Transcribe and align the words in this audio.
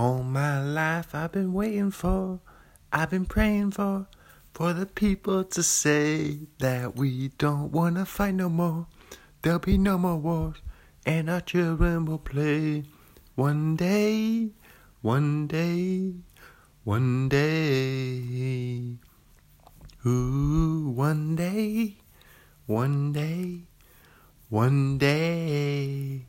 All 0.00 0.22
my 0.22 0.62
life 0.62 1.14
I've 1.14 1.32
been 1.32 1.52
waiting 1.52 1.90
for, 1.90 2.40
I've 2.90 3.10
been 3.10 3.26
praying 3.26 3.72
for, 3.72 4.06
for 4.54 4.72
the 4.72 4.86
people 4.86 5.44
to 5.44 5.62
say 5.62 6.38
that 6.58 6.96
we 6.96 7.32
don't 7.36 7.70
wanna 7.70 8.06
fight 8.06 8.34
no 8.36 8.48
more. 8.48 8.86
There'll 9.42 9.58
be 9.58 9.76
no 9.76 9.98
more 9.98 10.16
wars, 10.16 10.56
and 11.04 11.28
our 11.28 11.42
children 11.42 12.06
will 12.06 12.16
play. 12.16 12.84
One 13.34 13.76
day, 13.76 14.52
one 15.02 15.46
day, 15.46 16.14
one 16.82 17.28
day. 17.28 18.96
Ooh, 20.06 20.94
one 20.96 21.36
day, 21.36 21.98
one 22.64 23.12
day, 23.12 23.64
one 24.48 24.96
day. 24.96 26.24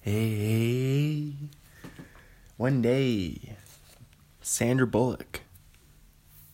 Hey, 0.00 1.34
one 2.56 2.80
day. 2.80 3.56
Sandra 4.40 4.86
Bullock. 4.86 5.40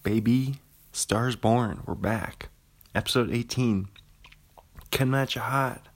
Baby, 0.02 0.56
Stars 0.92 1.36
Born. 1.36 1.82
We're 1.84 1.94
back. 1.94 2.48
Episode 2.94 3.30
18. 3.30 3.88
Can 4.90 5.10
Match 5.10 5.36
a 5.36 5.40
Hot. 5.40 5.86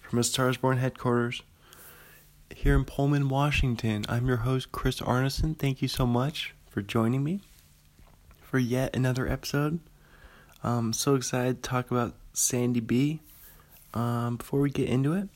From 0.00 0.18
a 0.18 0.24
Stars 0.24 0.56
Born 0.56 0.78
headquarters 0.78 1.42
here 2.54 2.74
in 2.74 2.84
Pullman, 2.84 3.28
Washington. 3.28 4.04
I'm 4.08 4.26
your 4.26 4.38
host, 4.38 4.72
Chris 4.72 5.00
Arneson. 5.00 5.56
Thank 5.56 5.82
you 5.82 5.88
so 5.88 6.06
much 6.06 6.54
for 6.68 6.82
joining 6.82 7.22
me 7.22 7.40
for 8.40 8.58
yet 8.58 8.96
another 8.96 9.28
episode. 9.28 9.78
I'm 10.64 10.92
so 10.92 11.14
excited 11.14 11.62
to 11.62 11.68
talk 11.68 11.90
about 11.90 12.14
Sandy 12.32 12.80
B. 12.80 13.20
Um, 13.94 14.36
before 14.36 14.60
we 14.60 14.70
get 14.70 14.88
into 14.88 15.12
it, 15.12 15.28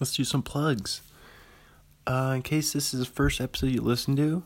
let's 0.00 0.14
do 0.14 0.24
some 0.24 0.42
plugs. 0.42 1.02
Uh, 2.06 2.32
in 2.36 2.42
case 2.42 2.72
this 2.72 2.94
is 2.94 3.00
the 3.00 3.06
first 3.06 3.40
episode 3.40 3.70
you 3.70 3.80
listen 3.80 4.14
to, 4.16 4.44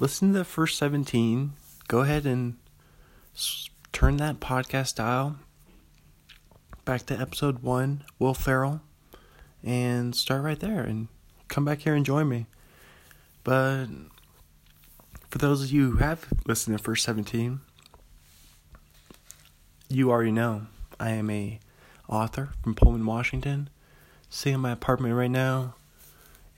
listen 0.00 0.32
to 0.32 0.38
the 0.38 0.44
first 0.44 0.78
17. 0.78 1.52
Go 1.86 2.00
ahead 2.00 2.24
and 2.24 2.56
s- 3.34 3.68
turn 3.92 4.16
that 4.18 4.40
podcast 4.40 4.94
dial 4.94 5.36
back 6.84 7.04
to 7.06 7.18
episode 7.20 7.62
one, 7.62 8.04
Will 8.18 8.32
Ferrell, 8.32 8.80
and 9.62 10.16
start 10.16 10.42
right 10.42 10.58
there 10.58 10.80
and 10.80 11.08
come 11.48 11.64
back 11.64 11.80
here 11.80 11.94
and 11.94 12.06
join 12.06 12.28
me. 12.28 12.46
But 13.44 13.86
for 15.28 15.36
those 15.38 15.62
of 15.62 15.70
you 15.70 15.90
who 15.90 15.96
have 15.98 16.26
listened 16.46 16.76
to 16.78 16.82
first 16.82 17.04
17, 17.04 17.60
you 19.90 20.10
already 20.10 20.32
know 20.32 20.66
I 20.98 21.10
am 21.10 21.28
a 21.28 21.60
author 22.08 22.50
from 22.62 22.74
Pullman, 22.74 23.04
Washington. 23.04 23.68
Sitting 24.30 24.54
in 24.54 24.60
my 24.60 24.72
apartment 24.72 25.14
right 25.14 25.30
now. 25.30 25.74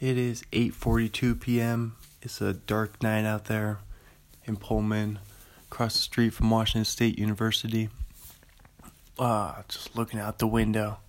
It 0.01 0.17
is 0.17 0.45
8:42 0.51 1.39
p.m. 1.39 1.95
It's 2.23 2.41
a 2.41 2.55
dark 2.55 3.03
night 3.03 3.27
out 3.27 3.45
there 3.45 3.81
in 4.47 4.57
Pullman, 4.57 5.19
across 5.71 5.93
the 5.93 6.01
street 6.01 6.31
from 6.31 6.49
Washington 6.49 6.87
State 6.87 7.19
University. 7.19 7.91
Ah, 9.19 9.63
just 9.69 9.95
looking 9.95 10.19
out 10.19 10.39
the 10.39 10.47
window, 10.47 11.01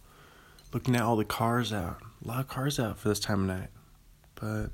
looking 0.74 0.98
at 0.98 1.04
all 1.04 1.16
the 1.16 1.24
cars 1.24 1.72
out. 1.72 2.02
A 2.22 2.28
lot 2.28 2.40
of 2.42 2.50
cars 2.50 2.82
out 2.82 2.98
for 2.98 3.08
this 3.08 3.22
time 3.22 3.50
of 3.50 3.58
night. 3.58 3.70
But 4.36 4.72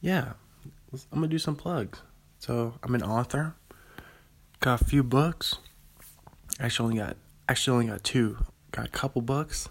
yeah, 0.00 0.32
I'm 1.12 1.20
gonna 1.20 1.28
do 1.28 1.38
some 1.38 1.54
plugs. 1.54 2.00
So 2.38 2.76
I'm 2.82 2.94
an 2.94 3.02
author. 3.02 3.56
Got 4.60 4.80
a 4.80 4.84
few 4.84 5.02
books. 5.02 5.58
Actually, 6.58 6.84
only 6.84 6.96
got 6.96 7.16
actually 7.46 7.74
only 7.74 7.86
got 7.88 8.04
two. 8.04 8.38
Got 8.72 8.86
a 8.86 8.90
couple 8.90 9.20
books. 9.20 9.68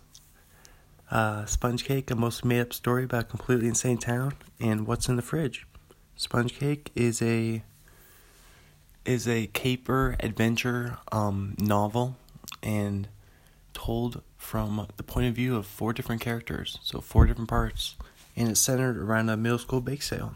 Uh, 1.11 1.45
Sponge 1.45 1.83
Cake, 1.83 2.09
a 2.09 2.15
most 2.15 2.43
made 2.43 2.61
up 2.61 2.73
story 2.73 3.03
about 3.03 3.21
a 3.21 3.25
completely 3.25 3.67
insane 3.67 3.97
town, 3.97 4.33
and 4.59 4.87
What's 4.87 5.07
in 5.07 5.15
the 5.15 5.21
Fridge. 5.21 5.67
Sponge 6.15 6.57
Cake 6.57 6.91
is 6.95 7.21
a 7.21 7.63
is 9.05 9.27
a 9.27 9.45
caper 9.47 10.15
adventure 10.19 10.97
um, 11.11 11.55
novel 11.59 12.17
and 12.63 13.07
told 13.73 14.23
from 14.35 14.87
the 14.97 15.03
point 15.03 15.27
of 15.27 15.35
view 15.35 15.55
of 15.55 15.67
four 15.67 15.93
different 15.93 16.21
characters, 16.21 16.79
so 16.81 17.01
four 17.01 17.27
different 17.27 17.49
parts, 17.49 17.95
and 18.35 18.49
it's 18.49 18.59
centered 18.59 18.97
around 18.97 19.29
a 19.29 19.37
middle 19.37 19.59
school 19.59 19.81
bake 19.81 20.01
sale. 20.01 20.33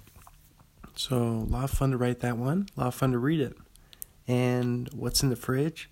So 0.95 1.17
a 1.17 1.49
lot 1.49 1.63
of 1.63 1.71
fun 1.71 1.91
to 1.91 1.97
write 1.97 2.19
that 2.19 2.37
one, 2.37 2.67
a 2.75 2.81
lot 2.81 2.87
of 2.87 2.95
fun 2.95 3.11
to 3.13 3.17
read 3.17 3.39
it. 3.39 3.57
And 4.27 4.89
what's 4.93 5.23
in 5.23 5.29
the 5.29 5.35
fridge? 5.35 5.89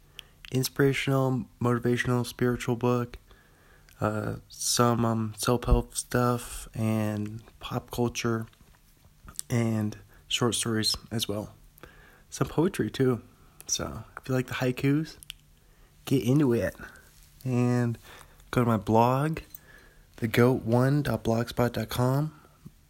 Inspirational, 0.52 1.46
motivational, 1.62 2.26
spiritual 2.26 2.76
book. 2.76 3.18
Uh, 4.00 4.36
some 4.48 5.04
um, 5.06 5.34
self 5.38 5.64
help 5.64 5.96
stuff 5.96 6.68
and 6.76 7.42
pop 7.60 7.90
culture 7.90 8.46
and 9.50 9.98
short 10.28 10.54
stories 10.56 10.96
as 11.12 11.28
well. 11.28 11.56
Some 12.30 12.48
poetry 12.48 12.92
too. 12.92 13.22
So 13.66 14.04
if 14.22 14.30
you 14.30 14.36
like 14.36 14.46
the 14.48 14.56
haikus, 14.56 15.16
get 16.06 16.24
into 16.24 16.54
it. 16.54 16.76
And 17.44 17.98
go 18.52 18.62
to 18.62 18.68
my 18.68 18.78
blog, 18.78 19.40
thegoat1.blogspot.com, 20.18 22.40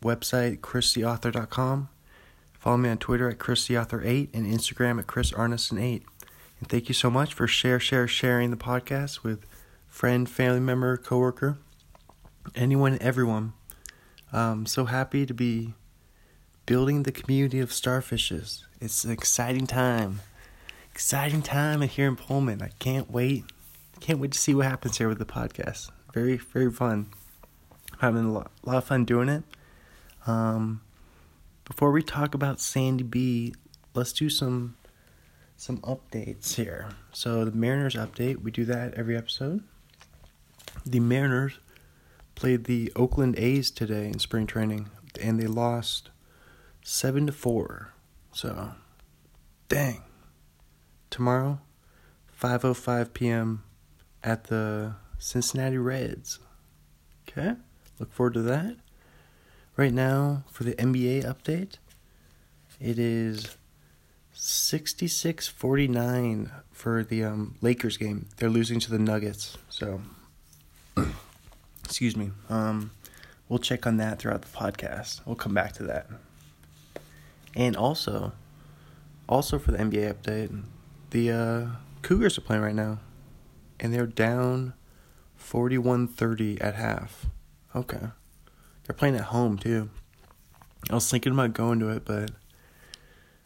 website 0.01 0.59
christheauthor.com. 0.59 1.89
Follow 2.59 2.78
me 2.78 2.89
on 2.89 2.97
Twitter 2.97 3.29
at 3.29 3.38
christheauthor8 3.38 4.29
and 4.34 4.45
Instagram 4.45 5.00
at 5.00 5.07
chrisarneson8. 5.07 6.01
And 6.59 6.68
thank 6.68 6.89
you 6.89 6.94
so 6.94 7.09
much 7.09 7.34
for 7.34 7.47
share, 7.47 7.79
share, 7.79 8.07
sharing 8.07 8.51
the 8.51 8.57
podcast 8.57 9.24
with 9.24 9.45
friend, 9.97 10.30
family 10.30 10.59
member, 10.59 10.96
coworker, 10.96 11.58
anyone, 12.53 13.00
everyone. 13.02 13.52
I'm 14.31 14.68
so 14.68 14.85
happy 14.85 15.25
to 15.25 15.34
be 15.34 15.74
building 16.68 17.02
the 17.02 17.12
community 17.12 17.59
of 17.59 17.72
starfishes. 17.72 18.63
It's 18.80 19.03
an 19.03 19.09
exciting 19.09 19.66
time. 19.66 20.19
Exciting 20.91 21.41
time 21.41 21.81
here 21.81 22.07
in 22.07 22.16
Pullman. 22.16 22.62
I 22.62 22.69
can't 22.78 23.09
wait. 23.09 23.46
Can't 24.00 24.19
wait 24.19 24.34
to 24.34 24.38
see 24.38 24.53
what 24.53 24.68
happens 24.68 25.00
here 25.00 25.09
with 25.09 25.18
the 25.18 25.25
podcast. 25.25 25.90
Very, 26.13 26.38
very 26.38 26.72
fun. 26.72 27.07
having 27.97 28.25
a 28.25 28.31
lot, 28.31 28.52
lot 28.63 28.78
of 28.78 28.84
fun 28.84 29.03
doing 29.03 29.30
it. 29.30 29.44
Um, 30.28 30.81
before 31.66 31.91
we 31.91 32.03
talk 32.03 32.36
about 32.36 32.59
Sandy 32.59 33.03
B, 33.03 33.56
let's 33.96 34.13
do 34.13 34.30
some 34.30 34.78
some 35.56 35.80
updates 35.80 36.53
here. 36.53 36.90
So 37.13 37.44
the 37.46 37.52
Mariners 37.52 37.96
update, 37.96 38.44
we 38.44 38.52
do 38.52 38.63
that 38.66 38.94
every 38.94 39.18
episode. 39.18 39.63
The 40.85 40.99
Mariners 40.99 41.59
played 42.35 42.65
the 42.65 42.91
Oakland 42.95 43.38
A's 43.38 43.71
today 43.71 44.07
in 44.07 44.19
spring 44.19 44.47
training, 44.47 44.89
and 45.21 45.39
they 45.39 45.47
lost 45.47 46.09
seven 46.83 47.27
to 47.27 47.33
four. 47.33 47.93
So, 48.31 48.71
dang. 49.69 50.03
Tomorrow, 51.09 51.59
5:05 52.39 53.13
p.m. 53.13 53.63
at 54.23 54.45
the 54.45 54.95
Cincinnati 55.17 55.77
Reds. 55.77 56.39
Okay, 57.27 57.55
look 57.99 58.13
forward 58.13 58.35
to 58.35 58.41
that. 58.44 58.77
Right 59.75 59.94
now, 59.94 60.44
for 60.51 60.63
the 60.63 60.75
NBA 60.75 61.23
update, 61.23 61.77
it 62.79 62.99
is 62.99 63.57
66-49 64.35 66.51
for 66.71 67.03
the 67.03 67.23
um, 67.23 67.55
Lakers 67.61 67.97
game. 67.97 68.27
They're 68.38 68.49
losing 68.49 68.79
to 68.81 68.91
the 68.91 68.99
Nuggets. 68.99 69.57
So, 69.69 70.01
excuse 71.84 72.16
me. 72.16 72.31
Um, 72.50 72.91
we'll 73.50 73.59
check 73.59 73.88
on 73.88 73.97
that 73.97 74.19
throughout 74.19 74.41
the 74.41 74.47
podcast. 74.47 75.22
We'll 75.25 75.35
come 75.35 75.53
back 75.53 75.74
to 75.74 75.84
that. 75.84 76.08
And 77.56 77.75
also, 77.75 78.34
also 79.28 79.57
for 79.57 79.72
the 79.72 79.78
NBA 79.78 80.13
update, 80.13 80.63
the 81.09 81.31
uh, 81.31 81.66
Cougars 82.02 82.38
are 82.38 82.41
playing 82.41 82.62
right 82.62 82.75
now, 82.75 83.00
and 83.80 83.94
they're 83.94 84.06
down 84.06 84.74
41-30 85.41 86.63
at 86.63 86.75
half. 86.75 87.25
Okay, 87.75 88.07
they're 88.84 88.96
playing 88.96 89.16
at 89.16 89.25
home 89.25 89.57
too. 89.57 89.90
I 90.89 90.95
was 90.95 91.10
thinking 91.10 91.33
about 91.33 91.54
going 91.54 91.80
to 91.80 91.89
it, 91.89 92.06
but 92.06 92.31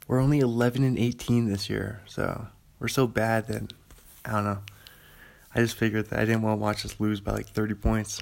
we're 0.07 0.19
only 0.19 0.39
11 0.39 0.83
and 0.83 0.97
18 0.97 1.47
this 1.47 1.69
year, 1.69 2.01
so 2.05 2.47
we're 2.79 2.87
so 2.87 3.07
bad 3.07 3.47
that 3.47 3.73
I 4.25 4.31
don't 4.31 4.43
know. 4.43 4.59
I 5.53 5.59
just 5.59 5.75
figured 5.75 6.09
that 6.09 6.19
I 6.19 6.25
didn't 6.25 6.41
want 6.41 6.59
to 6.59 6.61
watch 6.61 6.85
us 6.85 6.99
lose 6.99 7.19
by 7.19 7.33
like 7.33 7.47
30 7.47 7.73
points. 7.75 8.21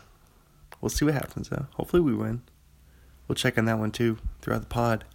We'll 0.82 0.90
see 0.90 1.06
what 1.06 1.14
happens 1.14 1.50
though. 1.50 1.68
Hopefully 1.76 2.02
we 2.02 2.14
win. 2.14 2.42
We'll 3.28 3.36
check 3.36 3.58
on 3.58 3.66
that 3.66 3.78
one 3.78 3.92
too 3.92 4.18
throughout 4.42 4.62
the 4.62 4.68
pod. 4.68 5.06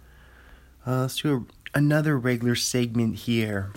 Uh, 0.85 1.01
let's 1.01 1.17
do 1.17 1.47
a, 1.73 1.77
another 1.77 2.17
regular 2.17 2.55
segment 2.55 3.15
here. 3.17 3.71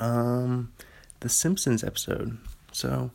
Um, 0.00 0.72
the 1.20 1.28
Simpsons 1.28 1.84
episode. 1.84 2.38
So 2.72 3.10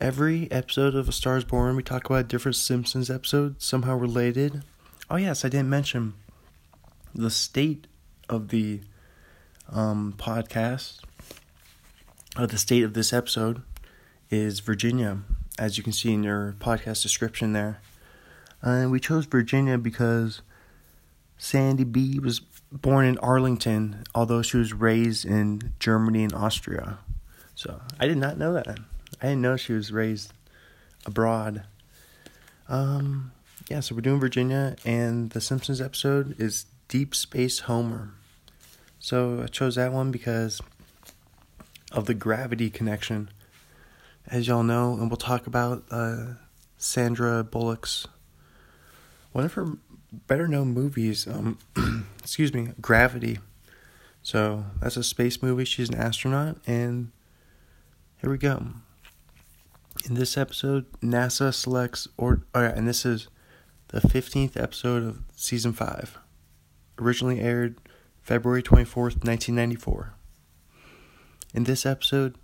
every 0.00 0.50
episode 0.50 0.94
of 0.94 1.08
A 1.08 1.12
Star 1.12 1.36
Is 1.36 1.44
Born, 1.44 1.76
we 1.76 1.82
talk 1.82 2.06
about 2.06 2.28
different 2.28 2.56
Simpsons 2.56 3.08
episode, 3.08 3.62
somehow 3.62 3.96
related. 3.96 4.62
Oh 5.10 5.16
yes, 5.16 5.44
I 5.44 5.48
didn't 5.48 5.70
mention 5.70 6.14
the 7.14 7.30
state 7.30 7.86
of 8.28 8.48
the 8.48 8.80
um, 9.70 10.14
podcast, 10.16 11.00
or 12.38 12.46
the 12.46 12.58
state 12.58 12.82
of 12.82 12.94
this 12.94 13.12
episode, 13.12 13.62
is 14.30 14.60
Virginia, 14.60 15.18
as 15.58 15.76
you 15.76 15.84
can 15.84 15.92
see 15.92 16.12
in 16.12 16.22
your 16.22 16.54
podcast 16.58 17.02
description 17.02 17.52
there. 17.52 17.80
And 18.62 18.90
we 18.90 19.00
chose 19.00 19.26
Virginia 19.26 19.76
because 19.76 20.40
Sandy 21.36 21.84
B 21.84 22.18
was 22.18 22.40
born 22.70 23.04
in 23.04 23.18
Arlington, 23.18 24.04
although 24.14 24.42
she 24.42 24.56
was 24.56 24.72
raised 24.72 25.24
in 25.26 25.74
Germany 25.78 26.24
and 26.24 26.32
Austria. 26.32 26.98
So 27.54 27.80
I 28.00 28.06
did 28.06 28.16
not 28.16 28.38
know 28.38 28.54
that. 28.54 28.68
I 29.20 29.26
didn't 29.26 29.42
know 29.42 29.56
she 29.56 29.72
was 29.72 29.92
raised 29.92 30.32
abroad. 31.04 31.64
Um, 32.68 33.32
yeah, 33.68 33.80
so 33.80 33.94
we're 33.94 34.00
doing 34.00 34.20
Virginia, 34.20 34.76
and 34.84 35.30
the 35.30 35.40
Simpsons 35.40 35.80
episode 35.80 36.40
is 36.40 36.66
Deep 36.88 37.14
Space 37.14 37.60
Homer. 37.60 38.10
So 38.98 39.42
I 39.42 39.46
chose 39.46 39.74
that 39.74 39.92
one 39.92 40.10
because 40.10 40.60
of 41.92 42.06
the 42.06 42.14
gravity 42.14 42.70
connection. 42.70 43.30
As 44.26 44.46
y'all 44.46 44.62
know, 44.62 44.94
and 44.94 45.10
we'll 45.10 45.16
talk 45.16 45.46
about 45.46 45.84
uh, 45.90 46.34
Sandra 46.76 47.42
Bullock's 47.42 48.06
one 49.32 49.44
of 49.44 49.54
her 49.54 49.66
better 50.12 50.46
known 50.46 50.72
movies. 50.72 51.26
Um, 51.26 51.58
excuse 52.20 52.52
me, 52.54 52.70
Gravity. 52.80 53.38
So 54.22 54.64
that's 54.80 54.96
a 54.96 55.02
space 55.02 55.42
movie. 55.42 55.64
She's 55.64 55.88
an 55.88 55.96
astronaut, 55.96 56.58
and 56.66 57.10
here 58.18 58.30
we 58.30 58.38
go. 58.38 58.66
In 60.06 60.14
this 60.14 60.36
episode, 60.36 60.86
NASA 61.00 61.52
selects, 61.52 62.06
or 62.16 62.42
oh 62.54 62.62
and 62.62 62.86
this 62.86 63.04
is 63.04 63.28
the 63.88 64.00
15th 64.00 64.60
episode 64.60 65.02
of 65.02 65.22
season 65.34 65.72
5. 65.72 66.18
Originally 66.98 67.40
aired 67.40 67.76
February 68.22 68.62
24th, 68.62 69.24
1994. 69.24 70.14
In 71.52 71.64
this 71.64 71.84
episode, 71.84 72.36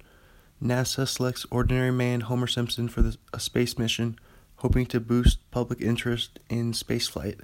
NASA 0.63 1.07
selects 1.09 1.47
ordinary 1.51 1.91
man 1.91 2.23
Homer 2.23 2.47
Simpson 2.47 2.89
for 2.89 3.03
the, 3.03 3.17
a 3.33 3.41
space 3.41 3.79
mission, 3.79 4.19
hoping 4.57 4.87
to 4.87 5.01
boost 5.01 5.39
public 5.51 5.81
interest 5.81 6.39
in 6.49 6.73
spaceflight. 6.73 7.41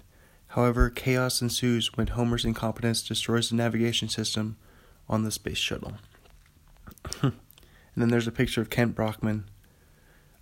However, 0.48 0.90
chaos 0.90 1.40
ensues 1.40 1.96
when 1.96 2.08
Homer's 2.08 2.44
incompetence 2.44 3.02
destroys 3.02 3.50
the 3.50 3.56
navigation 3.56 4.08
system 4.08 4.56
on 5.08 5.24
the 5.24 5.30
space 5.30 5.58
shuttle. 5.58 5.94
and 7.22 7.32
then 7.96 8.08
there's 8.08 8.26
a 8.26 8.32
picture 8.32 8.60
of 8.60 8.70
Kent 8.70 8.94
Brockman 8.94 9.44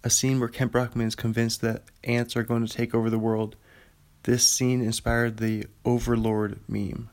a 0.05 0.11
scene 0.11 0.41
where 0.41 0.49
Kent 0.49 0.73
Brockman 0.73 1.07
is 1.07 1.15
convinced 1.15 1.61
that 1.61 1.83
ants 2.05 2.37
are 2.37 2.43
going 2.43 2.67
to 2.67 2.73
take 2.73 2.95
over 2.95 3.09
the 3.09 3.19
world. 3.19 3.57
This 4.25 4.49
scene 4.49 4.81
inspired 4.81 5.37
the 5.37 5.67
Overlord 5.85 6.61
meme. 6.69 7.11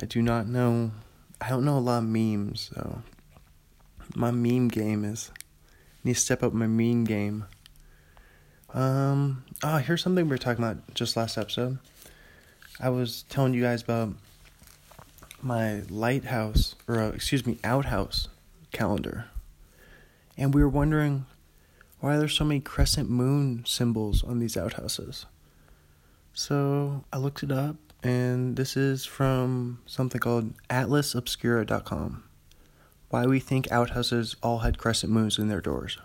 I 0.00 0.06
do 0.06 0.22
not 0.22 0.48
know. 0.48 0.92
I 1.42 1.48
don't 1.48 1.64
know 1.64 1.76
a 1.76 1.80
lot 1.80 1.98
of 1.98 2.04
memes, 2.04 2.70
so 2.72 3.02
my 4.14 4.30
meme 4.30 4.68
game 4.68 5.04
is 5.04 5.32
I 5.34 5.40
need 6.04 6.14
to 6.14 6.20
step 6.20 6.40
up 6.40 6.52
my 6.52 6.68
meme 6.68 7.02
game. 7.02 7.46
Um. 8.72 9.44
Oh, 9.60 9.78
here's 9.78 10.04
something 10.04 10.24
we 10.24 10.30
were 10.30 10.38
talking 10.38 10.62
about 10.62 10.94
just 10.94 11.16
last 11.16 11.36
episode. 11.36 11.78
I 12.78 12.90
was 12.90 13.24
telling 13.24 13.54
you 13.54 13.62
guys 13.62 13.82
about 13.82 14.14
my 15.42 15.80
lighthouse, 15.90 16.76
or 16.86 17.00
uh, 17.00 17.08
excuse 17.08 17.44
me, 17.44 17.58
outhouse 17.64 18.28
calendar, 18.72 19.26
and 20.38 20.54
we 20.54 20.62
were 20.62 20.68
wondering 20.68 21.26
why 21.98 22.14
are 22.14 22.18
there 22.20 22.28
so 22.28 22.44
many 22.44 22.60
crescent 22.60 23.10
moon 23.10 23.64
symbols 23.66 24.22
on 24.22 24.38
these 24.38 24.56
outhouses? 24.56 25.26
So 26.34 27.04
I 27.12 27.18
looked 27.18 27.42
it 27.42 27.50
up, 27.50 27.76
and 28.02 28.56
this 28.56 28.76
is 28.76 29.04
from 29.04 29.80
something 29.86 30.20
called 30.20 30.54
atlasobscura.com. 30.68 32.24
Why 33.08 33.26
we 33.26 33.40
think 33.40 33.70
outhouses 33.70 34.36
all 34.42 34.60
had 34.60 34.78
crescent 34.78 35.12
moons 35.12 35.38
in 35.38 35.48
their 35.48 35.60
doors. 35.60 35.98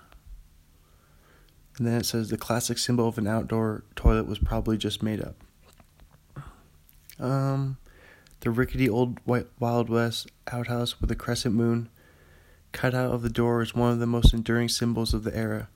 And 1.78 1.88
then 1.88 2.02
it 2.02 2.06
says 2.06 2.30
the 2.30 2.38
classic 2.38 2.78
symbol 2.78 3.08
of 3.08 3.18
an 3.18 3.28
outdoor 3.28 3.84
toilet 3.96 4.28
was 4.28 4.40
probably 4.40 4.78
just 4.78 5.02
made 5.02 5.22
up. 5.22 5.36
Um, 7.20 7.78
the 8.42 8.52
rickety 8.52 8.90
old 8.90 9.20
Wild 9.26 9.90
West 9.90 10.28
outhouse 10.52 11.00
with 11.00 11.12
a 11.12 11.16
crescent 11.16 11.56
moon 11.56 11.90
cut 12.72 12.94
out 12.94 13.12
of 13.12 13.22
the 13.22 13.30
door 13.30 13.62
is 13.62 13.74
one 13.74 13.92
of 13.92 14.00
the 14.00 14.06
most 14.06 14.34
enduring 14.34 14.70
symbols 14.70 15.14
of 15.14 15.24
the 15.24 15.36
era 15.36 15.70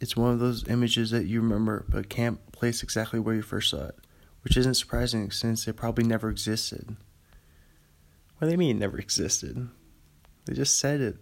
it's 0.00 0.16
one 0.16 0.32
of 0.32 0.38
those 0.38 0.66
images 0.66 1.10
that 1.10 1.26
you 1.26 1.40
remember 1.40 1.84
but 1.88 2.08
can't 2.08 2.50
place 2.52 2.82
exactly 2.82 3.20
where 3.20 3.34
you 3.34 3.42
first 3.42 3.70
saw 3.70 3.84
it, 3.84 3.98
which 4.42 4.56
isn't 4.56 4.74
surprising 4.74 5.30
since 5.30 5.66
it 5.68 5.76
probably 5.76 6.04
never 6.04 6.30
existed. 6.30 6.96
What 8.38 8.46
do 8.46 8.50
they 8.50 8.56
mean 8.56 8.78
never 8.78 8.98
existed? 8.98 9.68
They 10.46 10.54
just 10.54 10.78
said 10.78 11.00
it. 11.00 11.16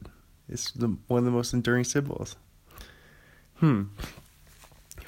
It's 0.48 0.70
the, 0.70 0.96
one 1.08 1.18
of 1.18 1.24
the 1.24 1.30
most 1.30 1.52
enduring 1.52 1.84
symbols. 1.84 2.36
Hmm. 3.56 3.84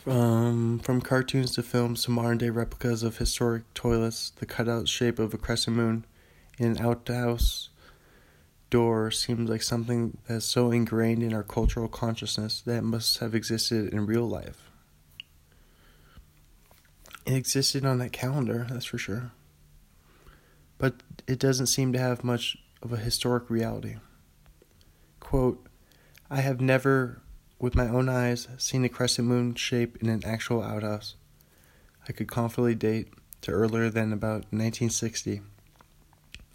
Um, 0.07 0.81
from 0.83 1.01
cartoons 1.01 1.53
to 1.53 1.63
films 1.63 2.05
to 2.05 2.11
modern 2.11 2.39
day 2.39 2.51
replicas 2.51 3.03
of 3.03 3.19
historic 3.19 3.73
toilets, 3.75 4.31
the 4.31 4.47
cutout 4.47 4.89
shape 4.89 5.19
of 5.19 5.35
a 5.35 5.39
crescent 5.39 5.77
moon 5.77 6.05
in 6.59 6.73
an 6.73 6.79
outhouse 6.79 7.71
door 8.71 9.11
seems 9.11 9.51
like 9.51 9.63
something 9.63 10.17
that's 10.27 10.45
so 10.45 10.71
ingrained 10.71 11.23
in 11.23 11.35
our 11.35 11.43
cultural 11.43 11.89
consciousness 11.89 12.61
that 12.63 12.79
it 12.79 12.83
must 12.83 13.19
have 13.19 13.35
existed 13.35 13.93
in 13.93 14.07
real 14.07 14.27
life. 14.27 14.70
It 17.31 17.37
existed 17.37 17.85
on 17.85 17.99
that 17.99 18.11
calendar, 18.11 18.67
that's 18.69 18.87
for 18.87 18.99
sure. 18.99 19.31
But 20.79 20.95
it 21.29 21.39
doesn't 21.39 21.69
seem 21.69 21.93
to 21.93 21.99
have 21.99 22.25
much 22.25 22.57
of 22.83 22.93
a 22.93 22.97
historic 22.97 23.49
reality. 23.49 23.99
Quote, 25.21 25.65
I 26.29 26.41
have 26.41 26.61
never, 26.61 27.23
with 27.61 27.77
my 27.77 27.87
own 27.87 28.09
eyes, 28.09 28.49
seen 28.59 28.85
a 28.85 28.89
crescent 28.89 29.29
moon 29.29 29.55
shape 29.55 29.97
in 30.03 30.09
an 30.09 30.25
actual 30.25 30.61
outhouse. 30.61 31.15
I 32.09 32.13
could 32.13 32.27
confidently 32.27 32.75
date 32.75 33.13
to 33.43 33.53
earlier 33.53 33.91
than 33.91 34.13
about 34.13 34.51
1960 34.51 35.43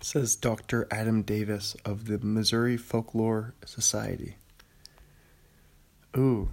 says 0.02 0.36
Dr. 0.36 0.90
Adam 0.92 1.22
Davis 1.22 1.78
of 1.86 2.08
the 2.08 2.20
Missouri 2.20 2.76
Folklore 2.76 3.56
Society. 3.66 4.36
Ooh, 6.18 6.50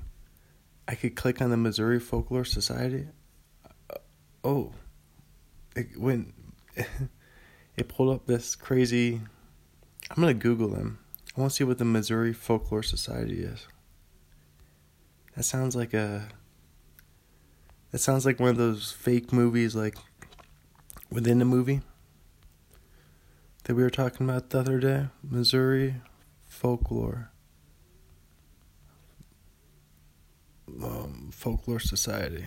I 0.87 0.95
could 0.95 1.17
click 1.17 1.43
on 1.43 1.51
the 1.51 1.57
Missouri 1.57 1.99
Folklore 1.99 2.45
Society. 2.45 3.09
Oh, 4.45 4.73
it 5.77 5.97
went. 5.99 6.35
it 7.77 7.89
pulled 7.89 8.15
up 8.15 8.27
this 8.27 8.57
crazy. 8.57 9.21
I'm 10.11 10.21
gonna 10.21 10.35
Google 10.35 10.69
them. 10.69 10.99
I 11.37 11.41
want 11.41 11.53
to 11.53 11.57
see 11.57 11.65
what 11.65 11.79
the 11.79 11.85
Missouri 11.85 12.33
Folklore 12.33 12.83
Society 12.83 13.43
is. 13.43 13.67
That 15.37 15.45
sounds 15.45 15.75
like 15.75 15.95
a. 15.95 16.29
That 17.91 17.99
sounds 17.99 18.25
like 18.25 18.41
one 18.41 18.51
of 18.51 18.57
those 18.57 18.91
fake 18.91 19.33
movies, 19.33 19.75
like 19.75 19.97
within 21.11 21.39
the 21.39 21.45
movie 21.45 21.83
that 23.65 23.75
we 23.75 23.83
were 23.83 23.91
talking 23.91 24.29
about 24.29 24.51
the 24.51 24.59
other 24.59 24.81
day 24.81 25.07
Missouri 25.23 25.97
folklore. 26.47 27.31
Um, 30.83 31.31
folklore 31.33 31.81
Society. 31.81 32.47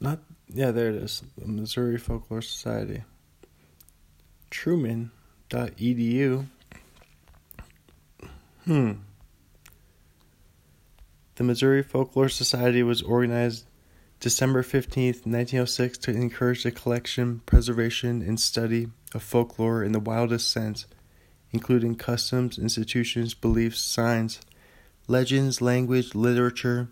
Not, 0.00 0.20
yeah, 0.48 0.70
there 0.70 0.90
it 0.90 0.96
is. 0.96 1.22
Missouri 1.44 1.98
Folklore 1.98 2.42
Society. 2.42 3.02
Truman.edu. 4.50 6.46
Hmm. 8.64 8.92
The 11.36 11.44
Missouri 11.44 11.82
Folklore 11.82 12.28
Society 12.28 12.82
was 12.82 13.02
organized 13.02 13.64
December 14.20 14.62
15th, 14.62 15.24
1906, 15.24 15.98
to 15.98 16.10
encourage 16.10 16.64
the 16.64 16.72
collection, 16.72 17.40
preservation, 17.46 18.22
and 18.22 18.40
study 18.40 18.88
of 19.14 19.22
folklore 19.22 19.84
in 19.84 19.92
the 19.92 20.00
wildest 20.00 20.50
sense, 20.50 20.86
including 21.52 21.94
customs, 21.94 22.58
institutions, 22.58 23.34
beliefs, 23.34 23.80
signs, 23.80 24.40
legends, 25.06 25.62
language, 25.62 26.14
literature, 26.14 26.88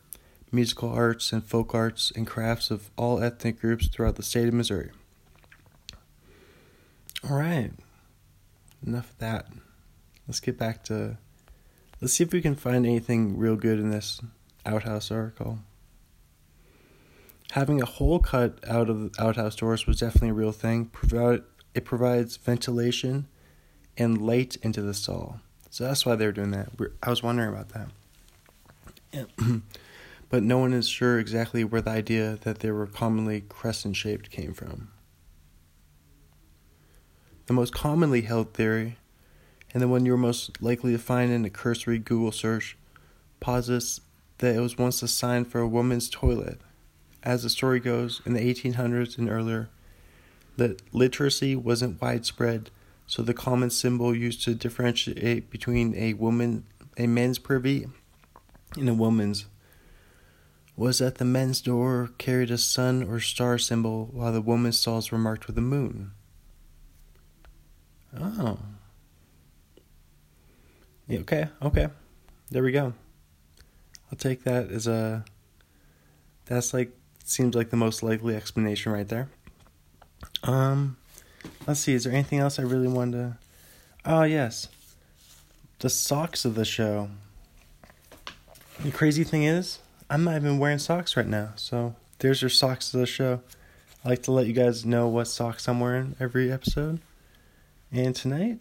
musical 0.56 0.90
arts, 0.90 1.32
and 1.32 1.44
folk 1.44 1.74
arts 1.74 2.12
and 2.16 2.26
crafts 2.26 2.70
of 2.70 2.90
all 2.96 3.22
ethnic 3.22 3.60
groups 3.60 3.86
throughout 3.86 4.16
the 4.16 4.22
state 4.22 4.48
of 4.48 4.54
Missouri. 4.54 4.90
All 7.28 7.36
right, 7.36 7.70
enough 8.84 9.10
of 9.10 9.18
that. 9.18 9.46
Let's 10.26 10.40
get 10.40 10.58
back 10.58 10.82
to. 10.84 11.18
Let's 12.00 12.14
see 12.14 12.24
if 12.24 12.32
we 12.32 12.42
can 12.42 12.56
find 12.56 12.84
anything 12.84 13.38
real 13.38 13.56
good 13.56 13.78
in 13.78 13.90
this 13.90 14.20
outhouse 14.66 15.10
article 15.10 15.60
having 17.52 17.80
a 17.80 17.86
hole 17.86 18.18
cut 18.18 18.58
out 18.68 18.90
of 18.90 19.00
the 19.00 19.22
outhouse 19.22 19.56
doors 19.56 19.86
was 19.86 20.00
definitely 20.00 20.30
a 20.30 20.34
real 20.34 20.52
thing. 20.52 20.90
It 21.74 21.84
provides 21.84 22.36
ventilation 22.36 23.28
and 23.96 24.20
light 24.20 24.56
into 24.62 24.82
the 24.82 24.94
stall. 24.94 25.40
So 25.70 25.84
that's 25.84 26.04
why 26.06 26.16
they 26.16 26.26
were 26.26 26.32
doing 26.32 26.50
that. 26.52 26.68
I 27.02 27.10
was 27.10 27.22
wondering 27.22 27.48
about 27.50 27.70
that. 27.70 27.88
but 30.28 30.42
no 30.42 30.58
one 30.58 30.72
is 30.72 30.88
sure 30.88 31.18
exactly 31.18 31.64
where 31.64 31.80
the 31.80 31.90
idea 31.90 32.38
that 32.42 32.60
they 32.60 32.70
were 32.70 32.86
commonly 32.86 33.42
crescent 33.42 33.96
shaped 33.96 34.30
came 34.30 34.52
from. 34.52 34.88
The 37.46 37.52
most 37.52 37.72
commonly 37.72 38.22
held 38.22 38.54
theory, 38.54 38.96
and 39.72 39.82
the 39.82 39.88
one 39.88 40.04
you're 40.04 40.16
most 40.16 40.60
likely 40.60 40.92
to 40.92 40.98
find 40.98 41.30
in 41.30 41.44
a 41.44 41.50
cursory 41.50 41.98
Google 41.98 42.32
search, 42.32 42.76
posits 43.38 44.00
that 44.38 44.56
it 44.56 44.60
was 44.60 44.76
once 44.76 45.02
a 45.02 45.08
sign 45.08 45.44
for 45.44 45.60
a 45.60 45.68
woman's 45.68 46.10
toilet. 46.10 46.60
As 47.22 47.42
the 47.42 47.50
story 47.50 47.80
goes, 47.80 48.20
in 48.26 48.34
the 48.34 48.40
1800s 48.40 49.18
and 49.18 49.30
earlier, 49.30 49.68
that 50.56 50.82
literacy 50.92 51.54
wasn't 51.54 52.00
widespread, 52.00 52.70
so 53.06 53.22
the 53.22 53.34
common 53.34 53.70
symbol 53.70 54.14
used 54.14 54.42
to 54.42 54.54
differentiate 54.54 55.50
between 55.50 55.94
a 55.94 56.14
woman, 56.14 56.64
a 56.96 57.06
men's 57.06 57.38
privy, 57.38 57.86
and 58.76 58.88
a 58.88 58.94
woman's 58.94 59.46
was 60.76 60.98
that 60.98 61.16
the 61.16 61.24
men's 61.24 61.60
door 61.60 62.10
carried 62.18 62.50
a 62.50 62.58
sun 62.58 63.02
or 63.02 63.18
star 63.18 63.56
symbol, 63.58 64.10
while 64.12 64.32
the 64.32 64.42
woman's 64.42 64.78
stalls 64.78 65.10
were 65.10 65.18
marked 65.18 65.46
with 65.46 65.56
a 65.56 65.62
moon. 65.62 66.12
Oh. 68.18 68.58
Yeah, 71.08 71.20
okay, 71.20 71.48
okay. 71.62 71.88
There 72.50 72.62
we 72.62 72.72
go. 72.72 72.92
I'll 74.10 74.18
take 74.18 74.44
that 74.44 74.70
as 74.70 74.86
a. 74.86 75.24
That's 76.44 76.74
like 76.74 76.92
seems 77.24 77.54
like 77.54 77.70
the 77.70 77.76
most 77.76 78.02
likely 78.02 78.36
explanation 78.36 78.92
right 78.92 79.08
there. 79.08 79.28
Um, 80.42 80.96
let's 81.66 81.80
see. 81.80 81.94
Is 81.94 82.04
there 82.04 82.12
anything 82.12 82.38
else 82.38 82.58
I 82.58 82.62
really 82.62 82.88
wanted 82.88 83.12
to? 83.16 83.38
Oh 84.04 84.22
yes, 84.22 84.68
the 85.80 85.90
socks 85.90 86.44
of 86.44 86.54
the 86.54 86.64
show. 86.64 87.10
The 88.84 88.90
crazy 88.90 89.24
thing 89.24 89.44
is, 89.44 89.78
I'm 90.08 90.24
not 90.24 90.36
even 90.36 90.58
wearing 90.58 90.78
socks 90.78 91.16
right 91.16 91.26
now. 91.26 91.50
So 91.56 91.96
there's 92.18 92.40
your 92.40 92.48
socks 92.48 92.94
of 92.94 93.00
the 93.00 93.06
show. 93.06 93.40
I 94.04 94.08
like 94.10 94.22
to 94.24 94.32
let 94.32 94.46
you 94.46 94.52
guys 94.52 94.84
know 94.84 95.08
what 95.08 95.26
socks 95.26 95.68
I'm 95.68 95.80
wearing 95.80 96.14
every 96.20 96.52
episode. 96.52 97.00
And 97.90 98.14
tonight, 98.14 98.58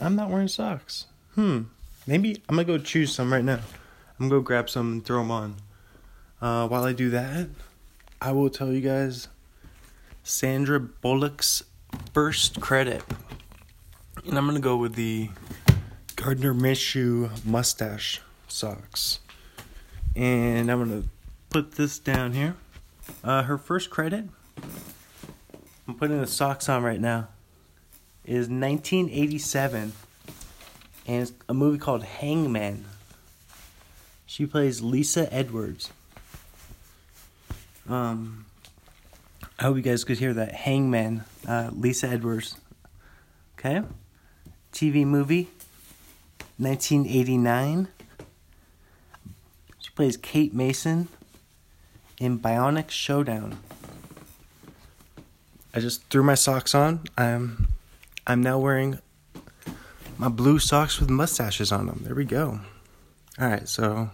I'm 0.00 0.14
not 0.14 0.30
wearing 0.30 0.48
socks. 0.48 1.06
Hmm. 1.34 1.62
Maybe 2.06 2.42
I'm 2.48 2.56
gonna 2.56 2.64
go 2.64 2.78
choose 2.78 3.12
some 3.12 3.32
right 3.32 3.44
now. 3.44 3.60
I'm 4.18 4.28
gonna 4.28 4.40
go 4.40 4.40
grab 4.40 4.70
some 4.70 4.92
and 4.92 5.04
throw 5.04 5.18
them 5.18 5.30
on. 5.30 5.56
Uh, 6.40 6.68
while 6.68 6.84
I 6.84 6.92
do 6.92 7.10
that, 7.10 7.48
I 8.20 8.30
will 8.32 8.48
tell 8.48 8.72
you 8.72 8.80
guys 8.80 9.28
Sandra 10.22 10.78
Bullock's 10.78 11.64
first 12.14 12.60
credit. 12.60 13.02
And 14.24 14.38
I'm 14.38 14.46
gonna 14.46 14.60
go 14.60 14.76
with 14.76 14.94
the 14.94 15.30
Gardner 16.14 16.54
Minshew 16.54 17.44
mustache 17.44 18.20
socks. 18.46 19.18
And 20.14 20.70
I'm 20.70 20.78
gonna 20.78 21.02
put 21.50 21.72
this 21.72 21.98
down 21.98 22.32
here. 22.32 22.56
Uh, 23.24 23.42
her 23.42 23.58
first 23.58 23.90
credit, 23.90 24.24
I'm 25.86 25.94
putting 25.94 26.20
the 26.20 26.26
socks 26.26 26.68
on 26.68 26.82
right 26.82 27.00
now, 27.00 27.28
is 28.24 28.48
1987. 28.48 29.92
And 31.06 31.22
it's 31.22 31.32
a 31.48 31.54
movie 31.54 31.78
called 31.78 32.04
Hangman. 32.04 32.84
She 34.26 34.44
plays 34.44 34.82
Lisa 34.82 35.32
Edwards. 35.32 35.90
Um, 37.88 38.44
I 39.58 39.62
hope 39.64 39.76
you 39.76 39.82
guys 39.82 40.04
could 40.04 40.18
hear 40.18 40.34
that. 40.34 40.52
Hangman, 40.52 41.24
uh, 41.46 41.70
Lisa 41.72 42.08
Edwards. 42.08 42.56
Okay? 43.58 43.82
TV 44.72 45.04
movie, 45.04 45.48
1989. 46.58 47.88
Plays 49.98 50.16
Kate 50.16 50.54
Mason 50.54 51.08
in 52.20 52.38
Bionic 52.38 52.88
Showdown. 52.88 53.58
I 55.74 55.80
just 55.80 56.04
threw 56.04 56.22
my 56.22 56.36
socks 56.36 56.72
on. 56.72 57.00
I'm 57.16 57.66
I'm 58.24 58.40
now 58.40 58.60
wearing 58.60 59.00
my 60.16 60.28
blue 60.28 60.60
socks 60.60 61.00
with 61.00 61.10
mustaches 61.10 61.72
on 61.72 61.88
them. 61.88 62.02
There 62.04 62.14
we 62.14 62.24
go. 62.24 62.60
All 63.40 63.48
right, 63.48 63.68
so 63.68 64.10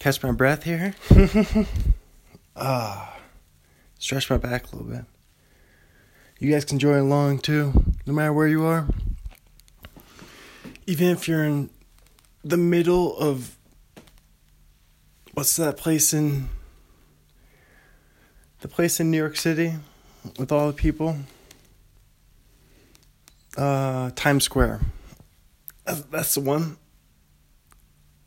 catch 0.00 0.22
my 0.22 0.32
breath 0.32 0.62
here. 0.62 0.94
ah, 2.56 3.14
stretch 3.98 4.30
my 4.30 4.38
back 4.38 4.72
a 4.72 4.74
little 4.74 4.90
bit. 4.90 5.04
You 6.38 6.50
guys 6.50 6.64
can 6.64 6.78
join 6.78 7.00
along 7.00 7.40
too, 7.40 7.92
no 8.06 8.14
matter 8.14 8.32
where 8.32 8.48
you 8.48 8.64
are. 8.64 8.88
Even 10.86 11.08
if 11.08 11.28
you're 11.28 11.44
in 11.44 11.68
the 12.48 12.56
middle 12.56 13.16
of 13.16 13.56
what's 15.34 15.56
that 15.56 15.76
place 15.76 16.12
in 16.12 16.48
the 18.60 18.68
place 18.68 18.98
in 18.98 19.10
New 19.10 19.18
York 19.18 19.36
City 19.36 19.74
with 20.38 20.50
all 20.50 20.66
the 20.66 20.72
people? 20.72 21.16
Uh, 23.56 24.10
Times 24.14 24.44
Square. 24.44 24.80
That's, 25.84 26.00
that's 26.02 26.34
the 26.34 26.40
one. 26.40 26.76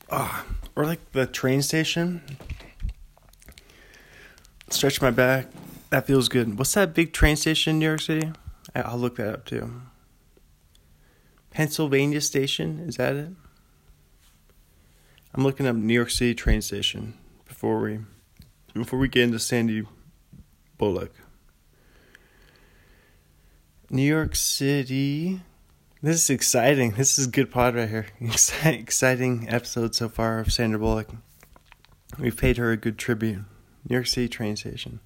Ah, 0.10 0.46
or 0.76 0.86
like 0.86 1.12
the 1.14 1.26
train 1.26 1.62
station. 1.62 2.22
Stretch 4.70 5.02
my 5.02 5.12
back. 5.12 5.48
That 5.90 6.08
feels 6.08 6.30
good. 6.30 6.58
What's 6.58 6.74
that 6.74 6.94
big 6.94 7.12
train 7.12 7.36
station 7.36 7.72
in 7.72 7.80
New 7.80 7.88
York 7.88 8.02
City? 8.02 8.32
I'll 8.76 8.98
look 8.98 9.18
that 9.18 9.34
up 9.34 9.46
too. 9.46 9.82
Pennsylvania 11.50 12.22
Station, 12.22 12.80
is 12.80 12.96
that 12.96 13.16
it? 13.16 13.30
I'm 15.34 15.44
looking 15.44 15.66
up 15.66 15.78
New 15.78 15.94
York 15.94 16.10
City 16.10 16.36
train 16.36 16.62
station 16.62 17.18
before 17.48 17.80
we 17.80 18.00
before 18.74 19.00
we 19.00 19.08
get 19.08 19.24
into 19.24 19.40
Sandy 19.40 19.84
Bullock. 20.78 21.14
New 23.90 24.02
York 24.02 24.36
City. 24.36 25.42
This 26.02 26.24
is 26.24 26.30
exciting. 26.30 26.92
This 26.92 27.18
is 27.18 27.28
good 27.28 27.50
pod 27.50 27.76
right 27.76 27.88
here. 27.88 28.08
exciting 28.66 29.48
episode 29.48 29.96
so 29.96 30.10
far 30.10 30.40
of 30.40 30.52
Sandra 30.52 30.80
Bullock. 30.80 31.10
We've 32.20 32.36
paid 32.36 32.58
her 32.58 32.72
a 32.72 32.78
good 32.78 32.98
tribute. 32.98 33.44
New 33.88 33.94
York 33.96 34.08
City 34.08 34.28
train 34.28 34.58
station. 34.58 35.00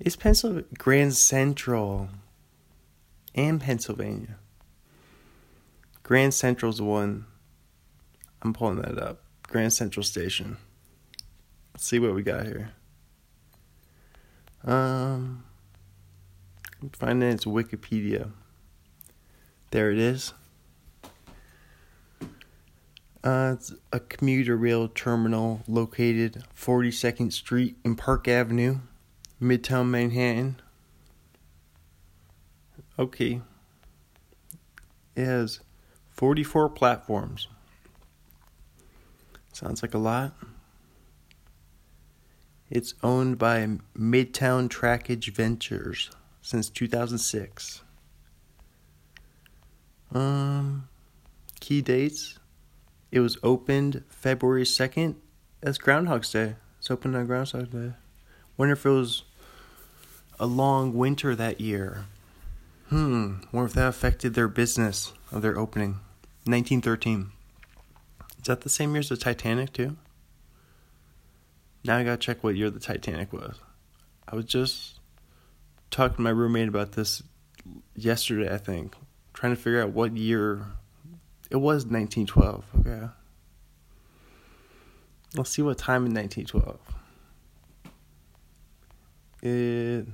It's 0.00 0.16
Pennsylvania 0.16 0.66
Grand 0.78 1.14
Central 1.14 2.08
and 3.36 3.60
Pennsylvania. 3.60 4.36
Grand 6.02 6.34
Central's 6.34 6.82
one 6.82 7.26
I'm 8.42 8.52
pulling 8.52 8.80
that 8.82 8.98
up. 8.98 9.22
Grand 9.48 9.72
Central 9.72 10.02
Station. 10.02 10.56
Let's 11.74 11.86
see 11.86 11.98
what 11.98 12.14
we 12.14 12.22
got 12.22 12.46
here. 12.46 12.72
Um, 14.64 15.44
I'm 16.82 16.90
finding 16.90 17.30
its 17.30 17.44
Wikipedia. 17.44 18.30
There 19.70 19.90
it 19.90 19.98
is. 19.98 20.32
Uh, 23.22 23.54
it's 23.54 23.74
a 23.92 24.00
commuter 24.00 24.56
rail 24.56 24.88
terminal 24.88 25.60
located 25.68 26.42
42nd 26.56 27.32
Street 27.32 27.76
and 27.84 27.96
Park 27.96 28.26
Avenue, 28.26 28.78
Midtown 29.40 29.90
Manhattan. 29.90 30.60
Okay. 32.98 33.42
It 35.14 35.24
has 35.24 35.60
44 36.10 36.70
platforms. 36.70 37.48
Sounds 39.60 39.82
like 39.82 39.92
a 39.92 39.98
lot. 39.98 40.32
It's 42.70 42.94
owned 43.02 43.36
by 43.36 43.66
Midtown 43.94 44.70
Trackage 44.70 45.34
Ventures 45.34 46.10
since 46.40 46.70
2006. 46.70 47.82
Um, 50.14 50.88
key 51.60 51.82
dates. 51.82 52.38
It 53.12 53.20
was 53.20 53.36
opened 53.42 54.02
February 54.08 54.64
2nd. 54.64 55.16
That's 55.60 55.76
Groundhog's 55.76 56.32
Day. 56.32 56.56
It's 56.78 56.90
opened 56.90 57.14
on 57.14 57.26
Groundhog's 57.26 57.68
Day. 57.68 57.92
Wonder 58.56 58.72
if 58.72 58.86
it 58.86 58.88
was 58.88 59.24
a 60.38 60.46
long 60.46 60.94
winter 60.94 61.36
that 61.36 61.60
year. 61.60 62.06
Hmm. 62.88 63.40
Wonder 63.52 63.66
if 63.66 63.74
that 63.74 63.88
affected 63.88 64.32
their 64.32 64.48
business 64.48 65.12
of 65.30 65.42
their 65.42 65.58
opening. 65.58 66.00
1913. 66.46 67.32
Is 68.40 68.46
that 68.46 68.62
the 68.62 68.70
same 68.70 68.92
year 68.92 69.00
as 69.00 69.10
the 69.10 69.18
Titanic 69.18 69.74
too? 69.74 69.98
Now 71.84 71.98
I 71.98 72.04
gotta 72.04 72.16
check 72.16 72.42
what 72.42 72.56
year 72.56 72.70
the 72.70 72.80
Titanic 72.80 73.34
was. 73.34 73.60
I 74.26 74.34
was 74.34 74.46
just 74.46 74.98
talking 75.90 76.16
to 76.16 76.22
my 76.22 76.30
roommate 76.30 76.68
about 76.68 76.92
this 76.92 77.22
yesterday, 77.94 78.52
I 78.52 78.56
think. 78.56 78.96
Trying 79.34 79.54
to 79.54 79.60
figure 79.60 79.82
out 79.82 79.90
what 79.90 80.16
year 80.16 80.64
it 81.50 81.56
was 81.56 81.84
1912, 81.84 82.64
okay. 82.80 83.08
Let's 85.36 85.50
see 85.50 85.60
what 85.60 85.76
time 85.76 86.06
in 86.06 86.14
1912. 86.14 86.78
It 89.42 90.06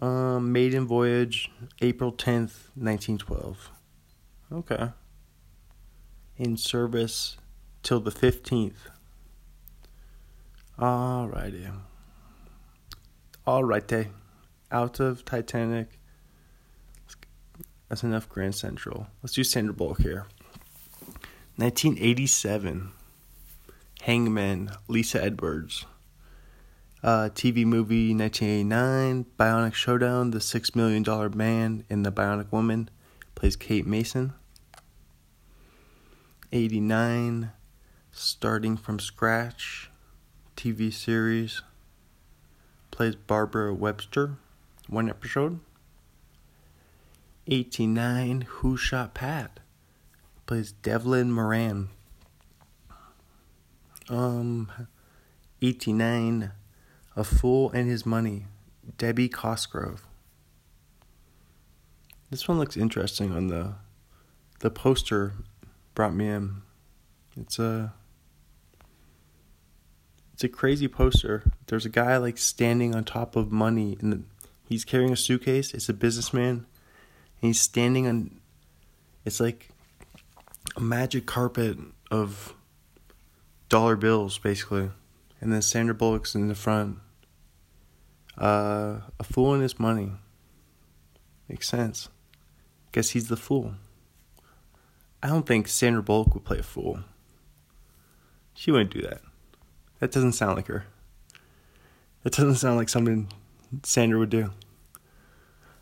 um 0.00 0.52
maiden 0.52 0.86
voyage 0.86 1.50
April 1.80 2.12
10th, 2.12 2.70
1912. 2.76 3.70
Okay 4.52 4.90
in 6.38 6.56
service 6.56 7.36
till 7.82 8.00
the 8.00 8.10
15th. 8.10 8.88
Alrighty. 10.78 11.72
Alrighty. 13.46 14.08
Out 14.70 15.00
of 15.00 15.24
Titanic. 15.24 15.98
That's 17.88 18.02
enough 18.02 18.28
Grand 18.28 18.54
Central. 18.54 19.08
Let's 19.22 19.34
do 19.34 19.42
Sandra 19.42 19.74
Bullock 19.74 20.02
here. 20.02 20.26
1987. 21.56 22.92
Hangman, 24.02 24.70
Lisa 24.86 25.22
Edwards. 25.22 25.84
Uh, 27.02 27.28
TV 27.32 27.64
movie 27.64 28.14
1989, 28.14 29.26
Bionic 29.38 29.74
Showdown, 29.74 30.30
The 30.32 30.40
Six 30.40 30.74
Million 30.74 31.02
Dollar 31.02 31.28
Man 31.28 31.84
and 31.88 32.04
the 32.04 32.10
Bionic 32.10 32.50
Woman, 32.50 32.90
plays 33.34 33.56
Kate 33.56 33.86
Mason. 33.86 34.32
89, 36.52 37.50
Starting 38.10 38.78
from 38.78 38.98
Scratch, 38.98 39.90
TV 40.56 40.90
series, 40.90 41.62
plays 42.90 43.14
Barbara 43.14 43.74
Webster, 43.74 44.38
one 44.88 45.10
episode. 45.10 45.60
89, 47.46 48.42
Who 48.48 48.78
Shot 48.78 49.12
Pat, 49.12 49.60
plays 50.46 50.72
Devlin 50.72 51.30
Moran. 51.30 51.90
Um, 54.08 54.70
89, 55.60 56.52
A 57.14 57.24
Fool 57.24 57.70
and 57.72 57.90
His 57.90 58.06
Money, 58.06 58.46
Debbie 58.96 59.28
Cosgrove. 59.28 60.06
This 62.30 62.48
one 62.48 62.58
looks 62.58 62.76
interesting 62.76 63.32
on 63.32 63.48
the 63.48 63.74
the 64.60 64.70
poster 64.70 65.34
brought 65.98 66.14
me 66.14 66.28
in. 66.28 66.62
It's 67.36 67.58
a 67.58 67.92
it's 70.32 70.44
a 70.44 70.48
crazy 70.48 70.86
poster. 70.86 71.42
There's 71.66 71.84
a 71.84 71.88
guy 71.88 72.18
like 72.18 72.38
standing 72.38 72.94
on 72.94 73.02
top 73.02 73.34
of 73.34 73.50
money 73.50 73.98
and 74.00 74.24
he's 74.68 74.84
carrying 74.84 75.10
a 75.12 75.16
suitcase. 75.16 75.74
It's 75.74 75.88
a 75.88 75.92
businessman. 75.92 76.66
And 77.40 77.48
he's 77.48 77.58
standing 77.58 78.06
on 78.06 78.40
it's 79.24 79.40
like 79.40 79.70
a 80.76 80.80
magic 80.80 81.26
carpet 81.26 81.76
of 82.12 82.54
dollar 83.68 83.96
bills 83.96 84.38
basically. 84.38 84.90
And 85.40 85.52
then 85.52 85.62
Sandra 85.62 85.96
Bullock's 85.96 86.36
in 86.36 86.46
the 86.46 86.54
front. 86.54 86.98
Uh, 88.36 89.00
a 89.18 89.24
fool 89.24 89.52
and 89.52 89.64
his 89.64 89.80
money. 89.80 90.12
Makes 91.48 91.68
sense. 91.68 92.08
Guess 92.92 93.10
he's 93.10 93.26
the 93.26 93.36
fool. 93.36 93.74
I 95.22 95.28
don't 95.28 95.46
think 95.46 95.68
Sandra 95.68 96.02
Bullock 96.02 96.34
would 96.34 96.44
play 96.44 96.58
a 96.58 96.62
fool. 96.62 97.00
She 98.54 98.70
wouldn't 98.70 98.92
do 98.92 99.02
that. 99.02 99.20
That 100.00 100.12
doesn't 100.12 100.32
sound 100.32 100.56
like 100.56 100.66
her. 100.68 100.86
That 102.22 102.32
doesn't 102.32 102.56
sound 102.56 102.76
like 102.76 102.88
something 102.88 103.28
Sandra 103.82 104.18
would 104.18 104.30
do. 104.30 104.50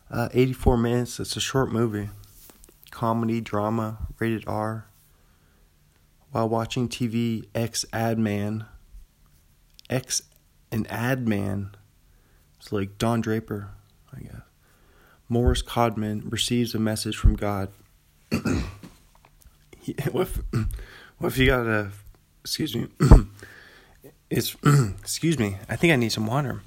Uh, 0.09 0.29
84 0.33 0.77
minutes. 0.77 1.19
It's 1.19 1.35
a 1.35 1.41
short 1.41 1.71
movie. 1.71 2.09
Comedy, 2.91 3.41
drama, 3.41 4.07
rated 4.19 4.43
R. 4.47 4.87
While 6.31 6.49
watching 6.49 6.89
TV, 6.89 7.45
ex 7.53 7.85
ad 7.93 8.17
man. 8.17 8.65
Ex 9.89 10.23
an 10.71 10.85
ad 10.87 11.27
man. 11.27 11.75
It's 12.57 12.71
like 12.71 12.97
Don 12.97 13.21
Draper, 13.21 13.71
I 14.15 14.21
guess. 14.21 14.41
Morris 15.29 15.61
Codman 15.61 16.23
receives 16.31 16.73
a 16.73 16.79
message 16.79 17.17
from 17.17 17.35
God. 17.35 17.69
What, 20.11 20.27
if, 20.27 20.41
what 21.17 21.27
if 21.29 21.37
you 21.37 21.47
got 21.47 21.67
a, 21.67 21.91
excuse 22.41 22.75
me, 22.75 22.87
it's, 24.29 24.55
excuse 24.99 25.39
me, 25.39 25.57
I 25.69 25.75
think 25.75 25.93
I 25.93 25.95
need 25.95 26.11
some 26.11 26.27
water. 26.27 26.61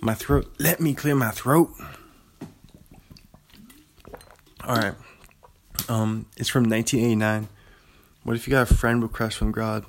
My 0.00 0.14
throat, 0.14 0.52
let 0.58 0.80
me 0.80 0.94
clear 0.94 1.14
my 1.14 1.30
throat. 1.30 1.70
All 4.64 4.76
right. 4.76 4.94
Um, 5.88 6.26
it's 6.36 6.48
from 6.48 6.64
1989. 6.64 7.48
What 8.24 8.36
if 8.36 8.46
you 8.46 8.50
got 8.50 8.70
a 8.70 8.74
friend 8.74 9.02
request 9.02 9.38
from 9.38 9.52
God? 9.52 9.86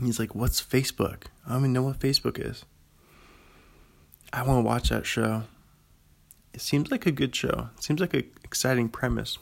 He's 0.00 0.18
like, 0.18 0.34
"What's 0.34 0.60
Facebook? 0.60 1.24
I 1.46 1.52
don't 1.52 1.60
even 1.60 1.72
know 1.72 1.82
what 1.82 1.98
Facebook 1.98 2.38
is." 2.38 2.64
I 4.32 4.42
want 4.42 4.58
to 4.58 4.62
watch 4.62 4.90
that 4.90 5.06
show. 5.06 5.44
It 6.52 6.60
seems 6.60 6.90
like 6.90 7.06
a 7.06 7.12
good 7.12 7.34
show. 7.34 7.68
It 7.76 7.82
seems 7.82 8.00
like 8.00 8.12
an 8.12 8.30
exciting 8.44 8.88
premise. 8.88 9.38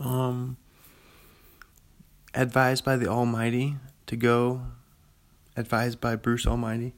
Um, 0.00 0.56
advised 2.34 2.84
by 2.84 2.96
the 2.96 3.08
Almighty 3.08 3.76
to 4.06 4.16
go, 4.16 4.62
advised 5.56 6.00
by 6.00 6.16
Bruce 6.16 6.46
Almighty 6.46 6.94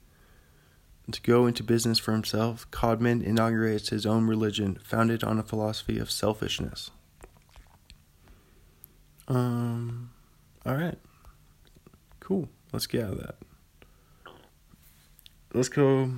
to 1.11 1.21
go 1.21 1.47
into 1.47 1.63
business 1.63 1.99
for 1.99 2.13
himself, 2.13 2.71
Codman 2.71 3.23
inaugurates 3.23 3.91
his 3.91 4.07
own 4.07 4.27
religion 4.27 4.79
founded 4.83 5.23
on 5.23 5.39
a 5.39 5.43
philosophy 5.43 5.99
of 5.99 6.11
selfishness. 6.11 6.91
Um, 9.29 10.11
all 10.65 10.77
right. 10.77 10.99
Cool. 12.21 12.49
Let's 12.73 12.87
get 12.87 13.05
out 13.05 13.13
of 13.13 13.19
that. 13.19 13.37
Let's 15.53 15.69
go 15.69 16.11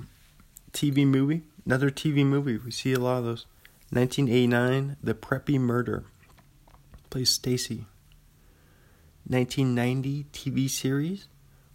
TV 0.71 1.05
movie. 1.05 1.43
Another 1.65 1.89
TV 1.89 2.25
movie. 2.25 2.57
We 2.57 2.71
see 2.71 2.93
a 2.93 2.99
lot 2.99 3.19
of 3.19 3.25
those. 3.25 3.45
1989, 3.91 4.97
The 5.03 5.13
Preppy 5.13 5.59
Murder. 5.59 6.05
Plays 7.09 7.29
Stacy. 7.29 7.85
1990 9.27 10.25
TV 10.31 10.69
series, 10.69 11.27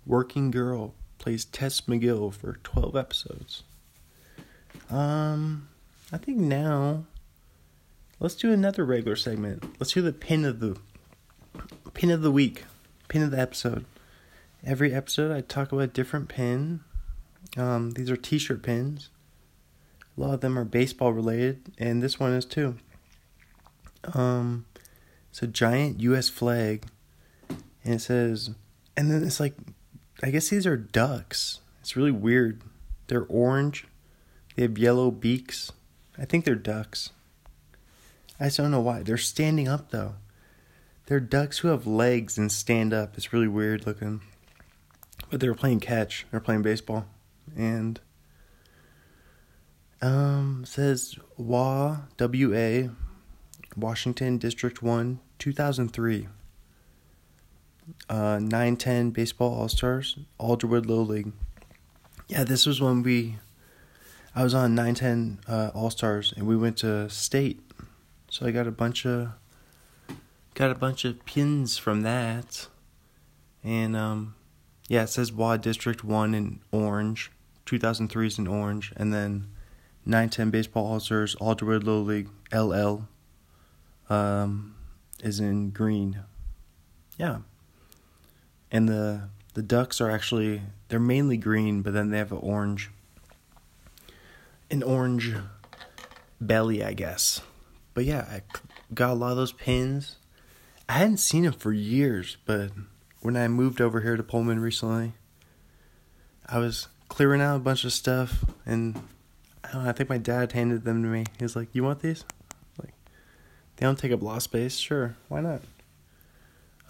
Working 0.06 0.50
Girl. 0.50 0.94
Plays 1.18 1.44
Tess 1.44 1.82
McGill 1.82 2.32
for 2.32 2.58
12 2.64 2.96
episodes. 2.96 3.62
Um, 4.90 5.68
I 6.10 6.16
think 6.16 6.38
now, 6.38 7.04
let's 8.18 8.34
do 8.34 8.52
another 8.52 8.84
regular 8.84 9.16
segment. 9.16 9.62
Let's 9.78 9.92
do 9.92 10.02
the 10.02 10.12
pin 10.12 10.44
of 10.44 10.60
the 10.60 10.76
pin 11.94 12.10
of 12.10 12.22
the 12.22 12.32
week, 12.32 12.64
pin 13.08 13.22
of 13.22 13.30
the 13.30 13.38
episode. 13.38 13.84
Every 14.64 14.92
episode, 14.92 15.30
I 15.30 15.42
talk 15.42 15.72
about 15.72 15.82
a 15.82 15.86
different 15.88 16.28
pin. 16.28 16.80
Um, 17.56 17.92
these 17.92 18.10
are 18.10 18.16
T-shirt 18.16 18.62
pins. 18.62 19.10
A 20.16 20.20
lot 20.20 20.34
of 20.34 20.40
them 20.40 20.58
are 20.58 20.64
baseball 20.64 21.12
related, 21.12 21.72
and 21.78 22.02
this 22.02 22.18
one 22.18 22.32
is 22.32 22.44
too. 22.44 22.76
Um, 24.14 24.66
it's 25.30 25.42
a 25.42 25.46
giant 25.46 26.00
U.S. 26.00 26.28
flag, 26.28 26.86
and 27.84 27.94
it 27.94 28.00
says, 28.00 28.50
and 28.96 29.10
then 29.10 29.24
it's 29.24 29.40
like, 29.40 29.54
I 30.22 30.30
guess 30.30 30.48
these 30.48 30.66
are 30.66 30.76
ducks. 30.76 31.60
It's 31.80 31.96
really 31.96 32.12
weird. 32.12 32.62
They're 33.08 33.26
orange. 33.28 33.86
They 34.54 34.62
have 34.62 34.78
yellow 34.78 35.10
beaks. 35.10 35.72
I 36.18 36.24
think 36.24 36.44
they're 36.44 36.54
ducks. 36.54 37.10
I 38.38 38.44
just 38.44 38.58
don't 38.58 38.70
know 38.70 38.80
why. 38.80 39.02
They're 39.02 39.16
standing 39.16 39.68
up 39.68 39.90
though. 39.90 40.14
They're 41.06 41.20
ducks 41.20 41.58
who 41.58 41.68
have 41.68 41.86
legs 41.86 42.38
and 42.38 42.50
stand 42.52 42.92
up. 42.92 43.16
It's 43.16 43.32
really 43.32 43.48
weird 43.48 43.86
looking. 43.86 44.20
But 45.30 45.40
they 45.40 45.48
were 45.48 45.54
playing 45.54 45.80
catch. 45.80 46.26
They're 46.30 46.40
playing 46.40 46.62
baseball. 46.62 47.06
And 47.56 48.00
um 50.00 50.64
says 50.66 51.16
WA 51.36 51.98
WA 52.18 52.88
Washington 53.76 54.38
District 54.38 54.82
1 54.82 55.20
2003 55.38 56.28
uh 58.08 58.38
910 58.40 59.10
baseball 59.10 59.54
all-stars 59.54 60.18
Alderwood 60.38 60.86
Little 60.86 61.06
League. 61.06 61.32
Yeah, 62.28 62.44
this 62.44 62.66
was 62.66 62.80
when 62.80 63.02
we 63.02 63.38
I 64.34 64.42
was 64.42 64.54
on 64.54 64.74
910 64.74 65.40
uh, 65.46 65.70
all-stars 65.74 66.32
and 66.36 66.46
we 66.46 66.56
went 66.56 66.78
to 66.78 67.10
state. 67.10 67.60
So 68.30 68.46
I 68.46 68.50
got 68.50 68.66
a 68.66 68.72
bunch 68.72 69.04
of 69.04 69.32
got 70.54 70.70
a 70.70 70.74
bunch 70.74 71.04
of 71.04 71.24
pins 71.24 71.78
from 71.78 72.02
that. 72.02 72.68
And 73.62 73.96
um 73.96 74.34
yeah, 74.88 75.04
it 75.04 75.08
says 75.08 75.32
WA 75.32 75.56
District 75.56 76.04
1 76.04 76.34
in 76.34 76.60
orange. 76.70 77.30
2003 77.66 78.26
is 78.26 78.38
in 78.38 78.46
orange 78.46 78.92
and 78.96 79.12
then 79.12 79.48
910 80.04 80.50
Baseball 80.50 80.86
All 80.86 81.00
Stars 81.00 81.36
Alderwood 81.36 81.84
Little 81.84 82.02
League 82.02 82.28
LL 82.52 83.06
um, 84.10 84.74
is 85.22 85.40
in 85.40 85.70
green. 85.70 86.20
Yeah. 87.16 87.38
And 88.72 88.88
the 88.88 89.28
the 89.54 89.62
ducks 89.62 90.00
are 90.00 90.10
actually 90.10 90.62
they're 90.88 90.98
mainly 90.98 91.36
green, 91.36 91.82
but 91.82 91.92
then 91.92 92.10
they 92.10 92.18
have 92.18 92.32
an 92.32 92.38
orange 92.38 92.90
an 94.70 94.82
orange 94.82 95.34
belly, 96.40 96.82
I 96.82 96.94
guess. 96.94 97.42
But 97.94 98.06
yeah, 98.06 98.26
I 98.28 98.42
got 98.94 99.10
a 99.10 99.14
lot 99.14 99.32
of 99.32 99.36
those 99.36 99.52
pins. 99.52 100.16
I 100.88 100.94
hadn't 100.94 101.18
seen 101.18 101.44
them 101.44 101.52
for 101.52 101.72
years, 101.72 102.38
but 102.46 102.70
when 103.20 103.36
I 103.36 103.46
moved 103.48 103.80
over 103.80 104.00
here 104.00 104.16
to 104.16 104.22
Pullman 104.22 104.60
recently, 104.60 105.12
I 106.46 106.58
was 106.58 106.88
clearing 107.08 107.40
out 107.40 107.56
a 107.56 107.60
bunch 107.60 107.84
of 107.84 107.92
stuff 107.92 108.44
and 108.64 109.00
I, 109.62 109.74
know, 109.74 109.88
I 109.88 109.92
think 109.92 110.08
my 110.08 110.18
dad 110.18 110.52
handed 110.52 110.84
them 110.84 111.02
to 111.02 111.08
me. 111.08 111.24
He 111.38 111.44
was 111.44 111.54
like, 111.54 111.68
"You 111.74 111.84
want 111.84 112.00
these?" 112.00 112.24
Like, 112.78 112.94
they 113.76 113.86
don't 113.86 113.98
take 113.98 114.12
up 114.12 114.22
lot 114.22 114.38
of 114.38 114.42
space. 114.42 114.76
Sure, 114.76 115.16
why 115.28 115.40
not? 115.40 115.60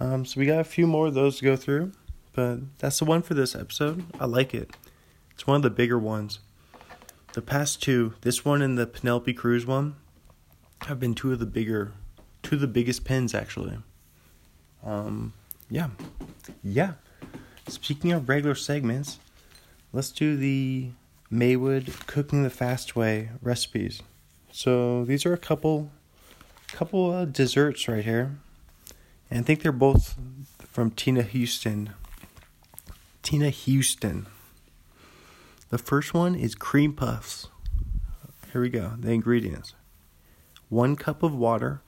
Um, 0.00 0.24
so 0.24 0.40
we 0.40 0.46
got 0.46 0.60
a 0.60 0.64
few 0.64 0.86
more 0.86 1.06
of 1.06 1.14
those 1.14 1.38
to 1.38 1.44
go 1.44 1.56
through, 1.56 1.92
but 2.32 2.58
that's 2.78 2.98
the 2.98 3.04
one 3.04 3.22
for 3.22 3.34
this 3.34 3.54
episode. 3.54 4.04
I 4.18 4.26
like 4.26 4.54
it. 4.54 4.70
It's 5.32 5.46
one 5.46 5.56
of 5.56 5.62
the 5.62 5.70
bigger 5.70 5.98
ones. 5.98 6.40
The 7.34 7.42
past 7.42 7.82
two, 7.82 8.14
this 8.20 8.44
one 8.44 8.60
and 8.62 8.76
the 8.76 8.86
Penelope 8.86 9.32
Cruz 9.34 9.64
one, 9.64 9.96
have 10.82 10.98
been 11.00 11.14
two 11.14 11.32
of 11.32 11.38
the 11.38 11.46
bigger, 11.46 11.92
two 12.42 12.56
of 12.56 12.60
the 12.60 12.66
biggest 12.66 13.04
pins 13.04 13.34
actually. 13.34 13.78
Um, 14.84 15.32
yeah, 15.70 15.88
yeah. 16.62 16.94
Speaking 17.68 18.12
of 18.12 18.28
regular 18.28 18.54
segments, 18.54 19.18
let's 19.92 20.10
do 20.10 20.36
the 20.36 20.90
Maywood 21.30 21.94
cooking 22.06 22.42
the 22.42 22.50
fast 22.50 22.94
way 22.94 23.30
recipes. 23.40 24.02
So 24.50 25.04
these 25.06 25.24
are 25.24 25.32
a 25.32 25.38
couple, 25.38 25.90
couple 26.68 27.12
of 27.12 27.32
desserts 27.32 27.88
right 27.88 28.04
here, 28.04 28.36
and 29.32 29.40
I 29.40 29.42
think 29.44 29.62
they're 29.62 29.72
both 29.72 30.14
from 30.68 30.90
Tina 30.90 31.22
Houston. 31.22 31.94
Tina 33.22 33.48
Houston. 33.48 34.26
The 35.70 35.78
first 35.78 36.12
one 36.12 36.34
is 36.34 36.54
cream 36.54 36.92
puffs. 36.92 37.48
Here 38.52 38.60
we 38.60 38.68
go. 38.68 38.92
The 38.98 39.10
ingredients: 39.10 39.74
one 40.68 40.96
cup 40.96 41.22
of 41.22 41.34
water, 41.34 41.80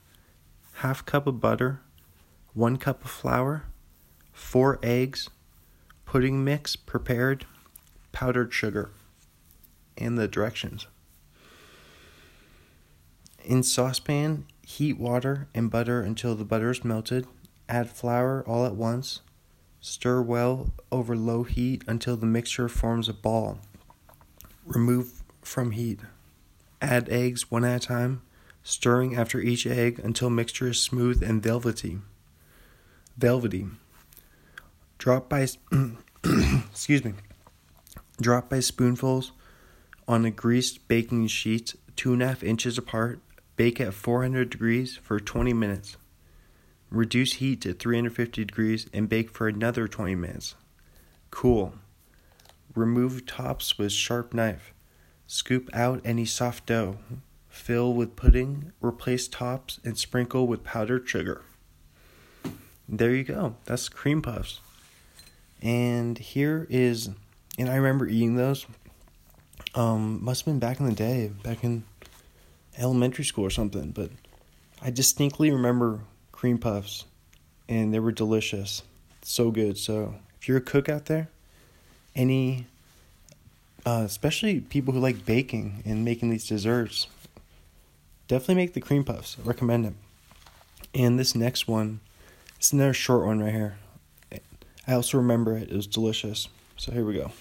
half 0.77 1.05
cup 1.05 1.27
of 1.27 1.39
butter, 1.39 1.81
one 2.55 2.77
cup 2.77 3.05
of 3.05 3.11
flour, 3.11 3.65
four 4.33 4.79
eggs, 4.81 5.29
pudding 6.03 6.43
mix 6.43 6.75
prepared, 6.75 7.45
powdered 8.11 8.53
sugar, 8.53 8.89
and 9.99 10.17
the 10.17 10.27
directions. 10.27 10.87
In 13.43 13.61
saucepan, 13.61 14.45
heat 14.63 14.97
water 14.97 15.47
and 15.53 15.69
butter 15.69 16.01
until 16.01 16.33
the 16.33 16.43
butter 16.43 16.71
is 16.71 16.83
melted. 16.83 17.27
Add 17.67 17.89
flour 17.89 18.43
all 18.47 18.65
at 18.65 18.75
once. 18.75 19.21
Stir 19.79 20.21
well 20.21 20.71
over 20.91 21.15
low 21.15 21.43
heat 21.43 21.83
until 21.87 22.17
the 22.17 22.25
mixture 22.25 22.67
forms 22.67 23.09
a 23.09 23.13
ball. 23.13 23.59
Remove 24.65 25.23
from 25.41 25.71
heat. 25.71 25.99
Add 26.81 27.09
eggs 27.09 27.49
one 27.51 27.63
at 27.65 27.83
a 27.83 27.87
time, 27.87 28.21
stirring 28.63 29.15
after 29.15 29.39
each 29.39 29.65
egg 29.65 29.99
until 30.03 30.29
mixture 30.29 30.69
is 30.69 30.81
smooth 30.81 31.23
and 31.23 31.41
velvety. 31.41 31.99
Velvety. 33.17 33.67
Drop 34.97 35.29
by 35.29 35.47
excuse 36.23 37.03
me. 37.03 37.13
Drop 38.21 38.49
by 38.49 38.59
spoonfuls 38.59 39.31
on 40.07 40.25
a 40.25 40.31
greased 40.31 40.87
baking 40.87 41.27
sheet 41.27 41.75
two 41.95 42.13
and 42.13 42.21
a 42.21 42.27
half 42.27 42.43
inches 42.43 42.77
apart. 42.77 43.19
Bake 43.55 43.79
at 43.79 43.93
400 43.93 44.49
degrees 44.49 44.97
for 44.97 45.19
20 45.19 45.53
minutes. 45.53 45.97
Reduce 46.89 47.33
heat 47.33 47.61
to 47.61 47.73
350 47.73 48.45
degrees 48.45 48.87
and 48.93 49.09
bake 49.09 49.31
for 49.31 49.47
another 49.47 49.87
20 49.87 50.15
minutes. 50.15 50.55
Cool. 51.31 51.73
Remove 52.75 53.25
tops 53.25 53.77
with 53.77 53.91
sharp 53.91 54.33
knife. 54.33 54.73
Scoop 55.27 55.69
out 55.73 56.01
any 56.05 56.25
soft 56.25 56.65
dough. 56.67 56.97
Fill 57.49 57.93
with 57.93 58.15
pudding, 58.15 58.73
replace 58.81 59.27
tops, 59.27 59.79
and 59.83 59.97
sprinkle 59.97 60.45
with 60.45 60.63
powdered 60.63 61.07
sugar. 61.07 61.41
There 62.87 63.15
you 63.15 63.23
go. 63.23 63.55
That's 63.65 63.89
cream 63.89 64.21
puffs. 64.21 64.59
And 65.61 66.17
here 66.17 66.67
is, 66.69 67.09
and 67.57 67.69
I 67.69 67.75
remember 67.75 68.07
eating 68.07 68.35
those. 68.35 68.65
Um, 69.73 70.23
must 70.23 70.41
have 70.41 70.45
been 70.45 70.59
back 70.59 70.79
in 70.79 70.85
the 70.85 70.93
day, 70.93 71.31
back 71.43 71.63
in 71.63 71.83
elementary 72.77 73.25
school 73.25 73.45
or 73.45 73.49
something. 73.49 73.91
But 73.91 74.11
I 74.81 74.91
distinctly 74.91 75.49
remember 75.49 76.01
cream 76.35 76.57
puffs, 76.57 77.05
and 77.67 77.93
they 77.93 77.99
were 77.99 78.11
delicious, 78.11 78.83
so 79.21 79.49
good. 79.49 79.77
So 79.77 80.15
if 80.39 80.47
you're 80.47 80.57
a 80.57 80.61
cook 80.61 80.89
out 80.89 81.05
there, 81.05 81.29
any, 82.15 82.67
uh, 83.85 84.03
especially 84.05 84.59
people 84.59 84.93
who 84.93 84.99
like 84.99 85.25
baking 85.25 85.81
and 85.85 86.05
making 86.05 86.29
these 86.29 86.47
desserts, 86.47 87.07
definitely 88.27 88.55
make 88.55 88.73
the 88.73 88.81
cream 88.81 89.03
puffs. 89.03 89.37
I 89.43 89.47
recommend 89.47 89.85
it. 89.85 89.93
And 90.93 91.17
this 91.17 91.35
next 91.35 91.67
one, 91.67 91.99
it's 92.57 92.71
another 92.71 92.93
short 92.93 93.25
one 93.25 93.41
right 93.41 93.53
here. 93.53 93.77
I 94.87 94.93
also 94.93 95.17
remember 95.17 95.57
it. 95.57 95.69
It 95.69 95.75
was 95.75 95.87
delicious. 95.87 96.47
So 96.77 96.91
here 96.91 97.05
we 97.05 97.15
go. 97.15 97.31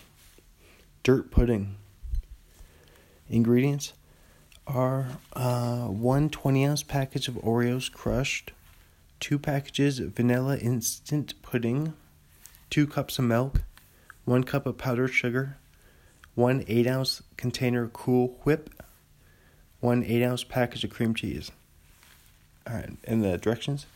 Dirt 1.02 1.30
pudding. 1.30 1.76
Ingredients 3.28 3.92
are 4.66 5.06
uh, 5.34 5.86
one 5.88 6.30
20 6.30 6.64
ounce 6.64 6.82
package 6.82 7.28
of 7.28 7.34
Oreos 7.34 7.92
crushed, 7.92 8.52
two 9.24 9.38
packages 9.38 10.00
vanilla 10.00 10.58
instant 10.58 11.32
pudding, 11.40 11.94
two 12.68 12.86
cups 12.86 13.18
of 13.18 13.24
milk, 13.24 13.62
one 14.26 14.44
cup 14.44 14.66
of 14.66 14.76
powdered 14.76 15.08
sugar, 15.08 15.56
one 16.34 16.62
8 16.68 16.86
ounce 16.86 17.22
container 17.38 17.88
Cool 17.88 18.38
Whip, 18.42 18.68
one 19.80 20.04
8 20.04 20.22
ounce 20.22 20.44
package 20.44 20.84
of 20.84 20.90
cream 20.90 21.14
cheese. 21.14 21.50
Alright, 22.68 22.98
and 23.04 23.24
the 23.24 23.38
directions 23.38 23.86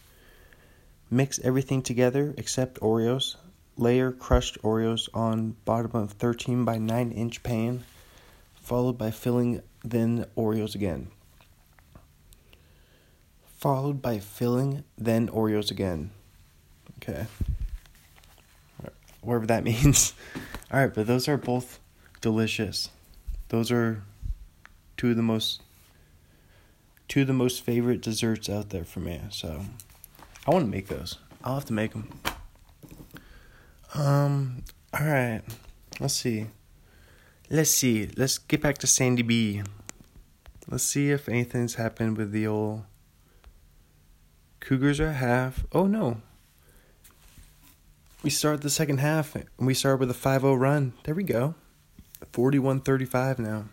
Mix 1.10 1.38
everything 1.40 1.82
together 1.82 2.32
except 2.38 2.80
Oreos. 2.80 3.36
Layer 3.76 4.12
crushed 4.12 4.56
Oreos 4.62 5.10
on 5.12 5.56
bottom 5.66 5.90
of 5.94 6.12
13 6.12 6.64
by 6.64 6.78
9 6.78 7.12
inch 7.12 7.42
pan, 7.42 7.84
followed 8.62 8.96
by 8.96 9.10
filling 9.10 9.60
then 9.84 10.24
Oreos 10.38 10.74
again. 10.74 11.10
Followed 13.58 14.00
by 14.00 14.20
filling 14.20 14.84
then 14.96 15.26
Oreos 15.28 15.72
again. 15.72 16.12
Okay. 17.02 17.26
Whatever 19.20 19.46
that 19.46 19.64
means. 19.70 20.14
Alright, 20.72 20.94
but 20.94 21.08
those 21.08 21.26
are 21.26 21.36
both 21.36 21.80
delicious. 22.20 22.90
Those 23.48 23.72
are 23.72 24.04
two 24.96 25.10
of 25.10 25.16
the 25.16 25.22
most 25.22 25.62
two 27.08 27.22
of 27.22 27.26
the 27.26 27.32
most 27.32 27.64
favorite 27.64 28.00
desserts 28.00 28.48
out 28.48 28.70
there 28.70 28.84
for 28.84 29.00
me. 29.00 29.20
So 29.30 29.62
I 30.46 30.50
want 30.52 30.64
to 30.64 30.70
make 30.70 30.86
those. 30.86 31.18
I'll 31.42 31.54
have 31.54 31.64
to 31.64 31.72
make 31.72 31.92
them. 31.92 32.08
Um. 33.92 34.62
All 34.94 35.04
right. 35.04 35.42
Let's 35.98 36.14
see. 36.14 36.46
Let's 37.50 37.70
see. 37.70 38.08
Let's 38.16 38.38
get 38.38 38.62
back 38.62 38.78
to 38.78 38.86
Sandy 38.86 39.22
B. 39.22 39.62
Let's 40.68 40.84
see 40.84 41.10
if 41.10 41.28
anything's 41.28 41.74
happened 41.74 42.16
with 42.16 42.30
the 42.30 42.46
old 42.46 42.84
Cougars 44.68 45.00
are 45.00 45.12
half. 45.12 45.64
Oh 45.72 45.86
no. 45.86 46.20
We 48.22 48.28
start 48.28 48.60
the 48.60 48.68
second 48.68 48.98
half 48.98 49.34
and 49.34 49.46
we 49.58 49.72
start 49.72 49.98
with 49.98 50.10
a 50.10 50.14
5-0 50.14 50.60
run. 50.60 50.92
There 51.04 51.14
we 51.14 51.22
go. 51.22 51.54
41-35 52.34 53.38
now. 53.38 53.64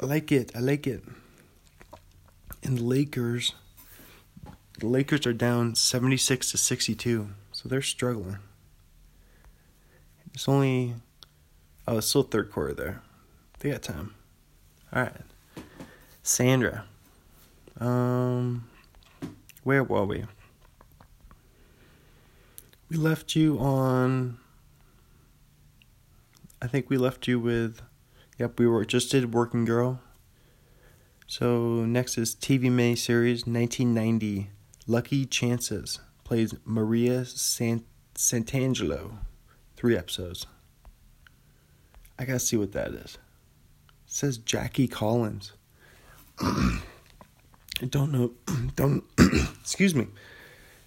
I 0.00 0.06
like 0.06 0.32
it. 0.32 0.50
I 0.56 0.58
like 0.58 0.88
it. 0.88 1.04
And 2.64 2.78
the 2.78 2.82
Lakers 2.82 3.54
the 4.80 4.88
Lakers 4.88 5.24
are 5.24 5.32
down 5.32 5.76
76 5.76 6.50
to 6.50 6.58
62, 6.58 7.28
so 7.52 7.68
they're 7.68 7.82
struggling. 7.82 8.38
It's 10.34 10.48
only 10.48 10.94
oh, 11.86 11.98
it's 11.98 12.08
still 12.08 12.24
third 12.24 12.50
quarter 12.50 12.74
there. 12.74 13.02
They 13.60 13.70
got 13.70 13.82
time. 13.82 14.16
All 14.92 15.02
right, 15.02 15.12
Sandra. 16.24 16.86
Um, 17.78 18.68
where 19.66 19.82
were 19.82 20.04
we? 20.04 20.24
We 22.88 22.96
left 22.96 23.34
you 23.34 23.58
on. 23.58 24.38
I 26.62 26.68
think 26.68 26.88
we 26.88 26.96
left 26.96 27.26
you 27.26 27.40
with. 27.40 27.82
Yep, 28.38 28.60
we 28.60 28.68
were 28.68 28.84
just 28.84 29.10
did 29.10 29.34
Working 29.34 29.64
Girl. 29.64 30.00
So 31.26 31.84
next 31.84 32.16
is 32.16 32.36
TV 32.36 32.66
miniseries 32.66 33.44
1990 33.44 34.50
Lucky 34.86 35.26
Chances 35.26 35.98
plays 36.22 36.54
Maria 36.64 37.24
Sant- 37.24 37.86
Santangelo. 38.14 39.18
Three 39.76 39.96
episodes. 39.96 40.46
I 42.16 42.24
gotta 42.24 42.38
see 42.38 42.56
what 42.56 42.70
that 42.70 42.92
is. 42.92 43.14
It 43.14 44.12
says 44.12 44.38
Jackie 44.38 44.86
Collins. 44.86 45.54
I 47.82 47.86
don't 47.86 48.12
know. 48.12 48.32
Don't. 48.76 49.04
excuse 49.60 49.94
me. 49.94 50.06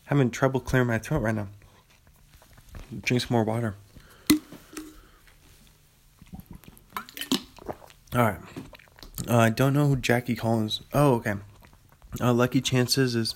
Having 0.05 0.31
trouble 0.31 0.59
clearing 0.59 0.87
my 0.87 0.97
throat 0.97 1.19
right 1.19 1.35
now. 1.35 1.47
Drink 3.01 3.21
some 3.21 3.35
more 3.35 3.43
water. 3.43 3.75
All 8.15 8.23
right. 8.23 8.39
Uh, 9.27 9.37
I 9.37 9.49
don't 9.51 9.73
know 9.73 9.87
who 9.87 9.95
Jackie 9.95 10.35
Collins. 10.35 10.81
Oh, 10.93 11.15
okay. 11.15 11.35
Uh, 12.19 12.33
Lucky 12.33 12.59
Chances 12.59 13.15
is 13.15 13.35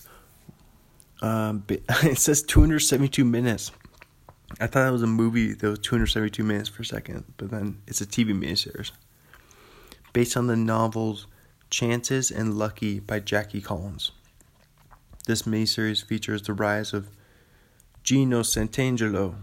um, 1.21 1.63
it 1.69 2.17
says 2.17 2.41
272 2.43 3.23
minutes. 3.23 3.71
I 4.59 4.67
thought 4.67 4.87
it 4.87 4.91
was 4.91 5.03
a 5.03 5.07
movie 5.07 5.53
that 5.53 5.67
was 5.67 5.79
272 5.79 6.43
minutes 6.43 6.69
per 6.69 6.83
second, 6.83 7.23
but 7.37 7.51
then 7.51 7.81
it's 7.87 8.01
a 8.01 8.05
TV 8.05 8.33
miniseries 8.33 8.91
based 10.11 10.37
on 10.37 10.47
the 10.47 10.55
novels 10.55 11.27
Chances 11.73 12.29
and 12.29 12.53
Lucky 12.53 12.99
by 12.99 13.19
Jackie 13.19 13.59
Collins. 13.59 14.11
This 15.25 15.41
miniseries 15.41 16.05
features 16.05 16.43
the 16.43 16.53
rise 16.53 16.93
of 16.93 17.09
Gino 18.03 18.43
Santangelo 18.43 19.33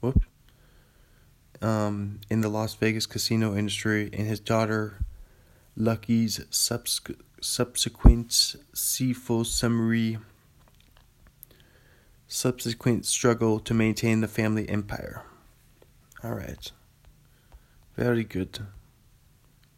whoop, 0.00 0.24
um, 1.62 2.18
in 2.28 2.40
the 2.40 2.48
Las 2.48 2.74
Vegas 2.74 3.06
casino 3.06 3.54
industry 3.54 4.10
and 4.12 4.26
his 4.26 4.40
daughter 4.40 4.98
Lucky's 5.76 6.44
subsequent 6.50 8.56
sequel 8.72 9.44
summary 9.44 10.18
subsequent 12.26 13.06
struggle 13.06 13.60
to 13.60 13.72
maintain 13.72 14.22
the 14.22 14.26
family 14.26 14.68
empire. 14.68 15.22
All 16.24 16.32
right. 16.32 16.72
Very 17.96 18.24
good. 18.24 18.58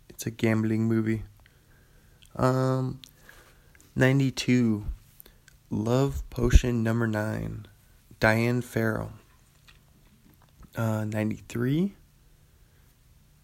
It's 0.09 0.25
a 0.25 0.31
gambling 0.31 0.85
movie. 0.85 1.25
Um 2.39 3.01
92 3.95 4.87
Love 5.71 6.29
Potion 6.31 6.83
number 6.83 7.07
9 7.07 7.67
Diane 8.21 8.63
Farrell. 8.63 9.13
Uh 10.75 11.05
93 11.05 11.95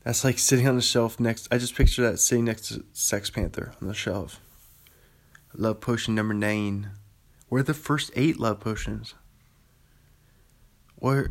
That's 0.05 0.25
like 0.25 0.39
sitting 0.39 0.67
on 0.67 0.77
the 0.77 0.83
shelf 0.83 1.21
next 1.21 1.49
I 1.51 1.59
just 1.59 1.75
picture 1.75 2.03
that 2.03 2.19
sitting 2.19 2.47
next 2.47 2.69
to 2.69 2.85
Sex 2.93 3.29
Panther 3.29 3.75
on 3.83 3.89
the 3.89 3.95
shelf. 3.95 4.41
Love 5.55 5.81
Potion 5.81 6.15
number 6.15 6.35
9 6.35 6.91
where 7.55 7.61
are 7.61 7.63
the 7.63 7.73
first 7.73 8.11
eight 8.17 8.41
love 8.41 8.59
potions? 8.59 9.15
Or 10.97 11.31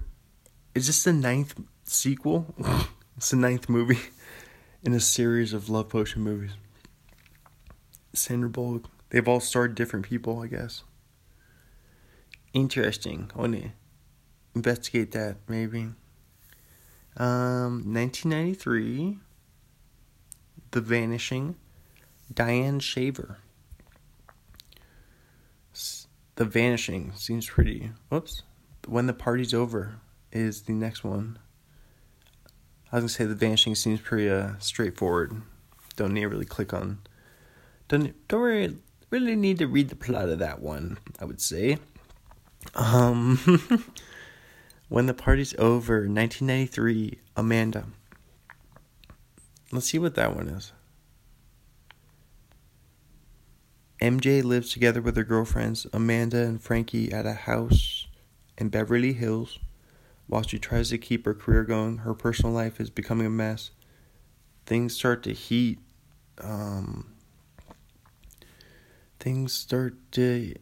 is 0.74 0.88
this 0.88 1.04
the 1.04 1.12
ninth 1.12 1.60
sequel? 1.84 2.56
it's 3.18 3.32
the 3.32 3.36
ninth 3.36 3.68
movie 3.68 4.00
in 4.84 4.94
a 4.94 5.02
series 5.02 5.52
of 5.52 5.70
love 5.70 5.90
potion 5.90 6.22
movies. 6.22 6.52
Sandra 8.14 8.50
Bullock. 8.50 8.86
They've 9.10 9.28
all 9.28 9.40
starred 9.40 9.76
different 9.76 10.06
people, 10.06 10.42
I 10.42 10.48
guess. 10.48 10.84
Interesting. 12.54 13.32
Want 13.36 13.56
to 13.56 13.70
investigate 14.56 15.12
that, 15.12 15.38
maybe. 15.48 15.90
Um, 17.18 17.94
1993. 17.94 19.18
The 20.72 20.82
Vanishing. 20.82 21.56
Diane 22.34 22.80
Shaver. 22.80 23.38
The 26.36 26.46
Vanishing 26.46 27.12
seems 27.16 27.48
pretty. 27.48 27.92
Whoops. 28.10 28.44
When 28.88 29.06
the 29.06 29.14
Party's 29.14 29.54
Over 29.54 30.00
is 30.32 30.64
the 30.64 30.74
next 30.74 31.04
one. 31.04 31.38
I 32.92 32.98
was 32.98 33.04
gonna 33.04 33.10
say 33.10 33.26
The 33.26 33.36
Vanishing 33.36 33.76
seems 33.76 34.02
pretty 34.02 34.30
uh, 34.30 34.54
straightforward. 34.60 35.42
Don't 35.96 36.14
need 36.14 36.22
to 36.22 36.30
really 36.30 36.46
click 36.46 36.74
on. 36.74 37.00
Don't 37.94 38.28
don't 38.28 38.42
really 38.42 38.78
really 39.12 39.36
need 39.36 39.60
to 39.60 39.68
read 39.68 39.90
the 39.90 39.96
plot 39.96 40.28
of 40.28 40.40
that 40.40 40.64
one. 40.64 40.98
I 41.20 41.26
would 41.26 41.40
say. 41.40 41.78
Um, 42.74 43.38
when 44.90 45.06
the 45.06 45.14
party's 45.14 45.54
over, 45.60 46.08
1993, 46.08 47.20
Amanda. 47.38 47.86
Let's 49.72 49.86
see 49.86 50.00
what 50.00 50.16
that 50.16 50.36
one 50.36 50.48
is. 50.48 50.72
MJ 54.02 54.44
lives 54.44 54.72
together 54.72 55.00
with 55.00 55.16
her 55.16 55.24
girlfriends, 55.24 55.86
Amanda 55.94 56.42
and 56.42 56.60
Frankie, 56.60 57.12
at 57.12 57.28
a 57.28 57.34
house 57.34 58.08
in 58.58 58.70
Beverly 58.70 59.14
Hills. 59.14 59.60
While 60.26 60.42
she 60.42 60.58
tries 60.58 60.90
to 60.90 60.98
keep 60.98 61.26
her 61.26 61.36
career 61.36 61.64
going, 61.64 62.00
her 62.00 62.16
personal 62.16 62.54
life 62.54 62.80
is 62.80 62.90
becoming 62.90 63.28
a 63.28 63.30
mess. 63.30 63.70
Things 64.66 64.96
start 64.96 65.22
to 65.24 65.34
heat. 65.34 65.78
Um, 66.42 67.13
things 69.24 69.54
start 69.54 69.96
to 70.12 70.54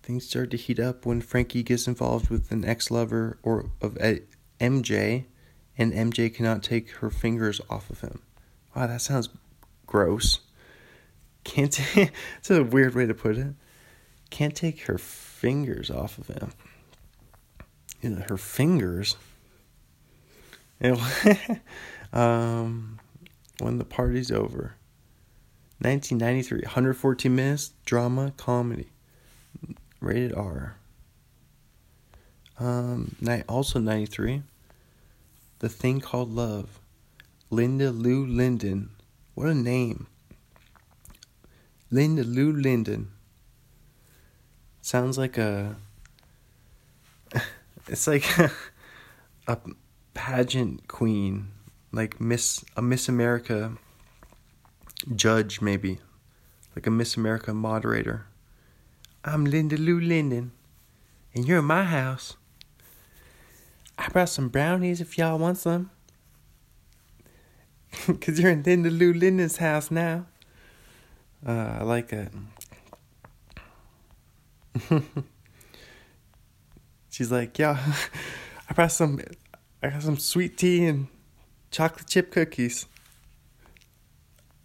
things 0.00 0.28
start 0.28 0.48
to 0.52 0.56
heat 0.56 0.78
up 0.78 1.04
when 1.04 1.20
Frankie 1.20 1.64
gets 1.64 1.88
involved 1.88 2.30
with 2.30 2.52
an 2.52 2.64
ex-lover 2.64 3.38
or 3.42 3.70
of 3.82 3.98
MJ, 4.60 5.24
and 5.76 5.92
MJ 5.92 6.32
cannot 6.32 6.62
take 6.62 6.90
her 6.90 7.10
fingers 7.10 7.60
off 7.68 7.90
of 7.90 8.00
him. 8.00 8.22
Wow, 8.76 8.86
that 8.86 9.00
sounds 9.00 9.28
gross. 9.86 10.38
Can't. 11.42 11.72
T- 11.72 12.10
it's 12.38 12.50
a 12.50 12.62
weird 12.62 12.94
way 12.94 13.06
to 13.06 13.14
put 13.14 13.36
it. 13.36 13.54
Can't 14.30 14.54
take 14.54 14.82
her 14.82 14.96
fingers 14.96 15.90
off 15.90 16.18
of 16.18 16.28
him. 16.28 16.52
You 18.02 18.10
know, 18.10 18.24
her 18.28 18.36
fingers. 18.36 19.16
um, 22.12 23.00
when 23.58 23.78
the 23.78 23.84
party's 23.84 24.30
over. 24.30 24.76
1993, 25.78 26.60
114 26.62 27.34
minutes, 27.34 27.72
drama, 27.84 28.32
comedy. 28.36 28.88
Rated 30.00 30.34
R. 30.34 30.76
Um, 32.58 33.16
also 33.48 33.78
93, 33.78 34.42
The 35.58 35.68
Thing 35.68 36.00
Called 36.00 36.32
Love. 36.32 36.80
Linda 37.50 37.90
Lou 37.90 38.26
Linden. 38.26 38.90
What 39.34 39.48
a 39.48 39.54
name. 39.54 40.06
Linda 41.90 42.24
Lou 42.24 42.52
Linden. 42.52 43.12
Sounds 44.80 45.18
like 45.18 45.38
a. 45.38 45.76
It's 47.88 48.08
like 48.08 48.26
a 49.46 49.58
pageant 50.12 50.88
queen, 50.88 51.52
like 51.92 52.20
Miss 52.20 52.64
a 52.76 52.82
Miss 52.82 53.08
America 53.08 53.76
judge, 55.14 55.60
maybe, 55.60 55.98
like 56.74 56.86
a 56.86 56.90
Miss 56.90 57.16
America 57.16 57.54
moderator. 57.54 58.26
I'm 59.24 59.44
Linda 59.44 59.76
Lou 59.76 60.00
Linden, 60.00 60.52
and 61.34 61.46
you're 61.46 61.58
in 61.60 61.64
my 61.64 61.84
house. 61.84 62.36
I 63.98 64.08
brought 64.08 64.28
some 64.28 64.48
brownies 64.48 65.00
if 65.00 65.16
y'all 65.16 65.38
want 65.38 65.58
some. 65.58 65.90
Cause 68.20 68.38
you're 68.38 68.50
in 68.50 68.62
Linda 68.62 68.90
Lou 68.90 69.12
Linden's 69.12 69.58
house 69.58 69.90
now. 69.90 70.26
Uh, 71.46 71.78
I 71.80 71.82
like 71.82 72.08
that. 72.08 72.32
She's 77.10 77.30
like, 77.30 77.58
yeah, 77.58 77.78
I 78.68 78.74
brought 78.74 78.92
some, 78.92 79.20
I 79.82 79.90
got 79.90 80.02
some 80.02 80.18
sweet 80.18 80.58
tea 80.58 80.84
and 80.86 81.06
chocolate 81.70 82.08
chip 82.08 82.30
cookies. 82.30 82.86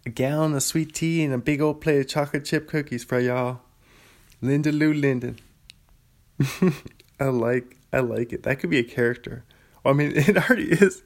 A 0.04 0.10
gallon 0.10 0.54
of 0.54 0.62
sweet 0.62 0.94
tea 0.94 1.22
and 1.22 1.32
a 1.32 1.38
big 1.38 1.60
old 1.60 1.80
plate 1.80 2.00
of 2.00 2.08
chocolate 2.08 2.44
chip 2.44 2.68
cookies 2.68 3.04
for 3.04 3.20
y'all. 3.20 3.60
Linda 4.40 4.72
Lou 4.72 4.92
Linden. 4.92 5.38
I 7.20 7.26
like, 7.26 7.76
I 7.92 8.00
like 8.00 8.32
it. 8.32 8.42
That 8.42 8.58
could 8.58 8.70
be 8.70 8.78
a 8.78 8.84
character. 8.84 9.44
I 9.84 9.92
mean, 9.92 10.12
it 10.16 10.36
already 10.36 10.72
is. 10.72 11.02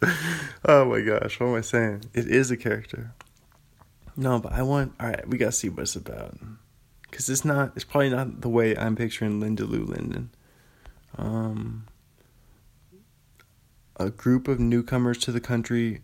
Oh 0.64 0.84
my 0.86 1.00
gosh, 1.00 1.38
what 1.40 1.48
am 1.48 1.54
I 1.54 1.60
saying? 1.60 2.04
It 2.14 2.26
is 2.26 2.50
a 2.50 2.56
character. 2.56 3.12
No, 4.16 4.38
but 4.38 4.52
I 4.52 4.62
want. 4.62 4.94
All 4.98 5.08
right, 5.08 5.28
we 5.28 5.36
gotta 5.36 5.52
see 5.52 5.68
what 5.68 5.82
it's 5.82 5.96
about, 5.96 6.38
because 7.02 7.28
it's 7.28 7.44
not. 7.44 7.72
It's 7.76 7.84
probably 7.84 8.10
not 8.10 8.40
the 8.40 8.48
way 8.48 8.76
I'm 8.76 8.96
picturing 8.96 9.40
Linda 9.40 9.64
Lou 9.64 9.84
Linden. 9.84 10.30
Um, 11.18 11.86
a 13.98 14.10
group 14.10 14.48
of 14.48 14.58
newcomers 14.58 15.18
to 15.18 15.32
the 15.32 15.40
country, 15.40 16.00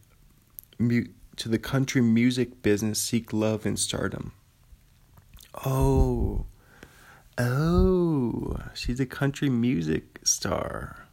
mu- 0.78 1.08
to 1.42 1.48
the 1.48 1.58
country 1.58 2.00
music 2.00 2.62
business, 2.62 3.00
seek 3.00 3.32
love 3.32 3.66
and 3.66 3.76
stardom. 3.76 4.30
Oh, 5.66 6.46
oh, 7.36 8.58
she's 8.74 9.00
a 9.00 9.06
country 9.06 9.50
music 9.50 10.20
star. 10.22 11.08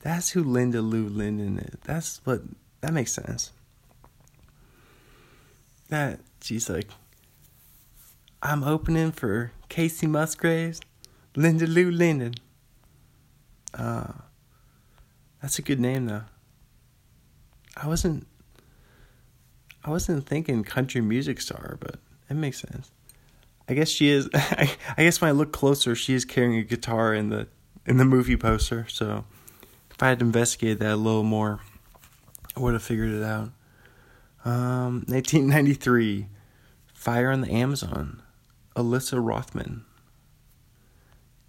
That's 0.00 0.30
who 0.30 0.42
Linda 0.42 0.82
Lou 0.82 1.08
Linden 1.08 1.60
is. 1.60 1.78
That's 1.84 2.20
what 2.24 2.42
that 2.80 2.92
makes 2.92 3.12
sense 3.12 3.52
that 5.88 6.18
she's 6.42 6.68
like, 6.68 6.88
I'm 8.42 8.64
opening 8.64 9.12
for 9.12 9.52
Kacey 9.68 10.08
Musgraves, 10.08 10.80
Linda 11.36 11.68
Lou 11.68 11.90
Linden. 11.92 12.34
Uh, 13.72 14.12
that's 15.40 15.60
a 15.60 15.62
good 15.62 15.78
name 15.78 16.06
though. 16.06 16.24
I 17.76 17.86
wasn't 17.86 18.26
I 19.86 19.90
wasn't 19.90 20.26
thinking 20.26 20.64
country 20.64 21.00
music 21.00 21.40
star, 21.40 21.78
but 21.80 21.96
it 22.28 22.34
makes 22.34 22.60
sense. 22.60 22.90
I 23.68 23.74
guess 23.74 23.88
she 23.88 24.10
is 24.10 24.28
I, 24.34 24.70
I 24.96 25.04
guess 25.04 25.20
when 25.20 25.28
I 25.28 25.32
look 25.32 25.52
closer 25.52 25.94
she 25.94 26.14
is 26.14 26.24
carrying 26.24 26.56
a 26.56 26.62
guitar 26.62 27.14
in 27.14 27.30
the 27.30 27.48
in 27.86 27.96
the 27.96 28.04
movie 28.04 28.36
poster, 28.36 28.86
so 28.88 29.24
if 29.90 30.02
I 30.02 30.08
had 30.08 30.20
investigated 30.20 30.80
that 30.80 30.94
a 30.94 30.96
little 30.96 31.22
more 31.22 31.60
I 32.56 32.60
would 32.60 32.72
have 32.72 32.82
figured 32.82 33.10
it 33.10 33.22
out. 33.22 33.50
Um, 34.44 35.04
1993, 35.08 36.26
Fire 36.94 37.30
on 37.30 37.42
the 37.42 37.50
Amazon, 37.52 38.22
Alyssa 38.74 39.24
Rothman. 39.24 39.84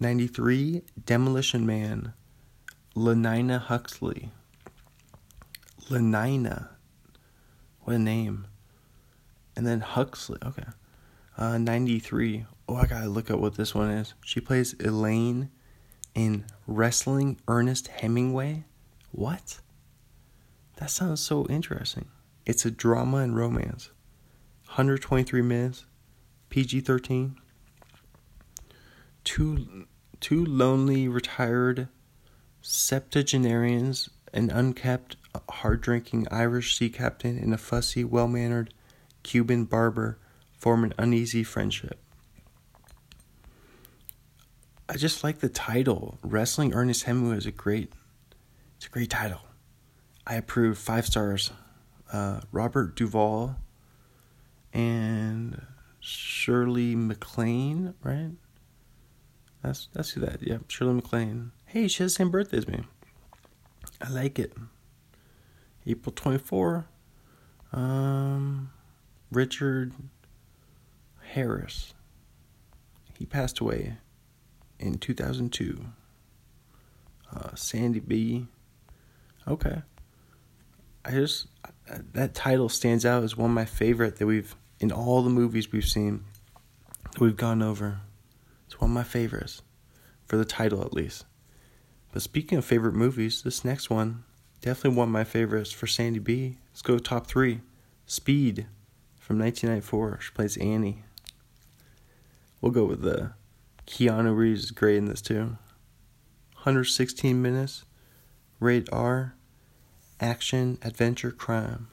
93, 0.00 0.82
Demolition 1.06 1.64
Man, 1.64 2.12
Lenina 2.94 3.58
Huxley. 3.58 4.30
Lenina, 5.88 6.68
what 7.88 7.94
a 7.94 7.98
name. 7.98 8.46
And 9.56 9.66
then 9.66 9.80
Huxley, 9.80 10.36
okay. 10.44 10.66
Uh, 11.38 11.56
93, 11.56 12.44
oh, 12.68 12.76
I 12.76 12.84
gotta 12.84 13.08
look 13.08 13.30
up 13.30 13.40
what 13.40 13.54
this 13.54 13.74
one 13.74 13.88
is. 13.88 14.12
She 14.22 14.42
plays 14.42 14.74
Elaine 14.74 15.48
in 16.14 16.44
Wrestling 16.66 17.40
Ernest 17.48 17.86
Hemingway. 17.86 18.64
What? 19.10 19.60
That 20.76 20.90
sounds 20.90 21.22
so 21.22 21.46
interesting. 21.46 22.08
It's 22.44 22.66
a 22.66 22.70
drama 22.70 23.18
and 23.18 23.34
romance. 23.34 23.90
123 24.66 25.40
minutes, 25.40 25.86
PG 26.50 26.80
13. 26.80 27.36
Two, 29.24 29.86
two 30.20 30.44
lonely 30.44 31.08
retired 31.08 31.88
septuagenarians, 32.60 34.10
an 34.34 34.50
unkept, 34.50 35.16
hard 35.48 35.80
drinking 35.80 36.26
Irish 36.30 36.76
sea 36.76 36.90
captain, 36.90 37.38
and 37.38 37.52
a 37.54 37.58
fussy, 37.58 38.04
well 38.04 38.28
mannered 38.28 38.72
Cuban 39.22 39.64
barber 39.64 40.18
form 40.58 40.84
an 40.84 40.94
uneasy 40.98 41.44
friendship. 41.44 41.98
I 44.88 44.96
just 44.96 45.22
like 45.22 45.38
the 45.38 45.48
title. 45.48 46.18
Wrestling 46.22 46.72
Ernest 46.72 47.04
Hemingway 47.04 47.36
is 47.36 47.46
a 47.46 47.52
great 47.52 47.92
it's 48.76 48.86
a 48.86 48.90
great 48.90 49.10
title. 49.10 49.40
I 50.26 50.34
approve 50.34 50.78
five 50.78 51.04
stars. 51.06 51.50
Uh, 52.12 52.40
Robert 52.52 52.94
Duvall 52.96 53.56
and 54.72 55.60
Shirley 56.00 56.94
MacLaine, 56.94 57.94
right? 58.02 58.30
That's 59.62 59.88
that's 59.92 60.10
who 60.10 60.20
that. 60.20 60.42
Yeah, 60.42 60.58
Shirley 60.68 60.94
MacLaine. 60.94 61.52
Hey, 61.66 61.88
she 61.88 62.02
has 62.02 62.12
the 62.12 62.16
same 62.16 62.30
birthday 62.30 62.58
as 62.58 62.68
me. 62.68 62.84
I 64.00 64.10
like 64.10 64.38
it. 64.38 64.52
April 65.88 66.12
twenty 66.14 66.38
four. 66.38 66.86
Um, 67.72 68.70
Richard 69.32 69.92
Harris. 71.32 71.94
He 73.18 73.26
passed 73.26 73.58
away 73.58 73.96
in 74.78 74.98
two 74.98 75.14
thousand 75.14 75.52
two. 75.52 75.86
Uh, 77.34 77.54
Sandy 77.54 78.00
B. 78.00 78.46
Okay. 79.46 79.82
I 81.04 81.10
just 81.10 81.46
that 82.12 82.34
title 82.34 82.68
stands 82.68 83.06
out 83.06 83.24
as 83.24 83.36
one 83.36 83.50
of 83.50 83.54
my 83.54 83.64
favorite 83.64 84.16
that 84.16 84.26
we've 84.26 84.54
in 84.78 84.92
all 84.92 85.22
the 85.22 85.30
movies 85.30 85.72
we've 85.72 85.84
seen 85.84 86.24
that 87.12 87.20
we've 87.20 87.36
gone 87.36 87.62
over. 87.62 88.00
It's 88.66 88.80
one 88.80 88.90
of 88.90 88.94
my 88.94 89.04
favorites 89.04 89.62
for 90.26 90.36
the 90.36 90.44
title 90.44 90.82
at 90.82 90.92
least. 90.92 91.24
But 92.12 92.22
speaking 92.22 92.58
of 92.58 92.64
favorite 92.64 92.94
movies, 92.94 93.42
this 93.42 93.64
next 93.64 93.90
one 93.90 94.24
definitely 94.60 94.96
one 94.96 95.08
of 95.08 95.12
my 95.12 95.24
favorites 95.24 95.72
for 95.72 95.86
Sandy 95.86 96.18
B. 96.18 96.58
Let's 96.70 96.82
go 96.82 96.98
top 96.98 97.26
three. 97.26 97.60
Speed 98.06 98.66
from 99.18 99.38
1994. 99.38 100.20
She 100.20 100.32
plays 100.32 100.56
Annie. 100.56 101.02
We'll 102.60 102.72
go 102.72 102.84
with 102.84 103.02
the 103.02 103.32
Keanu 103.86 104.36
Reeves 104.36 104.64
is 104.64 104.70
great 104.70 104.96
in 104.96 105.06
this 105.06 105.22
too. 105.22 105.58
116 106.54 107.40
minutes. 107.40 107.84
Rate 108.60 108.88
R 108.92 109.34
action, 110.20 110.78
adventure, 110.82 111.30
crime. 111.30 111.88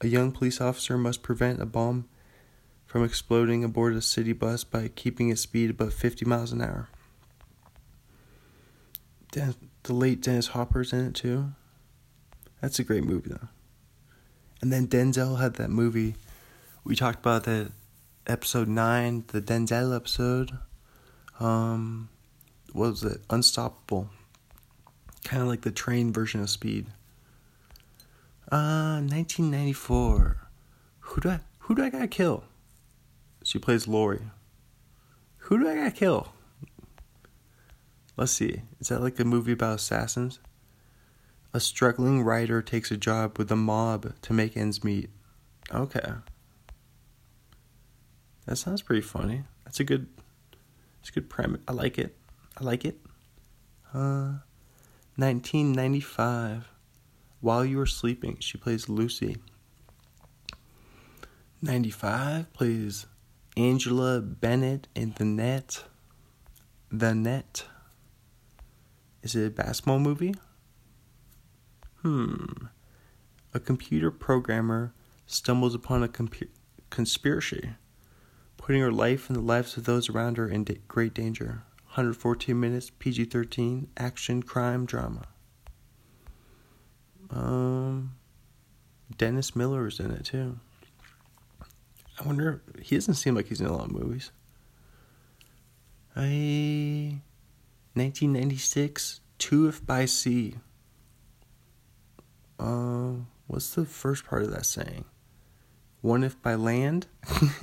A 0.00 0.08
young 0.08 0.32
police 0.32 0.60
officer 0.60 0.98
must 0.98 1.22
prevent 1.22 1.60
a 1.60 1.66
bomb 1.66 2.08
from 2.84 3.04
exploding 3.04 3.64
aboard 3.64 3.94
a 3.94 4.02
city 4.02 4.32
bus 4.32 4.62
by 4.64 4.88
keeping 4.88 5.30
its 5.30 5.40
speed 5.40 5.70
above 5.70 5.94
50 5.94 6.24
miles 6.24 6.52
an 6.52 6.62
hour. 6.62 6.88
the 9.32 9.54
late 9.92 10.22
Dennis 10.22 10.48
Hopper's 10.48 10.92
in 10.92 11.06
it 11.06 11.14
too. 11.14 11.52
That's 12.60 12.78
a 12.78 12.84
great 12.84 13.04
movie 13.04 13.30
though. 13.30 13.48
And 14.60 14.72
then 14.72 14.86
Denzel 14.86 15.40
had 15.40 15.54
that 15.54 15.70
movie 15.70 16.14
we 16.86 16.94
talked 16.94 17.18
about 17.18 17.42
that 17.44 17.72
episode 18.28 18.68
9, 18.68 19.24
the 19.28 19.42
Denzel 19.42 19.94
episode. 19.94 20.58
Um 21.40 22.08
what 22.72 22.90
was 22.90 23.02
it? 23.02 23.22
Unstoppable. 23.30 24.10
Kind 25.24 25.42
of 25.42 25.48
like 25.48 25.62
the 25.62 25.70
train 25.70 26.12
version 26.12 26.40
of 26.40 26.50
Speed. 26.50 26.86
Uh, 28.52 29.00
1994. 29.00 30.36
Who 31.00 31.20
do 31.20 31.30
I 31.30 31.40
who 31.60 31.74
do 31.74 31.82
I 31.82 31.90
gotta 31.90 32.06
kill? 32.06 32.44
She 33.42 33.58
plays 33.58 33.88
Lori. 33.88 34.22
Who 35.38 35.58
do 35.58 35.68
I 35.68 35.74
gotta 35.74 35.90
kill? 35.90 36.32
Let's 38.16 38.32
see. 38.32 38.62
Is 38.78 38.88
that 38.88 39.02
like 39.02 39.18
a 39.18 39.24
movie 39.24 39.52
about 39.52 39.76
assassins? 39.76 40.38
A 41.56 41.60
struggling 41.60 42.22
writer 42.22 42.60
takes 42.60 42.90
a 42.90 42.98
job 42.98 43.38
with 43.38 43.48
the 43.48 43.56
mob 43.56 44.12
to 44.20 44.34
make 44.34 44.58
ends 44.58 44.84
meet. 44.84 45.08
Okay. 45.72 46.12
That 48.44 48.56
sounds 48.56 48.82
pretty 48.82 49.00
funny. 49.00 49.44
That's 49.64 49.80
a 49.80 49.84
good 49.84 50.06
it's 51.00 51.08
a 51.08 51.12
good 51.12 51.30
premise. 51.30 51.62
I 51.66 51.72
like 51.72 51.98
it. 51.98 52.14
I 52.60 52.64
like 52.64 52.84
it. 52.84 52.98
Uh 53.94 54.40
1995. 55.16 56.68
While 57.40 57.64
You 57.64 57.78
Were 57.78 57.86
Sleeping, 57.86 58.36
she 58.40 58.58
plays 58.58 58.90
Lucy. 58.90 59.38
95 61.62 62.52
plays 62.52 63.06
Angela 63.56 64.20
Bennett 64.20 64.88
in 64.94 65.14
The 65.16 65.24
Net. 65.24 65.84
The 66.92 67.14
Net. 67.14 67.64
Is 69.22 69.34
it 69.34 69.46
a 69.46 69.50
basketball 69.50 70.00
movie? 70.00 70.34
Hmm. 72.06 72.66
A 73.52 73.58
computer 73.58 74.12
programmer 74.12 74.94
stumbles 75.26 75.74
upon 75.74 76.04
a 76.04 76.08
conspiracy, 76.88 77.70
putting 78.56 78.80
her 78.80 78.92
life 78.92 79.28
and 79.28 79.34
the 79.34 79.40
lives 79.42 79.76
of 79.76 79.86
those 79.86 80.08
around 80.08 80.36
her 80.36 80.48
in 80.48 80.62
da- 80.62 80.80
great 80.86 81.14
danger. 81.14 81.64
114 81.86 82.60
minutes, 82.60 82.92
PG 82.96 83.24
13, 83.24 83.88
action, 83.96 84.40
crime, 84.40 84.86
drama. 84.86 85.24
Um, 87.28 88.14
Dennis 89.18 89.56
Miller 89.56 89.88
is 89.88 89.98
in 89.98 90.12
it 90.12 90.26
too. 90.26 90.60
I 92.20 92.22
wonder. 92.24 92.62
He 92.80 92.94
doesn't 92.94 93.14
seem 93.14 93.34
like 93.34 93.48
he's 93.48 93.60
in 93.60 93.66
a 93.66 93.76
lot 93.76 93.86
of 93.86 93.90
movies. 93.90 94.30
I, 96.14 97.18
1996, 97.94 99.22
Two 99.38 99.66
If 99.66 99.84
by 99.84 100.04
Sea. 100.04 100.54
Uh, 102.58 103.12
what's 103.46 103.74
the 103.74 103.84
first 103.84 104.24
part 104.26 104.42
of 104.42 104.50
that 104.50 104.66
saying? 104.66 105.04
One 106.00 106.24
if 106.24 106.40
by 106.40 106.54
land? 106.54 107.06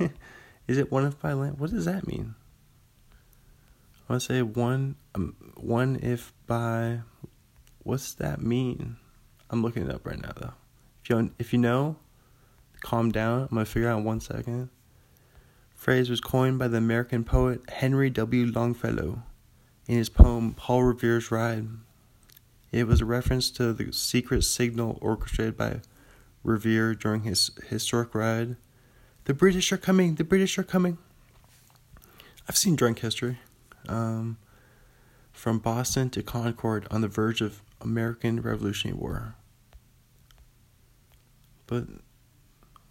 is 0.68 0.78
it 0.78 0.92
one 0.92 1.06
if 1.06 1.20
by 1.20 1.32
land? 1.32 1.58
What 1.58 1.70
does 1.70 1.84
that 1.84 2.06
mean? 2.06 2.34
I 4.08 4.12
want 4.12 4.22
to 4.22 4.26
say 4.26 4.42
one, 4.42 4.96
um, 5.14 5.34
one 5.56 5.98
if 6.02 6.32
by. 6.46 7.00
What's 7.82 8.14
that 8.14 8.40
mean? 8.40 8.96
I'm 9.50 9.62
looking 9.62 9.84
it 9.84 9.94
up 9.94 10.06
right 10.06 10.20
now 10.20 10.32
though. 10.36 10.54
If 11.02 11.10
you 11.10 11.30
if 11.38 11.52
you 11.52 11.58
know, 11.58 11.96
calm 12.84 13.10
down. 13.10 13.42
I'm 13.42 13.48
gonna 13.48 13.64
figure 13.64 13.88
out 13.88 13.98
in 13.98 14.04
one 14.04 14.20
second. 14.20 14.68
Phrase 15.74 16.08
was 16.08 16.20
coined 16.20 16.58
by 16.58 16.68
the 16.68 16.78
American 16.78 17.24
poet 17.24 17.68
Henry 17.68 18.08
W. 18.10 18.46
Longfellow 18.46 19.22
in 19.86 19.96
his 19.96 20.08
poem 20.08 20.54
Paul 20.54 20.84
Revere's 20.84 21.30
Ride. 21.30 21.66
It 22.74 22.88
was 22.88 23.00
a 23.00 23.04
reference 23.04 23.52
to 23.52 23.72
the 23.72 23.92
secret 23.92 24.42
signal 24.42 24.98
orchestrated 25.00 25.56
by 25.56 25.80
Revere 26.42 26.92
during 26.96 27.22
his 27.22 27.52
historic 27.68 28.16
ride. 28.16 28.56
The 29.26 29.32
British 29.32 29.70
are 29.70 29.76
coming! 29.76 30.16
The 30.16 30.24
British 30.24 30.58
are 30.58 30.64
coming! 30.64 30.98
I've 32.48 32.56
seen 32.56 32.74
Drunk 32.74 32.98
History. 32.98 33.38
Um, 33.88 34.38
from 35.30 35.60
Boston 35.60 36.10
to 36.10 36.22
Concord 36.24 36.88
on 36.90 37.00
the 37.00 37.06
verge 37.06 37.40
of 37.40 37.62
American 37.80 38.42
Revolutionary 38.42 38.98
War. 38.98 39.36
But, 41.68 41.84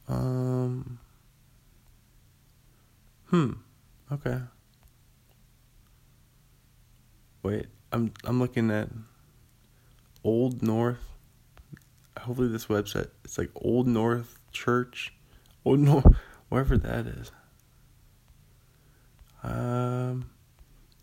um, 0.07 0.97
hmm, 3.25 3.51
okay. 4.09 4.39
Wait, 7.43 7.65
I'm 7.91 8.13
I'm 8.23 8.39
looking 8.39 8.71
at 8.71 8.87
Old 10.23 10.61
North. 10.61 11.09
Hopefully, 12.19 12.47
this 12.47 12.67
website 12.67 13.09
it's 13.23 13.37
like 13.37 13.49
Old 13.55 13.87
North 13.87 14.39
Church, 14.51 15.13
Old 15.65 15.79
North, 15.79 16.15
wherever 16.49 16.77
that 16.77 17.05
is. 17.07 17.31
Um, 19.41 20.29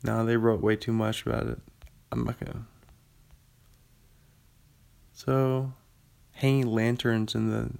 now 0.02 0.24
they 0.24 0.36
wrote 0.36 0.62
way 0.62 0.76
too 0.76 0.92
much 0.92 1.26
about 1.26 1.46
it. 1.46 1.58
I'm 2.10 2.24
not 2.24 2.40
gonna. 2.40 2.66
So, 5.12 5.74
hanging 6.32 6.66
lanterns 6.66 7.34
in 7.34 7.50
the 7.50 7.70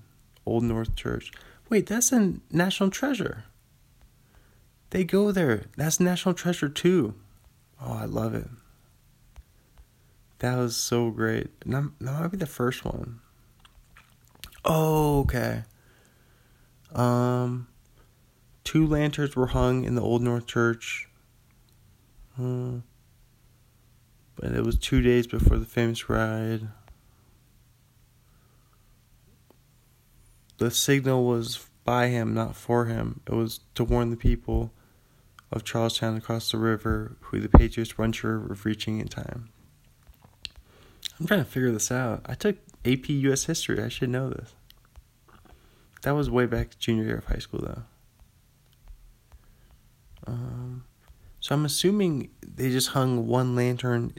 Old 0.44 0.64
North 0.64 0.94
Church. 0.94 1.32
Wait, 1.70 1.86
that's 1.86 2.12
a 2.12 2.34
national 2.50 2.90
treasure. 2.90 3.44
They 4.90 5.04
go 5.04 5.32
there. 5.32 5.66
That's 5.76 6.00
national 6.00 6.34
treasure 6.34 6.68
too. 6.68 7.14
Oh, 7.80 7.92
I 7.94 8.04
love 8.04 8.34
it. 8.34 8.48
That 10.40 10.56
was 10.56 10.76
so 10.76 11.10
great. 11.10 11.48
That, 11.66 11.90
might 12.00 12.28
be 12.28 12.36
the 12.36 12.46
first 12.46 12.84
one. 12.84 13.20
Oh, 14.64 15.20
okay. 15.20 15.62
Um, 16.94 17.68
two 18.64 18.86
lanterns 18.86 19.36
were 19.36 19.48
hung 19.48 19.84
in 19.84 19.94
the 19.94 20.02
Old 20.02 20.22
North 20.22 20.46
Church. 20.46 21.08
Hmm. 22.36 22.78
But 24.36 24.52
it 24.52 24.64
was 24.64 24.78
two 24.78 25.02
days 25.02 25.26
before 25.26 25.58
the 25.58 25.66
famous 25.66 26.08
ride. 26.08 26.68
the 30.60 30.70
signal 30.70 31.24
was 31.24 31.66
by 31.84 32.08
him, 32.08 32.34
not 32.34 32.54
for 32.54 32.84
him. 32.84 33.22
It 33.26 33.32
was 33.32 33.60
to 33.74 33.82
warn 33.82 34.10
the 34.10 34.16
people 34.16 34.72
of 35.50 35.64
Charlestown 35.64 36.16
across 36.16 36.50
the 36.50 36.58
river, 36.58 37.16
who 37.20 37.40
the 37.40 37.48
Patriots 37.48 37.96
were 37.96 38.04
unsure 38.04 38.52
of 38.52 38.66
reaching 38.66 39.00
in 39.00 39.08
time. 39.08 39.48
I'm 41.20 41.26
trying 41.26 41.44
to 41.44 41.50
figure 41.50 41.70
this 41.70 41.92
out. 41.92 42.22
I 42.24 42.34
took 42.34 42.56
AP 42.84 43.10
US 43.10 43.44
History. 43.44 43.82
I 43.82 43.88
should 43.88 44.08
know 44.08 44.30
this. 44.30 44.54
That 46.02 46.12
was 46.12 46.30
way 46.30 46.46
back 46.46 46.78
junior 46.78 47.04
year 47.04 47.18
of 47.18 47.26
high 47.26 47.38
school, 47.38 47.60
though. 47.60 47.82
Um, 50.26 50.84
so 51.40 51.54
I'm 51.54 51.66
assuming 51.66 52.30
they 52.42 52.70
just 52.70 52.88
hung 52.88 53.26
one 53.26 53.54
lantern. 53.54 54.14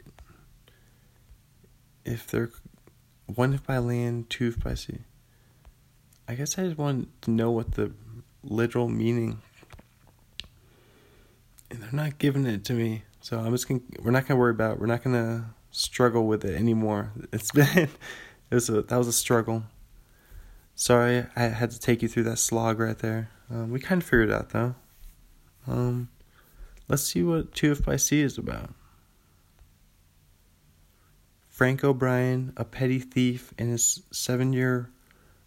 If 2.04 2.28
they're 2.28 2.50
one 3.26 3.52
if 3.54 3.64
by 3.66 3.78
land, 3.78 4.30
two 4.30 4.48
if 4.48 4.62
by 4.62 4.74
sea. 4.74 5.00
I 6.28 6.34
guess 6.34 6.56
I 6.56 6.64
just 6.64 6.78
want 6.78 7.08
to 7.22 7.32
know 7.32 7.50
what 7.50 7.72
the 7.72 7.92
literal 8.44 8.88
meaning. 8.88 9.42
And 11.68 11.82
they're 11.82 11.92
not 11.92 12.18
giving 12.18 12.46
it 12.46 12.64
to 12.66 12.74
me, 12.74 13.02
so 13.20 13.40
I'm 13.40 13.52
just 13.52 13.66
gonna. 13.66 13.80
We're 14.00 14.10
not 14.12 14.28
gonna 14.28 14.38
worry 14.38 14.52
about. 14.52 14.74
It. 14.74 14.80
We're 14.80 14.86
not 14.86 15.02
gonna 15.02 15.54
struggle 15.72 16.26
with 16.26 16.44
it 16.44 16.54
anymore. 16.54 17.12
It's 17.32 17.50
been. 17.52 17.88
It 18.50 18.54
was 18.54 18.68
a 18.68 18.82
that 18.82 18.96
was 18.96 19.08
a 19.08 19.12
struggle. 19.12 19.64
Sorry, 20.74 21.26
I 21.34 21.42
had 21.44 21.70
to 21.72 21.80
take 21.80 22.02
you 22.02 22.08
through 22.08 22.24
that 22.24 22.38
slog 22.38 22.78
right 22.78 22.98
there. 22.98 23.30
Um, 23.50 23.70
we 23.70 23.80
kind 23.80 24.00
of 24.00 24.08
figured 24.08 24.30
it 24.30 24.34
out 24.34 24.50
though. 24.50 24.74
Um, 25.66 26.08
let's 26.88 27.02
see 27.02 27.22
what 27.22 27.54
Two 27.54 27.72
If 27.72 27.84
by 27.84 27.96
Sea 27.96 28.22
is 28.22 28.38
about. 28.38 28.70
Frank 31.48 31.84
O'Brien, 31.84 32.52
a 32.56 32.64
petty 32.64 32.98
thief, 32.98 33.52
and 33.58 33.70
his 33.70 34.02
seven 34.10 34.52
year 34.52 34.90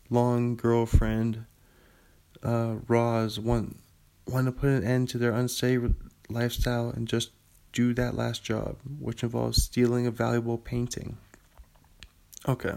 long 0.10 0.56
girlfriend, 0.56 1.46
uh, 2.44 2.76
Roz, 2.88 3.40
want, 3.40 3.78
want 4.28 4.46
to 4.46 4.52
put 4.52 4.70
an 4.70 4.84
end 4.84 5.10
to 5.10 5.18
their 5.18 5.34
unsafe 5.34 5.82
lifestyle 6.30 6.90
and 6.90 7.08
just 7.08 7.32
do 7.76 7.94
that 7.94 8.16
last 8.16 8.44
job, 8.44 8.78
which 9.00 9.22
involves 9.22 9.62
stealing 9.62 10.08
a 10.08 10.12
valuable 10.12 10.58
painting. 10.58 11.18
Okay. 12.48 12.76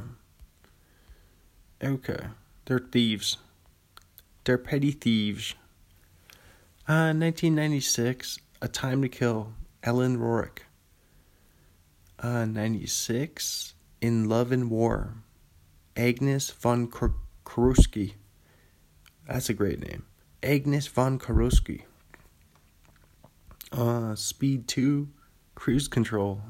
Okay. 1.83 2.27
They're 2.67 2.81
thieves. 2.81 3.39
They're 4.45 4.59
petty 4.59 4.91
thieves. 4.91 5.55
Uh, 6.87 7.15
1996, 7.15 8.41
A 8.61 8.69
Time 8.69 9.03
to 9.03 9.09
Kill, 9.09 9.53
Ellen 9.83 10.19
Rorick. 10.19 10.61
Uh, 12.19 12.45
96, 12.45 13.75
In 14.01 14.29
Love 14.29 14.51
and 14.51 14.69
War, 14.69 15.15
Agnes 15.97 16.51
von 16.51 16.89
Kurowsky. 16.89 18.15
That's 19.29 19.49
a 19.49 19.55
great 19.55 19.79
name. 19.81 20.07
Agnes 20.43 20.89
von 20.89 21.19
Kurowsky. 21.19 21.83
Uh, 23.71 24.15
Speed 24.15 24.67
2, 24.69 25.09
Cruise 25.55 25.89
Control. 25.89 26.41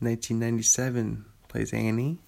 1997, 0.00 1.24
plays 1.48 1.72
Annie. 1.72 2.18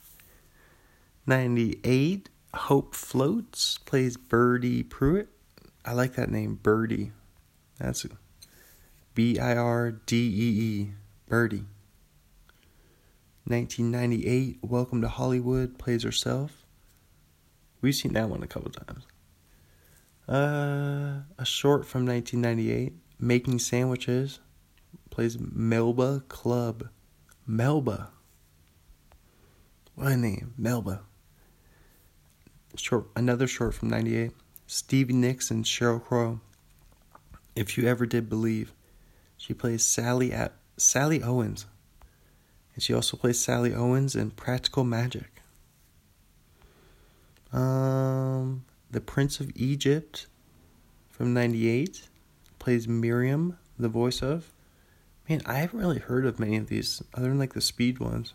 98, 1.26 2.28
Hope 2.54 2.94
Floats, 2.94 3.78
plays 3.78 4.16
Birdee 4.16 4.88
Pruitt. 4.88 5.28
I 5.84 5.92
like 5.92 6.14
that 6.14 6.30
name, 6.30 6.58
Birdee. 6.60 7.12
That's 7.78 8.04
B 9.14 9.38
I 9.38 9.56
R 9.56 9.92
D 9.92 10.16
E 10.16 10.48
E, 10.60 10.92
Birdee. 11.30 11.66
1998, 13.44 14.58
Welcome 14.62 15.00
to 15.02 15.08
Hollywood, 15.08 15.78
plays 15.78 16.02
herself. 16.02 16.66
We've 17.80 17.94
seen 17.94 18.12
that 18.14 18.28
one 18.28 18.42
a 18.42 18.46
couple 18.46 18.70
times. 18.70 19.06
Uh, 20.28 21.22
a 21.38 21.44
short 21.44 21.86
from 21.86 22.06
1998, 22.06 22.94
Making 23.22 23.58
Sandwiches, 23.58 24.40
plays 25.10 25.38
Melba 25.38 26.24
Club. 26.28 26.88
Melba. 27.46 28.10
What 29.94 30.12
a 30.12 30.16
name, 30.16 30.54
Melba. 30.56 31.02
Short, 32.76 33.08
another 33.14 33.46
short 33.46 33.74
from 33.74 33.90
98, 33.90 34.30
Stevie 34.66 35.12
Nicks 35.12 35.50
and 35.50 35.64
Sheryl 35.64 36.02
Crow. 36.02 36.40
If 37.54 37.76
you 37.76 37.86
ever 37.86 38.06
did 38.06 38.30
believe, 38.30 38.72
she 39.36 39.52
plays 39.52 39.84
Sally 39.84 40.32
at 40.32 40.54
Sally 40.78 41.22
Owens. 41.22 41.66
And 42.74 42.82
she 42.82 42.94
also 42.94 43.16
plays 43.16 43.38
Sally 43.38 43.74
Owens 43.74 44.16
in 44.16 44.30
Practical 44.30 44.84
Magic. 44.84 45.42
Um, 47.52 48.64
the 48.90 49.00
Prince 49.00 49.40
of 49.40 49.50
Egypt 49.56 50.26
from 51.10 51.34
98 51.34 52.08
plays 52.60 52.86
Miriam, 52.86 53.58
the 53.76 53.88
voice 53.88 54.22
of. 54.22 54.52
Man, 55.28 55.42
I 55.44 55.54
haven't 55.54 55.80
really 55.80 55.98
heard 55.98 56.24
of 56.24 56.38
many 56.38 56.56
of 56.56 56.68
these 56.68 57.02
other 57.14 57.28
than 57.28 57.40
like 57.40 57.54
the 57.54 57.60
speed 57.60 57.98
ones. 57.98 58.34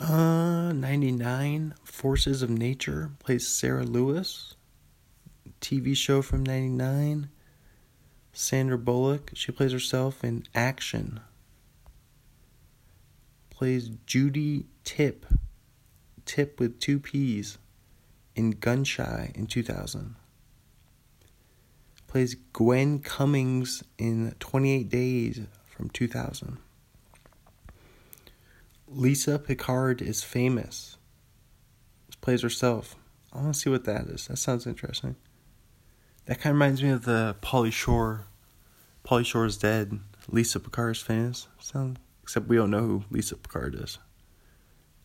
Uh, 0.00 0.72
99 0.72 1.74
Forces 1.84 2.40
of 2.40 2.48
Nature 2.48 3.10
plays 3.18 3.46
Sarah 3.46 3.84
Lewis. 3.84 4.54
TV 5.60 5.94
show 5.94 6.22
from 6.22 6.42
99. 6.42 7.28
Sandra 8.32 8.78
Bullock, 8.78 9.32
she 9.34 9.52
plays 9.52 9.72
herself 9.72 10.24
in 10.24 10.44
Action 10.54 11.20
plays 13.60 13.90
Judy 14.06 14.64
Tipp, 14.84 15.26
Tipp 16.24 16.58
with 16.58 16.80
two 16.80 16.98
P's, 16.98 17.58
in 18.34 18.54
Gunshy 18.54 19.36
in 19.36 19.46
2000. 19.46 20.16
Plays 22.10 22.34
Gwen 22.52 22.98
Cummings 22.98 23.84
in 23.96 24.34
28 24.40 24.88
Days 24.88 25.42
from 25.64 25.88
2000. 25.90 26.58
Lisa 28.88 29.38
Picard 29.38 30.02
is 30.02 30.24
famous. 30.24 30.96
Plays 32.20 32.42
herself. 32.42 32.96
I 33.32 33.38
want 33.38 33.54
to 33.54 33.60
see 33.60 33.70
what 33.70 33.84
that 33.84 34.06
is. 34.08 34.26
That 34.26 34.38
sounds 34.38 34.66
interesting. 34.66 35.14
That 36.26 36.40
kind 36.40 36.50
of 36.50 36.56
reminds 36.56 36.82
me 36.82 36.90
of 36.90 37.04
the 37.04 37.36
Pauly 37.42 37.72
Shore. 37.72 38.24
Pauly 39.06 39.24
Shore 39.24 39.46
is 39.46 39.56
dead. 39.56 40.00
Lisa 40.28 40.58
Picard 40.58 40.96
is 40.96 41.02
famous. 41.02 41.46
Sound 41.60 42.00
Except 42.24 42.48
we 42.48 42.56
don't 42.56 42.72
know 42.72 42.80
who 42.80 43.04
Lisa 43.12 43.36
Picard 43.36 43.76
is. 43.76 43.98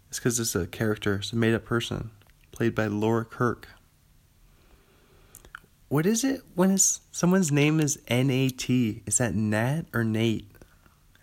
It's 0.10 0.18
because 0.18 0.39
it's 0.39 0.56
a 0.56 0.66
character, 0.66 1.18
it's 1.18 1.34
a 1.34 1.36
made 1.36 1.53
up 1.53 1.66
person, 1.66 2.10
played 2.51 2.74
by 2.74 2.88
Laura 2.88 3.26
Kirk. 3.26 3.68
What 5.88 6.05
is 6.05 6.23
it 6.23 6.41
when 6.55 6.71
it's, 6.71 7.01
someone's 7.11 7.51
name 7.51 7.79
is 7.79 7.99
N 8.07 8.29
A 8.29 8.49
T? 8.49 9.03
Is 9.05 9.19
that 9.19 9.36
Nat 9.36 9.83
or 9.93 10.03
Nate? 10.03 10.49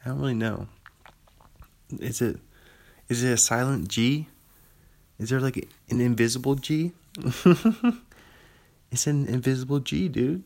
I 0.04 0.08
don't 0.08 0.20
really 0.20 0.34
know. 0.34 0.68
Is 1.98 2.22
it 2.22 2.38
is 3.08 3.22
it 3.22 3.32
a 3.32 3.36
silent 3.36 3.88
G? 3.88 4.28
Is 5.18 5.30
there 5.30 5.40
like 5.40 5.68
an 5.90 6.00
invisible 6.00 6.54
G? 6.54 6.92
it's 8.90 9.06
an 9.06 9.26
invisible 9.26 9.80
G, 9.80 10.08
dude. 10.08 10.42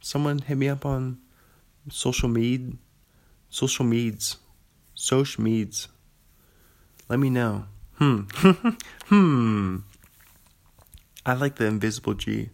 Someone 0.00 0.38
hit 0.38 0.56
me 0.56 0.68
up 0.68 0.84
on 0.84 1.18
social 1.90 2.28
media, 2.28 2.72
social 3.50 3.84
meds. 3.84 4.36
Social 4.94 5.44
meds. 5.44 5.88
Let 7.08 7.18
me 7.18 7.30
know. 7.30 7.66
Hmm. 7.94 8.22
hmm. 9.06 9.76
I 11.24 11.34
like 11.34 11.56
the 11.56 11.66
invisible 11.66 12.14
G. 12.14 12.50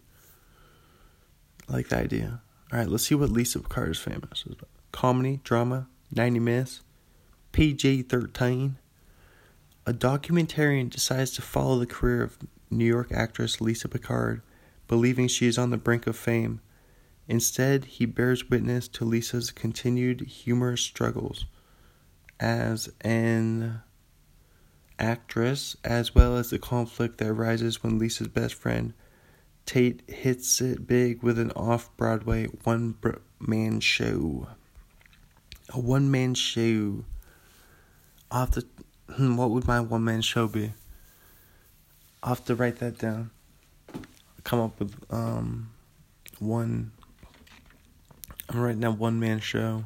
I 1.69 1.73
like 1.73 1.89
the 1.89 1.97
idea. 1.97 2.41
All 2.71 2.79
right, 2.79 2.87
let's 2.87 3.05
see 3.05 3.15
what 3.15 3.29
Lisa 3.29 3.59
Picard 3.59 3.91
is 3.91 3.99
famous 3.99 4.43
about. 4.45 4.69
Comedy, 4.91 5.39
drama, 5.43 5.87
90 6.13 6.39
minutes, 6.39 6.81
PG 7.51 8.03
13. 8.03 8.77
A 9.85 9.93
documentarian 9.93 10.89
decides 10.89 11.31
to 11.31 11.41
follow 11.41 11.79
the 11.79 11.85
career 11.85 12.23
of 12.23 12.37
New 12.69 12.85
York 12.85 13.11
actress 13.11 13.61
Lisa 13.61 13.87
Picard, 13.87 14.41
believing 14.87 15.27
she 15.27 15.47
is 15.47 15.57
on 15.57 15.69
the 15.69 15.77
brink 15.77 16.07
of 16.07 16.17
fame. 16.17 16.61
Instead, 17.27 17.85
he 17.85 18.05
bears 18.05 18.49
witness 18.49 18.87
to 18.87 19.05
Lisa's 19.05 19.51
continued 19.51 20.21
humorous 20.21 20.81
struggles 20.81 21.45
as 22.39 22.89
an 23.01 23.81
actress, 24.99 25.75
as 25.83 26.15
well 26.15 26.37
as 26.37 26.49
the 26.49 26.59
conflict 26.59 27.17
that 27.17 27.27
arises 27.27 27.83
when 27.83 27.99
Lisa's 27.99 28.27
best 28.27 28.53
friend 28.53 28.93
Tate 29.67 30.01
hits 30.09 30.61
it 30.61 30.87
big 30.87 31.21
with 31.21 31.37
an 31.37 31.51
off 31.51 31.95
Broadway 31.97 32.45
one 32.63 32.95
man 33.37 33.81
show. 33.81 34.47
A 35.73 35.79
one 35.79 36.09
man 36.09 36.33
show. 36.35 37.03
Off 38.31 38.51
the. 38.51 38.65
Hmm, 39.11 39.35
what 39.35 39.51
would 39.51 39.67
my 39.67 39.81
one 39.81 40.05
man 40.05 40.21
show 40.21 40.47
be? 40.47 40.71
I'll 42.23 42.35
have 42.35 42.45
to 42.45 42.55
write 42.55 42.77
that 42.77 42.97
down. 42.97 43.29
Come 44.45 44.61
up 44.61 44.79
with 44.79 44.95
um 45.09 45.69
one. 46.39 46.93
I'm 48.47 48.61
writing 48.61 48.79
down 48.79 48.97
one 48.97 49.19
man 49.19 49.41
show. 49.41 49.85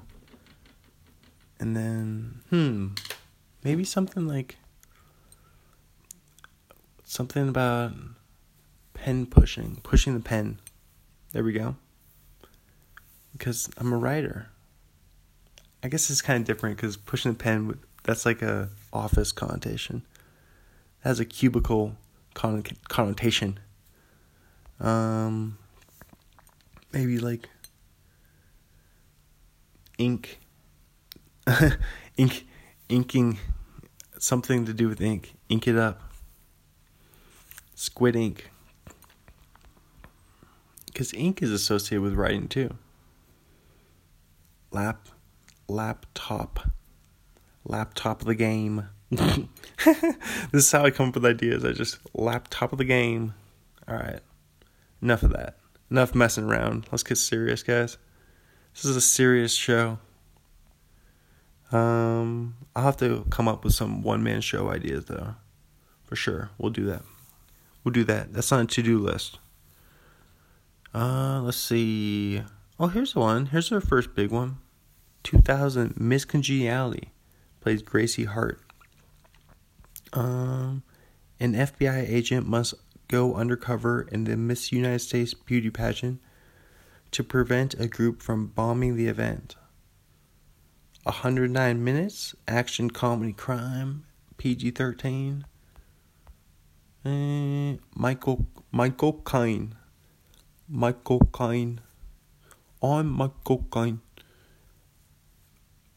And 1.60 1.76
then, 1.76 2.42
hmm, 2.52 2.90
maybe 3.64 3.84
something 3.84 4.28
like 4.28 4.58
something 7.04 7.50
about 7.50 7.94
pen 9.02 9.26
pushing, 9.26 9.80
pushing 9.82 10.14
the 10.14 10.20
pen. 10.20 10.60
There 11.34 11.44
we 11.44 11.54
go. 11.54 11.76
because 13.32 13.68
I'm 13.78 13.92
a 13.92 13.98
writer. 13.98 14.50
I 15.84 15.88
guess 15.88 16.12
it's 16.12 16.22
kind 16.22 16.40
of 16.40 16.46
different 16.46 16.76
because 16.78 16.98
pushing 16.98 17.32
the 17.32 17.38
pen 17.38 17.80
that's 18.04 18.28
like 18.28 18.44
a 18.44 18.70
office 18.94 19.32
connotation. 19.32 20.04
It 21.00 21.08
has 21.08 21.20
a 21.20 21.26
cubicle 21.26 21.96
con- 22.36 22.64
connotation. 22.90 23.60
Um, 24.80 25.58
maybe 26.92 27.18
like 27.18 27.50
ink, 29.98 30.38
ink, 32.18 32.46
inking, 32.88 33.40
something 34.20 34.66
to 34.68 34.74
do 34.74 34.88
with 34.88 35.02
ink. 35.02 35.34
Ink 35.50 35.68
it 35.68 35.76
up. 35.76 36.02
Squid 37.74 38.16
ink. 38.16 38.51
Because 40.92 41.14
ink 41.14 41.42
is 41.42 41.52
associated 41.52 42.02
with 42.02 42.14
writing 42.14 42.48
too. 42.48 42.76
Lap, 44.72 45.08
laptop, 45.68 46.72
laptop 47.66 48.22
of 48.22 48.28
the 48.28 48.36
game. 48.36 48.88
this 49.10 49.48
is 50.54 50.72
how 50.72 50.84
I 50.86 50.92
come 50.92 51.10
up 51.10 51.16
with 51.16 51.26
ideas. 51.26 51.66
I 51.66 51.74
just 51.74 52.00
laptop 52.14 52.72
of 52.72 52.78
the 52.78 52.86
game. 52.86 53.34
All 53.88 53.96
right, 53.96 54.22
enough 55.02 55.24
of 55.24 55.34
that. 55.34 55.58
Enough 55.90 56.16
messing 56.16 56.46
around. 56.46 56.88
Let's 56.92 57.04
get 57.04 57.18
serious, 57.18 57.64
guys. 57.64 57.98
This 58.74 58.86
is 58.86 58.96
a 58.96 59.02
serious 59.02 59.54
show. 59.54 60.00
Um, 61.72 62.56
I'll 62.76 62.84
have 62.84 62.98
to 62.98 63.26
come 63.30 63.48
up 63.48 63.64
with 63.64 63.74
some 63.74 64.02
one 64.02 64.24
man 64.24 64.42
show 64.42 64.70
ideas 64.70 65.06
though. 65.06 65.36
For 66.04 66.16
sure. 66.16 66.50
We'll 66.58 66.72
do 66.72 66.86
that. 66.86 67.04
We'll 67.84 67.94
do 67.94 68.04
that. 68.06 68.34
That's 68.34 68.52
on 68.52 68.62
a 68.62 68.66
to 68.66 68.84
do 68.84 69.00
list. 69.00 69.40
Uh, 70.94 71.42
let's 71.42 71.58
see. 71.58 72.42
Oh, 72.80 72.88
here's 72.88 73.16
one. 73.16 73.48
Here's 73.48 73.72
our 73.72 73.82
first 73.82 74.16
big 74.16 74.32
one. 74.32 74.58
2000 75.24 76.00
Miss 76.00 76.26
Congeniality 76.26 77.12
plays 77.62 77.82
Gracie 77.82 78.26
Hart. 78.26 78.60
Um, 80.14 80.84
an 81.40 81.54
FBI 81.54 82.10
agent 82.10 82.48
must 82.48 82.74
go 83.08 83.36
undercover 83.36 84.08
in 84.12 84.24
the 84.24 84.36
Miss 84.36 84.72
United 84.72 85.00
States 85.00 85.34
beauty 85.34 85.70
pageant 85.70 86.20
to 87.12 87.24
prevent 87.24 87.74
a 87.80 87.88
group 87.88 88.22
from 88.22 88.48
bombing 88.48 88.96
the 88.96 89.08
event. 89.08 89.56
109 91.04 91.84
minutes, 91.84 92.36
action, 92.48 92.90
comedy, 92.90 93.34
crime, 93.34 94.06
PG 94.38 94.72
13. 94.72 95.46
Uh, 97.04 97.78
Michael 97.96 98.48
Michael 98.72 99.14
Caine. 99.14 99.76
Michael 100.74 101.20
Caine. 101.38 101.82
I'm 102.82 103.10
Michael 103.10 103.66
Caine. 103.74 104.00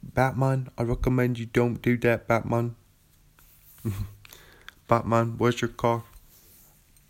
Batman, 0.03 0.69
I 0.77 0.83
recommend 0.83 1.39
you 1.39 1.47
don't 1.47 1.81
do 1.81 1.97
that, 1.99 2.27
Batman. 2.27 2.75
Batman, 4.89 5.39
where's 5.39 5.61
your 5.61 5.69
car? 5.69 6.03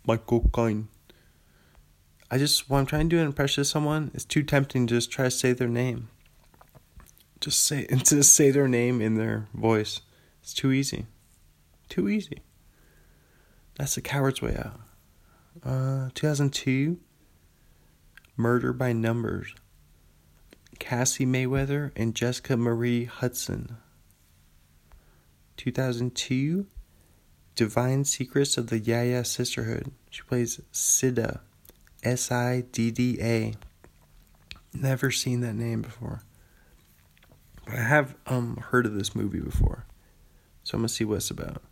Michael 0.05 0.47
Caine. 0.55 0.89
I 2.29 2.37
just, 2.37 2.69
when 2.69 2.81
I'm 2.81 2.85
trying 2.85 3.09
to 3.09 3.15
do 3.15 3.19
an 3.19 3.25
impression 3.25 3.61
of 3.61 3.67
someone, 3.67 4.11
it's 4.13 4.25
too 4.25 4.43
tempting 4.43 4.85
to 4.85 4.93
just 4.93 5.09
try 5.09 5.25
to 5.25 5.31
say 5.31 5.51
their 5.51 5.67
name. 5.67 6.09
Just 7.41 7.63
say, 7.65 7.87
just 7.95 8.33
say 8.33 8.51
their 8.51 8.67
name 8.67 9.01
in 9.01 9.15
their 9.15 9.47
voice. 9.55 10.01
It's 10.43 10.53
too 10.53 10.71
easy. 10.71 11.07
Too 11.89 12.09
easy. 12.09 12.43
That's 13.79 13.95
the 13.95 14.01
coward's 14.01 14.43
way 14.43 14.55
out. 14.55 14.79
Uh, 15.63 16.09
2002, 16.13 16.99
Murder 18.37 18.73
by 18.73 18.91
Numbers. 18.91 19.55
Cassie 20.79 21.25
Mayweather 21.25 21.91
and 21.95 22.13
Jessica 22.13 22.57
Marie 22.57 23.05
Hudson. 23.05 23.77
2002, 25.57 26.67
Divine 27.55 28.03
Secrets 28.03 28.57
of 28.57 28.67
the 28.67 28.79
Yaya 28.79 29.23
Sisterhood. 29.23 29.91
She 30.09 30.21
plays 30.23 30.59
Sidda, 30.73 31.39
S 32.03 32.29
I 32.29 32.61
D 32.71 32.91
D 32.91 33.17
A. 33.21 33.53
Never 34.73 35.11
seen 35.11 35.39
that 35.41 35.55
name 35.55 35.81
before. 35.81 36.21
But 37.65 37.75
I 37.75 37.83
have 37.83 38.15
um 38.27 38.57
heard 38.57 38.85
of 38.85 38.95
this 38.95 39.15
movie 39.15 39.39
before. 39.39 39.85
So 40.63 40.77
I'm 40.77 40.83
to 40.83 40.89
see 40.89 41.05
what 41.05 41.17
it's 41.17 41.31
about. 41.31 41.63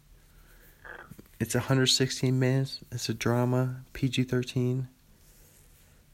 It's 1.40 1.56
116 1.56 2.40
minutes. 2.40 2.80
It's 2.92 3.10
a 3.10 3.14
drama, 3.14 3.82
PG 3.92 4.24
13. 4.24 4.88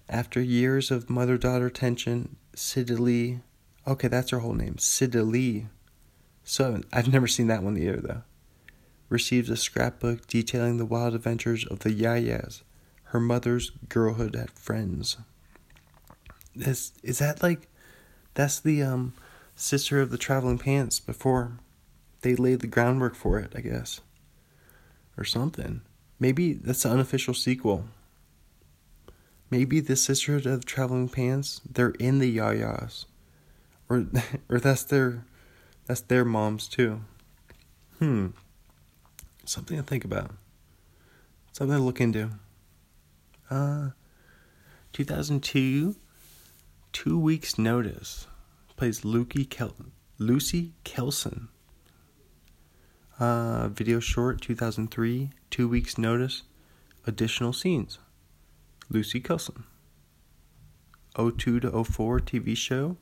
After 0.10 0.41
years 0.41 0.89
of 0.89 1.10
mother 1.10 1.38
daughter 1.38 1.70
tension, 1.70 2.36
Siddalee. 2.55 3.41
Okay, 3.88 4.07
that's 4.07 4.32
her 4.32 4.39
whole 4.39 4.55
name. 4.55 4.76
Siddalee. 4.76 5.68
So 6.43 6.82
I've 6.91 7.14
never 7.14 7.28
seen 7.28 7.45
that 7.47 7.62
one 7.62 7.78
either, 7.78 7.97
though. 7.97 8.24
Receives 9.07 9.51
a 9.51 9.55
scrapbook 9.55 10.26
detailing 10.26 10.78
the 10.78 10.86
wild 10.86 11.14
adventures 11.14 11.64
of 11.66 11.80
the 11.80 11.91
Yayas, 11.91 12.64
her 13.05 13.20
mother's 13.20 13.70
girlhood 13.88 14.49
friends. 14.55 15.18
This 16.55 16.91
is 17.03 17.20
that 17.20 17.43
like 17.43 17.68
that's 18.34 18.60
the 18.60 18.82
um 18.82 19.14
sister 19.55 20.01
of 20.01 20.10
the 20.10 20.18
traveling 20.18 20.57
pants 20.57 20.99
before 20.99 21.60
they 22.22 22.36
laid 22.36 22.62
the 22.62 22.68
groundwork 22.68 23.16
for 23.16 23.39
it, 23.39 23.53
I 23.55 23.62
guess. 23.62 24.01
Or 25.18 25.24
something. 25.24 25.82
Maybe 26.20 26.53
that's 26.53 26.84
the 26.84 26.89
unofficial 26.89 27.34
sequel. 27.34 27.86
Maybe 29.50 29.80
the 29.80 29.95
Sisterhood 29.95 30.45
of 30.45 30.66
Traveling 30.66 31.10
Pants, 31.10 31.62
they're 31.70 31.89
in 31.91 32.20
the 32.20 32.38
Yayas. 32.38 33.06
Or 33.89 34.06
or 34.50 34.60
that's 34.60 34.84
their 34.84 35.26
that's 35.86 36.02
their 36.02 36.24
moms 36.26 36.68
too. 36.68 37.02
Hmm. 37.97 38.28
Something 39.45 39.78
to 39.78 39.84
think 39.84 40.06
about. 40.06 40.32
Something 41.52 41.78
to 41.78 41.84
look 41.84 42.00
into. 42.00 42.32
Uh 43.50 43.89
2002 44.93 45.95
2 46.91 47.20
weeks 47.20 47.58
notice 47.58 48.28
plays 48.76 49.06
Lucy 49.06 49.45
Kel- 49.45 49.76
Lucy 50.18 50.74
Kelson. 50.84 51.50
Uh, 53.20 53.68
video 53.68 54.00
short 54.00 54.41
2003 54.41 55.30
2 55.50 55.68
weeks 55.68 55.97
notice 55.97 56.43
additional 57.06 57.54
scenes. 57.54 58.00
Lucy 58.89 59.19
Kelson. 59.19 59.63
02 61.15 61.59
to 61.59 61.83
04 61.83 62.19
TV 62.19 62.55
show 62.55 62.97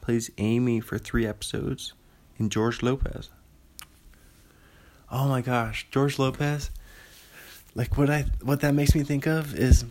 plays 0.00 0.30
Amy 0.38 0.80
for 0.80 0.98
3 0.98 1.26
episodes 1.26 1.92
in 2.38 2.50
George 2.50 2.82
Lopez. 2.82 3.30
Oh 5.10 5.28
my 5.28 5.40
gosh, 5.42 5.86
George 5.90 6.18
Lopez. 6.18 6.70
Like 7.74 7.96
what 7.96 8.10
I 8.10 8.26
what 8.42 8.60
that 8.60 8.74
makes 8.74 8.94
me 8.94 9.02
think 9.02 9.26
of 9.26 9.54
is 9.54 9.84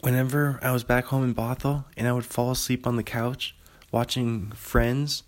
whenever 0.00 0.58
I 0.62 0.70
was 0.70 0.84
back 0.84 1.06
home 1.06 1.24
in 1.24 1.34
Bothell 1.34 1.84
and 1.96 2.06
I 2.06 2.12
would 2.12 2.24
fall 2.24 2.50
asleep 2.50 2.86
on 2.86 2.96
the 2.96 3.02
couch 3.02 3.54
watching 3.90 4.50
Friends, 4.52 5.22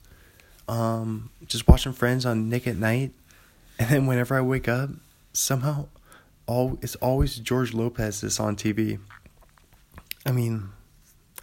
um, 0.68 1.30
just 1.46 1.66
watching 1.66 1.92
Friends 1.92 2.24
on 2.26 2.48
Nick 2.48 2.66
at 2.66 2.76
Night, 2.76 3.12
and 3.78 3.88
then 3.88 4.06
whenever 4.06 4.36
I 4.36 4.40
wake 4.42 4.68
up, 4.68 4.90
somehow 5.32 5.88
all 6.50 6.76
it's 6.82 6.96
always 6.96 7.36
George 7.36 7.72
Lopez 7.72 8.20
that's 8.20 8.40
on 8.40 8.56
TV. 8.56 8.98
I 10.26 10.32
mean, 10.32 10.70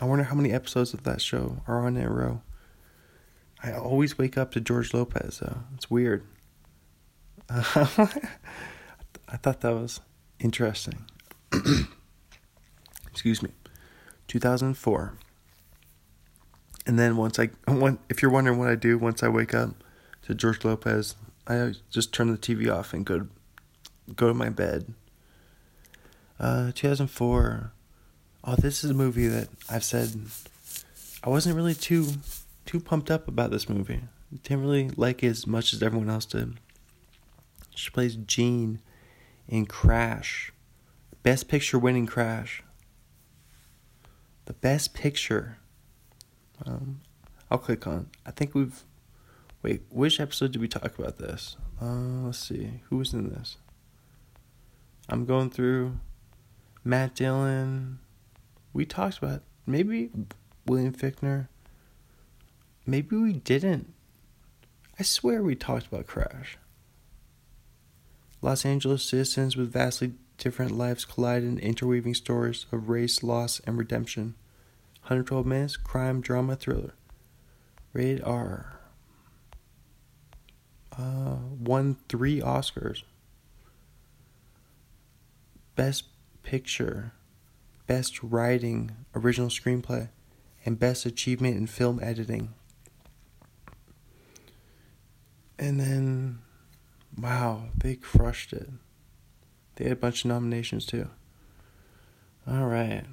I 0.02 0.06
wonder 0.06 0.26
how 0.26 0.36
many 0.36 0.52
episodes 0.52 0.94
of 0.94 1.04
that 1.04 1.22
show 1.22 1.62
are 1.66 1.86
on 1.86 1.96
in 1.96 2.04
a 2.04 2.12
row. 2.12 2.42
I 3.64 3.72
always 3.72 4.18
wake 4.18 4.38
up 4.38 4.52
to 4.52 4.60
George 4.60 4.94
Lopez 4.94 5.40
though. 5.40 5.60
It's 5.76 5.90
weird. 5.90 6.26
Uh, 7.50 7.64
I 9.30 9.38
thought 9.38 9.62
that 9.62 9.74
was 9.74 10.02
interesting. 10.40 11.06
Excuse 13.10 13.42
me. 13.42 13.52
2004. 14.28 15.14
And 16.86 17.00
then 17.00 17.16
once 17.16 17.40
I, 17.40 17.50
if 18.10 18.22
you're 18.22 18.32
wondering 18.32 18.60
what 18.60 18.68
I 18.68 18.76
do 18.76 18.98
once 18.98 19.24
I 19.24 19.30
wake 19.30 19.54
up 19.54 19.84
to 20.24 20.36
George 20.36 20.66
Lopez, 20.66 21.16
I 21.48 21.74
just 21.90 22.14
turn 22.14 22.30
the 22.30 22.38
TV 22.38 22.70
off 22.72 22.94
and 22.94 23.06
go 23.06 23.28
go 24.16 24.28
to 24.28 24.34
my 24.34 24.50
bed. 24.50 24.94
Uh, 26.40 26.72
2004. 26.74 27.72
Oh, 28.44 28.56
this 28.56 28.84
is 28.84 28.92
a 28.92 28.94
movie 28.94 29.28
that 29.28 29.50
I've 29.70 29.84
said 29.84 30.10
I 31.24 31.30
wasn't 31.30 31.56
really 31.56 31.74
too 31.74 32.08
too 32.66 32.80
pumped 32.80 33.10
up 33.10 33.28
about 33.28 33.52
this 33.52 33.68
movie. 33.68 34.02
Didn't 34.44 34.62
really 34.62 34.90
like 34.96 35.24
it 35.24 35.28
as 35.28 35.48
much 35.48 35.74
as 35.74 35.82
everyone 35.82 36.10
else 36.10 36.26
did. 36.26 36.58
She 37.76 37.90
plays 37.90 38.16
Jean 38.16 38.80
in 39.48 39.66
Crash. 39.66 40.52
Best 41.24 41.48
Picture 41.48 41.80
winning 41.80 42.06
Crash. 42.06 42.64
The 44.46 44.54
Best 44.54 44.94
Picture. 44.94 45.58
Um, 46.66 47.02
I'll 47.50 47.58
click 47.58 47.88
on. 47.88 48.10
I 48.26 48.32
think 48.32 48.54
we've. 48.54 48.84
Wait, 49.64 49.82
which 49.90 50.20
episode 50.20 50.52
did 50.52 50.62
we 50.62 50.68
talk 50.68 50.98
about 50.98 51.18
this? 51.18 51.58
Uh, 51.82 52.26
let's 52.26 52.40
see. 52.40 52.82
Who 52.90 52.98
was 52.98 53.14
in 53.14 53.30
this? 53.30 53.58
I'm 55.10 55.26
going 55.26 55.50
through 55.50 56.00
Matt 56.84 57.16
Dillon. 57.16 58.00
We 58.74 58.86
talked 58.86 59.20
about 59.20 59.44
maybe 59.66 60.10
William 60.66 60.94
Fichtner. 60.94 61.48
Maybe 62.86 63.16
we 63.16 63.34
didn't. 63.34 63.94
I 65.00 65.04
swear 65.04 65.42
we 65.42 65.56
talked 65.56 65.88
about 65.88 66.08
Crash. 66.08 66.58
Los 68.42 68.66
Angeles 68.66 69.04
citizens 69.04 69.56
with 69.56 69.72
vastly 69.72 70.14
different 70.38 70.72
lives 70.72 71.06
collide 71.06 71.44
in 71.44 71.58
interweaving 71.60 72.14
stories 72.14 72.66
of 72.72 72.90
race, 72.90 73.24
loss, 73.24 73.62
and 73.66 73.78
redemption. 73.78 74.36
112 75.04 75.46
minutes, 75.46 75.78
crime, 75.78 76.22
drama, 76.22 76.56
thriller. 76.56 76.94
Rated 77.94 78.22
R. 78.24 78.80
Uh, 80.98 81.38
won 81.60 81.98
three 82.10 82.42
Oscars. 82.42 83.04
Best 85.78 86.06
Picture, 86.42 87.14
Best 87.86 88.22
Writing, 88.24 88.92
Original 89.16 89.48
Screenplay, 89.48 90.10
and 90.66 90.78
Best 90.78 91.06
Achievement 91.06 91.56
in 91.56 91.68
Film 91.68 92.00
Editing. 92.02 92.54
And 95.60 95.80
then, 95.80 96.40
wow, 97.16 97.66
they 97.78 97.96
crushed 97.96 98.54
it. 98.54 98.70
They 99.76 99.86
had 99.86 99.94
a 99.94 99.98
bunch 99.98 100.26
of 100.26 100.30
nominations 100.30 100.86
too. 100.86 101.10
All 102.50 102.66
right. 102.66 103.04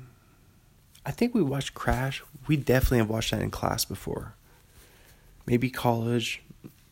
I 1.04 1.10
think 1.10 1.34
we 1.34 1.42
watched 1.42 1.74
Crash. 1.74 2.22
We 2.46 2.56
definitely 2.56 2.98
have 2.98 3.10
watched 3.10 3.32
that 3.32 3.42
in 3.42 3.50
class 3.50 3.84
before. 3.84 4.36
Maybe 5.46 5.68
college, 5.68 6.42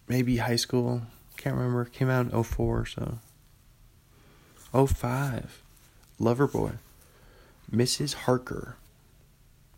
maybe 0.07 0.37
high 0.37 0.57
school. 0.57 1.03
Can't 1.39 1.57
remember. 1.57 1.87
Came 1.87 2.11
out 2.11 2.31
in 2.31 2.43
04, 2.43 2.85
so. 2.85 3.19
05. 4.73 5.63
Loverboy. 6.21 6.79
Mrs. 7.71 8.15
Harker. 8.15 8.77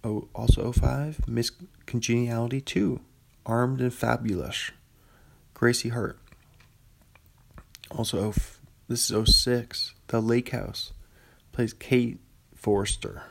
Oh, 0.03 0.29
also 0.35 0.71
05. 0.73 1.29
Miss 1.29 1.51
Congeniality 1.87 2.61
2. 2.61 3.01
Armed 3.47 3.81
and 3.81 3.93
Fabulous. 3.93 4.71
Gracie 5.55 5.91
Hart. 5.91 6.19
Also, 7.91 8.33
this 8.89 9.11
is 9.11 9.35
06. 9.35 9.95
The 10.09 10.21
Lake 10.21 10.51
House. 10.51 10.93
Plays 11.53 11.73
Kate 11.73 12.19
Forster. 12.55 13.23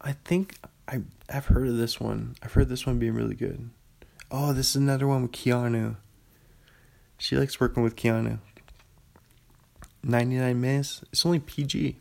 I 0.00 0.12
think 0.12 0.56
I, 0.88 1.02
I've 1.28 1.46
heard 1.46 1.68
of 1.68 1.76
this 1.76 2.00
one. 2.00 2.36
I've 2.42 2.52
heard 2.52 2.68
this 2.68 2.86
one 2.86 2.98
being 2.98 3.14
really 3.14 3.34
good. 3.34 3.70
Oh, 4.30 4.52
this 4.52 4.70
is 4.70 4.76
another 4.76 5.06
one 5.06 5.22
with 5.22 5.32
Keanu. 5.32 5.96
She 7.18 7.36
likes 7.36 7.60
working 7.60 7.82
with 7.82 7.96
Keanu. 7.96 8.38
99 10.06 10.60
minutes. 10.60 11.04
It's 11.10 11.26
only 11.26 11.40
PG. 11.40 11.98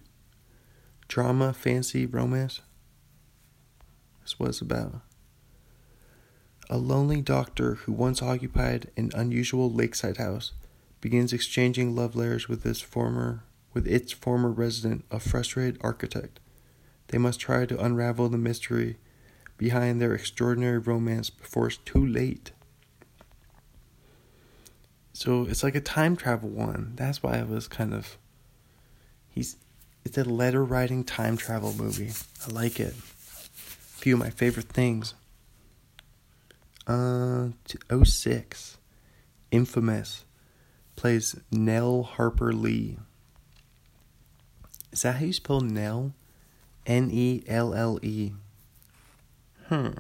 Drama, 1.08 1.54
fancy, 1.54 2.06
romance. 2.06 2.62
That's 4.20 4.40
what 4.40 4.50
it's 4.50 4.62
about. 4.62 5.02
A 6.70 6.78
lonely 6.78 7.22
doctor 7.22 7.76
who 7.76 7.92
once 7.92 8.22
occupied 8.22 8.92
an 8.96 9.12
unusual 9.16 9.72
lakeside 9.72 10.18
house 10.18 10.54
begins 11.02 11.34
exchanging 11.34 11.96
love 11.96 12.16
letters 12.16 12.48
with 12.48 12.64
his 12.64 12.80
former 12.80 13.44
with 13.74 13.88
its 13.88 14.14
former 14.14 14.52
resident, 14.52 15.04
a 15.12 15.20
frustrated 15.20 15.78
architect. 15.82 16.40
They 17.08 17.18
must 17.18 17.42
try 17.42 17.66
to 17.66 17.84
unravel 17.84 18.30
the 18.30 18.38
mystery 18.38 18.98
behind 19.58 20.00
their 20.00 20.14
extraordinary 20.14 20.78
romance 20.78 21.30
before 21.30 21.68
it's 21.68 21.78
too 21.78 22.06
late. 22.06 22.54
So 25.16 25.46
it's 25.46 25.64
like 25.64 25.76
a 25.76 25.82
time 25.82 26.18
travel 26.18 26.50
one. 26.50 26.92
That's 26.98 27.24
why 27.24 27.40
I 27.40 27.44
was 27.44 27.70
kind 27.70 27.94
of 27.94 28.18
he's 29.30 29.56
it's 30.04 30.18
a 30.18 30.26
letter 30.26 30.62
writing 30.62 31.06
time 31.06 31.38
travel 31.38 31.74
movie. 31.74 32.12
I 32.46 32.52
like 32.52 32.82
it. 32.82 32.94
A 32.94 33.98
few 34.02 34.16
of 34.16 34.20
my 34.20 34.30
favorite 34.30 34.68
things. 34.68 35.14
Uh 36.86 37.52
06 38.04 38.78
Infamous 39.52 40.26
plays 40.98 41.38
Nelle 41.50 42.04
Harper 42.04 42.52
Lee. 42.52 42.98
Is 44.92 45.04
that 45.04 45.16
how 45.16 45.26
you 45.26 45.32
spell 45.34 45.62
Nelle? 45.62 46.14
N 46.86 47.10
E 47.10 47.42
L 47.48 47.74
L 47.74 48.00
E. 48.02 48.34
Hmm. 49.70 49.92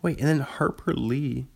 Wait, 0.00 0.18
and 0.20 0.26
then 0.26 0.40
Harper 0.40 0.94
Lee. 0.94 1.48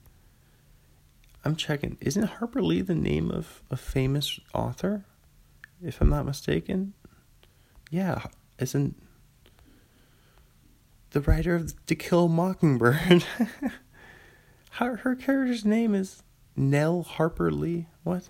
I'm 1.47 1.57
checking. 1.57 1.97
Isn't 2.01 2.25
Harper 2.25 2.61
Lee 2.61 2.83
the 2.83 2.95
name 2.95 3.31
of 3.31 3.63
a 3.71 3.77
famous 3.77 4.41
author? 4.53 5.05
If 5.83 6.01
I'm 6.01 6.11
not 6.11 6.27
mistaken. 6.27 6.95
Yeah, 7.91 8.25
isn't 8.59 9.01
the 11.11 11.21
writer 11.21 11.55
of 11.55 11.87
To 11.87 11.95
Kill 11.95 12.29
Mockingbird? 12.29 13.25
her, 14.73 14.97
her 14.97 15.15
character's 15.15 15.65
name 15.65 15.95
is 15.95 16.23
Nelle 16.57 17.03
Harper 17.03 17.53
Lee. 17.53 17.87
What? 18.03 18.29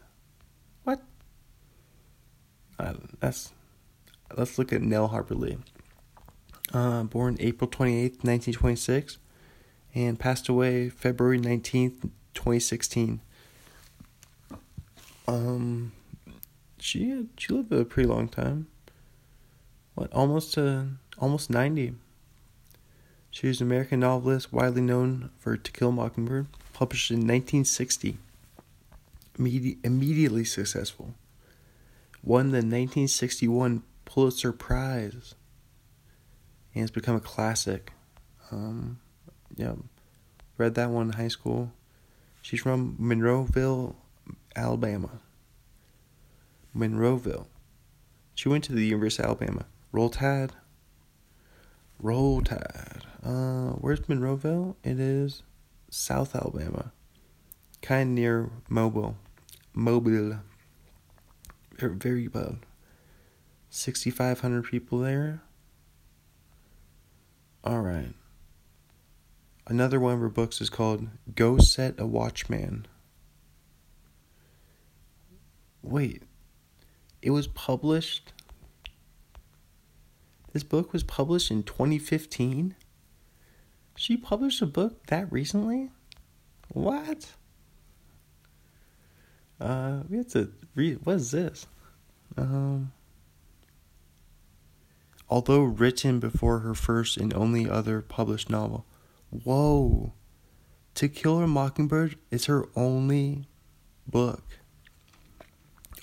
What? 0.85 1.03
Uh, 2.79 2.95
that's. 3.21 3.53
Let's 4.37 4.59
look 4.59 4.73
at 4.73 4.83
Nelle 4.83 5.09
Harper 5.09 5.35
Lee 5.37 5.57
uh, 6.73 7.05
born 7.05 7.37
April 7.41 7.71
28th, 7.71 8.25
1926, 8.25 9.19
and 9.95 10.19
passed 10.19 10.49
away 10.49 10.89
February 10.89 11.39
19th, 11.39 12.11
2016. 12.37 13.21
Um, 15.27 15.93
she 16.79 17.27
she 17.37 17.53
lived 17.53 17.73
a 17.73 17.85
pretty 17.85 18.09
long 18.09 18.29
time. 18.29 18.69
What 19.95 20.13
almost 20.13 20.55
to 20.55 20.89
almost 21.19 21.51
90. 21.51 21.95
She 23.31 23.49
was 23.49 23.61
an 23.61 23.67
American 23.67 24.01
novelist 24.01 24.53
widely 24.53 24.81
known 24.81 25.31
for 25.39 25.57
To 25.57 25.73
Kill 25.73 25.89
a 25.89 25.93
Mockingbird, 25.93 26.47
published 26.73 27.11
in 27.11 27.19
1960. 27.19 28.17
Immedi- 29.39 29.77
immediately 29.85 30.45
successful. 30.45 31.15
Won 32.23 32.47
the 32.47 32.59
1961 32.59 33.83
Pulitzer 34.07 34.53
Prize 34.53 35.35
and 36.77 36.83
it's 36.83 36.93
become 36.93 37.17
a 37.17 37.21
classic. 37.21 37.93
Um, 38.53 38.99
yeah, 39.57 39.73
read 40.59 40.75
that 40.75 40.91
one 40.91 41.07
in 41.07 41.13
high 41.15 41.29
school. 41.29 41.73
She's 42.47 42.61
from 42.61 42.97
Monroeville, 43.01 43.97
Alabama. 44.55 45.11
Monroeville. 46.77 47.49
She 48.37 48.49
went 48.49 48.63
to 48.65 48.73
the 48.73 48.87
University 48.87 49.25
of 49.25 49.31
Alabama. 49.31 49.67
Roll 49.91 50.11
Tide. 50.11 50.53
Roll 51.99 52.43
Tide. 52.43 53.03
Uh, 53.21 53.71
where's 53.81 53.99
Monroeville? 54.03 54.77
It 54.85 55.01
is 55.01 55.43
South 55.91 56.37
Alabama. 56.37 56.93
Kind 57.83 58.11
of 58.11 58.15
near 58.15 58.51
Mobile. 58.69 59.17
Mobile. 59.75 60.39
Very, 61.77 61.97
very 61.97 62.29
well. 62.29 62.59
6,500 63.71 64.67
people 64.67 65.01
there. 65.01 65.43
All 67.65 67.81
right. 67.81 68.15
Another 69.69 69.99
one 69.99 70.15
of 70.15 70.21
her 70.21 70.29
books 70.29 70.61
is 70.61 70.71
called 70.71 71.09
Go 71.35 71.59
Set 71.59 71.99
a 71.99 72.07
Watchman. 72.07 72.87
Wait, 75.83 76.23
it 77.21 77.31
was 77.31 77.49
published. 77.49 78.33
This 80.53 80.63
book 80.63 80.93
was 80.93 81.03
published 81.03 81.51
in 81.51 81.65
2015? 81.65 82.77
She 83.97 84.17
published 84.17 84.63
a 84.63 84.67
book 84.67 85.07
that 85.07 85.31
recently? 85.33 85.91
What? 86.69 87.33
Uh, 89.61 90.01
we 90.09 90.19
have 90.19 90.29
to 90.29 90.53
read. 90.75 91.05
What 91.05 91.17
is 91.17 91.31
this? 91.33 91.67
Um, 92.37 92.93
although 95.29 95.63
written 95.63 96.21
before 96.21 96.61
her 96.61 96.75
first 96.75 97.17
and 97.17 97.35
only 97.35 97.69
other 97.69 98.01
published 98.01 98.49
novel. 98.49 98.87
Whoa! 99.45 100.13
To 100.95 101.09
Kill 101.09 101.41
a 101.41 101.47
Mockingbird 101.47 102.17
is 102.31 102.47
her 102.47 102.69
only 102.75 103.47
book, 104.07 104.43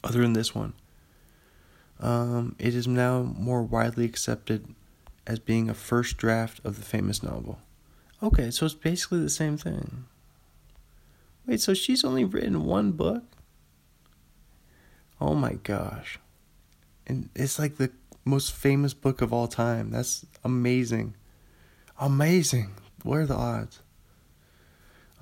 other 0.04 0.22
than 0.22 0.34
this 0.34 0.54
one. 0.54 0.74
Um, 2.00 2.56
it 2.60 2.76
is 2.76 2.88
now 2.88 3.22
more 3.22 3.64
widely 3.64 4.06
accepted 4.06 4.76
as 5.26 5.40
being 5.40 5.70
a 5.70 5.74
first 5.74 6.18
draft 6.18 6.60
of 6.64 6.76
the 6.76 6.84
famous 6.84 7.24
novel. 7.24 7.60
Okay, 8.22 8.52
so 8.52 8.66
it's 8.66 8.76
basically 8.76 9.22
the 9.22 9.30
same 9.30 9.58
thing. 9.58 10.06
Wait, 11.46 11.60
so 11.60 11.74
she's 11.74 12.04
only 12.04 12.24
written 12.24 12.66
one 12.66 12.92
book? 12.92 13.24
Oh 15.20 15.34
my 15.34 15.54
gosh. 15.54 16.20
And 17.08 17.30
it's 17.36 17.58
like 17.58 17.78
the 17.78 17.92
most 18.26 18.54
famous 18.54 18.94
book 18.94 19.22
of 19.22 19.34
all 19.34 19.48
time. 19.48 19.92
That's 19.92 20.26
amazing. 20.44 21.16
Amazing. 22.00 22.72
What 23.04 23.20
are 23.20 23.26
the 23.26 23.36
odds? 23.36 23.80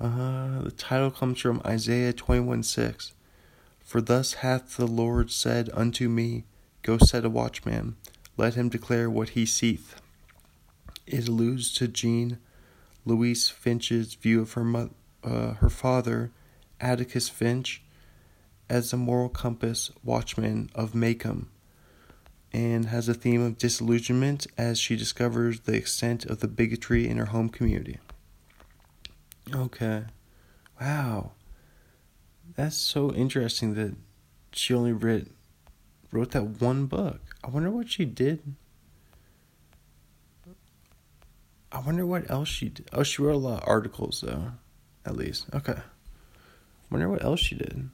Uh, 0.00 0.62
the 0.62 0.70
title 0.70 1.10
comes 1.10 1.40
from 1.40 1.60
Isaiah 1.66 2.12
21 2.12 2.62
6. 2.62 3.12
For 3.80 4.00
thus 4.00 4.34
hath 4.34 4.76
the 4.76 4.86
Lord 4.86 5.30
said 5.30 5.68
unto 5.74 6.08
me, 6.08 6.44
Go 6.82 6.98
set 6.98 7.24
a 7.24 7.30
watchman, 7.30 7.96
let 8.36 8.54
him 8.54 8.68
declare 8.68 9.10
what 9.10 9.30
he 9.30 9.44
seeth. 9.44 10.00
It 11.06 11.28
alludes 11.28 11.72
to 11.74 11.88
Jean 11.88 12.38
Louise 13.04 13.48
Finch's 13.48 14.14
view 14.14 14.40
of 14.40 14.52
her 14.52 14.64
mo- 14.64 14.90
uh, 15.24 15.54
her 15.54 15.68
father, 15.68 16.30
Atticus 16.80 17.28
Finch, 17.28 17.82
as 18.68 18.92
a 18.92 18.96
moral 18.96 19.28
compass 19.28 19.90
watchman 20.02 20.70
of 20.74 20.94
Maycomb, 20.94 21.46
and 22.52 22.86
has 22.86 23.08
a 23.08 23.14
theme 23.14 23.42
of 23.42 23.58
disillusionment 23.58 24.46
as 24.58 24.78
she 24.78 24.96
discovers 24.96 25.60
the 25.60 25.74
extent 25.74 26.24
of 26.26 26.40
the 26.40 26.48
bigotry 26.48 27.08
in 27.08 27.16
her 27.16 27.26
home 27.26 27.48
community. 27.48 27.98
Okay. 29.54 30.04
Wow. 30.80 31.32
That's 32.56 32.76
so 32.76 33.12
interesting 33.12 33.74
that 33.74 33.96
she 34.52 34.74
only 34.74 34.92
read 34.92 35.30
wrote 36.10 36.32
that 36.32 36.60
one 36.60 36.86
book. 36.86 37.20
I 37.42 37.48
wonder 37.48 37.70
what 37.70 37.90
she 37.90 38.04
did. 38.04 38.54
I 41.72 41.80
wonder 41.80 42.04
what 42.04 42.30
else 42.30 42.48
she 42.48 42.68
did. 42.68 42.88
Oh, 42.92 43.02
she 43.02 43.22
wrote 43.22 43.34
a 43.34 43.38
lot 43.38 43.62
of 43.62 43.68
articles 43.68 44.20
though, 44.20 44.52
at 45.06 45.16
least. 45.16 45.46
Okay. 45.54 45.78
Wonder 46.90 47.08
what 47.08 47.24
else 47.24 47.40
she 47.40 47.54
did. 47.54 47.88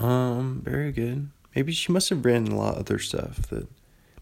Um, 0.00 0.62
very 0.64 0.90
good. 0.90 1.28
Maybe 1.54 1.72
she 1.72 1.92
must 1.92 2.08
have 2.08 2.24
written 2.24 2.48
a 2.48 2.56
lot 2.56 2.74
of 2.74 2.80
other 2.80 2.98
stuff 2.98 3.48
that 3.48 3.66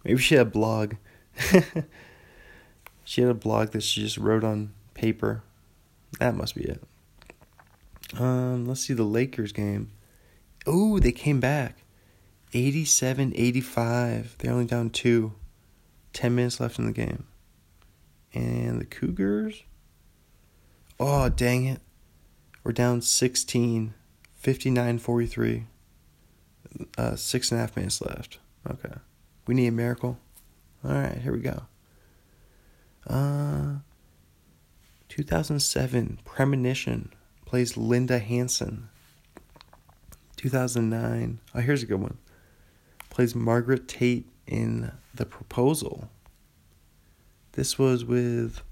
maybe 0.05 0.20
she 0.20 0.35
had 0.35 0.47
a 0.47 0.51
blog. 0.51 0.95
she 3.05 3.20
had 3.20 3.31
a 3.31 3.35
blog 3.35 3.70
that 3.70 3.83
she 3.83 4.01
just 4.01 4.18
wrote 4.18 4.45
on 4.45 4.72
paper. 4.95 5.43
That 6.18 6.35
must 6.35 6.55
be 6.55 6.64
it. 6.64 6.83
Um, 8.18 8.66
let's 8.66 8.81
see 8.81 8.95
the 8.95 9.05
Lakers 9.05 9.53
game. 9.53 9.93
Oh, 10.66 10.99
they 10.99 11.12
came 11.12 11.41
back. 11.41 11.85
87 12.53 13.33
85. 13.37 14.37
They're 14.39 14.53
only 14.53 14.64
down 14.64 14.91
two. 14.91 15.33
10 16.12 16.35
minutes 16.35 16.59
left 16.59 16.78
in 16.78 16.87
the 16.87 16.93
game. 16.93 17.24
And 18.35 18.81
the 18.81 18.85
Cougars. 18.85 19.62
Oh, 20.99 21.28
dang 21.28 21.66
it. 21.66 21.81
We're 22.64 22.72
down 22.72 23.03
16. 23.03 23.95
59 24.35 24.99
43. 24.99 25.66
Uh, 26.97 27.16
six 27.16 27.51
and 27.51 27.59
a 27.59 27.62
half 27.62 27.77
minutes 27.77 28.01
left. 28.01 28.39
Okay. 28.68 28.95
We 29.47 29.55
need 29.55 29.68
a 29.68 29.73
miracle. 29.73 30.18
All 30.85 30.93
right, 30.93 31.18
here 31.18 31.33
we 31.33 31.41
go. 31.41 31.62
Uh, 33.07 33.77
2007, 35.09 36.21
Premonition 36.25 37.12
plays 37.45 37.77
Linda 37.77 38.18
Hanson. 38.18 38.89
2009, 40.37 41.41
oh, 41.55 41.61
here's 41.61 41.83
a 41.83 41.87
good 41.87 42.01
one. 42.01 42.16
Plays 43.11 43.35
Margaret 43.35 43.89
Tate 43.89 44.27
in 44.47 44.93
The 45.14 45.27
Proposal. 45.27 46.09
This 47.53 47.79
was 47.79 48.05
with 48.05 48.62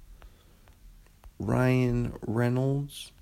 Ryan 1.39 2.15
Reynolds. 2.27 3.13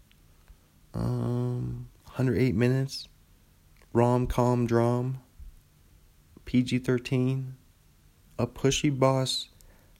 Um, 0.95 1.89
108 2.05 2.55
minutes. 2.55 3.09
Rom 3.97 4.27
com 4.27 4.67
drum. 4.67 5.21
PG 6.45 6.81
13. 6.81 7.57
A 8.39 8.47
pushy 8.47 8.91
boss 8.91 9.49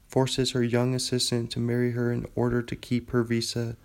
forces 0.07 0.51
her 0.51 0.61
young 0.61 0.93
assistant 0.93 1.49
to 1.49 1.59
marry 1.59 1.93
her 1.93 2.11
in 2.11 2.27
order 2.35 2.61
to 2.61 2.75
keep 2.75 3.09
her 3.09 3.23
visa 3.23 3.75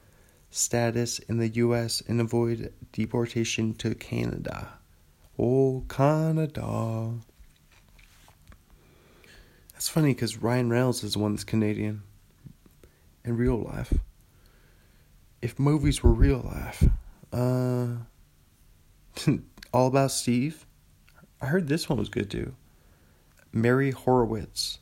status 0.50 1.18
in 1.18 1.38
the 1.38 1.48
U.S. 1.48 2.02
and 2.06 2.20
avoid 2.20 2.74
deportation 2.92 3.72
to 3.76 3.94
Canada. 3.94 4.74
Oh, 5.38 5.82
Canada. 5.88 7.14
That's 9.72 9.88
funny 9.88 10.12
because 10.12 10.36
Ryan 10.36 10.68
Reynolds 10.68 11.02
is 11.02 11.14
the 11.14 11.20
one 11.20 11.32
that's 11.32 11.44
Canadian 11.44 12.02
in 13.24 13.38
real 13.38 13.62
life. 13.62 13.94
If 15.40 15.58
movies 15.58 16.02
were 16.02 16.12
real 16.12 16.42
life, 16.44 16.84
uh, 17.32 17.86
All 19.72 19.86
About 19.86 20.10
Steve. 20.10 20.66
I 21.40 21.46
heard 21.46 21.68
this 21.68 21.88
one 21.88 21.98
was 21.98 22.10
good 22.10 22.30
too. 22.30 22.54
Mary 23.52 23.90
Horowitz, 23.90 24.78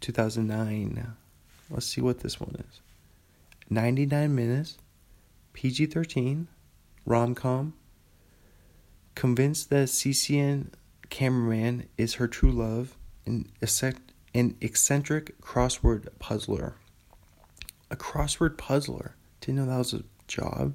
2009. 0.00 1.14
Let's 1.70 1.86
see 1.86 2.00
what 2.00 2.20
this 2.20 2.40
one 2.40 2.56
is. 2.56 2.80
99 3.70 4.34
minutes, 4.34 4.78
PG 5.52 5.86
13, 5.86 6.48
rom 7.06 7.34
com. 7.34 7.74
Convinced 9.14 9.70
that 9.70 9.88
CCN 9.88 10.70
cameraman 11.08 11.88
is 11.96 12.14
her 12.14 12.26
true 12.26 12.50
love, 12.50 12.96
an 13.24 13.46
eccentric 14.60 15.40
crossword 15.40 16.08
puzzler. 16.18 16.74
A 17.90 17.96
crossword 17.96 18.58
puzzler. 18.58 19.14
Didn't 19.40 19.56
know 19.56 19.66
that 19.66 19.78
was 19.78 19.94
a 19.94 20.02
job. 20.26 20.74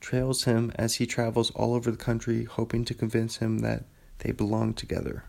Trails 0.00 0.44
him 0.44 0.72
as 0.76 0.96
he 0.96 1.06
travels 1.06 1.50
all 1.52 1.74
over 1.74 1.90
the 1.90 1.96
country, 1.96 2.44
hoping 2.44 2.84
to 2.84 2.94
convince 2.94 3.38
him 3.38 3.58
that 3.60 3.84
they 4.18 4.32
belong 4.32 4.74
together. 4.74 5.24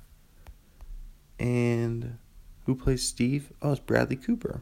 And 1.40 2.18
who 2.66 2.76
plays 2.76 3.04
Steve? 3.04 3.52
Oh, 3.62 3.72
it's 3.72 3.80
Bradley 3.80 4.16
Cooper. 4.16 4.62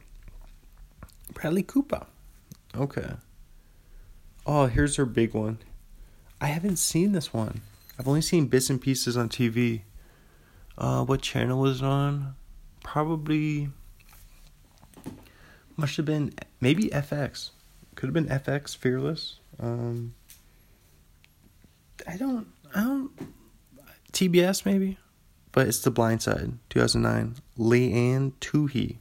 Bradley 1.33 1.63
Cooper. 1.63 2.05
Okay. 2.75 3.11
Oh, 4.45 4.67
here's 4.67 4.95
her 4.95 5.05
big 5.05 5.33
one. 5.33 5.57
I 6.39 6.47
haven't 6.47 6.77
seen 6.77 7.11
this 7.11 7.33
one. 7.33 7.61
I've 7.99 8.07
only 8.07 8.21
seen 8.21 8.47
bits 8.47 8.69
and 8.69 8.79
pieces 8.79 9.17
on 9.17 9.27
TV. 9.27 9.81
Uh, 10.77 11.03
what 11.03 11.21
channel 11.21 11.59
was 11.59 11.81
it 11.81 11.85
on? 11.85 12.35
Probably 12.83 13.69
must 15.75 15.97
have 15.97 16.05
been 16.05 16.33
maybe 16.61 16.89
FX. 16.89 17.51
Could 17.95 18.07
have 18.07 18.13
been 18.13 18.27
FX 18.27 18.75
Fearless. 18.77 19.39
Um, 19.59 20.13
I 22.07 22.17
don't. 22.17 22.47
I 22.75 22.81
don't. 22.81 23.11
TBS 24.13 24.65
maybe, 24.65 24.97
but 25.51 25.67
it's 25.67 25.79
The 25.79 25.91
Blind 25.91 26.21
Side, 26.21 26.53
2009. 26.69 27.35
Leigh-Anne 27.57 28.33
Tuohy. 28.39 28.97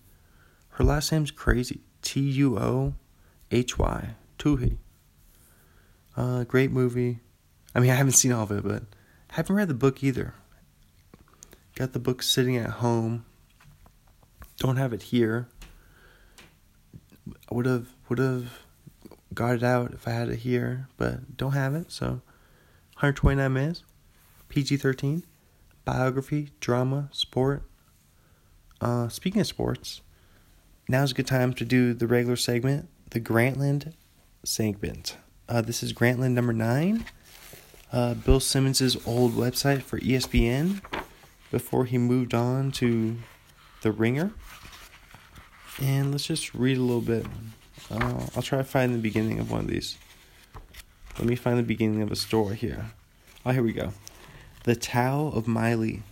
Her 0.70 0.84
last 0.84 1.10
name's 1.12 1.30
crazy. 1.30 1.80
T 2.02 2.20
U 2.20 2.58
O 2.58 2.94
H 3.50 3.78
Y. 3.78 4.10
Tuohy. 4.38 4.76
Uh, 6.16 6.44
great 6.44 6.70
movie. 6.70 7.20
I 7.74 7.80
mean, 7.80 7.90
I 7.90 7.94
haven't 7.94 8.12
seen 8.12 8.32
all 8.32 8.44
of 8.44 8.50
it, 8.50 8.62
but 8.62 8.82
I 9.30 9.34
haven't 9.34 9.56
read 9.56 9.68
the 9.68 9.74
book 9.74 10.02
either. 10.02 10.34
Got 11.74 11.92
the 11.92 11.98
book 11.98 12.22
sitting 12.22 12.56
at 12.56 12.70
home. 12.70 13.26
Don't 14.58 14.76
have 14.76 14.92
it 14.92 15.02
here. 15.02 15.48
Would 17.50 17.66
have 17.66 17.88
would 18.08 18.18
have 18.18 18.65
got 19.36 19.54
it 19.54 19.62
out 19.62 19.92
if 19.92 20.08
I 20.08 20.10
had 20.10 20.28
it 20.28 20.40
here, 20.40 20.88
but 20.96 21.36
don't 21.36 21.52
have 21.52 21.74
it. 21.76 21.92
So, 21.92 22.06
129 22.96 23.52
minutes. 23.52 23.84
PG 24.48 24.78
13. 24.78 25.22
Biography, 25.84 26.50
drama, 26.58 27.08
sport. 27.12 27.62
Uh, 28.80 29.08
speaking 29.08 29.40
of 29.40 29.46
sports, 29.46 30.00
now's 30.88 31.12
a 31.12 31.14
good 31.14 31.26
time 31.26 31.52
to 31.54 31.64
do 31.64 31.94
the 31.94 32.08
regular 32.08 32.36
segment, 32.36 32.88
the 33.10 33.20
Grantland 33.20 33.92
segment. 34.42 35.16
Uh, 35.48 35.60
this 35.60 35.82
is 35.82 35.92
Grantland 35.92 36.32
number 36.32 36.52
nine. 36.52 37.04
Uh, 37.92 38.14
Bill 38.14 38.40
Simmons' 38.40 38.96
old 39.06 39.34
website 39.34 39.82
for 39.82 40.00
ESPN 40.00 40.80
before 41.52 41.84
he 41.84 41.98
moved 41.98 42.34
on 42.34 42.72
to 42.72 43.16
The 43.82 43.92
Ringer. 43.92 44.32
And 45.80 46.10
let's 46.10 46.26
just 46.26 46.52
read 46.54 46.78
a 46.78 46.82
little 46.82 47.00
bit. 47.00 47.26
Uh, 47.90 48.26
I'll 48.34 48.42
try 48.42 48.58
to 48.58 48.64
find 48.64 48.94
the 48.94 48.98
beginning 48.98 49.38
of 49.38 49.50
one 49.50 49.60
of 49.60 49.66
these. 49.68 49.96
Let 51.18 51.28
me 51.28 51.36
find 51.36 51.58
the 51.58 51.62
beginning 51.62 52.02
of 52.02 52.10
a 52.10 52.16
story 52.16 52.56
here. 52.56 52.86
Oh, 53.44 53.52
here 53.52 53.62
we 53.62 53.72
go. 53.72 53.92
The 54.64 54.76
Tao 54.76 55.28
of 55.28 55.46
Miley 55.46 56.02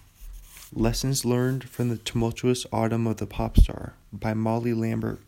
Lessons 0.73 1.25
Learned 1.25 1.69
from 1.69 1.89
the 1.89 1.97
Tumultuous 1.97 2.67
Autumn 2.73 3.07
of 3.07 3.17
the 3.17 3.27
Pop 3.27 3.59
Star 3.59 3.95
by 4.13 4.35
Molly 4.35 4.75
Lambert. 4.75 5.21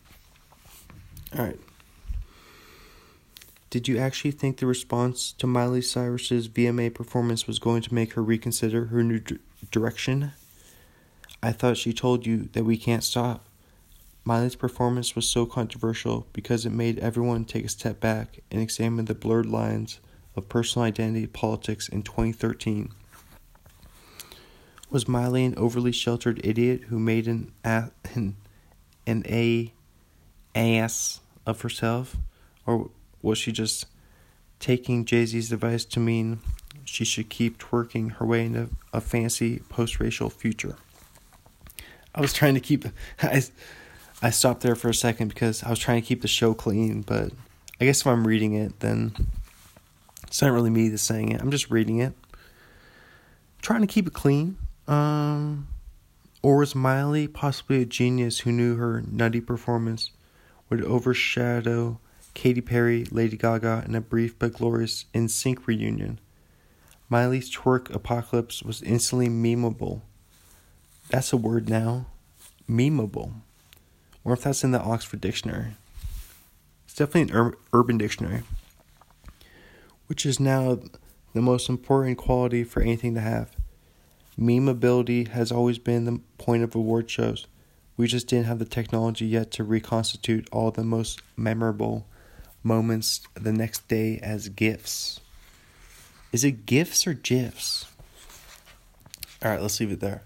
Alright. 1.36 1.60
Did 3.70 3.88
you 3.88 3.98
actually 3.98 4.30
think 4.30 4.58
the 4.58 4.66
response 4.66 5.32
to 5.32 5.46
Miley 5.46 5.82
Cyrus's 5.82 6.48
VMA 6.48 6.94
performance 6.94 7.46
was 7.46 7.58
going 7.58 7.82
to 7.82 7.94
make 7.94 8.14
her 8.14 8.22
reconsider 8.22 8.86
her 8.86 9.02
new 9.02 9.18
d- 9.18 9.38
direction? 9.70 10.32
I 11.42 11.52
thought 11.52 11.76
she 11.76 11.92
told 11.92 12.26
you 12.26 12.48
that 12.52 12.64
we 12.64 12.76
can't 12.76 13.04
stop. 13.04 13.45
Miley's 14.26 14.56
performance 14.56 15.14
was 15.14 15.28
so 15.28 15.46
controversial 15.46 16.26
because 16.32 16.66
it 16.66 16.72
made 16.72 16.98
everyone 16.98 17.44
take 17.44 17.64
a 17.64 17.68
step 17.68 18.00
back 18.00 18.40
and 18.50 18.60
examine 18.60 19.04
the 19.04 19.14
blurred 19.14 19.46
lines 19.46 20.00
of 20.34 20.48
personal 20.48 20.84
identity 20.84 21.28
politics 21.28 21.88
in 21.88 22.02
2013. 22.02 22.90
Was 24.90 25.06
Miley 25.06 25.44
an 25.44 25.54
overly 25.56 25.92
sheltered 25.92 26.44
idiot 26.44 26.82
who 26.88 26.98
made 26.98 27.28
an 27.28 27.52
an, 27.62 28.34
an 29.06 29.22
a 29.28 29.72
ass 30.56 31.20
of 31.46 31.60
herself, 31.60 32.16
or 32.66 32.90
was 33.22 33.38
she 33.38 33.52
just 33.52 33.86
taking 34.58 35.04
Jay 35.04 35.24
Z's 35.24 35.52
advice 35.52 35.84
to 35.84 36.00
mean 36.00 36.40
she 36.84 37.04
should 37.04 37.28
keep 37.28 37.58
twerking 37.58 38.14
her 38.14 38.26
way 38.26 38.46
into 38.46 38.70
a 38.92 39.00
fancy 39.00 39.60
post 39.68 40.00
racial 40.00 40.30
future? 40.30 40.74
I 42.12 42.20
was 42.20 42.32
trying 42.32 42.54
to 42.54 42.60
keep 42.60 42.86
I 43.22 43.44
I 44.22 44.30
stopped 44.30 44.62
there 44.62 44.74
for 44.74 44.88
a 44.88 44.94
second 44.94 45.28
because 45.28 45.62
I 45.62 45.70
was 45.70 45.78
trying 45.78 46.00
to 46.00 46.06
keep 46.06 46.22
the 46.22 46.28
show 46.28 46.54
clean, 46.54 47.02
but 47.02 47.32
I 47.80 47.84
guess 47.84 48.00
if 48.00 48.06
I'm 48.06 48.26
reading 48.26 48.54
it 48.54 48.80
then 48.80 49.14
it's 50.26 50.40
not 50.42 50.52
really 50.52 50.70
me 50.70 50.88
that's 50.88 51.02
saying 51.02 51.32
it. 51.32 51.40
I'm 51.40 51.50
just 51.50 51.70
reading 51.70 51.98
it. 51.98 52.14
Trying 53.62 53.82
to 53.82 53.86
keep 53.86 54.06
it 54.06 54.14
clean. 54.14 54.56
Um 54.88 55.68
or 56.42 56.58
was 56.58 56.74
Miley 56.74 57.26
possibly 57.26 57.82
a 57.82 57.86
genius 57.86 58.40
who 58.40 58.52
knew 58.52 58.76
her 58.76 59.02
nutty 59.10 59.40
performance 59.40 60.12
would 60.70 60.82
overshadow 60.82 61.98
Katy 62.34 62.60
Perry, 62.60 63.04
Lady 63.10 63.36
Gaga, 63.36 63.82
and 63.84 63.96
a 63.96 64.00
brief 64.00 64.38
but 64.38 64.52
glorious 64.52 65.06
NSYNC 65.12 65.66
reunion? 65.66 66.20
Miley's 67.08 67.54
twerk 67.54 67.92
apocalypse 67.94 68.62
was 68.62 68.82
instantly 68.82 69.28
memeable. 69.28 70.02
That's 71.08 71.32
a 71.32 71.36
word 71.36 71.68
now. 71.68 72.06
Memeable. 72.68 73.32
Or 74.26 74.32
if 74.32 74.42
that's 74.42 74.64
in 74.64 74.72
the 74.72 74.80
Oxford 74.80 75.20
Dictionary. 75.20 75.76
It's 76.84 76.96
definitely 76.96 77.32
an 77.32 77.40
ur- 77.46 77.58
urban 77.72 77.96
dictionary. 77.96 78.42
Which 80.08 80.26
is 80.26 80.40
now 80.40 80.80
the 81.32 81.40
most 81.40 81.68
important 81.68 82.18
quality 82.18 82.64
for 82.64 82.82
anything 82.82 83.14
to 83.14 83.20
have. 83.20 83.54
Memeability 84.36 85.28
has 85.28 85.52
always 85.52 85.78
been 85.78 86.06
the 86.06 86.20
point 86.38 86.64
of 86.64 86.74
award 86.74 87.08
shows. 87.08 87.46
We 87.96 88.08
just 88.08 88.26
didn't 88.26 88.46
have 88.46 88.58
the 88.58 88.64
technology 88.64 89.26
yet 89.26 89.52
to 89.52 89.64
reconstitute 89.64 90.48
all 90.50 90.72
the 90.72 90.82
most 90.82 91.22
memorable 91.36 92.08
moments 92.64 93.20
the 93.34 93.52
next 93.52 93.86
day 93.86 94.18
as 94.24 94.48
GIFs. 94.48 95.20
Is 96.32 96.42
it 96.42 96.66
GIFs 96.66 97.06
or 97.06 97.14
GIFs? 97.14 97.86
All 99.44 99.52
right, 99.52 99.62
let's 99.62 99.78
leave 99.78 99.92
it 99.92 100.00
there. 100.00 100.22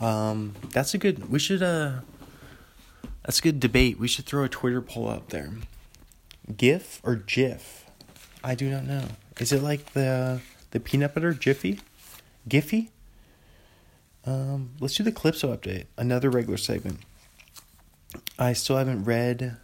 Um, 0.00 0.54
that's 0.72 0.94
a 0.94 0.98
good. 0.98 1.30
We 1.30 1.38
should. 1.38 1.62
Uh, 1.62 2.00
that's 3.26 3.40
a 3.40 3.42
good 3.42 3.58
debate. 3.58 3.98
We 3.98 4.06
should 4.06 4.24
throw 4.24 4.44
a 4.44 4.48
Twitter 4.48 4.80
poll 4.80 5.08
up 5.08 5.30
there. 5.30 5.50
GIF 6.56 7.00
or 7.02 7.16
GIF? 7.16 7.84
I 8.44 8.54
do 8.54 8.70
not 8.70 8.84
know. 8.84 9.02
Is 9.40 9.52
it 9.52 9.62
like 9.62 9.92
the 9.94 10.40
the 10.70 10.78
peanut 10.78 11.12
butter 11.12 11.34
Jiffy? 11.34 11.80
Giphy? 12.48 12.90
Um, 14.24 14.70
let's 14.78 14.94
do 14.94 15.02
the 15.02 15.10
Calypso 15.10 15.54
update. 15.54 15.86
Another 15.98 16.30
regular 16.30 16.56
segment. 16.56 17.00
I 18.38 18.52
still 18.52 18.76
haven't 18.76 19.04
read 19.04 19.56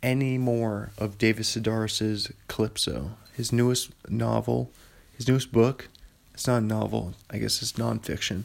any 0.00 0.38
more 0.38 0.90
of 0.96 1.18
David 1.18 1.44
Sedaris's 1.44 2.32
Calypso, 2.46 3.16
his 3.34 3.52
newest 3.52 3.90
novel, 4.08 4.70
his 5.16 5.26
newest 5.26 5.50
book. 5.50 5.88
It's 6.34 6.46
not 6.46 6.58
a 6.58 6.64
novel, 6.64 7.14
I 7.28 7.38
guess 7.38 7.60
it's 7.62 7.72
nonfiction. 7.72 8.44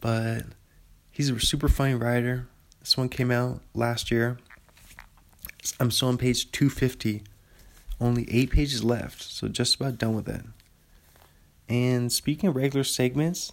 But 0.00 0.46
he's 1.12 1.30
a 1.30 1.38
super 1.38 1.68
funny 1.68 1.94
writer. 1.94 2.48
This 2.84 2.98
one 2.98 3.08
came 3.08 3.30
out 3.30 3.62
last 3.72 4.10
year. 4.10 4.36
I'm 5.80 5.90
still 5.90 6.08
on 6.08 6.18
page 6.18 6.52
250. 6.52 7.22
Only 7.98 8.30
eight 8.30 8.50
pages 8.50 8.84
left, 8.84 9.22
so 9.22 9.48
just 9.48 9.76
about 9.76 9.96
done 9.96 10.14
with 10.14 10.28
it. 10.28 10.42
And 11.66 12.12
speaking 12.12 12.50
of 12.50 12.56
regular 12.56 12.84
segments, 12.84 13.52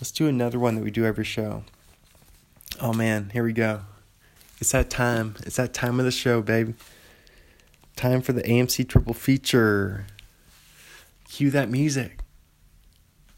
let's 0.00 0.12
do 0.12 0.28
another 0.28 0.60
one 0.60 0.76
that 0.76 0.84
we 0.84 0.92
do 0.92 1.04
every 1.04 1.24
show. 1.24 1.64
Oh 2.80 2.92
man, 2.92 3.30
here 3.32 3.42
we 3.42 3.52
go. 3.52 3.80
It's 4.60 4.70
that 4.70 4.88
time. 4.88 5.34
It's 5.44 5.56
that 5.56 5.74
time 5.74 5.98
of 5.98 6.04
the 6.04 6.12
show, 6.12 6.40
baby. 6.40 6.74
Time 7.96 8.22
for 8.22 8.32
the 8.32 8.42
AMC 8.42 8.88
triple 8.88 9.14
feature. 9.14 10.06
Cue 11.28 11.50
that 11.50 11.68
music. 11.68 12.20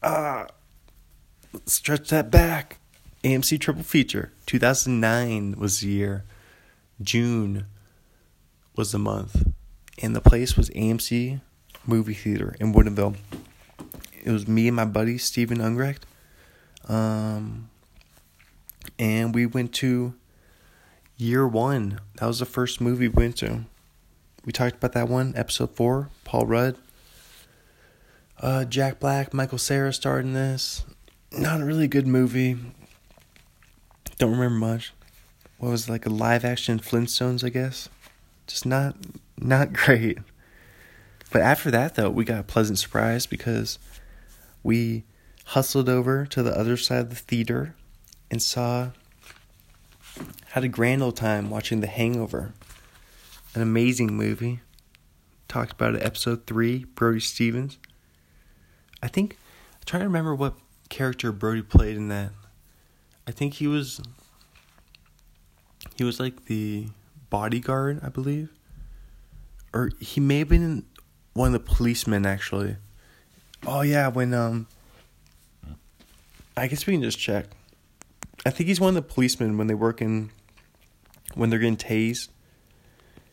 Ah, 0.03 0.45
stretch 1.65 2.09
that 2.11 2.29
back. 2.29 2.77
AMC 3.23 3.59
triple 3.59 3.83
feature. 3.83 4.31
2009 4.45 5.55
was 5.57 5.79
the 5.79 5.87
year. 5.87 6.25
June 7.01 7.65
was 8.75 8.91
the 8.91 8.99
month. 8.99 9.47
And 10.01 10.15
the 10.15 10.21
place 10.21 10.57
was 10.57 10.69
AMC 10.71 11.41
Movie 11.85 12.13
Theater 12.13 12.55
in 12.59 12.73
Woodinville. 12.73 13.15
It 14.23 14.31
was 14.31 14.47
me 14.47 14.67
and 14.67 14.75
my 14.75 14.85
buddy 14.85 15.17
Steven 15.17 15.59
Ungrecht. 15.59 16.03
Um, 16.87 17.69
and 18.99 19.33
we 19.33 19.45
went 19.45 19.73
to 19.75 20.13
Year 21.17 21.47
One. 21.47 21.99
That 22.15 22.25
was 22.25 22.39
the 22.39 22.45
first 22.45 22.81
movie 22.81 23.07
we 23.07 23.13
went 23.13 23.37
to. 23.37 23.65
We 24.45 24.51
talked 24.51 24.75
about 24.75 24.93
that 24.93 25.07
one, 25.07 25.33
episode 25.37 25.75
four. 25.75 26.09
Paul 26.25 26.45
Rudd, 26.47 26.77
uh, 28.41 28.65
Jack 28.65 28.99
Black, 28.99 29.33
Michael 29.33 29.57
Cera 29.57 29.93
starred 29.93 30.25
in 30.25 30.33
this. 30.33 30.83
Not 31.31 31.61
a 31.61 31.65
really 31.65 31.87
good 31.87 32.07
movie. 32.07 32.57
Don't 34.17 34.31
remember 34.31 34.57
much. 34.57 34.93
What 35.57 35.69
was 35.69 35.87
it, 35.87 35.91
like 35.91 36.05
a 36.05 36.09
live 36.09 36.45
action 36.45 36.79
Flintstones? 36.79 37.43
I 37.43 37.49
guess. 37.49 37.89
Just 38.47 38.65
not 38.65 38.95
not 39.37 39.73
great. 39.73 40.19
But 41.31 41.41
after 41.41 41.71
that, 41.71 41.95
though, 41.95 42.09
we 42.09 42.25
got 42.25 42.39
a 42.39 42.43
pleasant 42.43 42.77
surprise 42.77 43.25
because 43.25 43.79
we 44.61 45.03
hustled 45.45 45.89
over 45.89 46.25
to 46.27 46.43
the 46.43 46.57
other 46.57 46.77
side 46.77 46.99
of 46.99 47.09
the 47.09 47.15
theater 47.15 47.75
and 48.29 48.41
saw 48.41 48.91
had 50.49 50.63
a 50.63 50.67
grand 50.67 51.01
old 51.01 51.17
time 51.17 51.49
watching 51.49 51.81
The 51.81 51.87
Hangover, 51.87 52.53
an 53.55 53.61
amazing 53.61 54.13
movie. 54.13 54.59
Talked 55.47 55.71
about 55.73 55.95
it 55.95 56.03
episode 56.03 56.45
three. 56.45 56.83
Brody 56.83 57.19
Stevens. 57.19 57.77
I 59.01 59.07
think 59.07 59.37
I'm 59.73 59.81
trying 59.85 60.01
to 60.01 60.07
remember 60.07 60.35
what 60.35 60.53
character 60.89 61.31
Brody 61.31 61.61
played 61.61 61.97
in 61.97 62.09
that. 62.09 62.31
I 63.27 63.31
think 63.31 63.55
he 63.55 63.67
was 63.67 64.01
he 65.95 66.03
was 66.03 66.19
like 66.19 66.45
the 66.45 66.87
bodyguard, 67.29 68.01
I 68.03 68.09
believe. 68.09 68.49
Or 69.73 69.89
he 69.99 70.19
may 70.19 70.39
have 70.39 70.49
been 70.49 70.85
one 71.33 71.47
of 71.47 71.53
the 71.53 71.73
policemen 71.73 72.25
actually. 72.25 72.77
Oh 73.65 73.81
yeah, 73.81 74.07
when 74.07 74.33
um 74.33 74.67
I 76.55 76.67
guess 76.67 76.85
we 76.85 76.93
can 76.93 77.01
just 77.01 77.17
check. 77.17 77.47
I 78.45 78.49
think 78.49 78.67
he's 78.67 78.79
one 78.79 78.89
of 78.89 78.95
the 78.95 79.13
policemen 79.13 79.57
when 79.57 79.67
they 79.67 79.73
work 79.73 80.01
in 80.01 80.29
when 81.33 81.49
they're 81.49 81.59
getting 81.59 81.77
tased. 81.77 82.29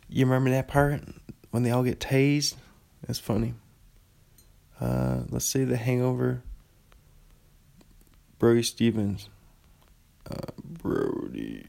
You 0.09 0.25
remember 0.25 0.51
that 0.51 0.69
part? 0.69 1.03
When 1.51 1.63
they 1.63 1.71
all 1.71 1.83
get 1.83 1.99
tased? 2.01 2.55
That's 3.07 3.19
funny. 3.19 3.55
Uh, 4.81 5.23
let's 5.29 5.45
say 5.45 5.65
the 5.65 5.77
hangover. 5.77 6.43
Brody 8.39 8.63
Stevens. 8.63 9.29
Brody. 10.63 11.67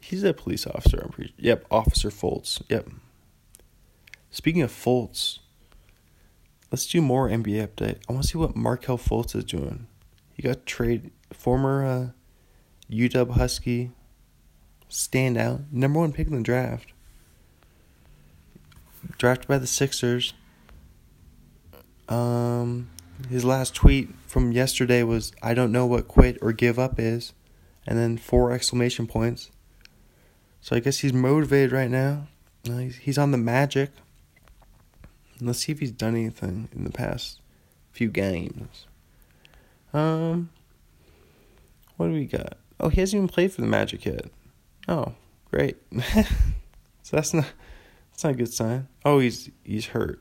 He's 0.00 0.24
a 0.24 0.32
police 0.32 0.66
officer, 0.66 1.00
I'm 1.02 1.10
pretty 1.10 1.34
Yep, 1.36 1.66
Officer 1.70 2.10
Foltz. 2.10 2.62
Yep. 2.68 2.88
Speaking 4.30 4.62
of 4.62 4.70
Foltz, 4.70 5.38
let's 6.70 6.86
do 6.86 7.02
more 7.02 7.28
NBA 7.28 7.66
update. 7.68 7.98
I 8.08 8.12
want 8.12 8.24
to 8.24 8.28
see 8.30 8.38
what 8.38 8.56
Markelle 8.56 8.98
Fultz 8.98 9.36
is 9.36 9.44
doing. 9.44 9.86
He 10.32 10.42
got 10.42 10.64
trade 10.64 11.10
former 11.32 11.84
uh, 11.84 12.08
UW 12.90 13.32
Husky 13.32 13.90
standout, 14.88 15.64
number 15.70 16.00
one 16.00 16.12
pick 16.12 16.26
in 16.28 16.36
the 16.36 16.42
draft. 16.42 16.92
Drafted 19.18 19.48
by 19.48 19.58
the 19.58 19.66
Sixers. 19.66 20.32
Um, 22.08 22.90
his 23.28 23.44
last 23.44 23.74
tweet 23.74 24.10
from 24.26 24.52
yesterday 24.52 25.02
was, 25.02 25.32
"I 25.42 25.54
don't 25.54 25.72
know 25.72 25.86
what 25.86 26.08
quit 26.08 26.38
or 26.40 26.52
give 26.52 26.78
up 26.78 26.98
is," 26.98 27.32
and 27.86 27.98
then 27.98 28.16
four 28.16 28.52
exclamation 28.52 29.06
points. 29.06 29.50
So 30.60 30.76
I 30.76 30.80
guess 30.80 30.98
he's 30.98 31.12
motivated 31.12 31.72
right 31.72 31.90
now. 31.90 32.28
He's 33.00 33.18
on 33.18 33.30
the 33.30 33.38
Magic. 33.38 33.90
Let's 35.40 35.60
see 35.60 35.72
if 35.72 35.78
he's 35.78 35.92
done 35.92 36.14
anything 36.14 36.68
in 36.74 36.84
the 36.84 36.90
past 36.90 37.40
few 37.92 38.08
games. 38.08 38.86
Um, 39.92 40.50
what 41.96 42.06
do 42.08 42.12
we 42.12 42.26
got? 42.26 42.58
Oh, 42.80 42.88
he 42.88 43.00
hasn't 43.00 43.18
even 43.18 43.28
played 43.28 43.52
for 43.52 43.60
the 43.60 43.66
Magic 43.66 44.04
yet. 44.04 44.26
Oh, 44.86 45.14
great. 45.50 45.76
so 47.02 47.16
that's 47.16 47.32
not 47.32 47.46
that's 48.10 48.24
not 48.24 48.32
a 48.34 48.36
good 48.36 48.52
sign. 48.52 48.88
Oh, 49.04 49.20
he's 49.20 49.50
he's 49.64 49.86
hurt. 49.86 50.20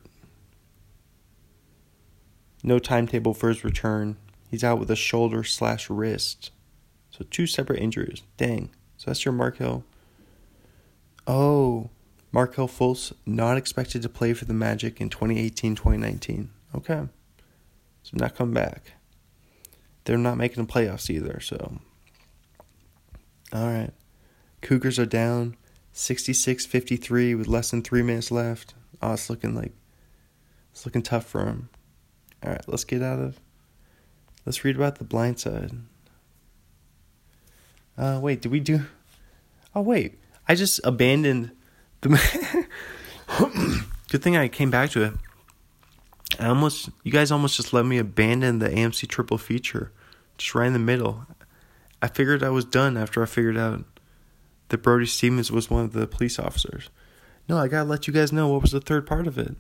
No 2.67 2.79
timetable 2.79 3.33
for 3.33 3.47
his 3.47 3.63
return. 3.63 4.17
He's 4.51 4.61
out 4.61 4.77
with 4.77 4.91
a 4.91 4.95
shoulder 4.97 5.45
slash 5.45 5.89
wrist. 5.89 6.51
So 7.11 7.25
two 7.31 7.47
separate 7.47 7.79
injuries. 7.79 8.23
Dang. 8.35 8.71
So 8.97 9.05
that's 9.09 9.23
your 9.23 9.33
Markelle. 9.33 9.85
Oh, 11.25 11.89
Markelle 12.33 12.67
Fultz 12.67 13.13
not 13.25 13.55
expected 13.55 14.01
to 14.01 14.09
play 14.09 14.33
for 14.33 14.43
the 14.43 14.53
Magic 14.53 14.99
in 14.99 15.09
2018-2019. 15.09 16.49
Okay. 16.75 17.07
So 18.03 18.11
not 18.11 18.35
come 18.35 18.51
back. 18.51 18.95
They're 20.03 20.17
not 20.17 20.35
making 20.35 20.65
the 20.65 20.69
playoffs 20.69 21.09
either, 21.09 21.39
so 21.39 21.79
all 23.53 23.67
right. 23.67 23.91
Cougars 24.59 24.99
are 24.99 25.05
down 25.05 25.55
66-53 25.93 27.37
with 27.37 27.47
less 27.47 27.71
than 27.71 27.81
3 27.81 28.01
minutes 28.01 28.29
left. 28.29 28.73
Oh, 29.01 29.13
it's 29.13 29.29
looking 29.29 29.55
like 29.55 29.71
it's 30.73 30.85
looking 30.85 31.01
tough 31.01 31.25
for 31.25 31.45
them. 31.45 31.69
All 32.43 32.51
right, 32.51 32.63
let's 32.67 32.83
get 32.83 33.01
out 33.01 33.19
of 33.19 33.39
Let's 34.47 34.63
read 34.63 34.77
about 34.77 34.95
the 34.95 35.03
blind 35.03 35.41
side. 35.41 35.71
Uh, 37.97 38.17
wait, 38.21 38.41
did 38.41 38.49
we 38.49 38.61
do? 38.61 38.85
Oh 39.75 39.81
wait, 39.81 40.17
I 40.47 40.55
just 40.55 40.79
abandoned 40.85 41.51
the. 41.99 42.65
Good 44.09 44.23
thing 44.23 44.37
I 44.37 44.47
came 44.47 44.71
back 44.71 44.91
to 44.91 45.03
it. 45.03 45.13
I 46.39 46.47
almost, 46.47 46.89
you 47.03 47.11
guys 47.11 47.29
almost 47.29 47.57
just 47.57 47.73
let 47.73 47.85
me 47.85 47.97
abandon 47.97 48.59
the 48.59 48.69
AMC 48.69 49.09
triple 49.09 49.37
feature, 49.37 49.91
just 50.37 50.55
right 50.55 50.67
in 50.67 50.71
the 50.71 50.79
middle. 50.79 51.25
I 52.01 52.07
figured 52.07 52.41
I 52.41 52.49
was 52.49 52.63
done 52.63 52.95
after 52.95 53.21
I 53.21 53.25
figured 53.25 53.57
out 53.57 53.83
that 54.69 54.77
Brody 54.77 55.07
Stevens 55.07 55.51
was 55.51 55.69
one 55.69 55.83
of 55.83 55.91
the 55.91 56.07
police 56.07 56.39
officers. 56.39 56.89
No, 57.49 57.57
I 57.57 57.67
gotta 57.67 57.89
let 57.89 58.07
you 58.07 58.13
guys 58.13 58.31
know 58.31 58.47
what 58.47 58.61
was 58.61 58.71
the 58.71 58.79
third 58.79 59.05
part 59.05 59.27
of 59.27 59.37
it. 59.37 59.57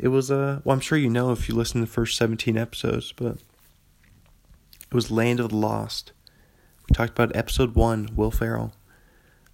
It 0.00 0.08
was 0.08 0.30
uh 0.30 0.60
well 0.64 0.74
I'm 0.74 0.80
sure 0.80 0.96
you 0.96 1.10
know 1.10 1.30
if 1.30 1.46
you 1.48 1.54
listen 1.54 1.80
to 1.80 1.86
the 1.86 1.92
first 1.92 2.16
seventeen 2.16 2.56
episodes, 2.56 3.12
but 3.12 3.36
it 3.36 4.94
was 4.94 5.10
Land 5.10 5.40
of 5.40 5.50
the 5.50 5.56
Lost. 5.56 6.12
We 6.88 6.94
talked 6.94 7.12
about 7.12 7.36
episode 7.36 7.74
one, 7.74 8.08
Will 8.16 8.30
Ferrell. 8.30 8.72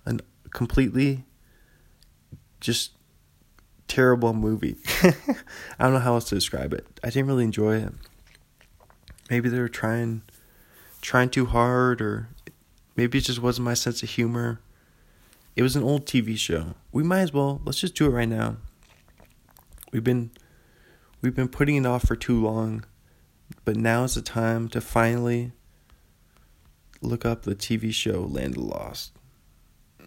A 0.07 0.19
completely 0.51 1.25
just 2.61 2.93
terrible 3.89 4.33
movie. 4.35 4.77
I 5.03 5.15
don't 5.81 5.95
know 5.95 5.99
how 5.99 6.15
else 6.15 6.29
to 6.29 6.37
describe 6.37 6.73
it. 6.73 6.87
I 7.03 7.09
didn't 7.11 7.27
really 7.27 7.45
enjoy 7.45 7.79
it. 7.79 7.93
Maybe 9.29 9.49
they 9.49 9.59
were 9.59 9.69
trying 9.69 10.23
trying 11.01 11.29
too 11.29 11.47
hard 11.47 12.01
or 12.01 12.29
maybe 12.95 13.19
it 13.19 13.23
just 13.23 13.43
wasn't 13.43 13.65
my 13.65 13.75
sense 13.75 14.05
of 14.05 14.11
humor. 14.11 14.61
It 15.57 15.63
was 15.63 15.75
an 15.75 15.83
old 15.83 16.07
TV 16.07 16.37
show. 16.37 16.75
We 16.93 17.03
might 17.03 17.23
as 17.23 17.33
well 17.33 17.61
let's 17.65 17.81
just 17.81 17.97
do 17.97 18.07
it 18.07 18.11
right 18.11 18.29
now. 18.29 18.59
We've 19.97 20.05
been 20.05 20.31
we've 21.23 21.35
been 21.35 21.49
putting 21.49 21.77
it 21.77 21.87
off 21.87 22.07
for 22.07 22.17
too 22.17 22.39
long, 22.39 22.85
but 23.65 23.77
now 23.77 24.05
is 24.05 24.15
the 24.15 24.21
time 24.21 24.69
to 24.69 24.83
finally 24.83 25.53
look 27.01 27.25
up 27.25 27.45
the 27.45 27.55
TV 27.55 27.95
show 27.95 28.21
Land 28.21 28.49
of 28.49 28.55
the 28.57 28.61
Lost. 28.61 29.13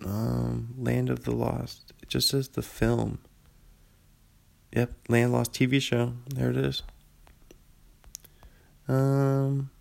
Um, 0.06 0.76
Land 0.78 1.10
of 1.10 1.24
the 1.24 1.32
Lost. 1.32 1.92
It 2.04 2.10
just 2.10 2.30
says 2.30 2.50
the 2.50 2.62
film. 2.62 3.18
Yep, 4.76 4.94
Land 5.08 5.32
Lost 5.32 5.54
TV 5.54 5.82
show. 5.82 6.14
There 6.36 6.52
it 6.52 6.58
is. 6.58 6.84
Um, 8.88 9.72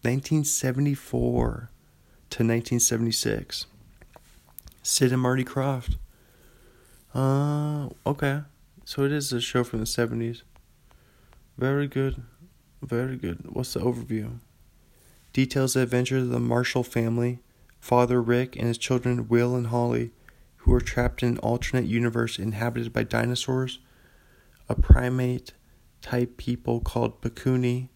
1974 0.00 1.70
to 2.30 2.36
1976. 2.36 3.66
Sid 4.82 5.12
and 5.12 5.20
Marty 5.20 5.44
Krofft. 5.44 5.96
Uh, 7.14 7.90
okay. 8.06 8.40
So 8.84 9.04
it 9.04 9.12
is 9.12 9.32
a 9.32 9.40
show 9.40 9.64
from 9.64 9.80
the 9.80 9.86
70s. 9.86 10.42
Very 11.56 11.88
good. 11.88 12.22
Very 12.82 13.16
good. 13.16 13.46
What's 13.50 13.72
the 13.72 13.80
overview? 13.80 14.40
Details 15.32 15.72
the 15.72 15.80
adventures 15.80 16.24
of 16.24 16.28
the 16.28 16.38
Marshall 16.38 16.82
family, 16.82 17.40
father 17.80 18.20
Rick 18.20 18.56
and 18.56 18.68
his 18.68 18.76
children 18.76 19.26
Will 19.28 19.56
and 19.56 19.68
Holly, 19.68 20.12
who 20.58 20.72
are 20.74 20.80
trapped 20.80 21.22
in 21.22 21.30
an 21.30 21.38
alternate 21.38 21.86
universe 21.86 22.38
inhabited 22.38 22.92
by 22.92 23.04
dinosaurs, 23.04 23.78
a 24.68 24.74
primate 24.74 25.54
type 26.02 26.36
people 26.36 26.80
called 26.80 27.22
Pakuni, 27.22 27.88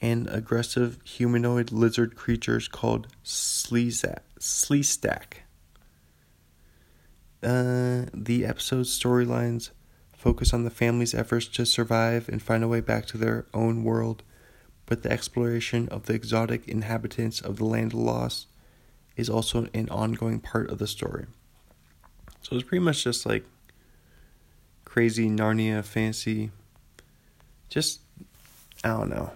and 0.00 0.28
aggressive 0.28 0.98
humanoid 1.04 1.72
lizard 1.72 2.14
creatures 2.14 2.68
called 2.68 3.08
Sleestak. 3.24 4.22
Uh, 7.42 8.06
the 8.14 8.44
episode's 8.44 8.98
storylines 8.98 9.70
focus 10.26 10.52
on 10.52 10.64
the 10.64 10.70
family's 10.70 11.14
efforts 11.14 11.46
to 11.46 11.64
survive 11.64 12.28
and 12.28 12.42
find 12.42 12.64
a 12.64 12.66
way 12.66 12.80
back 12.80 13.06
to 13.06 13.16
their 13.16 13.46
own 13.54 13.84
world, 13.84 14.24
but 14.84 15.04
the 15.04 15.12
exploration 15.12 15.88
of 15.90 16.06
the 16.06 16.14
exotic 16.14 16.66
inhabitants 16.66 17.40
of 17.40 17.58
the 17.58 17.64
land 17.64 17.92
of 17.92 18.00
lost 18.00 18.48
is 19.16 19.30
also 19.30 19.68
an 19.72 19.88
ongoing 19.88 20.40
part 20.40 20.68
of 20.68 20.78
the 20.78 20.86
story. 20.88 21.26
So 22.42 22.56
it's 22.56 22.66
pretty 22.66 22.84
much 22.84 23.04
just 23.04 23.24
like 23.24 23.44
crazy 24.84 25.30
Narnia 25.30 25.84
fancy. 25.84 26.50
Just, 27.68 28.00
I 28.82 28.88
don't 28.88 29.10
know. 29.10 29.30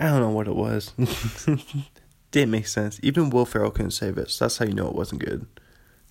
I 0.00 0.06
don't 0.06 0.18
know 0.18 0.30
what 0.30 0.48
it 0.48 0.56
was. 0.56 0.92
Didn't 2.32 2.50
make 2.50 2.66
sense. 2.66 2.98
Even 3.00 3.30
Will 3.30 3.46
Ferrell 3.46 3.70
couldn't 3.70 3.92
save 3.92 4.18
it, 4.18 4.28
so 4.30 4.44
that's 4.44 4.58
how 4.58 4.66
you 4.66 4.74
know 4.74 4.88
it 4.88 4.96
wasn't 4.96 5.24
good. 5.24 5.46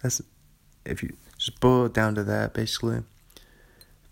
That's 0.01 0.22
if 0.86 1.03
you 1.03 1.18
just 1.38 1.59
boil 1.59 1.88
it 1.88 1.93
down 1.93 2.15
to 2.15 2.24
that, 2.24 2.53
basically. 2.53 3.03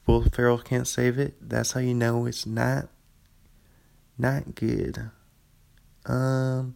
Will 0.06 0.24
Ferrell 0.24 0.60
can't 0.60 0.88
save 0.88 1.18
it. 1.18 1.36
That's 1.42 1.72
how 1.72 1.80
you 1.80 1.94
know 1.94 2.26
it's 2.26 2.46
not 2.46 2.90
not 4.18 4.56
good. 4.56 5.10
Um, 6.06 6.76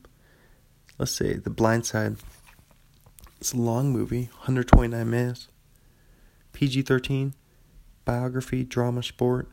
let's 0.97 1.11
see, 1.11 1.33
The 1.33 1.49
Blind 1.49 1.85
Side. 1.85 2.17
It's 3.39 3.53
a 3.53 3.57
long 3.57 3.91
movie, 3.91 4.29
129 4.39 5.09
minutes. 5.09 5.47
PG 6.51 6.81
13, 6.81 7.33
biography, 8.03 8.63
drama, 8.63 9.03
sport. 9.03 9.47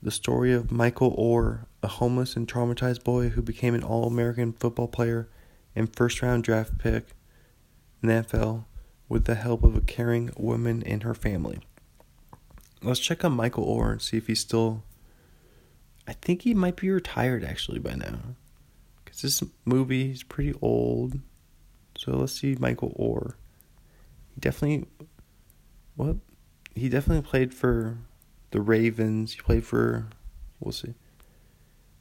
The 0.00 0.10
story 0.10 0.52
of 0.52 0.70
Michael 0.70 1.14
Oher, 1.16 1.66
a 1.82 1.88
homeless 1.88 2.36
and 2.36 2.48
traumatized 2.48 3.04
boy 3.04 3.30
who 3.30 3.42
became 3.42 3.74
an 3.74 3.82
All 3.82 4.06
American 4.06 4.52
football 4.52 4.88
player 4.88 5.28
and 5.74 5.94
first 5.94 6.22
round 6.22 6.44
draft 6.44 6.78
pick 6.78 7.08
in 8.02 8.08
the 8.08 8.14
NFL 8.14 8.64
with 9.08 9.24
the 9.24 9.34
help 9.34 9.64
of 9.64 9.76
a 9.76 9.80
caring 9.80 10.30
woman 10.36 10.82
and 10.84 11.02
her 11.02 11.14
family. 11.14 11.60
Let's 12.82 13.00
check 13.00 13.24
on 13.24 13.32
Michael 13.32 13.66
Oher 13.66 13.92
and 13.92 14.02
see 14.02 14.16
if 14.16 14.26
he's 14.26 14.40
still. 14.40 14.84
I 16.06 16.12
think 16.12 16.42
he 16.42 16.54
might 16.54 16.76
be 16.76 16.90
retired 16.90 17.44
actually 17.44 17.78
by 17.78 17.94
now. 17.94 18.18
Because 19.04 19.22
this 19.22 19.42
movie 19.64 20.10
is 20.10 20.22
pretty 20.22 20.54
old. 20.62 21.20
So 21.96 22.12
let's 22.12 22.32
see 22.32 22.56
Michael 22.58 22.94
Oher. 22.98 23.34
He 24.34 24.40
definitely. 24.40 24.88
What? 25.96 26.16
He 26.74 26.88
definitely 26.88 27.28
played 27.28 27.52
for 27.52 27.98
the 28.50 28.60
Ravens. 28.60 29.32
He 29.32 29.40
played 29.40 29.64
for. 29.64 30.06
We'll 30.60 30.72
see. 30.72 30.94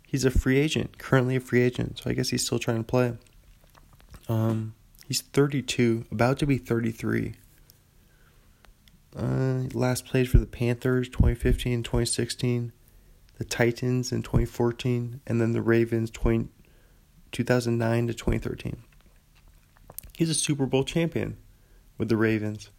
He's 0.08 0.24
a 0.24 0.32
free 0.32 0.58
agent, 0.58 0.98
currently 0.98 1.36
a 1.36 1.40
free 1.42 1.62
agent. 1.62 2.00
So 2.00 2.10
I 2.10 2.14
guess 2.14 2.30
he's 2.30 2.46
still 2.46 2.60
trying 2.60 2.78
to 2.78 2.84
play. 2.84 3.18
Um, 4.30 4.74
he's 5.06 5.22
32, 5.22 6.06
about 6.12 6.40
to 6.40 6.46
be 6.46 6.58
33. 6.58 7.36
Uh, 9.18 9.64
last 9.74 10.06
played 10.06 10.30
for 10.30 10.38
the 10.38 10.46
Panthers 10.46 11.10
2015 11.10 11.82
2016, 11.82 12.72
the 13.40 13.46
Titans 13.46 14.12
in 14.12 14.22
2014, 14.22 15.22
and 15.26 15.42
then 15.42 15.54
the 15.54 15.62
Ravens 15.62 16.12
20, 16.12 16.50
2009 17.32 18.08
to 18.08 18.14
2013. 18.14 18.78
He's 20.16 20.30
a 20.30 20.36
Super 20.36 20.68
Bowl 20.68 20.84
champion 20.84 21.38
with 21.98 22.10
the 22.10 22.18
Ravens. 22.18 22.70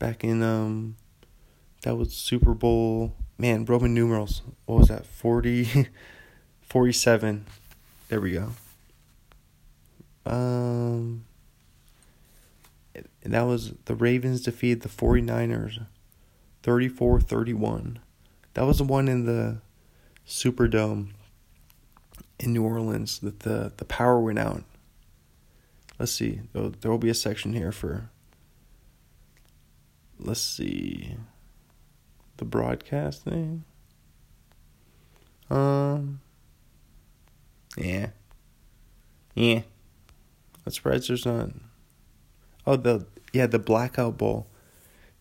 Back 0.00 0.24
in 0.24 0.42
um 0.42 0.96
that 1.82 1.96
was 1.96 2.12
Super 2.12 2.52
Bowl 2.52 3.14
man, 3.38 3.64
Roman 3.64 3.94
numerals. 3.94 4.42
What 4.66 4.78
was 4.78 4.88
that? 4.88 5.06
40 5.06 5.88
47. 6.62 7.46
There 8.08 8.20
we 8.20 8.32
go. 8.32 8.50
Um 10.26 11.24
and 13.24 13.32
that 13.32 13.42
was 13.42 13.72
the 13.86 13.94
Ravens 13.94 14.42
defeated 14.42 14.82
the 14.82 14.88
49ers 14.88 15.86
34-31. 16.62 17.96
That 18.52 18.66
was 18.66 18.78
the 18.78 18.84
one 18.84 19.08
in 19.08 19.24
the 19.24 19.58
Superdome 20.26 21.10
in 22.38 22.52
New 22.52 22.64
Orleans 22.64 23.18
that 23.20 23.40
the 23.40 23.72
the 23.76 23.84
power 23.84 24.20
went 24.20 24.38
out. 24.38 24.64
Let's 25.98 26.12
see. 26.12 26.40
There 26.52 26.90
will 26.90 26.98
be 26.98 27.10
a 27.10 27.14
section 27.14 27.54
here 27.54 27.72
for 27.72 28.10
Let's 30.18 30.40
see. 30.40 31.16
The 32.36 32.44
broadcasting. 32.44 33.64
Um 35.50 36.20
yeah. 37.76 38.10
Yeah. 39.34 39.62
That's 40.64 40.76
surprised 40.76 41.08
there's 41.08 41.26
not 41.26 41.50
Oh, 42.66 42.76
the 42.76 43.06
yeah, 43.34 43.46
the 43.48 43.58
Blackout 43.58 44.16
Bowl. 44.16 44.46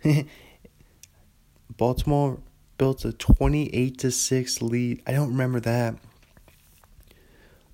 Baltimore 1.77 2.39
built 2.77 3.03
a 3.05 3.11
28 3.11 3.97
to 3.97 4.11
6 4.11 4.61
lead. 4.61 5.01
I 5.07 5.13
don't 5.13 5.31
remember 5.31 5.59
that. 5.61 5.95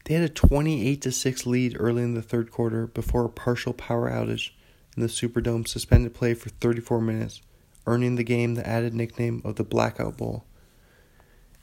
They 0.06 0.14
had 0.14 0.24
a 0.24 0.30
28 0.30 1.02
to 1.02 1.12
6 1.12 1.46
lead 1.46 1.76
early 1.78 2.04
in 2.04 2.14
the 2.14 2.22
third 2.22 2.52
quarter 2.52 2.88
before 2.88 3.26
a 3.26 3.30
partial 3.30 3.74
power 3.74 4.10
outage 4.10 4.52
and 4.96 5.04
the 5.04 5.10
Superdome 5.10 5.68
suspended 5.68 6.14
play 6.14 6.34
for 6.34 6.50
34 6.50 7.02
minutes, 7.02 7.42
earning 7.86 8.16
the 8.16 8.24
game 8.24 8.56
the 8.56 8.66
added 8.66 8.94
nickname 8.94 9.42
of 9.44 9.58
the 9.58 9.66
Blackout 9.66 10.16
Bowl. 10.16 10.46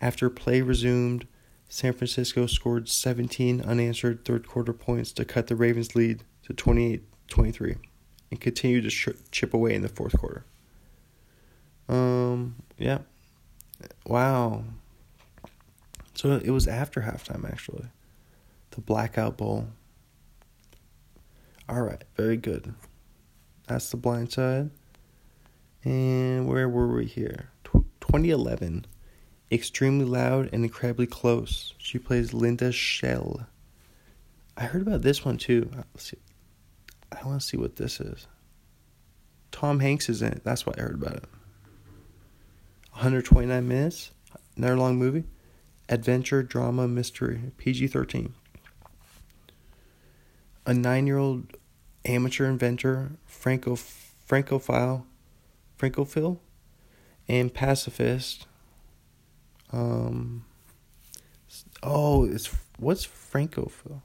After 0.03 0.29
play 0.29 0.61
resumed, 0.61 1.27
San 1.71 1.95
Francisco 1.95 2.47
scored 2.47 2.91
17 2.91 3.63
unanswered 3.63 4.27
third 4.27 4.47
quarter 4.47 4.75
points 4.75 5.13
to 5.13 5.25
cut 5.25 5.47
the 5.47 5.57
Ravens' 5.57 5.97
lead 5.97 6.25
to 6.45 6.53
28 6.53 7.05
23 7.29 7.77
and 8.31 8.41
continue 8.41 8.81
to 8.89 9.15
chip 9.31 9.55
away 9.55 9.75
in 9.75 9.83
the 9.83 9.89
fourth 9.89 10.19
quarter. 10.19 10.45
Um, 11.89 12.57
yeah. 12.79 12.99
Wow. 14.07 14.65
So 16.15 16.33
it 16.33 16.51
was 16.51 16.67
after 16.67 17.03
halftime, 17.03 17.51
actually. 17.51 17.87
The 18.71 18.81
Blackout 18.81 19.37
Bowl. 19.37 19.69
All 21.69 21.83
right, 21.83 22.03
very 22.17 22.37
good. 22.37 22.75
That's 23.67 23.91
the 23.91 23.97
blind 23.97 24.33
side. 24.33 24.71
And 25.85 26.49
where 26.49 26.69
were 26.69 26.89
we 26.89 27.07
here? 27.07 27.51
2011. 27.65 28.87
Extremely 29.51 30.05
loud 30.05 30.49
and 30.53 30.65
incredibly 30.65 31.07
close. 31.07 31.75
She 31.79 31.99
plays 31.99 32.33
Linda 32.33 32.73
Schell. 32.73 33.47
I 34.57 34.65
heard 34.65 34.83
about 34.83 35.03
this 35.03 35.25
one 35.25 35.37
too. 35.37 35.71
Let's 35.75 36.11
see. 36.11 36.19
I 37.13 37.27
want 37.27 37.41
to 37.41 37.47
see 37.47 37.57
what 37.57 37.77
this 37.77 38.01
is. 38.01 38.27
Tom 39.53 39.81
Hanks 39.81 40.09
is 40.09 40.23
in 40.23 40.33
it. 40.33 40.45
That's 40.45 40.67
why 40.67 40.75
I 40.77 40.83
heard 40.83 40.95
about 40.95 41.17
it. 41.17 41.25
129 42.93 43.69
minutes. 43.69 44.11
Another 44.57 44.77
long 44.77 44.97
movie. 44.97 45.25
Adventure, 45.89 46.43
drama, 46.43 46.89
mystery. 46.89 47.53
PG 47.57 47.89
13. 47.89 48.35
A 50.67 50.75
nine 50.75 51.07
year 51.07 51.19
old 51.19 51.57
amateur 52.05 52.47
inventor, 52.47 53.13
Franco, 53.25 53.77
Francophile, 53.77 55.07
Francophile, 55.77 56.41
and 57.29 57.53
pacifist. 57.53 58.47
Um, 59.73 60.45
oh, 61.83 62.25
it's 62.25 62.51
what's 62.79 63.05
Francophile? 63.05 64.03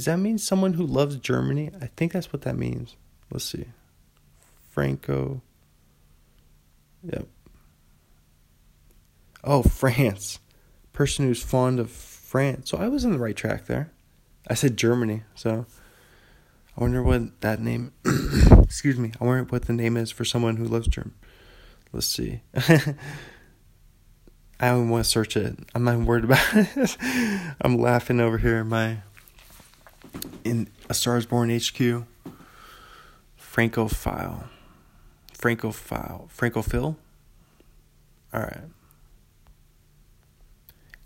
Does 0.00 0.06
that 0.06 0.18
mean 0.18 0.38
someone 0.38 0.72
who 0.72 0.86
loves 0.86 1.16
Germany? 1.16 1.70
I 1.78 1.88
think 1.94 2.12
that's 2.12 2.32
what 2.32 2.40
that 2.40 2.56
means. 2.56 2.96
Let's 3.30 3.44
see. 3.44 3.66
Franco. 4.70 5.42
Yep. 7.02 7.28
Oh, 9.44 9.62
France. 9.80 10.38
Person 10.94 11.26
who's 11.26 11.42
fond 11.42 11.78
of 11.78 11.90
France. 11.90 12.70
So 12.70 12.78
I 12.78 12.88
was 12.88 13.04
in 13.04 13.12
the 13.12 13.18
right 13.18 13.36
track 13.36 13.66
there. 13.66 13.92
I 14.48 14.54
said 14.54 14.78
Germany, 14.78 15.24
so 15.34 15.66
I 16.78 16.80
wonder 16.80 17.02
what 17.02 17.42
that 17.42 17.60
name 17.60 17.92
excuse 18.62 18.96
me. 18.96 19.12
I 19.20 19.24
wonder 19.24 19.44
what 19.44 19.66
the 19.66 19.74
name 19.74 19.98
is 19.98 20.10
for 20.10 20.24
someone 20.24 20.56
who 20.56 20.64
loves 20.64 20.88
German. 20.88 21.12
Let's 21.92 22.06
see. 22.06 22.40
I 24.62 24.68
don't 24.68 24.88
want 24.88 25.04
to 25.04 25.10
search 25.10 25.36
it. 25.36 25.58
I'm 25.74 25.84
not 25.84 25.98
worried 26.00 26.24
about 26.24 26.42
it. 26.54 26.96
I'm 27.60 27.76
laughing 27.76 28.18
over 28.18 28.38
here. 28.38 28.64
My 28.64 29.02
in 30.44 30.68
A 30.88 30.94
Stars 30.94 31.26
Born 31.26 31.50
HQ. 31.50 32.04
Francophile. 33.36 34.44
Francophile. 35.32 36.28
Francophile? 36.28 36.96
Alright. 38.32 38.64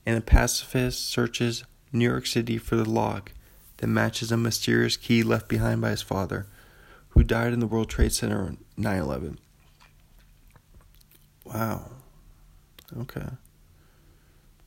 And 0.05 0.19
a 0.19 0.21
pacifist 0.21 1.09
searches 1.09 1.65
New 1.93 2.09
York 2.09 2.27
City 2.27 2.59
for 2.59 2.77
the 2.77 2.89
lock 2.89 3.33
that 3.79 3.87
matches 3.87 4.31
a 4.31 4.37
mysterious 4.37 4.97
key 4.97 5.23
left 5.23 5.49
behind 5.49 5.81
by 5.81 5.91
his 5.91 6.03
father, 6.03 6.47
who 7.11 7.23
died 7.23 7.53
in 7.53 7.61
the 7.61 7.67
World 7.67 7.89
Trade 7.89 8.13
Center 8.13 8.43
on 8.43 8.59
9 8.77 8.99
11. 8.99 9.39
Wow. 11.45 11.91
Okay. 12.97 13.29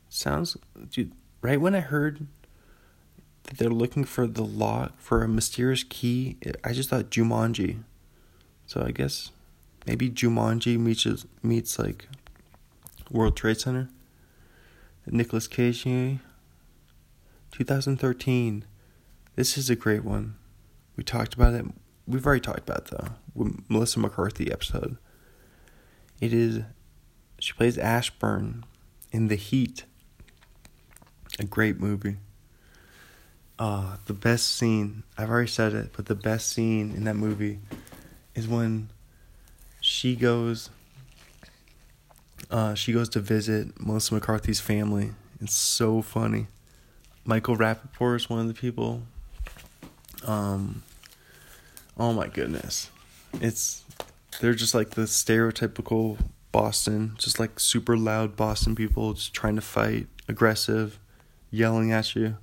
Sounds, 0.09 0.57
dude, 0.89 1.11
right 1.41 1.59
when 1.59 1.75
I 1.75 1.81
heard 1.81 2.27
that 3.47 3.57
they're 3.57 3.69
looking 3.69 4.03
for 4.03 4.27
the 4.27 4.45
lock 4.45 4.99
for 4.99 5.23
a 5.23 5.27
mysterious 5.27 5.83
key. 5.83 6.37
I 6.63 6.73
just 6.73 6.89
thought 6.89 7.09
Jumanji. 7.09 7.79
So 8.65 8.83
I 8.83 8.91
guess 8.91 9.31
maybe 9.85 10.09
Jumanji 10.09 10.77
meets 10.77 11.07
meets 11.41 11.79
like 11.79 12.07
World 13.09 13.35
Trade 13.35 13.59
Center. 13.59 13.89
Nicolas 15.09 15.47
Cage, 15.47 15.83
2013. 15.83 18.65
This 19.35 19.57
is 19.57 19.69
a 19.69 19.75
great 19.75 20.03
one. 20.03 20.35
We 20.97 21.05
talked 21.05 21.33
about 21.33 21.53
it. 21.53 21.65
We've 22.05 22.25
already 22.25 22.41
talked 22.41 22.67
about 22.67 22.79
it 22.79 22.87
though. 22.91 23.11
Melissa 23.69 23.99
McCarthy 23.99 24.51
episode. 24.51 24.97
It 26.19 26.33
is. 26.33 26.63
She 27.39 27.53
plays 27.53 27.77
Ashburn 27.77 28.65
in 29.13 29.29
The 29.29 29.35
Heat. 29.35 29.85
A 31.39 31.45
great 31.45 31.79
movie. 31.79 32.17
Uh, 33.59 33.97
the 34.05 34.13
best 34.13 34.55
scene, 34.55 35.03
I've 35.17 35.29
already 35.29 35.47
said 35.47 35.73
it, 35.73 35.91
but 35.95 36.05
the 36.05 36.15
best 36.15 36.49
scene 36.49 36.93
in 36.95 37.05
that 37.05 37.15
movie 37.15 37.59
is 38.35 38.47
when 38.47 38.89
she 39.81 40.15
goes 40.15 40.69
uh, 42.49 42.73
she 42.75 42.93
goes 42.93 43.09
to 43.09 43.19
visit 43.19 43.79
Melissa 43.79 44.13
McCarthy's 44.13 44.59
family. 44.59 45.11
It's 45.41 45.55
so 45.55 46.01
funny. 46.01 46.47
Michael 47.25 47.57
Rapaport 47.57 48.15
is 48.15 48.29
one 48.29 48.39
of 48.39 48.47
the 48.47 48.53
people. 48.53 49.03
Um, 50.25 50.83
oh 51.97 52.13
my 52.13 52.27
goodness. 52.27 52.89
It's 53.41 53.83
they're 54.39 54.53
just 54.53 54.73
like 54.73 54.91
the 54.91 55.03
stereotypical 55.03 56.17
Boston, 56.51 57.15
just 57.17 57.39
like 57.39 57.59
super 57.59 57.97
loud 57.97 58.35
Boston 58.35 58.75
people 58.75 59.13
just 59.13 59.33
trying 59.33 59.55
to 59.55 59.61
fight, 59.61 60.07
aggressive, 60.27 60.99
yelling 61.51 61.91
at 61.91 62.15
you. 62.15 62.37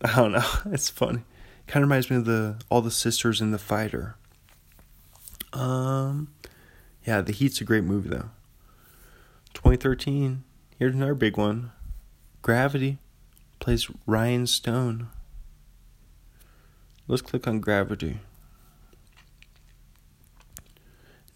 I 0.04 0.16
don't 0.16 0.32
know. 0.32 0.44
It's 0.66 0.88
funny. 0.88 1.22
Kind 1.66 1.84
of 1.84 1.88
reminds 1.90 2.10
me 2.10 2.16
of 2.16 2.24
the 2.24 2.56
all 2.68 2.80
the 2.80 2.90
sisters 2.90 3.40
in 3.40 3.50
the 3.50 3.58
fighter. 3.58 4.16
Um, 5.52 6.28
yeah, 7.06 7.20
The 7.20 7.32
Heat's 7.32 7.60
a 7.60 7.64
great 7.64 7.84
movie 7.84 8.08
though. 8.08 8.30
2013. 9.54 10.44
Here's 10.78 10.94
another 10.94 11.14
big 11.14 11.36
one. 11.36 11.72
Gravity 12.42 12.98
plays 13.58 13.88
Ryan 14.06 14.46
Stone. 14.46 15.08
Let's 17.06 17.22
click 17.22 17.46
on 17.46 17.60
Gravity. 17.60 18.20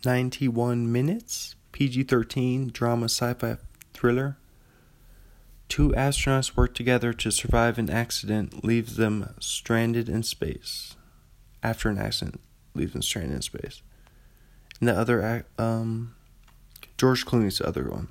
91 0.04 0.90
minutes, 0.90 1.56
PG 1.72 2.04
13 2.04 2.68
drama 2.68 3.06
sci 3.06 3.34
fi 3.34 3.56
thriller. 3.92 4.36
Two 5.68 5.90
astronauts 5.90 6.56
work 6.56 6.74
together 6.74 7.12
to 7.12 7.30
survive 7.30 7.78
an 7.78 7.90
accident 7.90 8.64
leaves 8.64 8.96
them 8.96 9.34
stranded 9.40 10.08
in 10.08 10.22
space. 10.22 10.94
After 11.62 11.88
an 11.88 11.98
accident 11.98 12.40
leaves 12.74 12.92
them 12.92 13.02
stranded 13.02 13.36
in 13.36 13.42
space. 13.42 13.82
And 14.80 14.88
the 14.88 14.96
other, 14.96 15.46
um, 15.58 16.14
George 16.99 17.24
Clooney's 17.24 17.58
the 17.58 17.66
other 17.66 17.88
one. 17.88 18.08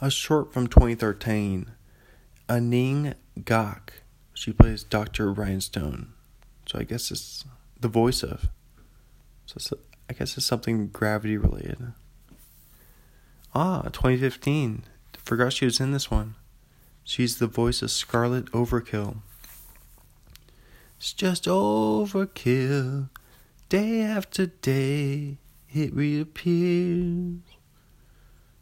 A 0.00 0.10
short 0.10 0.52
from 0.52 0.66
2013, 0.66 1.70
Aning 2.48 3.14
Gok. 3.38 3.90
She 4.34 4.52
plays 4.52 4.84
Dr. 4.84 5.32
Ryan 5.32 5.60
Stone. 5.60 6.12
So 6.66 6.78
I 6.78 6.82
guess 6.82 7.10
it's 7.10 7.44
the 7.80 7.88
voice 7.88 8.22
of. 8.22 8.48
So 9.46 9.78
I 10.10 10.12
guess 10.12 10.36
it's 10.36 10.46
something 10.46 10.88
gravity 10.88 11.36
related. 11.36 11.92
Ah, 13.54 13.82
2015. 13.82 14.84
Forgot 15.26 15.54
she 15.54 15.64
was 15.64 15.80
in 15.80 15.90
this 15.90 16.08
one. 16.08 16.36
She's 17.02 17.38
the 17.38 17.48
voice 17.48 17.82
of 17.82 17.90
Scarlet 17.90 18.44
Overkill. 18.52 19.16
It's 20.98 21.12
just 21.12 21.46
overkill. 21.46 23.10
Day 23.68 24.02
after 24.02 24.46
day, 24.46 25.38
it 25.74 25.92
reappears. 25.92 27.40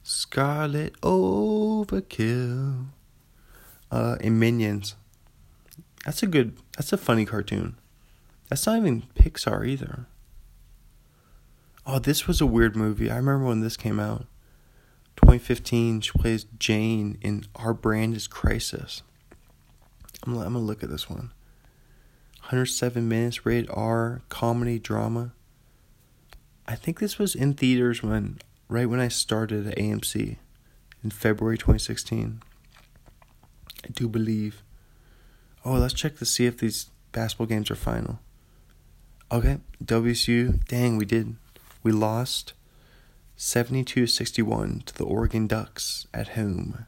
Scarlet 0.03 0.99
Overkill. 1.03 2.87
Uh, 3.91 4.17
in 4.21 4.39
Minions. 4.39 4.97
That's 6.07 6.23
a 6.23 6.27
good, 6.27 6.57
that's 6.79 6.95
a 6.95 6.97
funny 6.97 7.27
cartoon. 7.27 7.77
That's 8.49 8.67
not 8.67 8.79
even 8.79 9.03
Pixar 9.15 9.69
either. 9.69 10.07
Oh, 11.87 11.99
this 11.99 12.27
was 12.27 12.41
a 12.41 12.47
weird 12.47 12.75
movie. 12.75 13.11
I 13.11 13.17
remember 13.17 13.45
when 13.45 13.61
this 13.61 13.77
came 13.77 14.01
out. 14.01 14.25
2015, 15.39 16.01
she 16.01 16.13
plays 16.13 16.47
Jane 16.61 17.19
in 17.21 17.45
Our 17.57 17.75
Brand 17.75 18.15
is 18.15 18.29
Crisis. 18.29 19.03
I'm, 20.25 20.37
I'm 20.37 20.53
gonna 20.53 20.61
look 20.61 20.85
at 20.85 20.91
this 20.91 21.11
one. 21.11 21.33
107 22.43 23.09
minutes, 23.09 23.45
rated 23.45 23.69
R, 23.73 24.23
comedy, 24.29 24.79
drama. 24.79 25.33
I 26.69 26.77
think 26.77 27.01
this 27.01 27.19
was 27.19 27.35
in 27.35 27.55
theaters 27.55 28.01
when, 28.01 28.39
right 28.69 28.89
when 28.89 29.01
I 29.01 29.09
started 29.09 29.67
at 29.67 29.77
AMC 29.77 30.37
in 31.03 31.11
February 31.11 31.59
2016. 31.59 32.41
I 33.85 33.89
do 33.89 34.09
believe. 34.09 34.63
Oh, 35.65 35.73
let's 35.73 35.95
check 35.95 36.17
to 36.19 36.25
see 36.25 36.47
if 36.47 36.59
these 36.59 36.91
basketball 37.11 37.49
games 37.49 37.73
are 37.73 37.75
final. 37.75 38.21
Okay, 39.33 39.59
WSU, 39.85 40.65
dang, 40.67 40.97
we 40.97 41.05
did. 41.05 41.35
We 41.83 41.91
lost 41.91 42.53
72 43.45 44.07
61 44.07 44.85
to 44.87 44.95
the 44.95 45.05
Oregon 45.05 45.47
Ducks 45.47 46.07
at 46.15 46.29
home. 46.29 46.87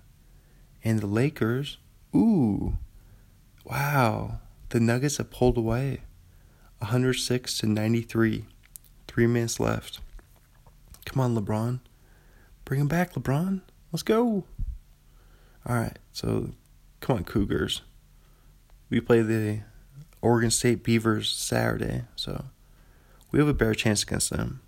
And 0.83 1.01
the 1.01 1.07
Lakers, 1.07 1.77
ooh, 2.15 2.79
wow, 3.63 4.41
the 4.71 4.81
Nuggets 4.81 5.19
have 5.19 5.31
pulled 5.31 5.59
away 5.59 6.01
106 6.79 7.59
to 7.59 7.67
93. 7.67 8.47
Three 9.07 9.27
minutes 9.27 9.61
left. 9.61 10.01
Come 11.05 11.21
on, 11.21 11.37
LeBron. 11.37 11.81
Bring 12.65 12.81
him 12.81 12.89
back, 12.89 13.13
LeBron. 13.13 13.61
Let's 13.93 14.03
go. 14.03 14.45
All 15.67 15.77
right, 15.77 15.99
so 16.11 16.53
come 17.01 17.19
on, 17.19 17.25
Cougars. 17.25 17.83
We 18.89 19.01
play 19.01 19.21
the 19.21 19.61
Oregon 20.23 20.51
State 20.51 20.83
Beavers 20.83 21.29
Saturday, 21.29 22.05
so 22.17 22.47
we 23.31 23.41
have 23.41 23.49
a 23.49 23.53
better 23.53 23.75
chance 23.75 24.03
against 24.03 24.31
them. 24.31 24.63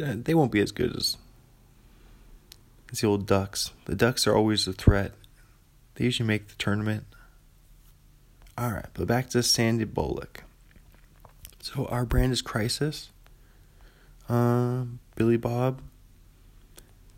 They 0.00 0.34
won't 0.34 0.52
be 0.52 0.60
as 0.60 0.72
good 0.72 0.96
as, 0.96 1.16
as 2.90 3.00
the 3.00 3.06
old 3.06 3.26
Ducks. 3.26 3.72
The 3.84 3.94
Ducks 3.94 4.26
are 4.26 4.34
always 4.34 4.66
a 4.66 4.72
threat. 4.72 5.12
They 5.94 6.04
usually 6.04 6.26
make 6.26 6.48
the 6.48 6.54
tournament. 6.54 7.04
All 8.56 8.70
right, 8.70 8.86
but 8.94 9.06
back 9.06 9.30
to 9.30 9.42
Sandy 9.42 9.84
Bullock. 9.84 10.44
So 11.60 11.86
our 11.86 12.04
brand 12.04 12.32
is 12.32 12.42
Crisis. 12.42 13.10
Um, 14.28 15.00
Billy 15.14 15.36
Bob. 15.36 15.82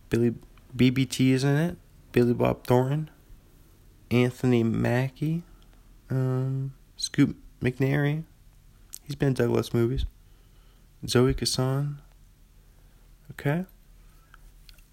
Billy 0.09 0.35
BBT 0.77 1.31
is 1.31 1.45
in 1.45 1.57
it. 1.57 1.77
Billy 2.11 2.35
Bob 2.35 2.67
Thornton. 2.67 3.11
Anthony 4.11 4.63
Mackie. 4.63 5.43
Um, 6.11 6.75
Scoot 6.97 7.37
McNairy. 7.61 8.25
He's 9.05 9.15
been 9.15 9.29
in 9.29 9.35
Douglas 9.35 9.73
movies. 9.73 10.05
Zoe 11.07 11.35
Kazan. 11.35 11.99
Okay. 13.33 13.65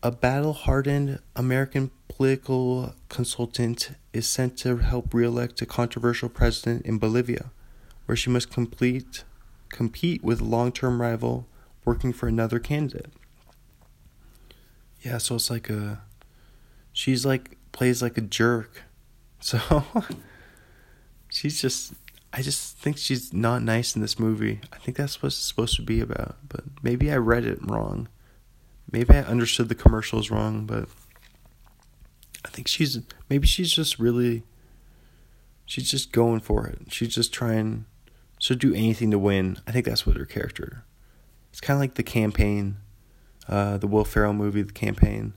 A 0.02 0.11
battle 0.11 0.53
hardened 0.53 1.20
American 1.36 1.91
political 2.07 2.95
consultant 3.10 3.91
is 4.14 4.28
sent 4.28 4.57
to 4.60 4.78
help 4.78 5.14
re 5.14 5.26
elect 5.26 5.61
a 5.61 5.66
controversial 5.66 6.30
president 6.30 6.86
in 6.86 6.98
Bolivia, 6.98 7.52
where 8.06 8.16
she 8.16 8.30
must 8.30 8.49
complete, 8.49 9.24
compete 9.70 10.24
with 10.24 10.40
a 10.41 10.45
long 10.45 10.72
term 10.72 11.02
rival 11.02 11.48
working 11.84 12.14
for 12.14 12.28
another 12.28 12.60
candidate. 12.60 13.11
Yeah, 15.02 15.18
so 15.18 15.36
it's 15.36 15.49
like 15.49 15.70
a. 15.70 16.02
She's 16.94 17.26
like, 17.26 17.57
plays 17.72 18.02
like 18.02 18.18
a 18.18 18.22
jerk. 18.22 18.84
So. 19.41 19.86
she's 21.30 21.61
just. 21.61 21.94
I 22.34 22.41
just 22.41 22.78
think 22.78 22.98
she's 22.98 23.32
not 23.32 23.64
nice 23.64 23.95
in 23.95 24.02
this 24.02 24.20
movie. 24.20 24.60
I 24.74 24.78
think 24.78 24.98
that's 24.98 25.24
what 25.24 25.28
it's 25.28 25.38
supposed 25.38 25.78
to 25.78 25.82
be 25.82 26.02
about, 26.02 26.36
but 26.49 26.66
maybe 26.84 27.10
I 27.10 27.16
read 27.16 27.45
it 27.45 27.60
wrong. 27.61 28.10
Maybe 28.91 29.14
I 29.14 29.22
understood 29.22 29.70
the 29.70 29.76
commercials 29.76 30.32
wrong, 30.32 30.66
but 30.66 30.90
I 32.45 32.49
think 32.49 32.68
she's 32.68 32.99
maybe 33.30 33.48
she's 33.48 33.72
just 33.72 33.99
really 33.99 34.44
she's 35.66 35.90
just 35.90 36.11
going 36.11 36.40
for 36.40 36.68
it. 36.68 36.91
She's 36.91 37.14
just 37.14 37.34
trying 37.34 37.86
to 38.40 38.56
do 38.56 38.74
anything 38.74 39.11
to 39.11 39.20
win. 39.20 39.57
I 39.68 39.72
think 39.72 39.86
that's 39.86 40.06
what 40.06 40.18
her 40.18 40.26
character. 40.26 40.84
It's 41.52 41.61
kind 41.61 41.76
of 41.76 41.82
like 41.82 41.95
the 41.95 42.03
campaign, 42.03 42.78
uh, 43.48 43.78
the 43.78 43.88
Will 43.88 44.06
Ferrell 44.06 44.34
movie, 44.34 44.61
the 44.61 44.74
campaign. 44.74 45.34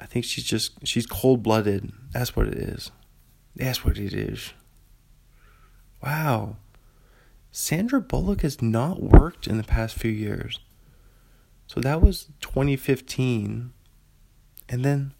I 0.00 0.06
think 0.06 0.24
she's 0.24 0.44
just 0.44 0.86
she's 0.86 1.06
cold 1.06 1.42
blooded. 1.42 1.92
That's 2.12 2.36
what 2.36 2.46
it 2.46 2.54
is. 2.54 2.92
That's 3.56 3.84
what 3.84 3.98
it 3.98 4.12
is. 4.12 4.52
Wow. 6.02 6.56
Sandra 7.50 8.00
Bullock 8.00 8.42
has 8.42 8.62
not 8.62 9.02
worked 9.02 9.48
in 9.48 9.56
the 9.56 9.64
past 9.64 9.96
few 9.96 10.12
years. 10.12 10.60
So 11.68 11.80
that 11.80 12.00
was 12.00 12.28
2015. 12.40 13.72
And 14.70 14.84
then 14.84 15.14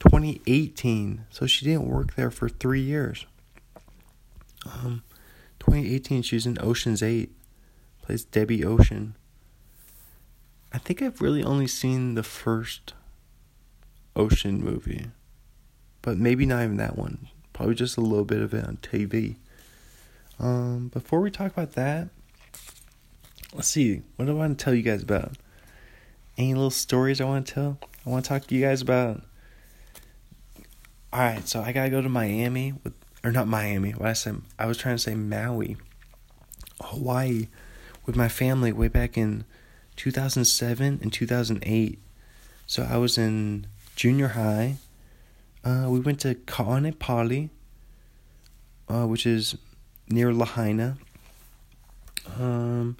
2018. 0.00 1.24
So 1.30 1.46
she 1.46 1.64
didn't 1.64 1.88
work 1.88 2.14
there 2.16 2.30
for 2.30 2.48
three 2.48 2.82
years. 2.82 3.24
Um, 4.66 5.02
2018, 5.60 6.22
she 6.22 6.36
was 6.36 6.44
in 6.44 6.58
Ocean's 6.60 7.02
8. 7.02 7.30
Plays 8.02 8.24
Debbie 8.24 8.64
Ocean. 8.64 9.14
I 10.72 10.78
think 10.78 11.00
I've 11.00 11.20
really 11.20 11.44
only 11.44 11.68
seen 11.68 12.14
the 12.14 12.22
first 12.24 12.94
Ocean 14.16 14.62
movie. 14.62 15.06
But 16.02 16.18
maybe 16.18 16.44
not 16.46 16.64
even 16.64 16.78
that 16.78 16.98
one. 16.98 17.28
Probably 17.52 17.76
just 17.76 17.96
a 17.96 18.00
little 18.00 18.24
bit 18.24 18.42
of 18.42 18.52
it 18.52 18.66
on 18.66 18.78
TV. 18.78 19.36
Um, 20.40 20.88
before 20.88 21.20
we 21.20 21.30
talk 21.30 21.52
about 21.52 21.72
that, 21.74 22.08
let's 23.54 23.68
see. 23.68 24.02
What 24.16 24.24
do 24.24 24.32
I 24.32 24.34
want 24.34 24.58
to 24.58 24.64
tell 24.64 24.74
you 24.74 24.82
guys 24.82 25.02
about? 25.02 25.36
Any 26.38 26.54
little 26.54 26.70
stories 26.70 27.20
I 27.20 27.24
want 27.24 27.46
to 27.46 27.54
tell? 27.54 27.78
I 28.06 28.10
want 28.10 28.24
to 28.24 28.28
talk 28.28 28.46
to 28.46 28.54
you 28.54 28.62
guys 28.62 28.80
about. 28.80 29.22
All 31.12 31.20
right, 31.20 31.46
so 31.46 31.60
I 31.60 31.72
gotta 31.72 31.90
go 31.90 32.00
to 32.00 32.08
Miami 32.08 32.72
with, 32.82 32.94
or 33.22 33.32
not 33.32 33.46
Miami. 33.46 33.90
What 33.90 34.08
I 34.08 34.14
said, 34.14 34.40
I 34.58 34.66
was 34.66 34.78
trying 34.78 34.96
to 34.96 35.02
say 35.02 35.14
Maui, 35.14 35.76
Hawaii, 36.80 37.48
with 38.06 38.16
my 38.16 38.28
family 38.28 38.72
way 38.72 38.88
back 38.88 39.18
in 39.18 39.44
2007 39.96 41.00
and 41.02 41.12
2008. 41.12 41.98
So 42.66 42.88
I 42.88 42.96
was 42.96 43.18
in 43.18 43.66
junior 43.94 44.28
high. 44.28 44.76
Uh, 45.62 45.86
we 45.88 46.00
went 46.00 46.20
to 46.20 46.34
Ka'anapali, 46.34 47.50
uh, 48.88 49.06
which 49.06 49.26
is 49.26 49.56
near 50.08 50.32
Lahaina. 50.32 50.96
Um, 52.38 52.96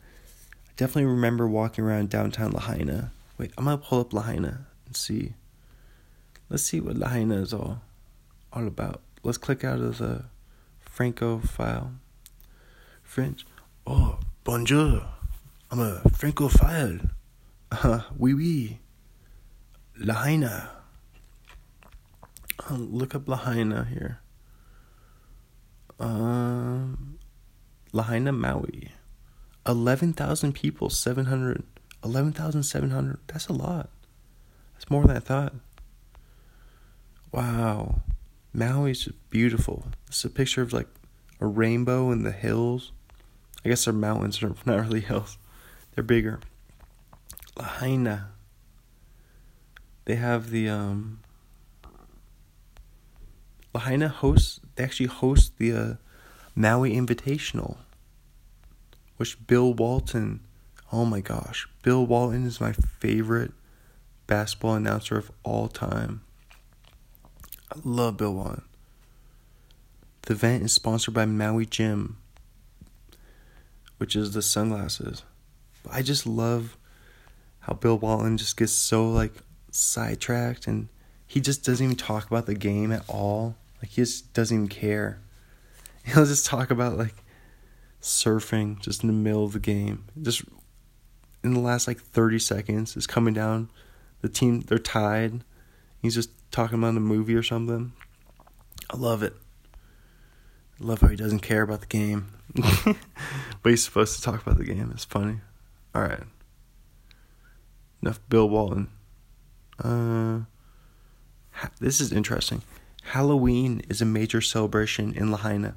I 0.68 0.72
definitely 0.76 1.06
remember 1.06 1.48
walking 1.48 1.84
around 1.84 2.10
downtown 2.10 2.52
Lahaina. 2.52 3.10
Wait, 3.38 3.52
I'm 3.56 3.64
gonna 3.64 3.78
pull 3.78 4.00
up 4.00 4.12
Lahaina 4.12 4.66
and 4.86 4.96
see. 4.96 5.34
Let's 6.48 6.62
see 6.62 6.80
what 6.80 6.96
Lahaina 6.96 7.36
is 7.36 7.52
all 7.52 7.82
all 8.52 8.66
about. 8.66 9.00
Let's 9.22 9.38
click 9.38 9.64
out 9.64 9.80
of 9.80 9.98
the 9.98 10.24
Franco 10.80 11.38
file. 11.38 11.92
French. 13.02 13.46
Oh, 13.86 14.18
bonjour. 14.44 15.06
I'm 15.70 15.80
a 15.80 16.00
Francophile. 16.12 17.10
Uh, 17.70 18.00
oui, 18.16 18.34
oui. 18.34 18.78
Lahaina. 19.98 20.70
I'll 22.68 22.76
look 22.76 23.14
up 23.14 23.26
Lahaina 23.26 23.84
here. 23.84 24.20
Um, 25.98 27.18
Lahaina, 27.92 28.32
Maui. 28.32 28.92
11,000 29.66 30.52
people, 30.52 30.90
700. 30.90 31.64
11,700. 32.04 33.18
That's 33.26 33.48
a 33.48 33.52
lot. 33.52 33.90
That's 34.74 34.90
more 34.90 35.06
than 35.06 35.16
I 35.16 35.20
thought. 35.20 35.54
Wow. 37.30 38.02
Maui's 38.52 39.08
beautiful. 39.30 39.86
It's 40.08 40.24
a 40.24 40.30
picture 40.30 40.62
of 40.62 40.72
like 40.72 40.88
a 41.40 41.46
rainbow 41.46 42.10
in 42.10 42.22
the 42.22 42.32
hills. 42.32 42.92
I 43.64 43.68
guess 43.68 43.84
they're 43.84 43.94
mountains, 43.94 44.40
they're 44.40 44.52
not 44.66 44.82
really 44.82 45.00
hills. 45.00 45.38
They're 45.94 46.04
bigger. 46.04 46.40
Lahaina. 47.56 48.30
They 50.04 50.16
have 50.16 50.50
the 50.50 50.68
um 50.68 51.20
Lahaina 53.72 54.08
hosts 54.08 54.60
they 54.74 54.84
actually 54.84 55.06
host 55.06 55.58
the 55.58 55.72
uh, 55.72 55.94
Maui 56.54 56.94
Invitational, 56.94 57.76
which 59.16 59.46
Bill 59.46 59.72
Walton. 59.72 60.40
Oh 60.92 61.06
my 61.06 61.20
gosh, 61.20 61.66
Bill 61.82 62.04
Walton 62.04 62.46
is 62.46 62.60
my 62.60 62.72
favorite 62.72 63.52
basketball 64.26 64.74
announcer 64.74 65.16
of 65.16 65.32
all 65.42 65.68
time. 65.68 66.20
I 67.74 67.78
love 67.82 68.18
Bill 68.18 68.34
Walton. 68.34 68.64
The 70.22 70.34
event 70.34 70.64
is 70.64 70.72
sponsored 70.74 71.14
by 71.14 71.24
Maui 71.24 71.64
Jim, 71.64 72.18
which 73.96 74.14
is 74.14 74.34
the 74.34 74.42
sunglasses. 74.42 75.22
I 75.90 76.02
just 76.02 76.26
love 76.26 76.76
how 77.60 77.72
Bill 77.72 77.98
Walton 77.98 78.36
just 78.36 78.58
gets 78.58 78.72
so 78.72 79.10
like 79.10 79.32
sidetracked 79.70 80.66
and 80.66 80.88
he 81.26 81.40
just 81.40 81.64
doesn't 81.64 81.82
even 81.82 81.96
talk 81.96 82.26
about 82.26 82.44
the 82.44 82.54
game 82.54 82.92
at 82.92 83.04
all. 83.08 83.56
Like 83.80 83.92
he 83.92 84.02
just 84.02 84.34
doesn't 84.34 84.54
even 84.54 84.68
care. 84.68 85.20
He'll 86.04 86.26
just 86.26 86.44
talk 86.44 86.70
about 86.70 86.98
like 86.98 87.14
surfing 88.02 88.78
just 88.80 89.02
in 89.02 89.06
the 89.06 89.14
middle 89.14 89.44
of 89.44 89.54
the 89.54 89.58
game. 89.58 90.04
Just 90.20 90.42
in 91.42 91.54
the 91.54 91.60
last 91.60 91.86
like 91.86 92.00
30 92.00 92.38
seconds 92.38 92.96
is 92.96 93.06
coming 93.06 93.34
down. 93.34 93.70
The 94.20 94.28
team 94.28 94.60
they're 94.60 94.78
tied. 94.78 95.44
He's 96.00 96.14
just 96.14 96.30
talking 96.50 96.78
about 96.78 96.94
the 96.94 97.00
movie 97.00 97.34
or 97.34 97.42
something. 97.42 97.92
I 98.90 98.96
love 98.96 99.22
it. 99.22 99.34
I 100.80 100.84
love 100.84 101.00
how 101.00 101.08
he 101.08 101.16
doesn't 101.16 101.40
care 101.40 101.62
about 101.62 101.80
the 101.80 101.86
game. 101.86 102.32
but 102.54 103.70
he's 103.70 103.84
supposed 103.84 104.16
to 104.16 104.22
talk 104.22 104.42
about 104.42 104.58
the 104.58 104.64
game. 104.64 104.90
It's 104.92 105.04
funny. 105.04 105.38
Alright. 105.94 106.24
Enough 108.02 108.20
Bill 108.28 108.48
Walton. 108.48 108.88
Uh, 109.82 110.40
this 111.80 112.00
is 112.00 112.12
interesting. 112.12 112.62
Halloween 113.04 113.82
is 113.88 114.00
a 114.00 114.06
major 114.06 114.40
celebration 114.40 115.12
in 115.14 115.30
Lahaina 115.30 115.74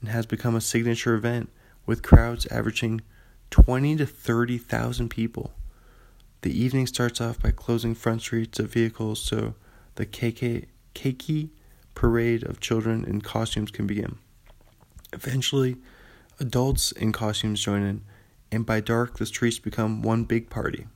and 0.00 0.10
has 0.10 0.26
become 0.26 0.54
a 0.54 0.60
signature 0.60 1.14
event 1.14 1.50
with 1.86 2.02
crowds 2.02 2.46
averaging 2.46 3.00
20 3.50 3.96
to 3.96 4.06
30,000 4.06 5.08
people. 5.08 5.52
The 6.42 6.56
evening 6.56 6.86
starts 6.86 7.20
off 7.20 7.40
by 7.40 7.50
closing 7.50 7.94
front 7.94 8.22
streets 8.22 8.58
of 8.58 8.72
vehicles 8.72 9.20
so 9.20 9.54
the 9.96 10.06
KK, 10.06 10.66
parade 11.94 12.44
of 12.44 12.60
children 12.60 13.04
in 13.04 13.20
costumes 13.20 13.70
can 13.70 13.86
begin. 13.86 14.18
Eventually, 15.12 15.76
adults 16.38 16.92
in 16.92 17.12
costumes 17.12 17.60
join 17.60 17.82
in, 17.82 18.04
and 18.52 18.64
by 18.64 18.80
dark, 18.80 19.18
the 19.18 19.26
streets 19.26 19.58
become 19.58 20.02
one 20.02 20.24
big 20.24 20.48
party. 20.48 20.86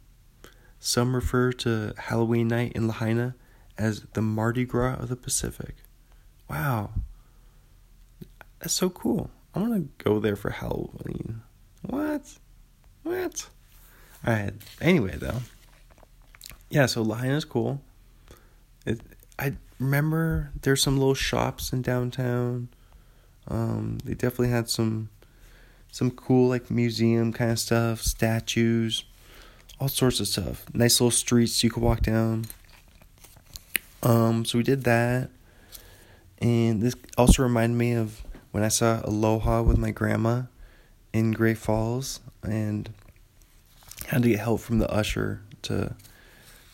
Some 0.79 1.15
refer 1.15 1.53
to 1.53 1.95
Halloween 1.97 2.49
night 2.49 2.73
in 2.75 2.87
Lahaina 2.87 3.35
as 3.79 4.03
the 4.13 4.23
Mardi 4.23 4.65
Gras 4.65 4.95
of 5.01 5.09
the 5.09 5.17
Pacific. 5.17 5.77
Wow. 6.49 6.91
That's 8.61 8.75
so 8.75 8.91
cool. 8.91 9.31
I 9.55 9.61
want 9.61 9.75
to 9.75 10.05
go 10.05 10.21
there 10.21 10.37
for 10.37 10.51
Halloween. 10.51 11.43
What? 11.83 12.39
What? 13.03 13.49
All 14.27 14.33
right. 14.33 14.53
Anyway, 14.81 15.17
though. 15.17 15.41
Yeah, 16.71 16.87
so 16.87 17.03
Lahaina 17.03 17.37
is 17.37 17.45
cool. 17.45 17.81
It, 18.87 19.01
I 19.39 19.55
remember 19.79 20.51
there's 20.63 20.83
some 20.83 20.97
little 20.97 21.15
shops 21.15 21.73
in 21.73 21.83
downtown. 21.83 22.69
Um, 23.49 23.99
they 24.05 24.15
definitely 24.15 24.51
had 24.51 24.69
some 24.69 25.11
some 25.91 26.11
cool 26.11 26.49
like 26.49 26.71
museum 26.71 27.33
kind 27.33 27.51
of 27.51 27.59
stuff, 27.59 28.01
statues, 28.01 29.05
all 29.79 29.89
sorts 29.89 30.21
of 30.21 30.29
stuff. 30.29 30.65
Nice 30.73 31.01
little 31.01 31.11
streets 31.11 31.63
you 31.63 31.71
could 31.71 31.83
walk 31.83 32.01
down. 32.01 32.47
Um, 34.03 34.45
so 34.45 34.59
we 34.59 34.65
did 34.65 34.85
that, 34.85 35.31
and 36.39 36.81
this 36.81 36.97
also 37.17 37.43
reminded 37.43 37.77
me 37.77 37.93
of 37.93 38.23
when 38.51 38.65
I 38.65 38.69
saw 38.69 39.01
Aloha 39.05 39.63
with 39.63 39.79
my 39.79 39.91
grandma 39.91 40.43
in 41.13 41.33
Great 41.33 41.59
Falls, 41.59 42.21
and 42.43 42.93
had 44.07 44.23
to 44.23 44.29
get 44.29 44.41
help 44.41 44.61
from 44.61 44.79
the 44.79 44.91
usher 44.91 45.43
to 45.63 45.95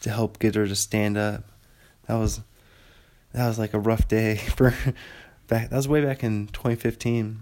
to 0.00 0.10
help 0.10 0.38
get 0.38 0.54
her 0.54 0.66
to 0.66 0.76
stand 0.76 1.16
up. 1.16 1.44
That 2.06 2.14
was 2.14 2.40
that 3.32 3.46
was 3.46 3.58
like 3.58 3.74
a 3.74 3.78
rough 3.78 4.08
day 4.08 4.36
for 4.56 4.74
back. 5.46 5.70
That 5.70 5.76
was 5.76 5.88
way 5.88 6.04
back 6.04 6.24
in 6.24 6.48
2015. 6.48 7.40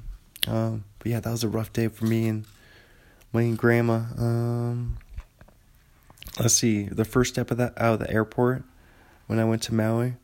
Um, 0.49 0.85
but 0.99 1.09
yeah, 1.09 1.21
that 1.21 1.31
was 1.31 1.45
a 1.45 1.49
rough 1.49 1.73
day 1.73 1.89
for 1.89 2.05
me 2.05 2.29
and 2.29 2.47
my 3.33 3.49
grandma. 3.51 4.05
Um, 4.17 4.99
let's 6.39 6.55
see, 6.55 6.85
the 6.85 7.05
first 7.05 7.35
step 7.35 7.51
of 7.51 7.59
that 7.59 7.75
out 7.77 7.95
of 7.95 7.99
the 8.01 8.11
airport 8.11 8.63
when 9.27 9.39
I 9.39 9.45
went 9.45 9.63
to 9.63 9.75
Maui 9.75 10.15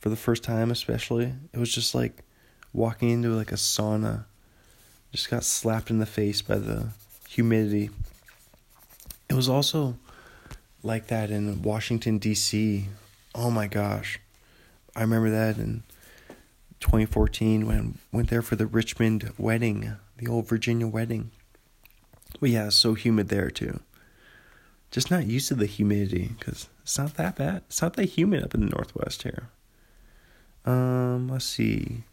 for 0.00 0.08
the 0.08 0.16
first 0.16 0.42
time, 0.42 0.70
especially, 0.70 1.34
it 1.52 1.58
was 1.58 1.72
just 1.72 1.94
like 1.94 2.22
walking 2.72 3.10
into 3.10 3.30
like 3.30 3.52
a 3.52 3.56
sauna. 3.56 4.24
Just 5.12 5.30
got 5.30 5.44
slapped 5.44 5.90
in 5.90 5.98
the 5.98 6.06
face 6.06 6.42
by 6.42 6.56
the 6.56 6.88
humidity. 7.36 7.90
It 9.28 9.34
was 9.34 9.48
also 9.48 9.96
like 10.82 11.08
that 11.08 11.30
in 11.30 11.60
Washington 11.62 12.16
D.C. 12.18 12.88
Oh 13.34 13.50
my 13.50 13.66
gosh, 13.66 14.18
I 14.94 15.02
remember 15.02 15.28
that 15.30 15.58
in 15.58 15.82
2014 16.80 17.66
when 17.66 17.78
I 17.78 18.16
went 18.16 18.30
there 18.30 18.40
for 18.40 18.56
the 18.56 18.66
Richmond 18.66 19.32
wedding, 19.36 19.96
the 20.16 20.28
old 20.28 20.48
Virginia 20.48 20.86
wedding. 20.86 21.30
But 22.40 22.48
yeah, 22.50 22.70
so 22.70 22.94
humid 22.94 23.28
there 23.28 23.50
too. 23.50 23.80
Just 24.90 25.10
not 25.10 25.26
used 25.26 25.48
to 25.48 25.54
the 25.54 25.66
humidity 25.66 26.30
because 26.38 26.68
it's 26.82 26.96
not 26.96 27.16
that 27.16 27.36
bad. 27.36 27.64
It's 27.68 27.82
not 27.82 27.94
that 27.94 28.04
humid 28.04 28.42
up 28.44 28.54
in 28.54 28.60
the 28.60 28.74
northwest 28.74 29.24
here. 29.24 29.50
Um, 30.64 31.28
let's 31.28 31.44
see. 31.44 32.04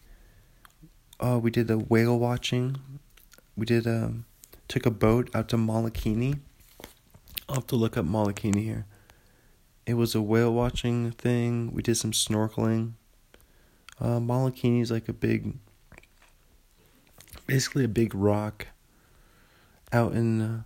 Oh, 1.21 1.37
we 1.37 1.49
did 1.49 1.67
the 1.67 1.77
whale 1.77 2.19
watching. 2.19 2.75
We 3.55 3.65
did 3.65 3.87
um 3.87 4.25
took 4.67 4.85
a 4.85 4.91
boat 4.91 5.29
out 5.35 5.49
to 5.49 5.57
Molokini. 5.57 6.39
I'll 7.47 7.55
have 7.55 7.67
to 7.67 7.75
look 7.75 7.97
up 7.97 8.05
Molokini 8.05 8.63
here. 8.63 8.85
It 9.85 9.95
was 9.95 10.15
a 10.15 10.21
whale 10.21 10.53
watching 10.53 11.11
thing. 11.11 11.73
We 11.73 11.81
did 11.81 11.97
some 11.97 12.11
snorkeling. 12.11 12.93
Uh, 13.99 14.19
Molokini 14.19 14.81
is 14.81 14.91
like 14.91 15.09
a 15.09 15.13
big, 15.13 15.55
basically 17.45 17.83
a 17.83 17.89
big 17.89 18.15
rock 18.15 18.67
out 19.91 20.13
in 20.13 20.41
uh, 20.41 20.61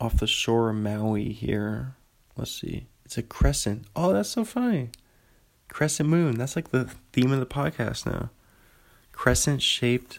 off 0.00 0.18
the 0.18 0.26
shore 0.26 0.70
of 0.70 0.76
Maui 0.76 1.32
here. 1.32 1.94
Let's 2.36 2.50
see. 2.50 2.86
It's 3.04 3.18
a 3.18 3.22
crescent. 3.22 3.86
Oh, 3.94 4.12
that's 4.12 4.30
so 4.30 4.44
funny. 4.44 4.90
Crescent 5.68 6.08
moon. 6.08 6.36
That's 6.36 6.56
like 6.56 6.70
the 6.70 6.90
theme 7.12 7.30
of 7.30 7.40
the 7.40 7.46
podcast 7.46 8.06
now. 8.06 8.30
Crescent 9.12 9.62
shaped 9.62 10.18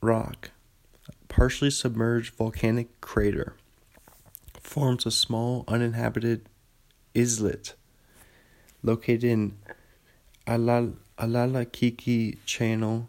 rock, 0.00 0.50
partially 1.30 1.70
submerged 1.70 2.34
volcanic 2.34 3.00
crater, 3.00 3.54
forms 4.60 5.06
a 5.06 5.10
small 5.10 5.64
uninhabited 5.66 6.46
islet 7.16 7.74
located 8.82 9.24
in 9.24 9.56
Alal- 10.46 10.96
Alalakiki 11.18 12.36
Channel 12.44 13.08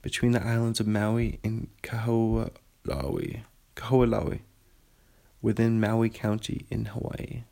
between 0.00 0.32
the 0.32 0.42
islands 0.42 0.80
of 0.80 0.86
Maui 0.86 1.40
and 1.42 1.68
Kahoolawe, 1.82 3.42
Kahoolawe 3.74 4.40
within 5.42 5.80
Maui 5.80 6.08
County 6.08 6.64
in 6.70 6.86
Hawaii. 6.86 7.42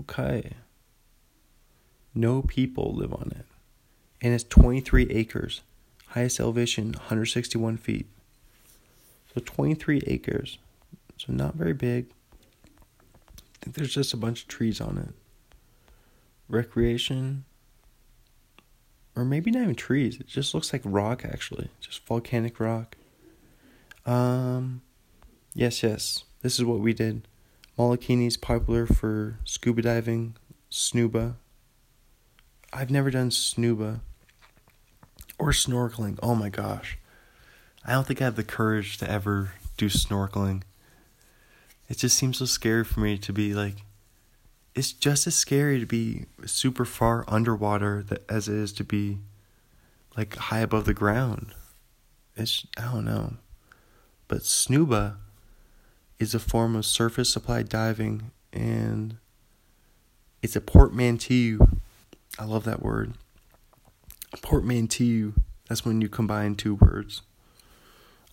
Okay. 0.00 0.52
No 2.14 2.42
people 2.42 2.94
live 2.94 3.12
on 3.12 3.32
it. 3.36 3.44
And 4.22 4.32
it's 4.32 4.44
23 4.44 5.10
acres. 5.10 5.60
Highest 6.08 6.40
elevation 6.40 6.92
161 6.92 7.76
feet. 7.76 8.06
So 9.34 9.42
23 9.44 10.02
acres. 10.06 10.58
So 11.18 11.32
not 11.32 11.54
very 11.54 11.72
big. 11.72 12.06
I 13.38 13.64
think 13.64 13.76
there's 13.76 13.94
just 13.94 14.14
a 14.14 14.16
bunch 14.16 14.42
of 14.42 14.48
trees 14.48 14.80
on 14.80 14.98
it. 14.98 15.14
Recreation. 16.48 17.44
Or 19.16 19.24
maybe 19.24 19.50
not 19.50 19.62
even 19.62 19.74
trees. 19.74 20.20
It 20.20 20.26
just 20.26 20.54
looks 20.54 20.72
like 20.72 20.82
rock 20.84 21.24
actually. 21.24 21.68
Just 21.80 22.06
volcanic 22.06 22.60
rock. 22.60 22.96
Um 24.06 24.82
yes, 25.54 25.82
yes. 25.82 26.24
This 26.42 26.58
is 26.58 26.64
what 26.64 26.80
we 26.80 26.92
did. 26.92 27.26
Molokini 27.78 28.26
is 28.26 28.36
popular 28.36 28.86
for 28.86 29.38
scuba 29.44 29.82
diving, 29.82 30.36
snuba. 30.70 31.34
I've 32.72 32.90
never 32.90 33.10
done 33.10 33.30
snuba 33.30 34.00
or 35.38 35.50
snorkeling. 35.50 36.18
Oh 36.22 36.34
my 36.34 36.48
gosh. 36.50 36.98
I 37.86 37.92
don't 37.92 38.06
think 38.06 38.22
I 38.22 38.24
have 38.24 38.36
the 38.36 38.44
courage 38.44 38.96
to 38.98 39.10
ever 39.10 39.52
do 39.76 39.86
snorkeling. 39.86 40.62
It 41.88 41.98
just 41.98 42.16
seems 42.16 42.38
so 42.38 42.46
scary 42.46 42.82
for 42.82 43.00
me 43.00 43.18
to 43.18 43.32
be 43.32 43.52
like 43.52 43.84
it's 44.74 44.92
just 44.92 45.26
as 45.26 45.34
scary 45.34 45.78
to 45.78 45.86
be 45.86 46.24
super 46.46 46.84
far 46.84 47.24
underwater 47.28 48.04
as 48.28 48.48
it 48.48 48.54
is 48.54 48.72
to 48.72 48.84
be 48.84 49.18
like 50.16 50.34
high 50.36 50.60
above 50.60 50.86
the 50.86 50.94
ground. 50.94 51.54
It's 52.36 52.66
I 52.78 52.90
don't 52.90 53.04
know. 53.04 53.34
But 54.28 54.40
snuba 54.40 55.16
is 56.18 56.34
a 56.34 56.40
form 56.40 56.74
of 56.74 56.86
surface 56.86 57.30
supply 57.30 57.62
diving 57.62 58.30
and 58.50 59.18
it's 60.42 60.56
a 60.56 60.60
portmanteau. 60.60 61.58
I 62.38 62.44
love 62.44 62.64
that 62.64 62.82
word. 62.82 63.14
Portmanteau. 64.40 65.34
That's 65.68 65.84
when 65.84 66.00
you 66.00 66.08
combine 66.08 66.54
two 66.54 66.76
words 66.76 67.22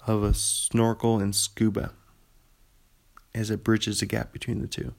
of 0.08 0.24
a 0.24 0.34
snorkel 0.34 1.20
and 1.20 1.36
scuba 1.36 1.94
as 3.34 3.50
it 3.50 3.64
bridges 3.64 4.00
the 4.00 4.06
gap 4.06 4.32
between 4.32 4.62
the 4.62 4.68
two. 4.68 4.94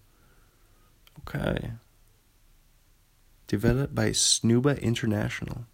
Okay. 1.21 1.73
Developed 3.47 3.95
by 3.95 4.11
Snuba 4.11 4.81
International. 4.81 5.67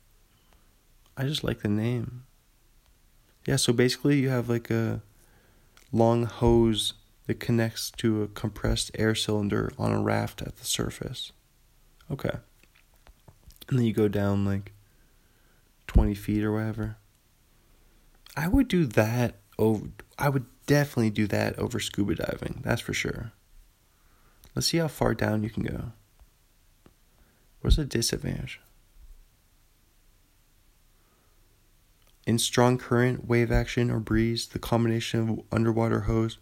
I 1.16 1.24
just 1.24 1.44
like 1.44 1.60
the 1.60 1.68
name. 1.68 2.24
Yeah, 3.46 3.56
so 3.56 3.72
basically 3.72 4.18
you 4.18 4.28
have 4.28 4.48
like 4.48 4.70
a 4.70 5.00
long 5.90 6.24
hose 6.26 6.94
that 7.26 7.40
connects 7.40 7.90
to 7.92 8.22
a 8.22 8.28
compressed 8.28 8.90
air 8.98 9.14
cylinder 9.14 9.72
on 9.78 9.92
a 9.92 10.00
raft 10.00 10.42
at 10.42 10.56
the 10.56 10.64
surface. 10.64 11.32
Okay. 12.10 12.38
And 13.68 13.78
then 13.78 13.86
you 13.86 13.92
go 13.92 14.08
down 14.08 14.44
like 14.44 14.72
20 15.86 16.14
feet 16.14 16.44
or 16.44 16.52
whatever. 16.52 16.97
I 18.38 18.46
would 18.46 18.68
do 18.68 18.86
that 18.86 19.34
over, 19.58 19.88
I 20.16 20.28
would 20.28 20.46
definitely 20.68 21.10
do 21.10 21.26
that 21.26 21.58
over 21.58 21.80
scuba 21.80 22.14
diving, 22.14 22.60
that's 22.62 22.80
for 22.80 22.94
sure. 22.94 23.32
Let's 24.54 24.68
see 24.68 24.78
how 24.78 24.86
far 24.86 25.12
down 25.12 25.42
you 25.42 25.50
can 25.50 25.64
go. 25.64 25.90
What's 27.60 27.74
the 27.74 27.84
disadvantage? 27.84 28.60
In 32.28 32.38
strong 32.38 32.78
current, 32.78 33.26
wave 33.26 33.50
action, 33.50 33.90
or 33.90 33.98
breeze, 33.98 34.46
the 34.46 34.60
combination 34.60 35.28
of 35.28 35.40
underwater 35.50 36.02
hose 36.02 36.38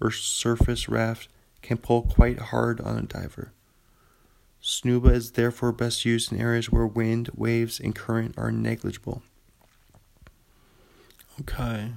or 0.00 0.12
surface 0.12 0.88
raft 0.88 1.26
can 1.62 1.78
pull 1.78 2.02
quite 2.02 2.38
hard 2.38 2.80
on 2.80 2.96
a 2.96 3.02
diver. 3.02 3.52
Snuba 4.62 5.10
is 5.10 5.32
therefore 5.32 5.72
best 5.72 6.04
used 6.04 6.30
in 6.30 6.40
areas 6.40 6.70
where 6.70 6.86
wind, 6.86 7.28
waves, 7.34 7.80
and 7.80 7.92
current 7.92 8.36
are 8.38 8.52
negligible. 8.52 9.24
Okay. 11.40 11.92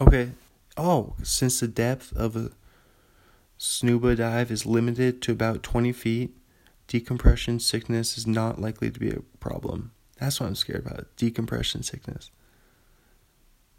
Okay. 0.00 0.32
Oh, 0.76 1.14
since 1.22 1.60
the 1.60 1.68
depth 1.68 2.12
of 2.16 2.36
a 2.36 2.50
snuba 3.58 4.16
dive 4.16 4.50
is 4.50 4.64
limited 4.64 5.20
to 5.22 5.32
about 5.32 5.62
20 5.62 5.92
feet, 5.92 6.36
decompression 6.86 7.60
sickness 7.60 8.16
is 8.16 8.26
not 8.26 8.60
likely 8.60 8.90
to 8.90 8.98
be 8.98 9.10
a 9.10 9.20
problem. 9.38 9.92
That's 10.18 10.40
what 10.40 10.46
I'm 10.46 10.54
scared 10.54 10.86
about 10.86 11.06
decompression 11.16 11.82
sickness 11.82 12.30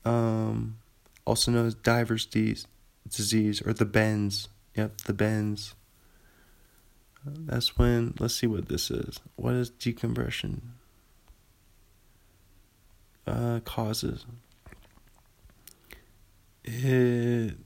um, 0.05 0.77
also 1.25 1.51
known 1.51 1.67
as 1.67 1.75
diver's 1.75 2.25
disease, 2.25 2.67
disease 3.09 3.61
or 3.65 3.73
the 3.73 3.85
bends. 3.85 4.49
Yep, 4.75 5.01
the 5.01 5.13
bends. 5.13 5.75
That's 7.23 7.77
when, 7.77 8.15
let's 8.19 8.35
see 8.35 8.47
what 8.47 8.67
this 8.67 8.89
is. 8.89 9.19
What 9.35 9.53
is 9.53 9.69
decompression? 9.69 10.73
Uh, 13.27 13.59
causes. 13.59 14.25
Eh, 16.65 16.71
it, 16.73 17.57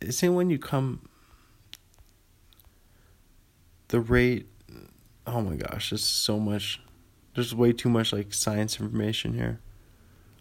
it's 0.00 0.22
in 0.22 0.34
when 0.34 0.50
you 0.50 0.58
come, 0.58 1.08
the 3.88 4.00
rate, 4.00 4.46
oh 5.26 5.40
my 5.40 5.56
gosh, 5.56 5.90
there's 5.90 6.04
so 6.04 6.38
much, 6.38 6.80
there's 7.34 7.54
way 7.54 7.72
too 7.72 7.88
much 7.88 8.12
like 8.12 8.34
science 8.34 8.78
information 8.78 9.34
here. 9.34 9.60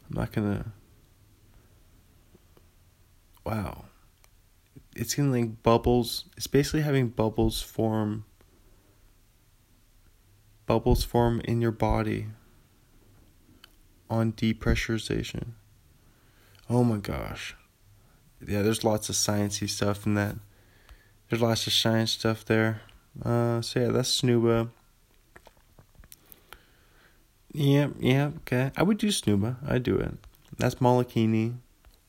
I'm 0.09 0.17
not 0.17 0.31
gonna, 0.31 0.73
wow 3.45 3.85
it's 4.95 5.15
getting 5.15 5.31
like 5.31 5.63
bubbles. 5.63 6.25
It's 6.37 6.47
basically 6.47 6.81
having 6.81 7.09
bubbles 7.09 7.61
form. 7.61 8.25
Bubbles 10.65 11.03
form 11.03 11.41
in 11.41 11.61
your 11.61 11.71
body 11.71 12.27
on 14.09 14.33
depressurization. 14.33 15.53
Oh 16.69 16.83
my 16.83 16.97
gosh. 16.97 17.55
Yeah, 18.45 18.61
there's 18.61 18.83
lots 18.83 19.09
of 19.09 19.15
sciencey 19.15 19.69
stuff 19.69 20.05
in 20.05 20.15
that. 20.15 20.35
There's 21.29 21.41
lots 21.41 21.67
of 21.67 21.73
science 21.73 22.11
stuff 22.11 22.45
there. 22.45 22.81
Uh, 23.23 23.61
so 23.61 23.79
yeah, 23.79 23.87
that's 23.87 24.21
Snuba. 24.21 24.69
Yeah, 27.51 27.89
yeah, 27.99 28.31
okay. 28.37 28.71
I 28.75 28.83
would 28.83 28.97
do 28.97 29.07
Snuba. 29.07 29.57
I'd 29.67 29.83
do 29.83 29.95
it. 29.95 30.13
That's 30.57 30.75
Molokini. 30.75 31.55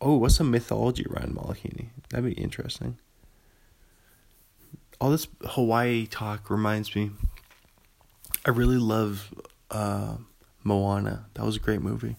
Oh, 0.00 0.16
what's 0.16 0.38
the 0.38 0.44
mythology 0.44 1.06
around 1.06 1.34
Molokini? 1.34 1.88
That'd 2.10 2.34
be 2.34 2.40
interesting. 2.40 2.98
All 5.00 5.10
this 5.10 5.28
Hawaii 5.44 6.06
talk 6.06 6.50
reminds 6.50 6.94
me. 6.94 7.10
I 8.46 8.50
really 8.50 8.78
love 8.78 9.32
uh, 9.70 10.16
Moana. 10.62 11.26
That 11.34 11.44
was 11.44 11.56
a 11.56 11.60
great 11.60 11.82
movie. 11.82 12.16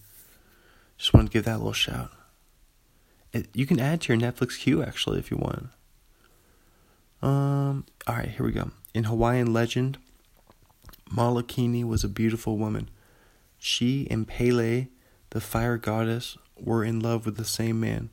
Just 0.97 1.13
want 1.13 1.27
to 1.27 1.33
give 1.33 1.45
that 1.45 1.55
a 1.55 1.57
little 1.57 1.73
shout. 1.73 2.11
You 3.53 3.65
can 3.65 3.79
add 3.79 4.01
to 4.01 4.13
your 4.13 4.21
Netflix 4.21 4.59
queue 4.59 4.83
actually 4.83 5.19
if 5.19 5.31
you 5.31 5.37
want. 5.37 5.67
Um. 7.21 7.85
All 8.07 8.15
right, 8.15 8.29
here 8.29 8.45
we 8.45 8.51
go. 8.51 8.71
In 8.93 9.05
Hawaiian 9.05 9.51
legend, 9.51 9.97
Molokini 11.11 11.83
was 11.83 12.03
a 12.03 12.09
beautiful 12.09 12.57
woman. 12.57 12.89
She 13.57 14.07
and 14.11 14.27
Pele, 14.27 14.87
the 15.31 15.41
fire 15.41 15.77
goddess, 15.77 16.37
were 16.59 16.83
in 16.83 16.99
love 16.99 17.25
with 17.25 17.37
the 17.37 17.45
same 17.45 17.79
man. 17.79 18.09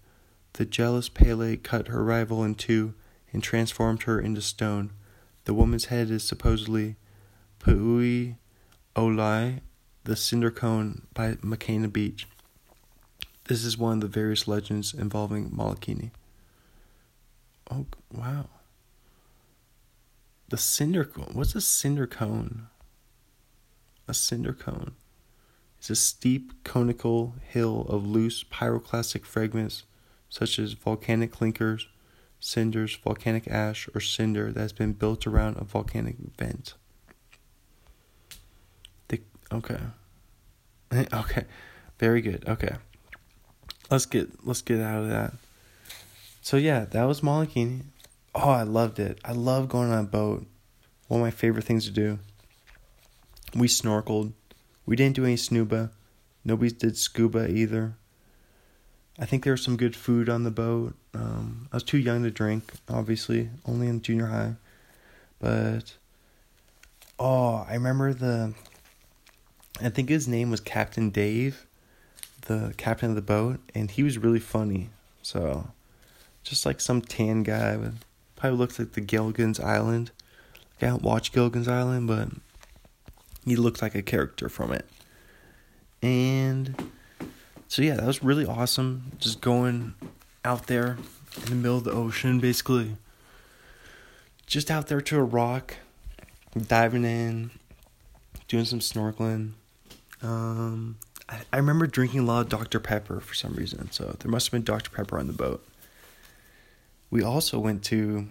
The 0.54 0.64
jealous 0.64 1.08
Pele 1.08 1.56
cut 1.56 1.88
her 1.88 2.02
rival 2.04 2.42
in 2.44 2.54
two 2.54 2.94
and 3.32 3.42
transformed 3.42 4.04
her 4.04 4.20
into 4.20 4.40
stone. 4.40 4.92
The 5.44 5.54
woman's 5.54 5.86
head 5.86 6.10
is 6.10 6.24
supposedly 6.24 6.96
Pu'ui 7.60 8.36
Olai, 8.96 9.60
the 10.04 10.16
cinder 10.16 10.50
cone 10.50 11.06
by 11.14 11.34
Makena 11.34 11.92
Beach. 11.92 12.26
This 13.44 13.64
is 13.64 13.76
one 13.76 13.94
of 13.94 14.00
the 14.00 14.08
various 14.08 14.46
legends 14.46 14.94
involving 14.94 15.50
Molokini. 15.50 16.10
Oh, 17.70 17.86
wow. 18.12 18.46
The 20.48 20.58
cinder 20.58 21.04
cone. 21.04 21.30
What's 21.32 21.54
a 21.54 21.60
cinder 21.60 22.06
cone? 22.06 22.68
A 24.06 24.14
cinder 24.14 24.52
cone 24.52 24.92
is 25.80 25.90
a 25.90 25.96
steep 25.96 26.64
conical 26.64 27.34
hill 27.48 27.86
of 27.88 28.06
loose 28.06 28.44
pyroclastic 28.44 29.24
fragments 29.24 29.84
such 30.28 30.58
as 30.58 30.72
volcanic 30.72 31.32
clinkers, 31.32 31.88
cinders, 32.38 32.94
volcanic 32.96 33.46
ash, 33.48 33.88
or 33.94 34.00
cinder 34.00 34.52
that 34.52 34.60
has 34.60 34.72
been 34.72 34.92
built 34.92 35.26
around 35.26 35.56
a 35.56 35.64
volcanic 35.64 36.16
vent. 36.38 36.74
The, 39.08 39.20
okay. 39.52 39.78
okay. 41.12 41.44
Very 41.98 42.20
good. 42.20 42.44
Okay. 42.48 42.76
Let's 43.92 44.06
get 44.06 44.44
let's 44.44 44.62
get 44.62 44.80
out 44.80 45.04
of 45.04 45.10
that. 45.10 45.34
So 46.40 46.56
yeah, 46.56 46.86
that 46.86 47.04
was 47.04 47.20
Molokini. 47.20 47.82
Oh, 48.34 48.50
I 48.50 48.64
loved 48.64 48.98
it. 48.98 49.20
I 49.24 49.32
love 49.32 49.68
going 49.68 49.92
on 49.92 49.98
a 50.00 50.08
boat. 50.08 50.46
One 51.06 51.20
of 51.20 51.24
my 51.24 51.30
favorite 51.30 51.64
things 51.64 51.84
to 51.84 51.92
do. 51.92 52.18
We 53.54 53.68
snorkeled 53.68 54.32
we 54.86 54.96
didn't 54.96 55.16
do 55.16 55.24
any 55.24 55.36
snuba. 55.36 55.90
Nobody 56.44 56.70
did 56.72 56.96
scuba 56.96 57.48
either. 57.50 57.94
I 59.18 59.26
think 59.26 59.44
there 59.44 59.52
was 59.52 59.62
some 59.62 59.76
good 59.76 59.94
food 59.94 60.28
on 60.28 60.42
the 60.42 60.50
boat. 60.50 60.94
Um, 61.14 61.68
I 61.70 61.76
was 61.76 61.84
too 61.84 61.98
young 61.98 62.22
to 62.24 62.30
drink, 62.30 62.72
obviously, 62.88 63.50
only 63.64 63.86
in 63.86 64.02
junior 64.02 64.26
high. 64.26 64.54
But 65.38 65.94
oh, 67.18 67.64
I 67.68 67.74
remember 67.74 68.12
the. 68.12 68.54
I 69.80 69.88
think 69.88 70.08
his 70.08 70.28
name 70.28 70.50
was 70.50 70.60
Captain 70.60 71.10
Dave, 71.10 71.66
the 72.42 72.74
captain 72.76 73.10
of 73.10 73.16
the 73.16 73.22
boat, 73.22 73.60
and 73.74 73.90
he 73.90 74.02
was 74.02 74.18
really 74.18 74.40
funny. 74.40 74.90
So, 75.22 75.68
just 76.42 76.66
like 76.66 76.80
some 76.80 77.00
tan 77.00 77.42
guy, 77.42 77.76
with 77.76 77.98
probably 78.36 78.58
looks 78.58 78.78
like 78.78 78.92
the 78.92 79.00
Gilligan's 79.00 79.60
Island. 79.60 80.10
I 80.80 80.86
don't 80.86 81.02
watch 81.02 81.32
Gilligan's 81.32 81.68
Island, 81.68 82.08
but 82.08 82.28
he 83.44 83.54
looked 83.54 83.82
like 83.82 83.94
a 83.94 84.02
character 84.02 84.48
from 84.48 84.72
it. 84.72 84.84
And 86.02 86.90
so 87.68 87.82
yeah, 87.82 87.94
that 87.94 88.04
was 88.04 88.22
really 88.22 88.44
awesome. 88.44 89.12
Just 89.20 89.40
going 89.40 89.94
out 90.44 90.66
there 90.66 90.98
in 91.36 91.44
the 91.44 91.54
middle 91.54 91.78
of 91.78 91.84
the 91.84 91.92
ocean, 91.92 92.40
basically. 92.40 92.96
Just 94.46 94.70
out 94.70 94.88
there 94.88 95.00
to 95.00 95.18
a 95.18 95.22
rock, 95.22 95.76
diving 96.66 97.04
in, 97.04 97.52
doing 98.48 98.64
some 98.64 98.80
snorkeling. 98.80 99.52
Um, 100.20 100.96
I, 101.52 101.56
remember 101.56 101.86
drinking 101.86 102.20
a 102.20 102.24
lot 102.24 102.40
of 102.40 102.48
Dr. 102.48 102.80
Pepper 102.80 103.20
for 103.20 103.34
some 103.34 103.54
reason, 103.54 103.90
so 103.90 104.16
there 104.18 104.30
must 104.30 104.46
have 104.46 104.52
been 104.52 104.64
Dr. 104.64 104.90
Pepper 104.90 105.18
on 105.18 105.26
the 105.26 105.32
boat. 105.32 105.66
We 107.10 107.22
also 107.22 107.58
went 107.58 107.82
to 107.84 108.28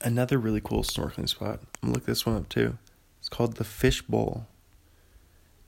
another 0.00 0.38
really 0.38 0.60
cool 0.60 0.82
snorkeling 0.82 1.28
spot. 1.28 1.60
I'm 1.82 1.88
gonna 1.88 1.94
look 1.94 2.06
this 2.06 2.26
one 2.26 2.36
up 2.36 2.48
too 2.48 2.78
It's 3.18 3.28
called 3.28 3.56
the 3.56 3.64
Fish 3.64 4.02
Bowl. 4.02 4.46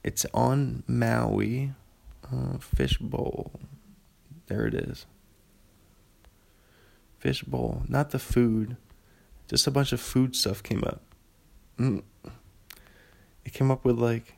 It's 0.03 0.27
on 0.35 0.83
Maui. 0.87 1.73
Uh, 2.31 2.59
fish 2.59 2.99
Bowl. 2.99 3.53
There 4.47 4.67
it 4.67 4.75
is. 4.75 5.07
Fish 7.19 7.43
Bowl. 7.43 7.83
Not 7.89 8.11
the 8.11 8.19
food. 8.19 8.77
Just 9.49 9.67
a 9.67 9.71
bunch 9.71 9.93
of 9.93 10.01
food 10.01 10.37
stuff 10.37 10.63
came 10.63 10.85
up. 10.85 11.01
Mm. 11.79 12.03
It 13.45 13.53
came 13.53 13.71
up 13.71 13.85
with 13.85 13.99
like 13.99 14.37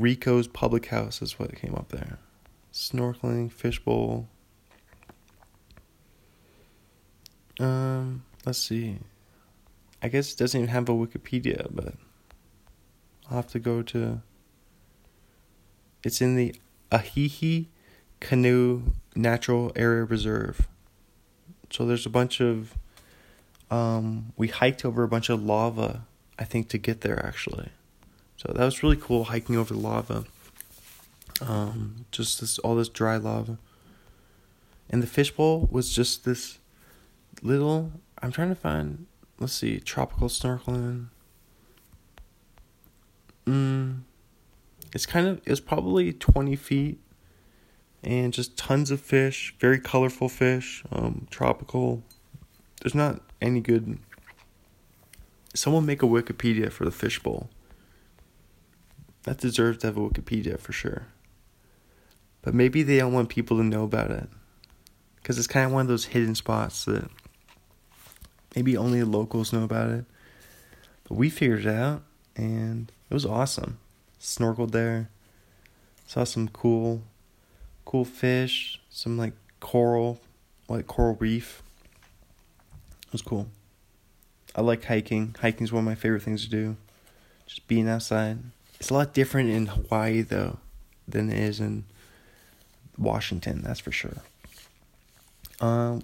Rico's 0.00 0.48
Public 0.48 0.86
House 0.86 1.20
is 1.20 1.38
what 1.38 1.54
came 1.54 1.74
up 1.74 1.90
there. 1.90 2.18
Snorkeling, 2.72 3.52
fishbowl. 3.52 4.28
Um, 7.58 8.24
let's 8.46 8.58
see. 8.58 8.98
I 10.02 10.08
guess 10.08 10.32
it 10.32 10.38
doesn't 10.38 10.58
even 10.58 10.70
have 10.70 10.88
a 10.88 10.92
Wikipedia, 10.92 11.68
but 11.70 11.94
I'll 13.28 13.36
have 13.36 13.48
to 13.48 13.58
go 13.58 13.82
to. 13.82 14.22
It's 16.02 16.22
in 16.22 16.34
the 16.34 16.54
Ahihi 16.90 17.66
Kinau 18.22 18.94
Natural 19.14 19.70
Area 19.76 20.04
Reserve. 20.04 20.66
So 21.68 21.84
there's 21.84 22.06
a 22.06 22.10
bunch 22.10 22.40
of. 22.40 22.74
Um, 23.70 24.32
we 24.36 24.48
hiked 24.48 24.84
over 24.84 25.02
a 25.02 25.08
bunch 25.08 25.28
of 25.28 25.42
lava, 25.42 26.06
I 26.38 26.44
think, 26.44 26.70
to 26.70 26.78
get 26.78 27.02
there 27.02 27.24
actually. 27.24 27.68
So 28.40 28.54
that 28.54 28.64
was 28.64 28.82
really 28.82 28.96
cool 28.96 29.24
hiking 29.24 29.58
over 29.58 29.74
the 29.74 29.80
lava. 29.80 30.24
Um, 31.42 32.06
just 32.10 32.40
this 32.40 32.58
all 32.60 32.74
this 32.74 32.88
dry 32.88 33.18
lava. 33.18 33.58
And 34.88 35.02
the 35.02 35.06
fishbowl 35.06 35.68
was 35.70 35.92
just 35.92 36.24
this 36.24 36.58
little. 37.42 37.92
I'm 38.22 38.32
trying 38.32 38.48
to 38.48 38.54
find 38.54 39.04
let's 39.38 39.52
see, 39.52 39.78
tropical 39.78 40.28
snorkeling. 40.28 41.08
Mm, 43.44 44.00
it's 44.94 45.04
kind 45.04 45.26
of 45.26 45.42
it's 45.44 45.60
probably 45.60 46.10
twenty 46.14 46.56
feet, 46.56 46.98
and 48.02 48.32
just 48.32 48.56
tons 48.56 48.90
of 48.90 49.02
fish, 49.02 49.54
very 49.60 49.78
colorful 49.78 50.30
fish. 50.30 50.82
Um, 50.90 51.26
tropical. 51.28 52.02
There's 52.80 52.94
not 52.94 53.20
any 53.42 53.60
good. 53.60 53.98
Someone 55.54 55.84
make 55.84 56.02
a 56.02 56.06
Wikipedia 56.06 56.72
for 56.72 56.86
the 56.86 56.90
fishbowl. 56.90 57.50
That 59.24 59.38
deserves 59.38 59.78
to 59.78 59.88
have 59.88 59.96
a 59.96 60.00
Wikipedia 60.00 60.58
for 60.58 60.72
sure. 60.72 61.06
But 62.42 62.54
maybe 62.54 62.82
they 62.82 62.98
don't 62.98 63.12
want 63.12 63.28
people 63.28 63.58
to 63.58 63.64
know 63.64 63.84
about 63.84 64.10
it. 64.10 64.28
Because 65.16 65.38
it's 65.38 65.46
kind 65.46 65.66
of 65.66 65.72
one 65.72 65.82
of 65.82 65.88
those 65.88 66.06
hidden 66.06 66.34
spots 66.34 66.86
that 66.86 67.10
Maybe 68.54 68.76
only 68.76 69.02
locals 69.04 69.52
know 69.52 69.62
about 69.62 69.90
it. 69.90 70.04
But 71.04 71.14
we 71.14 71.30
figured 71.30 71.66
it 71.66 71.74
out 71.74 72.02
and 72.36 72.90
it 73.08 73.14
was 73.14 73.26
awesome. 73.26 73.78
Snorkeled 74.20 74.72
there. 74.72 75.08
Saw 76.06 76.24
some 76.24 76.48
cool 76.48 77.02
cool 77.84 78.04
fish, 78.04 78.80
some 78.88 79.16
like 79.18 79.32
coral, 79.60 80.20
like 80.68 80.86
coral 80.86 81.16
reef. 81.18 81.62
It 83.06 83.12
was 83.12 83.22
cool. 83.22 83.48
I 84.54 84.60
like 84.62 84.84
hiking. 84.84 85.34
Hiking's 85.40 85.72
one 85.72 85.80
of 85.80 85.86
my 85.86 85.94
favorite 85.94 86.22
things 86.22 86.44
to 86.44 86.50
do. 86.50 86.76
Just 87.46 87.66
being 87.68 87.88
outside. 87.88 88.38
It's 88.80 88.90
a 88.90 88.94
lot 88.94 89.12
different 89.12 89.50
in 89.50 89.66
Hawaii 89.66 90.22
though 90.22 90.58
than 91.06 91.30
it 91.30 91.38
is 91.38 91.60
in 91.60 91.84
Washington, 92.96 93.62
that's 93.62 93.80
for 93.80 93.92
sure. 93.92 94.16
Um, 95.60 96.02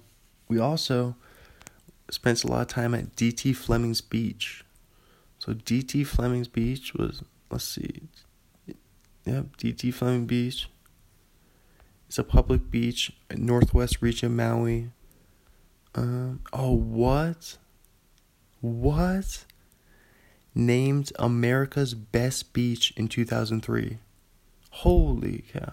we 0.48 0.58
also 0.58 1.16
spent 2.10 2.44
a 2.44 2.46
lot 2.46 2.62
of 2.62 2.68
time 2.68 2.94
at 2.94 3.16
DT 3.16 3.56
Fleming's 3.56 4.00
Beach. 4.00 4.64
So 5.38 5.54
DT 5.54 6.06
Fleming's 6.06 6.48
Beach 6.48 6.94
was 6.94 7.22
let's 7.50 7.64
see. 7.64 8.02
Yep, 9.24 9.56
DT 9.56 9.92
Fleming 9.92 10.26
Beach. 10.26 10.68
It's 12.08 12.18
a 12.18 12.24
public 12.24 12.70
beach 12.70 13.12
in 13.30 13.44
northwest 13.44 14.00
region 14.00 14.36
Maui. 14.36 14.90
Um, 15.94 16.40
oh, 16.52 16.72
what? 16.72 17.56
What? 18.60 19.44
Named 20.58 21.12
America's 21.18 21.92
best 21.92 22.54
beach 22.54 22.94
in 22.96 23.08
2003. 23.08 23.98
Holy 24.70 25.44
cow. 25.52 25.72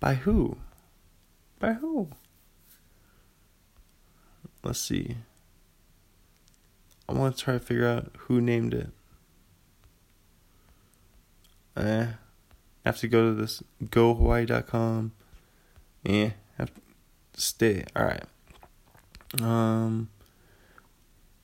By 0.00 0.14
who? 0.14 0.56
By 1.58 1.74
who? 1.74 2.08
Let's 4.64 4.80
see. 4.80 5.16
I 7.06 7.12
want 7.12 7.36
to 7.36 7.44
try 7.44 7.54
to 7.54 7.60
figure 7.60 7.86
out 7.86 8.10
who 8.20 8.40
named 8.40 8.72
it. 8.72 8.88
Eh. 11.76 12.06
I 12.06 12.88
have 12.88 12.96
to 13.00 13.08
go 13.08 13.28
to 13.28 13.34
this 13.34 13.62
gohawaii.com. 13.84 15.12
Yeah, 16.02 16.30
have 16.56 16.72
to 16.72 16.80
stay. 17.40 17.84
All 17.94 18.04
right. 18.04 18.24
Um, 19.42 20.08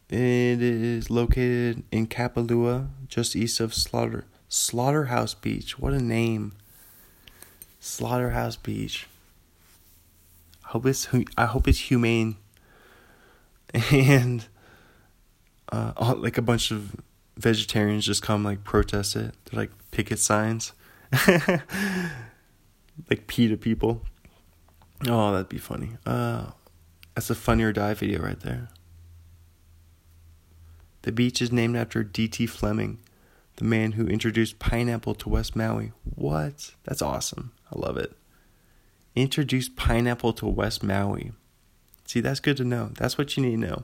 it 0.09 0.63
is 0.63 1.11
located 1.11 1.83
in 1.91 2.07
Kapalua, 2.07 2.89
just 3.09 3.35
east 3.35 3.61
of 3.61 3.75
Slaughter 3.75 4.25
Slaughterhouse 4.49 5.35
Beach. 5.35 5.79
What 5.79 5.93
a 5.93 6.01
name! 6.01 6.53
Slaughterhouse 7.81 8.57
Beach. 8.57 9.07
I 10.65 10.69
hope 10.69 10.87
it's 10.87 11.09
I 11.37 11.47
hope 11.47 11.69
it's 11.69 11.79
humane. 11.79 12.37
And 13.91 14.47
uh, 15.73 16.15
like 16.17 16.39
a 16.39 16.43
bunch 16.43 16.71
of 16.71 16.95
vegetarians 17.37 18.07
just 18.07 18.23
come 18.23 18.45
like 18.45 18.63
protest 18.63 19.17
it. 19.17 19.35
They're 19.45 19.61
like 19.61 19.73
picket 19.91 20.19
signs, 20.21 20.73
like 23.11 23.27
PETA 23.27 23.57
people. 23.57 24.03
Oh, 25.09 25.33
that'd 25.33 25.49
be 25.49 25.59
funny. 25.59 25.91
Uh, 26.07 26.53
that's 27.15 27.31
a 27.31 27.35
Funny 27.35 27.65
or 27.65 27.73
Die 27.73 27.95
video 27.95 28.23
right 28.23 28.39
there. 28.41 28.69
The 31.05 31.13
beach 31.13 31.43
is 31.43 31.53
named 31.53 31.77
after 31.77 32.03
D.T. 32.03 32.47
Fleming, 32.47 32.99
the 33.57 33.65
man 33.65 33.93
who 33.93 34.07
introduced 34.07 34.59
pineapple 34.59 35.15
to 35.17 35.29
West 35.29 35.55
Maui. 35.55 35.93
What? 36.15 36.71
That's 36.85 37.03
awesome. 37.03 37.53
I 37.71 37.79
love 37.79 37.99
it. 37.99 38.17
Introduced 39.15 39.77
pineapple 39.77 40.33
to 40.33 40.47
West 40.47 40.83
Maui. 40.83 41.33
See, 42.07 42.21
that's 42.21 42.41
good 42.41 42.57
to 42.57 42.65
know. 42.65 42.93
That's 42.95 43.19
what 43.19 43.37
you 43.37 43.43
need 43.43 43.61
to 43.61 43.69
know. 43.69 43.83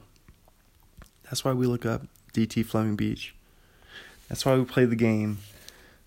That's 1.25 1.45
why 1.45 1.53
we 1.53 1.67
look 1.67 1.85
up 1.85 2.07
D.T. 2.33 2.63
Fleming 2.63 2.97
Beach. 2.97 3.35
That's 4.31 4.47
why 4.47 4.57
we 4.57 4.65
play 4.65 4.87
the 4.87 4.97
game. 4.97 5.41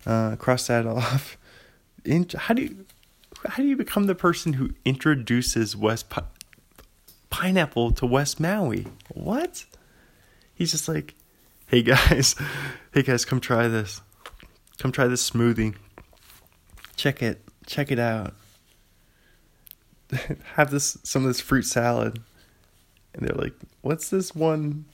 Uh, 0.04 0.34
cross 0.34 0.66
that 0.66 0.84
off. 0.88 1.36
In, 2.04 2.26
how 2.36 2.54
do 2.54 2.62
you 2.62 2.86
how 3.46 3.62
do 3.62 3.68
you 3.68 3.76
become 3.76 4.06
the 4.06 4.16
person 4.16 4.54
who 4.54 4.70
introduces 4.84 5.76
West 5.76 6.10
Pi- 6.10 6.24
Pineapple 7.30 7.92
to 7.92 8.04
West 8.04 8.40
Maui? 8.40 8.88
What? 9.12 9.64
He's 10.54 10.70
just 10.70 10.88
like, 10.88 11.14
hey 11.66 11.82
guys, 11.82 12.34
hey 12.92 13.02
guys, 13.02 13.24
come 13.24 13.40
try 13.40 13.68
this. 13.68 14.00
Come 14.78 14.92
try 14.92 15.06
this 15.06 15.28
smoothie. 15.28 15.74
Check 16.96 17.22
it. 17.22 17.42
Check 17.66 17.90
it 17.90 17.98
out. 17.98 18.34
Have 20.54 20.70
this 20.70 20.98
some 21.02 21.22
of 21.22 21.28
this 21.28 21.40
fruit 21.40 21.64
salad. 21.64 22.20
And 23.14 23.26
they're 23.26 23.36
like, 23.36 23.54
what's 23.80 24.10
this 24.10 24.34
one 24.34 24.86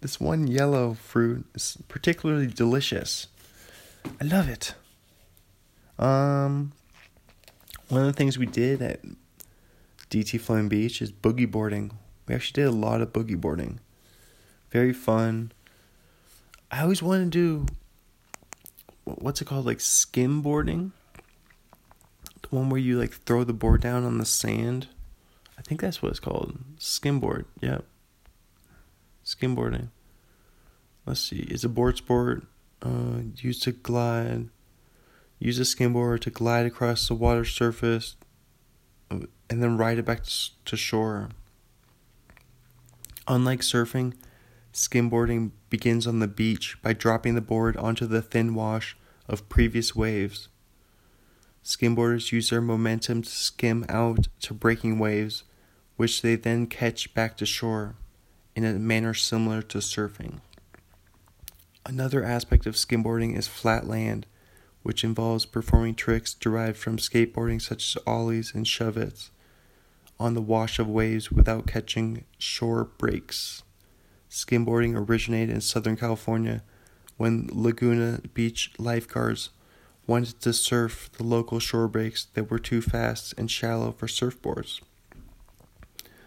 this 0.00 0.20
one 0.20 0.46
yellow 0.46 0.94
fruit 0.94 1.44
is 1.54 1.76
particularly 1.88 2.46
delicious. 2.46 3.26
I 4.20 4.24
love 4.24 4.48
it. 4.48 4.74
Um 5.98 6.72
one 7.88 8.02
of 8.02 8.06
the 8.06 8.12
things 8.12 8.38
we 8.38 8.46
did 8.46 8.82
at 8.82 9.00
DT 10.10 10.40
Flame 10.40 10.68
Beach 10.68 11.02
is 11.02 11.10
boogie 11.10 11.50
boarding. 11.50 11.92
We 12.26 12.34
actually 12.34 12.62
did 12.62 12.68
a 12.68 12.76
lot 12.76 13.00
of 13.00 13.12
boogie 13.12 13.40
boarding. 13.40 13.80
Very 14.70 14.92
fun. 14.92 15.52
I 16.70 16.82
always 16.82 17.02
wanted 17.02 17.32
to 17.32 17.66
do 17.66 17.66
what's 19.04 19.40
it 19.40 19.46
called 19.46 19.66
like 19.66 19.80
skim 19.80 20.42
boarding? 20.42 20.92
The 22.42 22.48
one 22.50 22.70
where 22.70 22.80
you 22.80 22.98
like 22.98 23.12
throw 23.12 23.44
the 23.44 23.52
board 23.52 23.80
down 23.80 24.04
on 24.04 24.18
the 24.18 24.24
sand. 24.24 24.88
I 25.58 25.62
think 25.62 25.80
that's 25.80 26.02
what 26.02 26.10
it's 26.10 26.20
called. 26.20 26.58
Skimboard. 26.78 27.46
Yep. 27.60 27.84
Skimboarding. 29.24 29.88
Let's 31.04 31.20
see. 31.20 31.40
It's 31.40 31.64
a 31.64 31.68
board 31.68 31.96
sport 31.96 32.46
uh, 32.82 33.22
used 33.36 33.62
to 33.64 33.72
glide. 33.72 34.48
Use 35.38 35.58
a 35.58 35.62
skimboard 35.62 36.20
to 36.20 36.30
glide 36.30 36.66
across 36.66 37.06
the 37.08 37.14
water 37.14 37.44
surface 37.44 38.16
and 39.10 39.28
then 39.48 39.76
ride 39.76 39.98
it 39.98 40.04
back 40.04 40.22
to 40.64 40.76
shore. 40.76 41.30
Unlike 43.26 43.60
surfing, 43.60 44.14
skimboarding 44.78 45.50
begins 45.70 46.06
on 46.06 46.20
the 46.20 46.28
beach 46.28 46.76
by 46.82 46.92
dropping 46.92 47.34
the 47.34 47.40
board 47.40 47.76
onto 47.76 48.06
the 48.06 48.22
thin 48.22 48.54
wash 48.54 48.96
of 49.28 49.48
previous 49.48 49.94
waves. 49.94 50.48
Skimboarders 51.64 52.32
use 52.32 52.50
their 52.50 52.60
momentum 52.60 53.22
to 53.22 53.28
skim 53.28 53.84
out 53.88 54.28
to 54.40 54.54
breaking 54.54 54.98
waves, 54.98 55.44
which 55.96 56.22
they 56.22 56.36
then 56.36 56.66
catch 56.66 57.12
back 57.12 57.36
to 57.36 57.44
shore 57.44 57.96
in 58.54 58.64
a 58.64 58.78
manner 58.78 59.14
similar 59.14 59.60
to 59.62 59.78
surfing. 59.78 60.40
Another 61.84 62.24
aspect 62.24 62.66
of 62.66 62.74
skimboarding 62.74 63.36
is 63.36 63.48
flat 63.48 63.86
land, 63.86 64.26
which 64.82 65.04
involves 65.04 65.44
performing 65.44 65.94
tricks 65.94 66.34
derived 66.34 66.76
from 66.76 66.96
skateboarding 66.96 67.60
such 67.60 67.96
as 67.96 68.02
ollies 68.06 68.54
and 68.54 68.66
shove-its 68.66 69.30
on 70.20 70.34
the 70.34 70.42
wash 70.42 70.78
of 70.78 70.88
waves 70.88 71.30
without 71.30 71.66
catching 71.66 72.24
shore 72.38 72.84
breaks. 72.84 73.62
Skimboarding 74.30 74.94
originated 74.94 75.54
in 75.54 75.60
Southern 75.60 75.96
California 75.96 76.62
when 77.16 77.48
Laguna 77.52 78.20
Beach 78.34 78.72
lifeguards 78.78 79.50
wanted 80.06 80.40
to 80.40 80.52
surf 80.52 81.10
the 81.12 81.24
local 81.24 81.58
shore 81.58 81.88
breaks 81.88 82.26
that 82.34 82.50
were 82.50 82.58
too 82.58 82.80
fast 82.80 83.34
and 83.36 83.50
shallow 83.50 83.92
for 83.92 84.06
surfboards. 84.06 84.80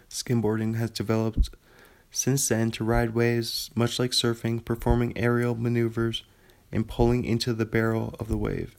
Skimboarding 0.08 0.76
has 0.76 0.90
developed 0.90 1.50
since 2.10 2.48
then 2.48 2.70
to 2.70 2.84
ride 2.84 3.14
waves 3.14 3.70
much 3.74 3.98
like 3.98 4.10
surfing, 4.10 4.64
performing 4.64 5.16
aerial 5.16 5.54
maneuvers 5.54 6.22
and 6.70 6.86
pulling 6.86 7.24
into 7.24 7.52
the 7.52 7.64
barrel 7.64 8.14
of 8.20 8.28
the 8.28 8.36
wave. 8.36 8.76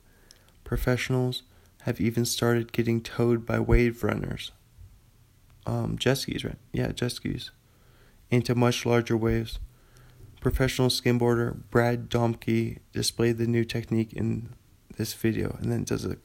Professionals 0.64 1.44
have 1.82 2.00
even 2.00 2.24
started 2.26 2.72
getting 2.72 3.02
towed 3.02 3.46
by 3.46 3.60
wave 3.60 4.04
runners. 4.04 4.52
Um, 5.66 5.98
jet 5.98 6.16
skis, 6.16 6.46
right? 6.46 6.58
Yeah, 6.72 6.92
jet 6.92 7.12
skis. 7.12 7.52
Into 8.34 8.56
much 8.56 8.84
larger 8.84 9.16
waves. 9.16 9.60
Professional 10.42 10.90
skimboarder 10.90 11.56
Brad 11.70 12.10
Domke 12.10 12.80
displayed 12.92 13.38
the 13.38 13.46
new 13.46 13.64
technique 13.64 14.12
in 14.12 14.56
this 14.98 15.14
video 15.14 15.56
and 15.62 15.72
then 15.72 15.84
does 15.84 16.04
a 16.04 16.18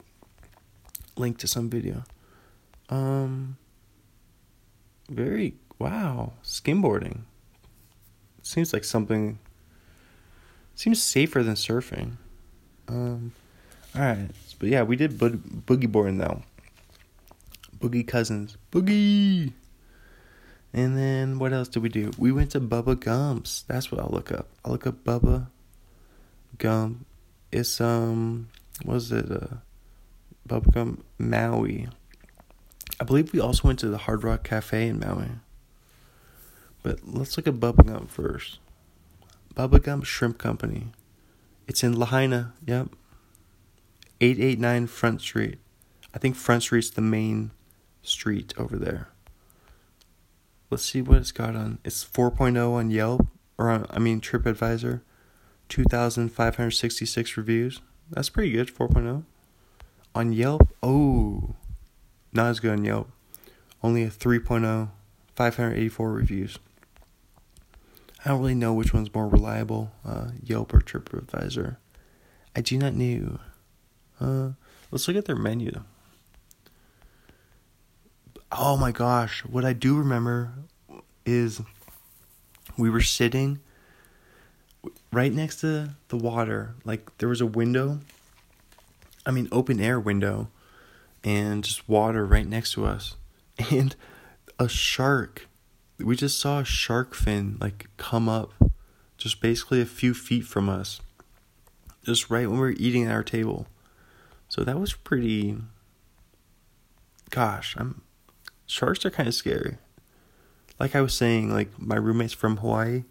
link 1.18 1.36
to 1.36 1.46
some 1.46 1.68
video. 1.68 2.04
Um 2.88 3.58
very 5.10 5.56
wow, 5.78 6.32
skimboarding. 6.42 7.24
Seems 8.40 8.72
like 8.72 8.84
something 8.84 9.38
seems 10.74 11.02
safer 11.02 11.42
than 11.42 11.56
surfing. 11.56 12.12
Um 12.88 13.32
all 13.94 14.00
right. 14.00 14.30
But 14.58 14.70
yeah, 14.70 14.82
we 14.82 14.96
did 14.96 15.18
bo- 15.18 15.42
boogie 15.66 15.92
boarding 15.92 16.16
though. 16.16 16.42
Boogie 17.78 18.08
cousins. 18.08 18.56
Boogie. 18.72 19.52
And 20.72 20.96
then 20.98 21.38
what 21.38 21.52
else 21.52 21.68
did 21.68 21.82
we 21.82 21.88
do? 21.88 22.10
We 22.18 22.32
went 22.32 22.50
to 22.52 22.60
Bubba 22.60 22.96
Gump's. 22.96 23.64
That's 23.68 23.90
what 23.90 24.00
I'll 24.00 24.10
look 24.10 24.30
up. 24.30 24.48
I'll 24.64 24.72
look 24.72 24.86
up 24.86 25.02
Bubba 25.04 25.48
Gump. 26.58 27.06
It's 27.50 27.80
um 27.80 28.48
was 28.84 29.10
it 29.10 29.30
uh 29.30 29.56
Bubba 30.48 30.72
Gump 30.72 31.04
Maui. 31.18 31.88
I 33.00 33.04
believe 33.04 33.32
we 33.32 33.40
also 33.40 33.68
went 33.68 33.78
to 33.80 33.88
the 33.88 33.98
Hard 33.98 34.24
Rock 34.24 34.44
Cafe 34.44 34.88
in 34.88 34.98
Maui. 34.98 35.28
But 36.82 37.00
let's 37.04 37.36
look 37.36 37.46
at 37.46 37.54
Bubba 37.54 37.86
Gump 37.86 38.10
first. 38.10 38.58
Bubba 39.54 39.82
Gump 39.82 40.04
Shrimp 40.04 40.38
Company. 40.38 40.88
It's 41.66 41.82
in 41.82 41.98
Lahaina, 41.98 42.54
yep. 42.66 42.88
889 44.20 44.86
Front 44.86 45.20
Street. 45.20 45.58
I 46.14 46.18
think 46.18 46.34
Front 46.34 46.62
Street's 46.62 46.90
the 46.90 47.02
main 47.02 47.50
street 48.02 48.54
over 48.56 48.76
there. 48.76 49.08
Let's 50.70 50.84
see 50.84 51.00
what 51.00 51.18
it's 51.18 51.32
got 51.32 51.56
on. 51.56 51.78
It's 51.84 52.04
4.0 52.04 52.72
on 52.72 52.90
Yelp. 52.90 53.26
or 53.56 53.70
on, 53.70 53.86
I 53.90 53.98
mean 53.98 54.20
TripAdvisor, 54.20 55.00
2,566 55.68 57.36
reviews. 57.36 57.80
That's 58.10 58.28
pretty 58.28 58.52
good, 58.52 58.68
4.0. 58.68 59.24
On 60.14 60.32
Yelp, 60.32 60.68
oh, 60.82 61.54
not 62.32 62.46
as 62.48 62.60
good 62.60 62.72
on 62.72 62.84
Yelp. 62.84 63.10
Only 63.82 64.02
a 64.02 64.10
3.0, 64.10 64.90
584 65.34 66.12
reviews. 66.12 66.58
I 68.24 68.30
don't 68.30 68.40
really 68.40 68.54
know 68.54 68.74
which 68.74 68.92
one's 68.92 69.14
more 69.14 69.28
reliable, 69.28 69.92
uh, 70.04 70.30
Yelp 70.42 70.74
or 70.74 70.80
TripAdvisor. 70.80 71.76
I 72.56 72.60
do 72.60 72.76
not 72.76 72.94
know. 72.94 73.38
Uh, 74.20 74.50
let's 74.90 75.06
look 75.06 75.16
at 75.16 75.26
their 75.26 75.36
menu. 75.36 75.84
Oh 78.50 78.76
my 78.76 78.92
gosh, 78.92 79.44
what 79.44 79.64
I 79.64 79.74
do 79.74 79.96
remember 79.96 80.52
is 81.26 81.60
we 82.78 82.88
were 82.88 83.02
sitting 83.02 83.60
right 85.12 85.32
next 85.32 85.60
to 85.60 85.90
the 86.08 86.16
water. 86.16 86.74
Like 86.84 87.16
there 87.18 87.28
was 87.28 87.42
a 87.42 87.46
window, 87.46 88.00
I 89.26 89.32
mean, 89.32 89.48
open 89.52 89.80
air 89.80 90.00
window, 90.00 90.48
and 91.22 91.62
just 91.62 91.88
water 91.88 92.24
right 92.24 92.46
next 92.46 92.72
to 92.72 92.86
us. 92.86 93.16
And 93.70 93.96
a 94.58 94.68
shark. 94.68 95.48
We 95.98 96.16
just 96.16 96.38
saw 96.38 96.60
a 96.60 96.64
shark 96.64 97.14
fin 97.14 97.58
like 97.60 97.88
come 97.96 98.28
up 98.28 98.52
just 99.16 99.40
basically 99.40 99.80
a 99.80 99.86
few 99.86 100.14
feet 100.14 100.44
from 100.44 100.68
us. 100.68 101.00
Just 102.04 102.30
right 102.30 102.48
when 102.48 102.58
we 102.58 102.66
were 102.66 102.74
eating 102.78 103.04
at 103.04 103.12
our 103.12 103.24
table. 103.24 103.66
So 104.48 104.62
that 104.62 104.78
was 104.78 104.94
pretty 104.94 105.58
gosh, 107.30 107.74
I'm 107.76 108.00
sharks 108.68 109.04
are 109.04 109.10
kind 109.10 109.28
of 109.28 109.34
scary. 109.34 109.78
Like 110.78 110.94
I 110.94 111.00
was 111.00 111.14
saying, 111.14 111.50
like 111.50 111.70
my 111.76 111.96
roommate's 111.96 112.32
from 112.32 112.58
Hawaii 112.58 113.02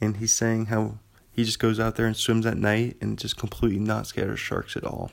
and 0.00 0.16
he's 0.16 0.32
saying 0.32 0.66
how 0.66 0.98
he 1.32 1.44
just 1.44 1.58
goes 1.58 1.78
out 1.78 1.96
there 1.96 2.06
and 2.06 2.16
swims 2.16 2.46
at 2.46 2.56
night 2.56 2.96
and 3.02 3.18
just 3.18 3.36
completely 3.36 3.78
not 3.78 4.06
scared 4.06 4.30
of 4.30 4.40
sharks 4.40 4.76
at 4.76 4.84
all. 4.84 5.10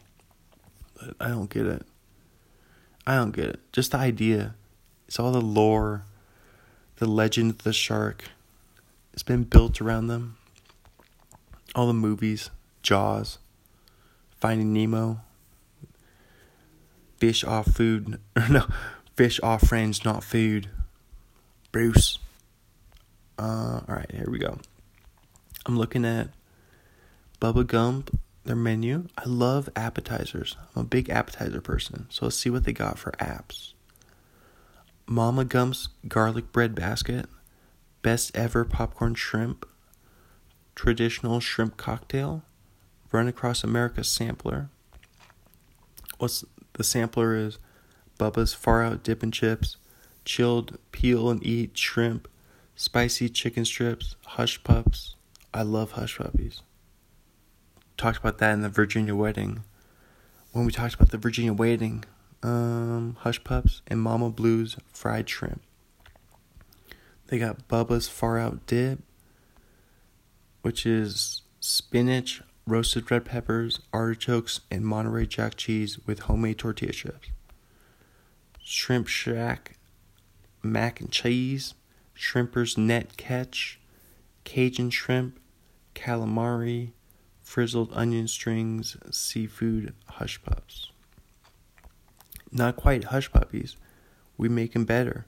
But 0.95 1.15
I 1.19 1.29
don't 1.29 1.49
get 1.49 1.65
it. 1.65 1.85
I 3.05 3.15
don't 3.15 3.35
get 3.35 3.47
it. 3.47 3.59
Just 3.73 3.91
the 3.91 3.97
idea. 3.97 4.55
It's 5.07 5.19
all 5.19 5.31
the 5.31 5.41
lore, 5.41 6.03
the 6.97 7.07
legend 7.07 7.51
of 7.51 7.63
the 7.63 7.73
shark. 7.73 8.25
It's 9.13 9.23
been 9.23 9.43
built 9.43 9.81
around 9.81 10.07
them. 10.07 10.37
All 11.75 11.87
the 11.87 11.93
movies, 11.93 12.49
Jaws, 12.83 13.39
Finding 14.39 14.73
Nemo, 14.73 15.21
Fish 17.17 17.43
off 17.43 17.67
food. 17.67 18.19
no, 18.49 18.65
fish 19.19 19.37
off 19.43 19.67
friends, 19.67 20.05
not 20.05 20.23
food. 20.23 20.69
Bruce. 21.73 22.19
Uh, 23.37 23.81
all 23.85 23.95
right, 23.95 24.09
here 24.13 24.29
we 24.29 24.39
go. 24.39 24.57
I'm 25.65 25.77
looking 25.77 26.05
at 26.05 26.29
Bubba 27.41 27.67
Gump, 27.67 28.17
their 28.45 28.55
menu. 28.55 29.09
I 29.17 29.23
love 29.25 29.67
appetizers. 29.75 30.55
I'm 30.73 30.83
a 30.83 30.85
big 30.85 31.09
appetizer 31.09 31.59
person. 31.59 32.05
So 32.07 32.27
let's 32.27 32.37
see 32.37 32.49
what 32.49 32.63
they 32.63 32.71
got 32.71 32.97
for 32.97 33.11
apps. 33.19 33.73
Mama 35.05 35.43
Gump's 35.43 35.89
garlic 36.07 36.53
bread 36.53 36.73
basket, 36.73 37.25
best 38.01 38.33
ever 38.33 38.63
popcorn 38.63 39.15
shrimp, 39.15 39.65
traditional 40.75 41.41
shrimp 41.41 41.75
cocktail, 41.75 42.43
run 43.11 43.27
across 43.27 43.65
America 43.65 44.01
sampler. 44.05 44.69
What's 46.19 46.45
the 46.71 46.85
sampler 46.85 47.35
is 47.35 47.59
Bubba's 48.19 48.53
far 48.53 48.83
out 48.83 49.01
dip 49.01 49.23
and 49.23 49.33
chips, 49.33 49.77
chilled 50.25 50.77
peel 50.91 51.29
and 51.31 51.43
eat 51.43 51.75
shrimp, 51.75 52.27
spicy 52.75 53.29
chicken 53.29 53.65
strips, 53.65 54.15
hush 54.25 54.63
pups, 54.63 55.15
I 55.53 55.63
love 55.63 55.91
hush 55.93 56.17
puppies. 56.19 56.61
Talked 57.97 58.19
about 58.19 58.37
that 58.37 58.53
in 58.53 58.61
the 58.61 58.69
Virginia 58.69 59.15
wedding. 59.15 59.63
When 60.51 60.65
we 60.65 60.71
talked 60.71 60.93
about 60.93 61.09
the 61.09 61.17
Virginia 61.17 61.53
wedding, 61.53 62.03
um, 62.43 63.17
hush 63.21 63.43
pups 63.43 63.81
and 63.87 64.01
Mama 64.01 64.29
Blue's 64.29 64.77
fried 64.93 65.27
shrimp. 65.27 65.61
They 67.27 67.39
got 67.39 67.67
Bubba's 67.67 68.07
far 68.07 68.37
out 68.37 68.65
dip, 68.67 68.99
which 70.61 70.85
is 70.85 71.41
spinach, 71.59 72.41
roasted 72.67 73.09
red 73.09 73.25
peppers, 73.25 73.79
artichokes, 73.93 74.61
and 74.69 74.85
Monterey 74.85 75.25
Jack 75.25 75.55
cheese 75.55 75.99
with 76.05 76.21
homemade 76.21 76.57
tortilla 76.57 76.91
chips. 76.91 77.29
Shrimp 78.71 79.07
Shack, 79.07 79.79
mac 80.61 81.01
and 81.01 81.11
cheese, 81.11 81.73
Shrimper's 82.13 82.77
net 82.77 83.17
catch, 83.17 83.79
Cajun 84.43 84.91
shrimp, 84.91 85.39
calamari, 85.95 86.91
frizzled 87.41 87.89
onion 87.93 88.27
strings, 88.27 88.95
seafood 89.09 89.95
hush 90.05 90.39
pups. 90.43 90.91
Not 92.51 92.75
quite 92.75 93.05
hush 93.05 93.31
puppies, 93.31 93.75
we 94.37 94.47
make 94.49 94.73
them 94.73 94.85
better. 94.85 95.25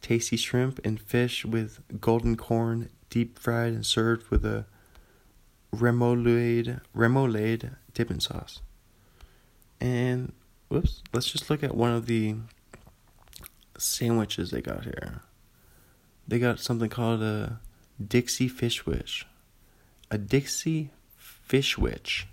Tasty 0.00 0.38
shrimp 0.38 0.80
and 0.86 0.98
fish 0.98 1.44
with 1.44 1.82
golden 2.00 2.34
corn, 2.34 2.88
deep 3.10 3.38
fried 3.38 3.74
and 3.74 3.84
served 3.84 4.30
with 4.30 4.42
a 4.42 4.64
remoulade, 5.70 6.80
remoulade 6.96 7.76
dipping 7.92 8.20
sauce. 8.20 8.62
And 9.82 10.32
whoops, 10.70 11.02
let's 11.12 11.30
just 11.30 11.50
look 11.50 11.62
at 11.62 11.76
one 11.76 11.92
of 11.92 12.06
the 12.06 12.36
sandwiches 13.78 14.50
they 14.50 14.62
got 14.62 14.84
here. 14.84 15.22
They 16.26 16.38
got 16.38 16.60
something 16.60 16.88
called 16.88 17.22
a 17.22 17.60
Dixie 18.04 18.48
Fish 18.48 18.86
Witch. 18.86 19.26
A 20.10 20.18
Dixie 20.18 20.90
Fish 21.16 21.76
Witch. 21.76 22.26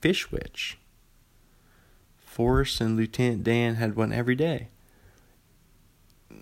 Fish 0.00 0.30
Witch. 0.30 0.78
Forrest 2.18 2.80
and 2.80 2.96
Lieutenant 2.96 3.44
Dan 3.44 3.74
had 3.74 3.96
one 3.96 4.12
every 4.12 4.34
day. 4.34 4.68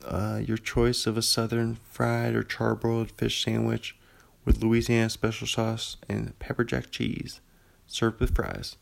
Uh, 0.05 0.41
your 0.45 0.57
choice 0.57 1.07
of 1.07 1.17
a 1.17 1.23
southern 1.23 1.77
fried 1.91 2.35
or 2.35 2.43
charbroiled 2.43 3.11
fish 3.11 3.43
sandwich 3.43 3.97
with 4.45 4.63
Louisiana 4.63 5.11
special 5.11 5.47
sauce 5.47 5.97
and 6.09 6.39
pepper 6.39 6.65
jack 6.65 6.91
cheese, 6.91 7.41
served 7.87 8.21
with 8.21 8.35
fries. 8.35 8.77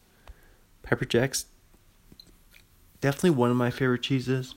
Pepper 0.82 1.04
jack's 1.04 1.46
definitely 3.00 3.30
one 3.30 3.50
of 3.50 3.56
my 3.56 3.70
favorite 3.70 4.02
cheeses. 4.02 4.54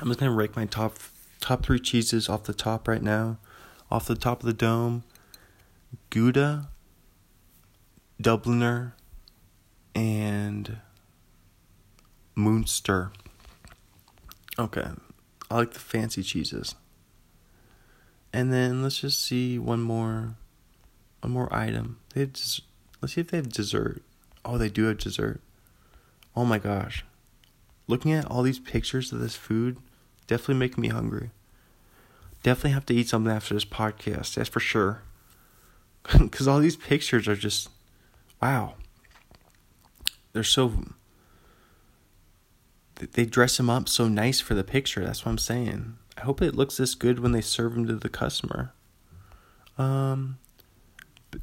I'm 0.00 0.08
just 0.08 0.20
gonna 0.20 0.32
rank 0.32 0.56
my 0.56 0.66
top 0.66 0.96
top 1.40 1.64
three 1.64 1.80
cheeses 1.80 2.28
off 2.28 2.44
the 2.44 2.54
top 2.54 2.88
right 2.88 3.02
now 3.02 3.38
off 3.90 4.06
the 4.06 4.14
top 4.14 4.40
of 4.40 4.46
the 4.46 4.52
dome 4.52 5.04
Gouda, 6.10 6.68
Dubliner, 8.22 8.92
and 9.94 10.78
Munster. 12.34 13.12
Okay, 14.58 14.88
I 15.50 15.54
like 15.54 15.72
the 15.72 15.78
fancy 15.78 16.22
cheeses. 16.22 16.74
And 18.32 18.52
then 18.52 18.82
let's 18.82 19.00
just 19.00 19.22
see 19.22 19.58
one 19.58 19.80
more, 19.80 20.34
one 21.22 21.32
more 21.32 21.54
item. 21.54 21.98
They 22.12 22.20
have 22.20 22.34
des- 22.34 22.62
let's 23.00 23.14
see 23.14 23.22
if 23.22 23.30
they 23.30 23.38
have 23.38 23.48
dessert. 23.48 24.02
Oh, 24.44 24.58
they 24.58 24.68
do 24.68 24.84
have 24.84 24.98
dessert. 24.98 25.40
Oh 26.36 26.44
my 26.44 26.58
gosh, 26.58 27.04
looking 27.88 28.12
at 28.12 28.26
all 28.26 28.42
these 28.42 28.60
pictures 28.60 29.12
of 29.12 29.18
this 29.18 29.34
food 29.34 29.78
definitely 30.28 30.54
making 30.54 30.82
me 30.82 30.88
hungry. 30.88 31.30
Definitely 32.44 32.70
have 32.70 32.86
to 32.86 32.94
eat 32.94 33.08
something 33.08 33.32
after 33.32 33.54
this 33.54 33.64
podcast. 33.64 34.34
That's 34.34 34.48
for 34.48 34.60
sure. 34.60 35.02
Because 36.18 36.48
all 36.48 36.60
these 36.60 36.76
pictures 36.76 37.28
are 37.28 37.36
just, 37.36 37.68
wow. 38.40 38.74
They're 40.32 40.44
so. 40.44 40.72
They 42.94 43.26
dress 43.26 43.56
them 43.58 43.68
up 43.68 43.88
so 43.88 44.08
nice 44.08 44.40
for 44.40 44.54
the 44.54 44.64
picture. 44.64 45.04
That's 45.04 45.24
what 45.24 45.32
I'm 45.32 45.38
saying. 45.38 45.98
I 46.16 46.22
hope 46.22 46.40
it 46.40 46.54
looks 46.54 46.78
this 46.78 46.94
good 46.94 47.20
when 47.20 47.32
they 47.32 47.40
serve 47.40 47.74
them 47.74 47.86
to 47.88 47.96
the 47.96 48.08
customer. 48.08 48.72
Um. 49.76 50.38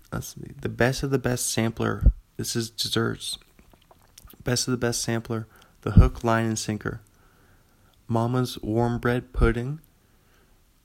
The 0.10 0.70
best 0.70 1.04
of 1.04 1.12
the 1.12 1.20
best 1.20 1.52
sampler. 1.52 2.12
This 2.38 2.56
is 2.56 2.70
desserts. 2.70 3.38
Best 4.44 4.68
of 4.68 4.72
the 4.72 4.78
best 4.78 5.02
sampler. 5.02 5.48
The 5.86 5.92
hook, 5.92 6.24
line, 6.24 6.48
and 6.48 6.58
sinker. 6.58 7.02
Mama's 8.08 8.58
warm 8.64 8.98
bread 8.98 9.34
pudding 9.34 9.82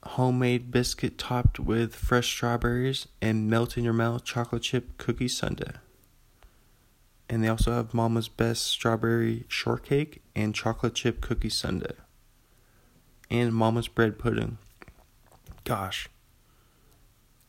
homemade 0.03 0.69
biscuit 0.69 1.17
topped 1.17 1.59
with 1.59 1.95
fresh 1.95 2.27
strawberries 2.27 3.07
and 3.19 3.49
melt 3.49 3.77
in 3.77 3.83
your 3.83 3.93
mouth 3.93 4.23
chocolate 4.23 4.61
chip 4.61 4.97
cookie 4.99 5.27
sundae. 5.27 5.73
And 7.27 7.43
they 7.43 7.47
also 7.47 7.71
have 7.71 7.95
Mama's 7.95 8.27
Best 8.27 8.67
strawberry 8.67 9.45
shortcake 9.47 10.21
and 10.35 10.53
chocolate 10.53 10.93
chip 10.93 11.19
cookie 11.19 11.49
sundae. 11.49 11.95
And 13.31 13.55
Mama's 13.55 13.87
bread 13.87 14.19
pudding. 14.19 14.59
Gosh. 15.63 16.09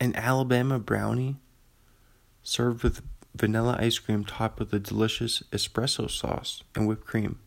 An 0.01 0.17
Alabama 0.17 0.79
brownie 0.79 1.37
served 2.43 2.83
with 2.83 3.03
vanilla 3.35 3.77
ice 3.79 3.99
cream 3.99 4.25
topped 4.25 4.59
with 4.59 4.73
a 4.73 4.79
delicious 4.79 5.43
espresso 5.53 6.11
sauce 6.11 6.63
and 6.75 6.87
whipped 6.87 7.07
cream. 7.07 7.39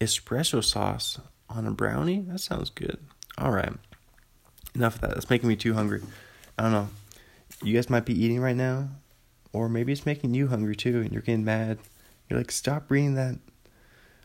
Espresso 0.00 0.62
sauce 0.62 1.20
on 1.48 1.66
a 1.66 1.70
brownie? 1.70 2.20
That 2.28 2.40
sounds 2.40 2.70
good. 2.70 2.98
All 3.38 3.50
right 3.50 3.72
enough 4.74 4.96
of 4.96 5.00
that. 5.02 5.14
That's 5.14 5.30
making 5.30 5.48
me 5.48 5.56
too 5.56 5.74
hungry. 5.74 6.02
I 6.58 6.62
don't 6.62 6.72
know. 6.72 6.88
You 7.62 7.74
guys 7.74 7.88
might 7.88 8.04
be 8.04 8.20
eating 8.20 8.40
right 8.40 8.56
now, 8.56 8.88
or 9.52 9.68
maybe 9.68 9.92
it's 9.92 10.06
making 10.06 10.34
you 10.34 10.48
hungry 10.48 10.76
too, 10.76 11.00
and 11.00 11.12
you're 11.12 11.22
getting 11.22 11.44
mad. 11.44 11.78
You're 12.28 12.38
like, 12.38 12.50
stop 12.50 12.90
reading 12.90 13.14
that, 13.14 13.38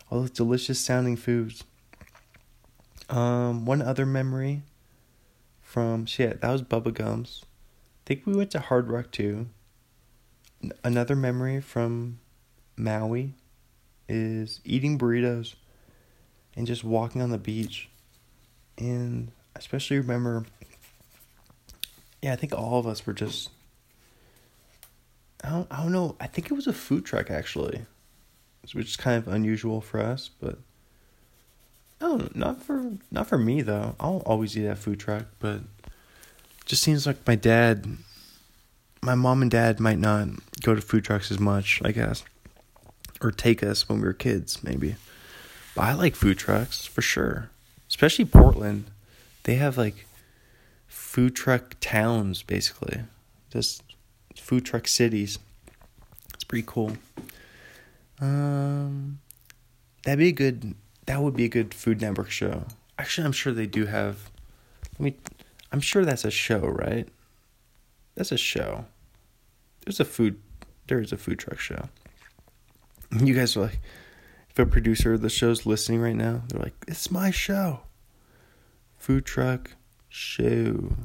all 0.09 0.21
those 0.21 0.31
delicious 0.31 0.79
sounding 0.79 1.15
foods. 1.15 1.63
Um, 3.09 3.65
one 3.65 3.81
other 3.81 4.05
memory 4.05 4.61
from 5.61 6.05
shit 6.05 6.41
that 6.41 6.51
was 6.51 6.61
Bubba 6.61 6.91
Gump's. 6.91 7.43
I 7.43 8.01
think 8.05 8.25
we 8.25 8.35
went 8.35 8.51
to 8.51 8.59
Hard 8.59 8.89
Rock 8.89 9.11
too. 9.11 9.47
Another 10.83 11.15
memory 11.15 11.61
from 11.61 12.19
Maui 12.75 13.33
is 14.07 14.59
eating 14.65 14.97
burritos 14.97 15.55
and 16.55 16.67
just 16.67 16.83
walking 16.83 17.21
on 17.21 17.29
the 17.29 17.37
beach. 17.37 17.89
And 18.77 19.31
I 19.55 19.59
especially 19.59 19.97
remember 19.97 20.45
yeah, 22.21 22.33
I 22.33 22.35
think 22.35 22.53
all 22.53 22.79
of 22.79 22.87
us 22.87 23.05
were 23.05 23.13
just 23.13 23.49
I 25.43 25.49
don't 25.49 25.67
I 25.71 25.83
don't 25.83 25.91
know, 25.91 26.15
I 26.19 26.27
think 26.27 26.51
it 26.51 26.53
was 26.53 26.67
a 26.67 26.73
food 26.73 27.05
truck 27.05 27.31
actually. 27.31 27.85
Which 28.73 28.89
is 28.89 28.97
kind 28.97 29.17
of 29.17 29.33
unusual 29.33 29.81
for 29.81 29.99
us, 29.99 30.29
but 30.39 30.59
Oh, 32.01 32.29
not 32.33 32.61
for 32.61 32.93
not 33.11 33.27
for 33.27 33.37
me 33.37 33.61
though. 33.61 33.95
I'll 33.99 34.23
always 34.25 34.57
eat 34.57 34.67
at 34.67 34.77
food 34.77 34.99
truck, 34.99 35.25
but 35.39 35.61
just 36.65 36.81
seems 36.81 37.05
like 37.05 37.25
my 37.27 37.35
dad 37.35 37.97
my 39.01 39.15
mom 39.15 39.41
and 39.41 39.51
dad 39.51 39.79
might 39.79 39.99
not 39.99 40.27
go 40.61 40.75
to 40.75 40.81
food 40.81 41.03
trucks 41.03 41.31
as 41.31 41.39
much, 41.39 41.81
I 41.83 41.91
guess. 41.91 42.23
Or 43.21 43.31
take 43.31 43.63
us 43.63 43.87
when 43.87 43.99
we 43.99 44.07
were 44.07 44.13
kids, 44.13 44.63
maybe. 44.63 44.95
But 45.75 45.81
I 45.83 45.93
like 45.93 46.15
food 46.15 46.37
trucks 46.37 46.85
for 46.85 47.01
sure. 47.01 47.49
Especially 47.87 48.25
Portland. 48.25 48.85
They 49.43 49.55
have 49.55 49.77
like 49.77 50.05
food 50.87 51.35
truck 51.35 51.75
towns 51.79 52.43
basically. 52.43 53.01
Just 53.51 53.83
food 54.35 54.65
truck 54.65 54.87
cities. 54.87 55.39
It's 56.33 56.43
pretty 56.43 56.65
cool. 56.67 56.97
Um 58.21 59.19
that'd 60.03 60.19
be 60.19 60.29
a 60.29 60.33
good 60.33 60.75
that 61.05 61.21
would 61.21 61.35
be 61.35 61.45
a 61.45 61.49
good 61.49 61.73
Food 61.73 62.01
Network 62.01 62.29
show. 62.29 62.65
Actually, 62.99 63.25
I'm 63.25 63.31
sure 63.31 63.51
they 63.51 63.65
do 63.65 63.85
have 63.85 64.29
let 64.93 64.99
me 64.99 65.15
I'm 65.71 65.81
sure 65.81 66.05
that's 66.05 66.25
a 66.25 66.31
show, 66.31 66.59
right? 66.59 67.07
That's 68.19 68.33
a 68.33 68.37
show. 68.37 68.83
There's 69.85 70.01
a 70.01 70.05
food 70.05 70.41
there's 70.87 71.13
a 71.13 71.17
food 71.17 71.39
truck 71.39 71.57
show. 71.57 71.87
You 73.17 73.33
guys 73.33 73.55
are 73.55 73.61
like 73.61 73.79
if 74.49 74.59
a 74.59 74.65
producer 74.65 75.13
of 75.13 75.21
the 75.21 75.29
show's 75.29 75.65
listening 75.65 76.01
right 76.01 76.17
now, 76.17 76.41
they're 76.49 76.61
like, 76.61 76.73
It's 76.85 77.09
my 77.09 77.31
show. 77.31 77.79
Food 78.97 79.25
truck 79.25 79.71
show. 80.09 80.97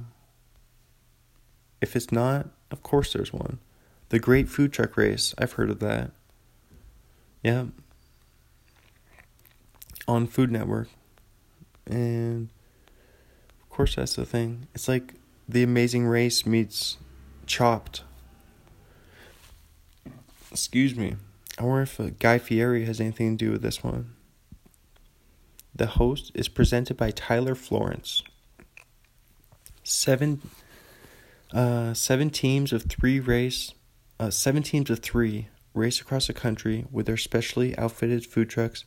If 1.81 1.95
it's 1.95 2.11
not, 2.11 2.49
of 2.73 2.83
course 2.83 3.13
there's 3.13 3.33
one. 3.33 3.61
The 4.09 4.19
Great 4.19 4.49
Food 4.49 4.73
Truck 4.73 4.97
Race. 4.97 5.37
I've 5.39 5.53
heard 5.53 5.71
of 5.71 5.79
that. 5.79 6.11
Yeah. 7.45 7.67
On 10.09 10.27
Food 10.27 10.51
Network. 10.51 10.89
And 11.87 12.49
of 13.63 13.69
course 13.69 13.95
that's 13.95 14.17
the 14.17 14.27
thing. 14.27 14.67
It's 14.75 14.89
like 14.89 15.15
The 15.49 15.63
Amazing 15.63 16.07
Race 16.09 16.45
meets 16.45 16.97
Chopped. 17.47 18.03
Excuse 20.51 20.95
me. 20.95 21.17
I 21.59 21.65
wonder 21.65 21.83
if 21.83 22.01
uh, 22.01 22.11
Guy 22.19 22.39
Fieri 22.39 22.85
has 22.85 23.01
anything 23.01 23.37
to 23.37 23.45
do 23.45 23.53
with 23.53 23.63
this 23.63 23.83
one. 23.83 24.15
The 25.75 25.87
host 25.87 26.31
is 26.35 26.49
presented 26.49 26.97
by 26.97 27.11
Tyler 27.11 27.55
Florence. 27.55 28.23
Seven, 29.83 30.41
uh, 31.53 31.93
seven 31.95 32.31
teams 32.31 32.73
of 32.73 32.85
three 32.85 33.21
race, 33.21 33.73
uh, 34.19 34.31
seven 34.31 34.63
teams 34.63 34.91
of 34.91 35.01
three 35.01 35.49
race 35.75 36.01
across 36.01 36.29
the 36.29 36.33
country 36.33 36.87
with 36.91 37.07
their 37.07 37.17
specially 37.17 37.77
outfitted 37.77 38.25
food 38.25 38.49
trucks, 38.49 38.85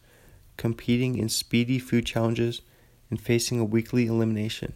competing 0.55 1.17
in 1.17 1.29
speedy 1.29 1.79
food 1.79 2.05
challenges 2.05 2.61
and 3.09 3.21
facing 3.21 3.59
a 3.59 3.65
weekly 3.65 4.07
elimination. 4.07 4.73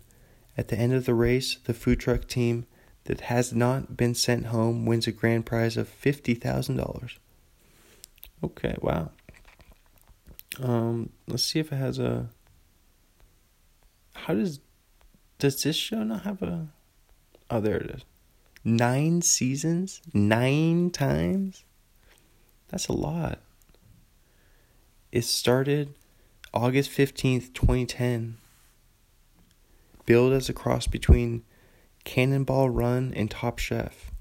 At 0.57 0.67
the 0.67 0.77
end 0.77 0.93
of 0.93 1.05
the 1.05 1.13
race, 1.13 1.57
the 1.63 1.73
food 1.73 1.99
truck 1.99 2.27
team 2.27 2.67
that 3.05 3.21
has 3.21 3.53
not 3.53 3.97
been 3.97 4.13
sent 4.13 4.47
home 4.47 4.85
wins 4.85 5.07
a 5.07 5.11
grand 5.11 5.45
prize 5.45 5.77
of 5.77 5.87
fifty 5.87 6.33
thousand 6.33 6.77
dollars. 6.77 7.17
Okay, 8.43 8.75
wow. 8.81 9.11
Um, 10.59 11.11
let's 11.27 11.43
see 11.43 11.59
if 11.59 11.71
it 11.71 11.77
has 11.77 11.99
a. 11.99 12.29
How 14.13 14.33
does 14.33 14.59
does 15.39 15.63
this 15.63 15.75
show 15.75 16.03
not 16.03 16.23
have 16.23 16.41
a? 16.41 16.67
Oh, 17.49 17.59
there 17.59 17.77
it 17.77 17.91
is. 17.91 18.01
Nine 18.63 19.21
seasons, 19.21 20.01
nine 20.13 20.91
times. 20.91 21.63
That's 22.69 22.87
a 22.87 22.93
lot. 22.93 23.39
It 25.11 25.23
started 25.23 25.95
August 26.53 26.89
fifteenth, 26.89 27.53
twenty 27.53 27.85
ten. 27.85 28.37
Billed 30.05 30.33
as 30.33 30.49
a 30.49 30.53
cross 30.53 30.87
between 30.87 31.43
Cannonball 32.03 32.69
Run 32.69 33.13
and 33.15 33.29
Top 33.29 33.59
Chef. 33.59 34.11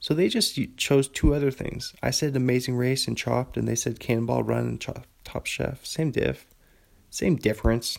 So 0.00 0.14
they 0.14 0.28
just 0.28 0.58
chose 0.76 1.08
two 1.08 1.34
other 1.34 1.50
things. 1.50 1.94
I 2.02 2.10
said 2.10 2.36
Amazing 2.36 2.76
Race 2.76 3.08
and 3.08 3.16
Chopped, 3.16 3.56
and 3.56 3.66
they 3.66 3.74
said 3.74 3.98
Cannonball 3.98 4.42
Run 4.42 4.66
and 4.66 4.80
Chop, 4.80 5.06
Top 5.24 5.46
Chef. 5.46 5.84
Same 5.84 6.10
diff, 6.10 6.46
same 7.10 7.36
difference. 7.36 7.98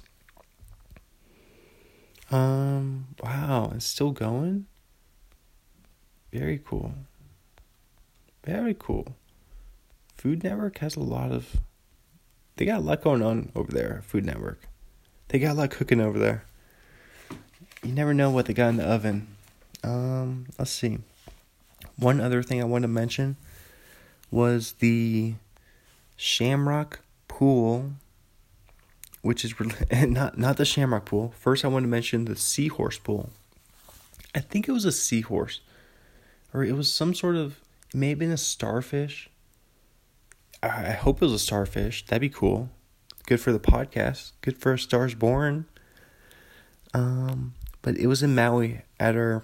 Um, 2.29 3.07
wow, 3.23 3.71
it's 3.75 3.85
still 3.85 4.11
going. 4.11 4.67
Very 6.31 6.61
cool. 6.63 6.93
Very 8.43 8.75
cool. 8.77 9.15
Food 10.15 10.43
Network 10.43 10.79
has 10.79 10.95
a 10.95 11.01
lot 11.01 11.31
of. 11.31 11.57
They 12.55 12.65
got 12.65 12.79
a 12.79 12.83
lot 12.83 13.01
going 13.01 13.21
on 13.21 13.51
over 13.55 13.71
there. 13.71 14.01
Food 14.05 14.25
Network. 14.25 14.67
They 15.29 15.39
got 15.39 15.51
a 15.51 15.59
lot 15.59 15.71
cooking 15.71 16.01
over 16.01 16.17
there. 16.17 16.45
You 17.87 17.93
never 17.93 18.13
know 18.13 18.29
what 18.29 18.47
they 18.47 18.53
got 18.53 18.67
in 18.67 18.75
the 18.75 18.83
oven. 18.83 19.27
Um, 19.81 20.47
let's 20.59 20.71
see. 20.71 20.99
One 21.95 22.19
other 22.19 22.43
thing 22.43 22.59
I 22.59 22.65
want 22.65 22.81
to 22.81 22.89
mention 22.89 23.37
was 24.29 24.73
the 24.73 25.35
Shamrock 26.17 26.99
Pool, 27.29 27.93
which 29.21 29.45
is 29.45 29.53
not 29.91 30.37
not 30.37 30.57
the 30.57 30.65
Shamrock 30.65 31.05
Pool. 31.05 31.33
First, 31.39 31.63
I 31.63 31.69
want 31.69 31.83
to 31.83 31.87
mention 31.87 32.25
the 32.25 32.35
Seahorse 32.35 32.97
Pool. 32.97 33.29
I 34.35 34.41
think 34.41 34.67
it 34.67 34.73
was 34.73 34.83
a 34.83 34.91
seahorse, 34.91 35.61
or 36.53 36.65
it 36.65 36.75
was 36.75 36.91
some 36.91 37.13
sort 37.13 37.37
of. 37.37 37.61
It 37.93 37.95
may 37.95 38.09
have 38.09 38.19
been 38.19 38.31
a 38.31 38.37
starfish. 38.37 39.29
I 40.61 40.91
hope 40.91 41.21
it 41.21 41.25
was 41.25 41.31
a 41.31 41.39
starfish. 41.39 42.05
That'd 42.05 42.19
be 42.19 42.27
cool. 42.27 42.69
Good 43.27 43.39
for 43.39 43.53
the 43.53 43.61
podcast. 43.61 44.33
Good 44.41 44.57
for 44.57 44.75
Stars 44.75 45.15
Born. 45.15 45.67
Um, 46.93 47.53
but 47.81 47.97
it 47.97 48.07
was 48.07 48.23
in 48.23 48.35
Maui 48.35 48.81
at 48.99 49.15
our 49.15 49.43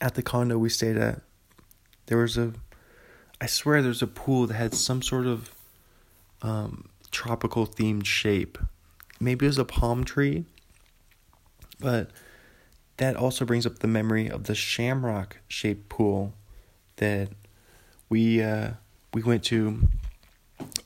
at 0.00 0.14
the 0.14 0.22
condo 0.22 0.56
we 0.58 0.68
stayed 0.68 0.96
at, 0.96 1.20
there 2.06 2.18
was 2.18 2.38
a, 2.38 2.54
I 3.40 3.46
swear 3.46 3.82
there's 3.82 4.02
a 4.02 4.06
pool 4.06 4.46
that 4.46 4.54
had 4.54 4.74
some 4.74 5.02
sort 5.02 5.26
of 5.26 5.54
um, 6.42 6.88
tropical 7.10 7.66
themed 7.66 8.06
shape. 8.06 8.58
Maybe 9.20 9.44
it 9.44 9.50
was 9.50 9.58
a 9.58 9.64
palm 9.64 10.04
tree, 10.04 10.46
but 11.78 12.10
that 12.96 13.16
also 13.16 13.44
brings 13.44 13.66
up 13.66 13.80
the 13.80 13.88
memory 13.88 14.30
of 14.30 14.44
the 14.44 14.54
shamrock 14.54 15.38
shaped 15.48 15.88
pool 15.88 16.34
that 16.96 17.28
we 18.08 18.42
uh, 18.42 18.72
we 19.12 19.22
went 19.22 19.44
to 19.44 19.88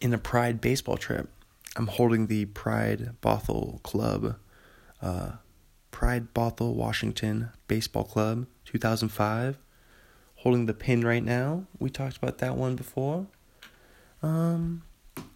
in 0.01 0.12
a 0.12 0.18
Pride 0.18 0.60
baseball 0.60 0.96
trip. 0.96 1.28
I'm 1.76 1.88
holding 1.88 2.26
the 2.26 2.46
Pride 2.46 3.16
Bothell 3.20 3.82
Club, 3.82 4.36
uh, 5.02 5.32
Pride 5.94 6.34
Bothell 6.34 6.74
Washington 6.74 7.50
Baseball 7.68 8.02
Club 8.02 8.48
2005. 8.64 9.56
Holding 10.34 10.66
the 10.66 10.74
pin 10.74 11.02
right 11.02 11.22
now. 11.22 11.66
We 11.78 11.88
talked 11.88 12.16
about 12.16 12.38
that 12.38 12.56
one 12.56 12.74
before. 12.74 13.28
Um, 14.20 14.82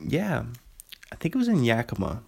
yeah, 0.00 0.46
I 1.12 1.14
think 1.14 1.36
it 1.36 1.38
was 1.38 1.46
in 1.46 1.62
Yakima, 1.62 2.22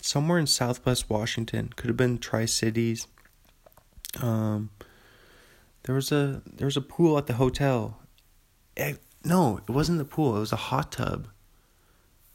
somewhere 0.00 0.38
in 0.38 0.46
Southwest 0.46 1.10
Washington. 1.10 1.72
Could 1.74 1.88
have 1.88 1.96
been 1.96 2.18
Tri 2.18 2.44
Cities. 2.44 3.08
Um, 4.22 4.70
there 5.82 5.96
was 5.96 6.12
a 6.12 6.42
there 6.46 6.66
was 6.66 6.76
a 6.76 6.80
pool 6.80 7.18
at 7.18 7.26
the 7.26 7.34
hotel. 7.34 7.98
It, 8.76 8.82
eh, 8.82 8.94
no, 9.24 9.58
it 9.66 9.72
wasn't 9.72 9.98
the 9.98 10.04
pool. 10.04 10.36
It 10.36 10.40
was 10.40 10.52
a 10.52 10.66
hot 10.70 10.92
tub, 10.92 11.26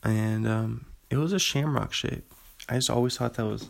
and 0.04 0.46
um, 0.46 0.88
it 1.10 1.16
was 1.16 1.32
a 1.32 1.40
shamrock 1.40 1.94
shape. 1.94 2.30
I 2.68 2.76
just 2.76 2.90
always 2.90 3.16
thought 3.16 3.36
that 3.36 3.46
was. 3.46 3.70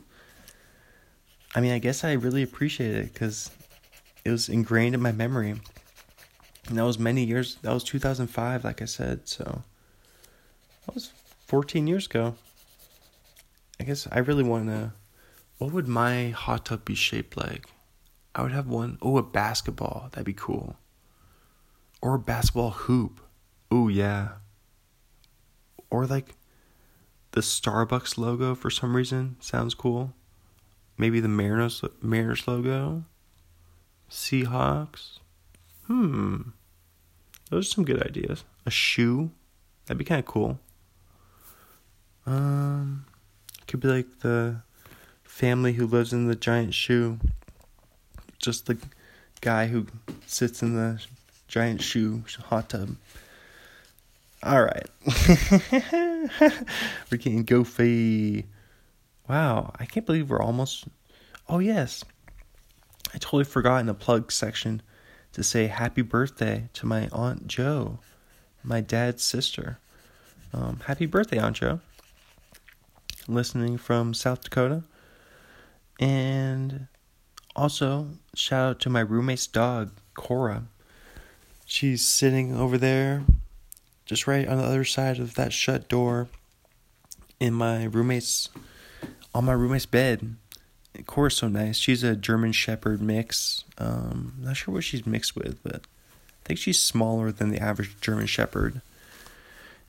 I 1.55 1.61
mean, 1.61 1.71
I 1.71 1.79
guess 1.79 2.03
I 2.03 2.11
really 2.11 2.43
appreciate 2.43 2.93
it 2.93 3.13
because 3.13 3.49
it 4.25 4.29
was 4.29 4.49
ingrained 4.49 4.93
in 4.93 5.01
my 5.01 5.13
memory. 5.13 5.55
And 6.67 6.77
that 6.77 6.83
was 6.83 6.99
many 6.99 7.23
years. 7.23 7.55
That 7.61 7.73
was 7.73 7.85
2005, 7.85 8.65
like 8.65 8.81
I 8.81 8.85
said. 8.85 9.29
So 9.29 9.63
that 10.85 10.93
was 10.93 11.13
14 11.47 11.87
years 11.87 12.07
ago. 12.07 12.35
I 13.79 13.85
guess 13.85 14.05
I 14.11 14.19
really 14.19 14.43
want 14.43 14.67
to. 14.67 14.91
What 15.57 15.71
would 15.71 15.87
my 15.87 16.29
hot 16.29 16.65
tub 16.65 16.83
be 16.83 16.95
shaped 16.95 17.37
like? 17.37 17.67
I 18.33 18.41
would 18.41 18.51
have 18.51 18.67
one. 18.67 18.97
Oh, 19.01 19.17
a 19.17 19.23
basketball. 19.23 20.09
That'd 20.11 20.25
be 20.25 20.33
cool. 20.33 20.75
Or 22.01 22.15
a 22.15 22.19
basketball 22.19 22.71
hoop. 22.71 23.21
Oh, 23.71 23.87
yeah. 23.87 24.29
Or 25.89 26.05
like 26.05 26.35
the 27.31 27.39
Starbucks 27.39 28.17
logo 28.17 28.55
for 28.55 28.69
some 28.69 28.93
reason 28.93 29.37
sounds 29.39 29.73
cool. 29.73 30.13
Maybe 30.97 31.19
the 31.19 31.27
Mariners 31.27 31.83
Mariners 32.01 32.47
logo. 32.47 33.03
Seahawks. 34.09 35.19
Hmm. 35.87 36.41
Those 37.49 37.67
are 37.67 37.73
some 37.73 37.85
good 37.85 38.01
ideas. 38.01 38.43
A 38.65 38.71
shoe. 38.71 39.31
That'd 39.85 39.99
be 39.99 40.05
kind 40.05 40.19
of 40.19 40.25
cool. 40.25 40.59
Um, 42.25 43.05
could 43.67 43.79
be 43.79 43.87
like 43.87 44.19
the 44.21 44.61
family 45.23 45.73
who 45.73 45.85
lives 45.85 46.13
in 46.13 46.27
the 46.27 46.35
giant 46.35 46.73
shoe. 46.73 47.19
Just 48.39 48.65
the 48.65 48.77
guy 49.41 49.67
who 49.67 49.85
sits 50.25 50.61
in 50.61 50.75
the 50.75 51.01
giant 51.47 51.81
shoe 51.81 52.23
hot 52.47 52.69
tub. 52.69 52.95
All 54.43 54.63
right. 54.63 54.87
we're 57.11 57.17
getting 57.17 57.43
goofy. 57.43 58.45
Wow, 59.27 59.73
I 59.79 59.85
can't 59.85 60.05
believe 60.05 60.29
we're 60.29 60.41
almost. 60.41 60.85
Oh, 61.49 61.59
yes. 61.59 62.03
I 63.13 63.17
totally 63.17 63.43
forgot 63.43 63.79
in 63.79 63.85
the 63.85 63.93
plug 63.93 64.31
section 64.31 64.81
to 65.33 65.43
say 65.43 65.67
happy 65.67 66.01
birthday 66.01 66.69
to 66.73 66.85
my 66.85 67.09
Aunt 67.11 67.47
Joe, 67.47 67.99
my 68.63 68.81
dad's 68.81 69.23
sister. 69.23 69.79
Um, 70.53 70.81
happy 70.85 71.05
birthday, 71.05 71.39
Aunt 71.39 71.57
Joe. 71.57 71.79
Listening 73.27 73.77
from 73.77 74.13
South 74.13 74.41
Dakota. 74.41 74.83
And 75.99 76.87
also, 77.55 78.09
shout 78.35 78.69
out 78.69 78.79
to 78.81 78.89
my 78.89 78.99
roommate's 78.99 79.47
dog, 79.47 79.91
Cora. 80.13 80.65
She's 81.65 82.05
sitting 82.05 82.55
over 82.55 82.77
there, 82.77 83.23
just 84.05 84.27
right 84.27 84.47
on 84.47 84.57
the 84.57 84.63
other 84.63 84.83
side 84.83 85.19
of 85.19 85.35
that 85.35 85.51
shut 85.51 85.87
door, 85.87 86.27
in 87.39 87.53
my 87.53 87.85
roommate's, 87.85 88.49
on 89.35 89.45
my 89.45 89.53
roommate's 89.53 89.85
bed. 89.85 90.37
Cora's 91.05 91.35
so 91.35 91.49
nice. 91.49 91.77
She's 91.77 92.03
a 92.03 92.15
German 92.15 92.53
Shepherd 92.53 93.01
mix. 93.01 93.65
Um, 93.77 94.33
not 94.39 94.55
sure 94.55 94.73
what 94.73 94.85
she's 94.85 95.05
mixed 95.05 95.35
with, 95.35 95.61
but 95.61 95.75
I 95.75 96.45
think 96.45 96.57
she's 96.57 96.79
smaller 96.79 97.33
than 97.33 97.49
the 97.49 97.59
average 97.59 97.99
German 97.99 98.27
Shepherd. 98.27 98.81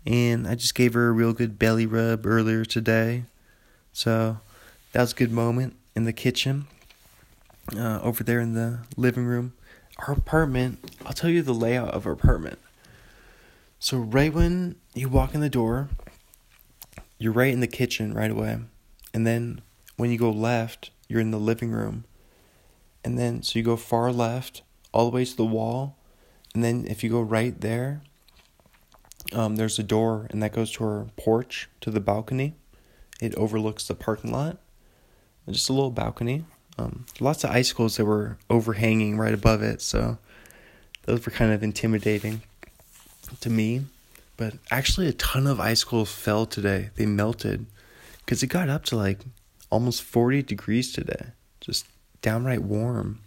And 0.04 0.48
I 0.48 0.56
just 0.56 0.74
gave 0.74 0.94
her 0.94 1.08
a 1.08 1.12
real 1.12 1.32
good 1.32 1.60
belly 1.60 1.86
rub 1.86 2.26
earlier 2.26 2.64
today. 2.64 3.22
So 3.92 4.38
that 4.92 5.00
was 5.00 5.12
a 5.12 5.16
good 5.16 5.30
moment 5.30 5.76
in 5.94 6.04
the 6.04 6.12
kitchen. 6.12 6.66
Uh, 7.76 7.98
over 8.00 8.22
there 8.22 8.38
in 8.38 8.54
the 8.54 8.78
living 8.96 9.24
room. 9.24 9.52
Our 10.06 10.14
apartment, 10.14 10.88
I'll 11.04 11.12
tell 11.12 11.30
you 11.30 11.42
the 11.42 11.52
layout 11.52 11.94
of 11.94 12.06
our 12.06 12.12
apartment. 12.12 12.60
So, 13.80 13.98
right 13.98 14.32
when 14.32 14.76
you 14.94 15.08
walk 15.08 15.34
in 15.34 15.40
the 15.40 15.50
door, 15.50 15.88
you're 17.18 17.32
right 17.32 17.52
in 17.52 17.58
the 17.58 17.66
kitchen 17.66 18.14
right 18.14 18.30
away. 18.30 18.58
And 19.16 19.26
then 19.26 19.62
when 19.96 20.10
you 20.10 20.18
go 20.18 20.30
left, 20.30 20.90
you're 21.08 21.22
in 21.22 21.30
the 21.30 21.38
living 21.38 21.70
room. 21.70 22.04
And 23.02 23.18
then, 23.18 23.42
so 23.42 23.58
you 23.58 23.64
go 23.64 23.74
far 23.74 24.12
left, 24.12 24.60
all 24.92 25.08
the 25.08 25.14
way 25.16 25.24
to 25.24 25.34
the 25.34 25.42
wall. 25.42 25.96
And 26.54 26.62
then, 26.62 26.86
if 26.86 27.02
you 27.02 27.08
go 27.08 27.22
right 27.22 27.58
there, 27.58 28.02
um, 29.32 29.56
there's 29.56 29.78
a 29.78 29.82
door, 29.82 30.26
and 30.28 30.42
that 30.42 30.52
goes 30.52 30.70
to 30.72 30.84
our 30.84 31.06
porch, 31.16 31.70
to 31.80 31.90
the 31.90 31.98
balcony. 31.98 32.56
It 33.18 33.34
overlooks 33.36 33.88
the 33.88 33.94
parking 33.94 34.32
lot. 34.32 34.58
Just 35.48 35.70
a 35.70 35.72
little 35.72 35.90
balcony. 35.90 36.44
Um, 36.76 37.06
lots 37.18 37.42
of 37.42 37.48
icicles 37.48 37.96
that 37.96 38.04
were 38.04 38.36
overhanging 38.50 39.16
right 39.16 39.32
above 39.32 39.62
it, 39.62 39.80
so 39.80 40.18
those 41.06 41.24
were 41.24 41.32
kind 41.32 41.52
of 41.52 41.62
intimidating 41.62 42.42
to 43.40 43.48
me. 43.48 43.86
But 44.36 44.56
actually, 44.70 45.08
a 45.08 45.14
ton 45.14 45.46
of 45.46 45.58
icicles 45.58 46.12
fell 46.12 46.44
today. 46.44 46.90
They 46.96 47.06
melted 47.06 47.64
because 48.26 48.42
it 48.42 48.48
got 48.48 48.68
up 48.68 48.84
to 48.86 48.96
like 48.96 49.20
almost 49.70 50.02
40 50.02 50.42
degrees 50.42 50.92
today. 50.92 51.28
Just 51.60 51.86
downright 52.20 52.62
warm. 52.62 53.20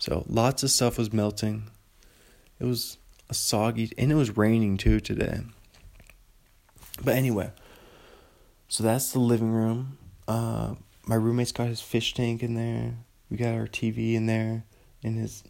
So 0.00 0.24
lots 0.28 0.64
of 0.64 0.70
stuff 0.70 0.98
was 0.98 1.12
melting. 1.12 1.70
It 2.58 2.64
was 2.64 2.98
a 3.30 3.34
soggy, 3.34 3.92
and 3.96 4.10
it 4.10 4.16
was 4.16 4.36
raining 4.36 4.76
too 4.76 4.98
today. 4.98 5.40
But 7.02 7.14
anyway, 7.14 7.52
so 8.68 8.82
that's 8.82 9.12
the 9.12 9.20
living 9.20 9.52
room. 9.52 9.98
Uh, 10.26 10.74
my 11.06 11.14
roommate's 11.14 11.52
got 11.52 11.68
his 11.68 11.80
fish 11.80 12.14
tank 12.14 12.42
in 12.42 12.54
there. 12.54 12.94
We 13.30 13.36
got 13.36 13.54
our 13.54 13.66
TV 13.66 14.14
in 14.14 14.26
there 14.26 14.64
and 15.02 15.18
his 15.18 15.44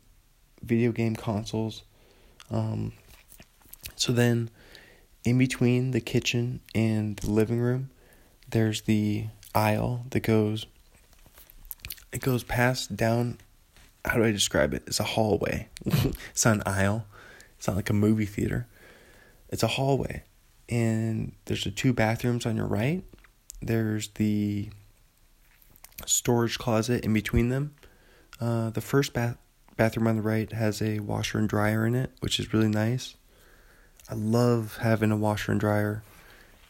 video 0.63 0.93
game 0.93 1.17
consoles. 1.17 1.83
Um, 2.51 2.93
so 3.97 4.13
then, 4.13 4.51
in 5.25 5.39
between 5.39 5.91
the 5.91 6.01
kitchen 6.01 6.61
and 6.75 7.17
the 7.17 7.31
living 7.31 7.61
room, 7.61 7.91
there's 8.53 8.83
the 8.83 9.27
aisle 9.55 10.07
that 10.11 10.21
goes. 10.21 10.67
It 12.13 12.21
goes 12.21 12.45
past 12.45 12.97
down. 12.97 13.39
How 14.05 14.17
do 14.17 14.25
I 14.25 14.31
describe 14.31 14.73
it? 14.75 14.85
It's 14.87 15.01
a 15.01 15.05
hallway. 15.05 15.69
it's 15.85 16.45
not 16.45 16.57
an 16.57 16.63
aisle. 16.67 17.07
It's 17.59 17.67
not 17.67 17.77
like 17.77 17.91
a 17.91 17.95
movie 17.95 18.27
theater. 18.27 18.67
It's 19.49 19.63
a 19.63 19.69
hallway, 19.69 20.23
and 20.69 21.33
there's 21.45 21.65
the 21.65 21.71
two 21.71 21.93
bathrooms 21.93 22.47
on 22.47 22.57
your 22.57 22.67
right. 22.67 23.05
There's 23.61 24.09
the 24.09 24.71
storage 26.07 26.59
closet 26.59 27.05
in 27.05 27.13
between 27.13 27.49
them. 27.49 27.75
Uh, 28.41 28.71
the 28.71 28.81
first 28.81 29.13
bath 29.13 29.37
bathroom 29.77 30.07
on 30.07 30.17
the 30.17 30.23
right 30.23 30.51
has 30.53 30.83
a 30.83 31.01
washer 31.01 31.39
and 31.39 31.49
dryer 31.49 31.87
in 31.87 31.95
it, 31.95 32.11
which 32.21 32.41
is 32.41 32.53
really 32.53 32.69
nice. 32.69 33.15
I 34.11 34.15
love 34.15 34.79
having 34.81 35.13
a 35.13 35.17
washer 35.17 35.53
and 35.53 35.61
dryer 35.61 36.03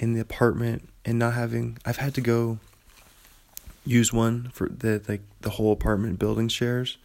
in 0.03 0.15
the 0.15 0.20
apartment 0.20 0.89
and 1.05 1.16
not 1.16 1.35
having. 1.35 1.79
I've 1.87 1.99
had 1.99 2.12
to 2.15 2.20
go 2.20 2.59
use 3.87 4.12
one 4.12 4.51
for 4.53 4.69
the 4.69 5.01
like 5.09 5.23
the 5.43 5.51
whole 5.51 5.73
apartment 5.73 6.19
building 6.19 6.49
shares, 6.49 6.99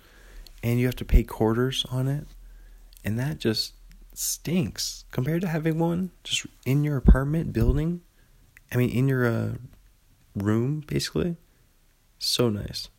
and 0.64 0.80
you 0.80 0.88
have 0.88 0.96
to 0.96 1.06
pay 1.06 1.22
quarters 1.22 1.86
on 1.92 2.08
it, 2.08 2.26
and 3.06 3.20
that 3.20 3.38
just 3.38 3.74
stinks 4.16 5.06
compared 5.12 5.42
to 5.42 5.48
having 5.48 5.78
one 5.78 6.10
just 6.24 6.48
in 6.66 6.84
your 6.84 6.98
apartment 6.98 7.54
building. 7.54 8.02
I 8.74 8.78
mean, 8.78 8.90
in 8.90 9.08
your 9.08 9.28
uh, 9.28 9.52
room, 10.36 10.84
basically. 10.88 11.38
So 12.18 12.50
nice. 12.50 12.90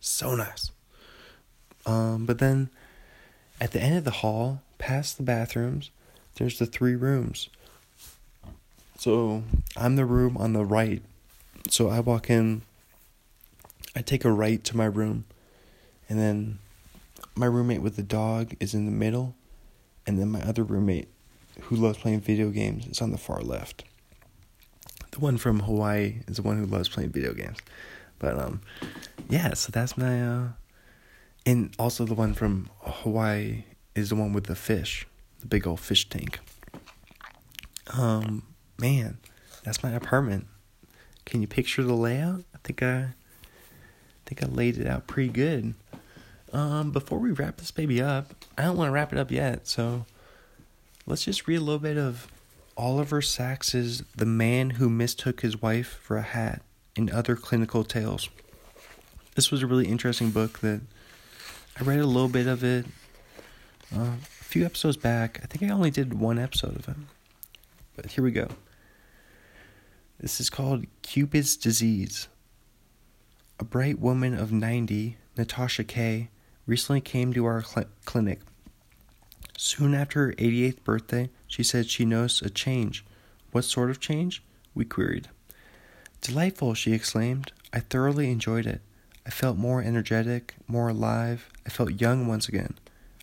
So 0.00 0.36
nice. 0.36 0.70
Um, 1.86 2.26
but 2.26 2.40
then 2.40 2.68
at 3.58 3.72
the 3.72 3.80
end 3.80 3.96
of 3.96 4.04
the 4.04 4.10
hall, 4.10 4.60
past 4.76 5.16
the 5.16 5.22
bathrooms, 5.22 5.90
there's 6.34 6.58
the 6.58 6.66
three 6.66 6.94
rooms. 6.94 7.48
So 8.98 9.42
I'm 9.76 9.96
the 9.96 10.04
room 10.04 10.36
on 10.36 10.52
the 10.52 10.64
right. 10.64 11.02
So 11.68 11.88
I 11.88 12.00
walk 12.00 12.30
in, 12.30 12.62
I 13.94 14.02
take 14.02 14.24
a 14.24 14.30
right 14.30 14.62
to 14.64 14.76
my 14.76 14.86
room, 14.86 15.24
and 16.08 16.18
then 16.18 16.58
my 17.34 17.46
roommate 17.46 17.82
with 17.82 17.96
the 17.96 18.02
dog 18.02 18.54
is 18.60 18.74
in 18.74 18.86
the 18.86 18.92
middle, 18.92 19.34
and 20.06 20.18
then 20.18 20.28
my 20.28 20.40
other 20.42 20.62
roommate 20.62 21.08
who 21.62 21.76
loves 21.76 21.98
playing 21.98 22.20
video 22.20 22.50
games 22.50 22.86
is 22.86 23.00
on 23.00 23.10
the 23.10 23.18
far 23.18 23.40
left. 23.40 23.84
The 25.10 25.20
one 25.20 25.38
from 25.38 25.60
Hawaii 25.60 26.20
is 26.28 26.36
the 26.36 26.42
one 26.42 26.58
who 26.58 26.66
loves 26.66 26.88
playing 26.88 27.10
video 27.10 27.32
games. 27.32 27.58
But 28.18 28.38
um, 28.38 28.60
yeah. 29.28 29.54
So 29.54 29.70
that's 29.72 29.96
my 29.96 30.22
uh, 30.22 30.48
and 31.44 31.74
also 31.78 32.04
the 32.04 32.14
one 32.14 32.34
from 32.34 32.68
Hawaii 32.80 33.64
is 33.94 34.10
the 34.10 34.16
one 34.16 34.32
with 34.32 34.44
the 34.44 34.54
fish, 34.54 35.06
the 35.40 35.46
big 35.46 35.66
old 35.66 35.80
fish 35.80 36.08
tank. 36.08 36.40
Um, 37.92 38.42
man, 38.78 39.18
that's 39.64 39.82
my 39.82 39.90
apartment. 39.90 40.46
Can 41.24 41.40
you 41.40 41.48
picture 41.48 41.82
the 41.82 41.94
layout? 41.94 42.44
I 42.54 42.58
think 42.62 42.82
I, 42.82 42.98
I 42.98 43.12
think 44.26 44.42
I 44.42 44.46
laid 44.46 44.78
it 44.78 44.86
out 44.86 45.06
pretty 45.06 45.30
good. 45.30 45.74
Um, 46.52 46.92
before 46.92 47.18
we 47.18 47.32
wrap 47.32 47.56
this 47.56 47.70
baby 47.70 48.00
up, 48.00 48.32
I 48.56 48.62
don't 48.62 48.76
want 48.76 48.88
to 48.88 48.92
wrap 48.92 49.12
it 49.12 49.18
up 49.18 49.30
yet, 49.30 49.66
so 49.66 50.06
let's 51.04 51.24
just 51.24 51.46
read 51.48 51.56
a 51.56 51.60
little 51.60 51.80
bit 51.80 51.98
of 51.98 52.28
Oliver 52.76 53.20
Sacks's 53.20 54.02
The 54.14 54.26
Man 54.26 54.70
Who 54.70 54.88
Mistook 54.88 55.40
His 55.40 55.60
Wife 55.60 55.98
for 56.02 56.16
a 56.16 56.22
Hat 56.22 56.62
and 56.96 57.10
other 57.10 57.36
clinical 57.36 57.84
tales. 57.84 58.28
This 59.34 59.50
was 59.50 59.62
a 59.62 59.66
really 59.66 59.86
interesting 59.86 60.30
book 60.30 60.60
that 60.60 60.80
I 61.78 61.82
read 61.82 61.98
a 61.98 62.06
little 62.06 62.28
bit 62.28 62.46
of 62.46 62.64
it 62.64 62.86
uh, 63.94 64.00
a 64.00 64.44
few 64.44 64.64
episodes 64.64 64.96
back. 64.96 65.40
I 65.42 65.46
think 65.46 65.70
I 65.70 65.74
only 65.74 65.90
did 65.90 66.14
one 66.14 66.38
episode 66.38 66.76
of 66.76 66.88
it. 66.88 66.96
But 67.96 68.06
here 68.12 68.24
we 68.24 68.30
go. 68.30 68.48
This 70.18 70.40
is 70.40 70.48
called 70.48 70.86
Cupid's 71.02 71.58
Disease. 71.58 72.28
A 73.60 73.64
bright 73.64 73.98
woman 73.98 74.32
of 74.32 74.50
90, 74.50 75.18
Natasha 75.36 75.84
K., 75.84 76.30
recently 76.66 77.02
came 77.02 77.34
to 77.34 77.44
our 77.44 77.62
cl- 77.62 77.86
clinic. 78.06 78.40
Soon 79.58 79.94
after 79.94 80.26
her 80.26 80.32
88th 80.32 80.82
birthday, 80.84 81.28
she 81.46 81.62
said 81.62 81.90
she 81.90 82.06
noticed 82.06 82.40
a 82.40 82.48
change. 82.48 83.04
What 83.52 83.66
sort 83.66 83.90
of 83.90 84.00
change? 84.00 84.42
We 84.74 84.86
queried. 84.86 85.28
Delightful, 86.22 86.72
she 86.72 86.94
exclaimed. 86.94 87.52
I 87.74 87.80
thoroughly 87.80 88.30
enjoyed 88.30 88.66
it. 88.66 88.80
I 89.26 89.30
felt 89.30 89.58
more 89.58 89.82
energetic, 89.82 90.54
more 90.66 90.88
alive. 90.88 91.50
I 91.66 91.68
felt 91.68 92.00
young 92.00 92.26
once 92.26 92.48
again. 92.48 92.78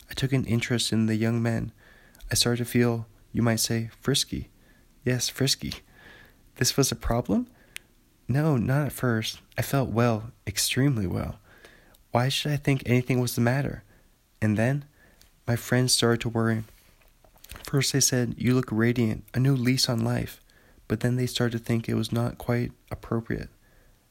I 0.08 0.14
took 0.14 0.32
an 0.32 0.44
interest 0.44 0.92
in 0.92 1.06
the 1.06 1.16
young 1.16 1.42
men. 1.42 1.72
I 2.30 2.34
started 2.34 2.58
to 2.58 2.70
feel, 2.70 3.06
you 3.32 3.42
might 3.42 3.60
say, 3.60 3.90
frisky. 4.00 4.48
Yes, 5.04 5.28
frisky. 5.28 5.74
This 6.56 6.76
was 6.76 6.92
a 6.92 6.96
problem? 6.96 7.48
No, 8.28 8.56
not 8.56 8.86
at 8.86 8.92
first. 8.92 9.40
I 9.58 9.62
felt 9.62 9.90
well, 9.90 10.30
extremely 10.46 11.06
well. 11.06 11.38
Why 12.12 12.28
should 12.28 12.52
I 12.52 12.56
think 12.56 12.82
anything 12.86 13.20
was 13.20 13.34
the 13.34 13.40
matter? 13.40 13.82
And 14.40 14.56
then, 14.56 14.84
my 15.46 15.56
friends 15.56 15.92
started 15.92 16.20
to 16.22 16.28
worry. 16.28 16.64
First, 17.64 17.92
they 17.92 18.00
said, 18.00 18.34
You 18.38 18.54
look 18.54 18.68
radiant, 18.70 19.24
a 19.34 19.40
new 19.40 19.56
lease 19.56 19.88
on 19.88 20.04
life. 20.04 20.40
But 20.86 21.00
then 21.00 21.16
they 21.16 21.26
started 21.26 21.58
to 21.58 21.64
think 21.64 21.88
it 21.88 21.94
was 21.94 22.12
not 22.12 22.38
quite 22.38 22.72
appropriate. 22.90 23.48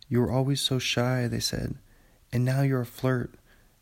You 0.10 0.20
were 0.22 0.32
always 0.32 0.60
so 0.60 0.80
shy, 0.80 1.28
they 1.28 1.40
said, 1.40 1.76
and 2.32 2.44
now 2.44 2.62
you're 2.62 2.82
a 2.82 2.86
flirt. 2.86 3.32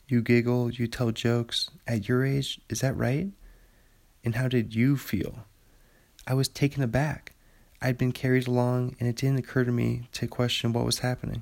You 0.08 0.22
giggle, 0.22 0.72
you 0.72 0.88
tell 0.88 1.12
jokes. 1.12 1.70
At 1.88 2.08
your 2.08 2.26
age, 2.26 2.60
is 2.70 2.82
that 2.82 2.98
right? 2.98 3.30
And 4.24 4.36
how 4.36 4.48
did 4.48 4.76
you 4.76 4.98
feel? 4.98 5.46
I 6.28 6.34
was 6.34 6.48
taken 6.48 6.84
aback. 6.84 7.34
I'd 7.82 7.98
been 7.98 8.12
carried 8.12 8.48
along, 8.48 8.96
and 9.00 9.10
it 9.10 9.16
didn't 9.16 9.40
occur 9.40 9.64
to 9.64 9.72
me 9.72 10.08
to 10.14 10.28
question 10.28 10.72
what 10.72 10.86
was 10.86 11.00
happening. 11.00 11.42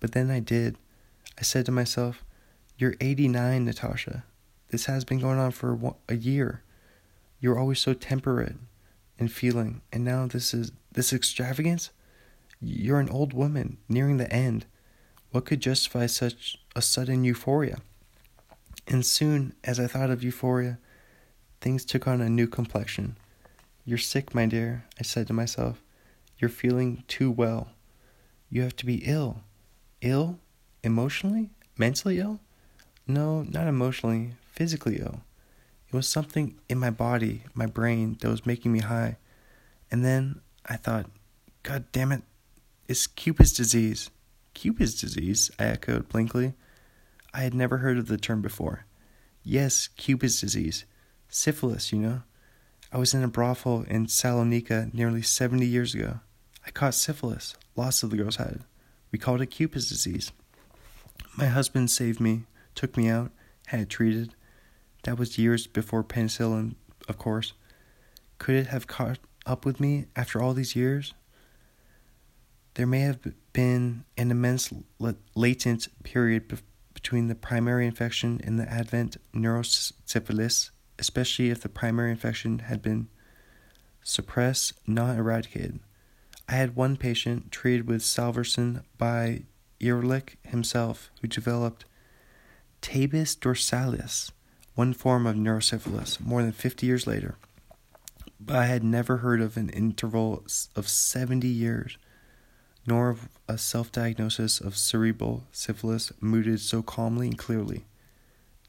But 0.00 0.12
then 0.12 0.30
I 0.30 0.40
did. 0.40 0.76
I 1.38 1.42
said 1.42 1.66
to 1.66 1.72
myself, 1.72 2.24
You're 2.78 2.94
89, 3.00 3.64
Natasha. 3.64 4.24
This 4.70 4.86
has 4.86 5.04
been 5.04 5.18
going 5.18 5.38
on 5.38 5.50
for 5.50 5.96
a 6.08 6.14
year. 6.14 6.62
You're 7.40 7.58
always 7.58 7.80
so 7.80 7.92
temperate 7.92 8.56
and 9.18 9.30
feeling, 9.30 9.82
and 9.92 10.04
now 10.04 10.26
this 10.26 10.54
is 10.54 10.72
this 10.92 11.12
extravagance? 11.12 11.90
You're 12.60 13.00
an 13.00 13.08
old 13.08 13.32
woman, 13.32 13.78
nearing 13.88 14.16
the 14.16 14.32
end. 14.32 14.66
What 15.30 15.44
could 15.44 15.60
justify 15.60 16.06
such 16.06 16.56
a 16.76 16.82
sudden 16.82 17.24
euphoria? 17.24 17.78
And 18.86 19.04
soon 19.04 19.54
as 19.64 19.80
I 19.80 19.86
thought 19.86 20.10
of 20.10 20.22
euphoria, 20.22 20.78
things 21.60 21.84
took 21.84 22.06
on 22.06 22.20
a 22.20 22.28
new 22.28 22.46
complexion. 22.46 23.16
You're 23.86 23.98
sick, 23.98 24.34
my 24.34 24.46
dear, 24.46 24.84
I 24.98 25.02
said 25.02 25.26
to 25.26 25.34
myself. 25.34 25.82
You're 26.38 26.48
feeling 26.48 27.04
too 27.06 27.30
well. 27.30 27.68
You 28.48 28.62
have 28.62 28.76
to 28.76 28.86
be 28.86 29.02
ill. 29.04 29.42
Ill? 30.00 30.38
Emotionally? 30.82 31.50
Mentally 31.76 32.18
ill? 32.18 32.40
No, 33.06 33.42
not 33.42 33.66
emotionally, 33.66 34.32
physically 34.46 35.00
ill. 35.00 35.20
It 35.88 35.94
was 35.94 36.08
something 36.08 36.56
in 36.68 36.78
my 36.78 36.90
body, 36.90 37.42
my 37.54 37.66
brain, 37.66 38.16
that 38.20 38.28
was 38.28 38.46
making 38.46 38.72
me 38.72 38.80
high. 38.80 39.18
And 39.90 40.02
then 40.02 40.40
I 40.64 40.76
thought, 40.76 41.10
God 41.62 41.84
damn 41.92 42.12
it, 42.12 42.22
it's 42.88 43.06
Cupid's 43.06 43.52
disease. 43.52 44.10
Cupid's 44.54 44.98
disease? 44.98 45.50
I 45.58 45.64
echoed 45.64 46.08
blankly. 46.08 46.54
I 47.34 47.40
had 47.40 47.52
never 47.52 47.78
heard 47.78 47.98
of 47.98 48.08
the 48.08 48.16
term 48.16 48.40
before. 48.40 48.86
Yes, 49.42 49.88
Cupid's 49.88 50.40
disease. 50.40 50.84
Syphilis, 51.28 51.92
you 51.92 51.98
know. 51.98 52.22
I 52.94 52.98
was 52.98 53.12
in 53.12 53.24
a 53.24 53.28
brothel 53.28 53.82
in 53.88 54.06
Salonika 54.06 54.94
nearly 54.94 55.20
70 55.20 55.66
years 55.66 55.96
ago. 55.96 56.20
I 56.64 56.70
caught 56.70 56.94
syphilis. 56.94 57.56
Lots 57.74 58.04
of 58.04 58.10
the 58.10 58.16
girls 58.16 58.36
it. 58.36 58.60
We 59.10 59.18
called 59.18 59.40
it 59.40 59.46
Cupid's 59.46 59.88
disease. 59.88 60.30
My 61.36 61.46
husband 61.46 61.90
saved 61.90 62.20
me, 62.20 62.44
took 62.76 62.96
me 62.96 63.08
out, 63.08 63.32
had 63.66 63.80
it 63.80 63.90
treated. 63.90 64.36
That 65.02 65.18
was 65.18 65.38
years 65.38 65.66
before 65.66 66.04
penicillin, 66.04 66.76
of 67.08 67.18
course. 67.18 67.54
Could 68.38 68.54
it 68.54 68.68
have 68.68 68.86
caught 68.86 69.18
up 69.44 69.66
with 69.66 69.80
me 69.80 70.04
after 70.14 70.40
all 70.40 70.54
these 70.54 70.76
years? 70.76 71.14
There 72.74 72.86
may 72.86 73.00
have 73.00 73.18
been 73.52 74.04
an 74.16 74.30
immense 74.30 74.72
latent 75.34 75.88
period 76.04 76.46
be- 76.46 76.58
between 76.92 77.26
the 77.26 77.34
primary 77.34 77.88
infection 77.88 78.40
and 78.44 78.56
the 78.56 78.70
advent 78.70 79.16
neurosyphilis, 79.34 80.70
especially 80.98 81.50
if 81.50 81.60
the 81.60 81.68
primary 81.68 82.10
infection 82.10 82.60
had 82.60 82.82
been 82.82 83.08
suppressed, 84.02 84.74
not 84.86 85.16
eradicated. 85.16 85.80
I 86.48 86.52
had 86.52 86.76
one 86.76 86.96
patient 86.96 87.50
treated 87.50 87.88
with 87.88 88.02
salvarsan 88.02 88.82
by 88.98 89.44
Ehrlich 89.80 90.36
himself 90.42 91.10
who 91.20 91.28
developed 91.28 91.84
tabes 92.80 93.34
dorsalis, 93.34 94.30
one 94.74 94.92
form 94.92 95.26
of 95.26 95.36
neurosyphilis, 95.36 96.20
more 96.20 96.42
than 96.42 96.52
50 96.52 96.86
years 96.86 97.06
later. 97.06 97.36
But 98.38 98.56
I 98.56 98.66
had 98.66 98.84
never 98.84 99.18
heard 99.18 99.40
of 99.40 99.56
an 99.56 99.70
interval 99.70 100.44
of 100.76 100.88
70 100.88 101.48
years, 101.48 101.96
nor 102.86 103.08
of 103.08 103.28
a 103.48 103.56
self 103.56 103.90
diagnosis 103.90 104.60
of 104.60 104.76
cerebral 104.76 105.44
syphilis 105.50 106.12
mooted 106.20 106.60
so 106.60 106.82
calmly 106.82 107.28
and 107.28 107.38
clearly. 107.38 107.86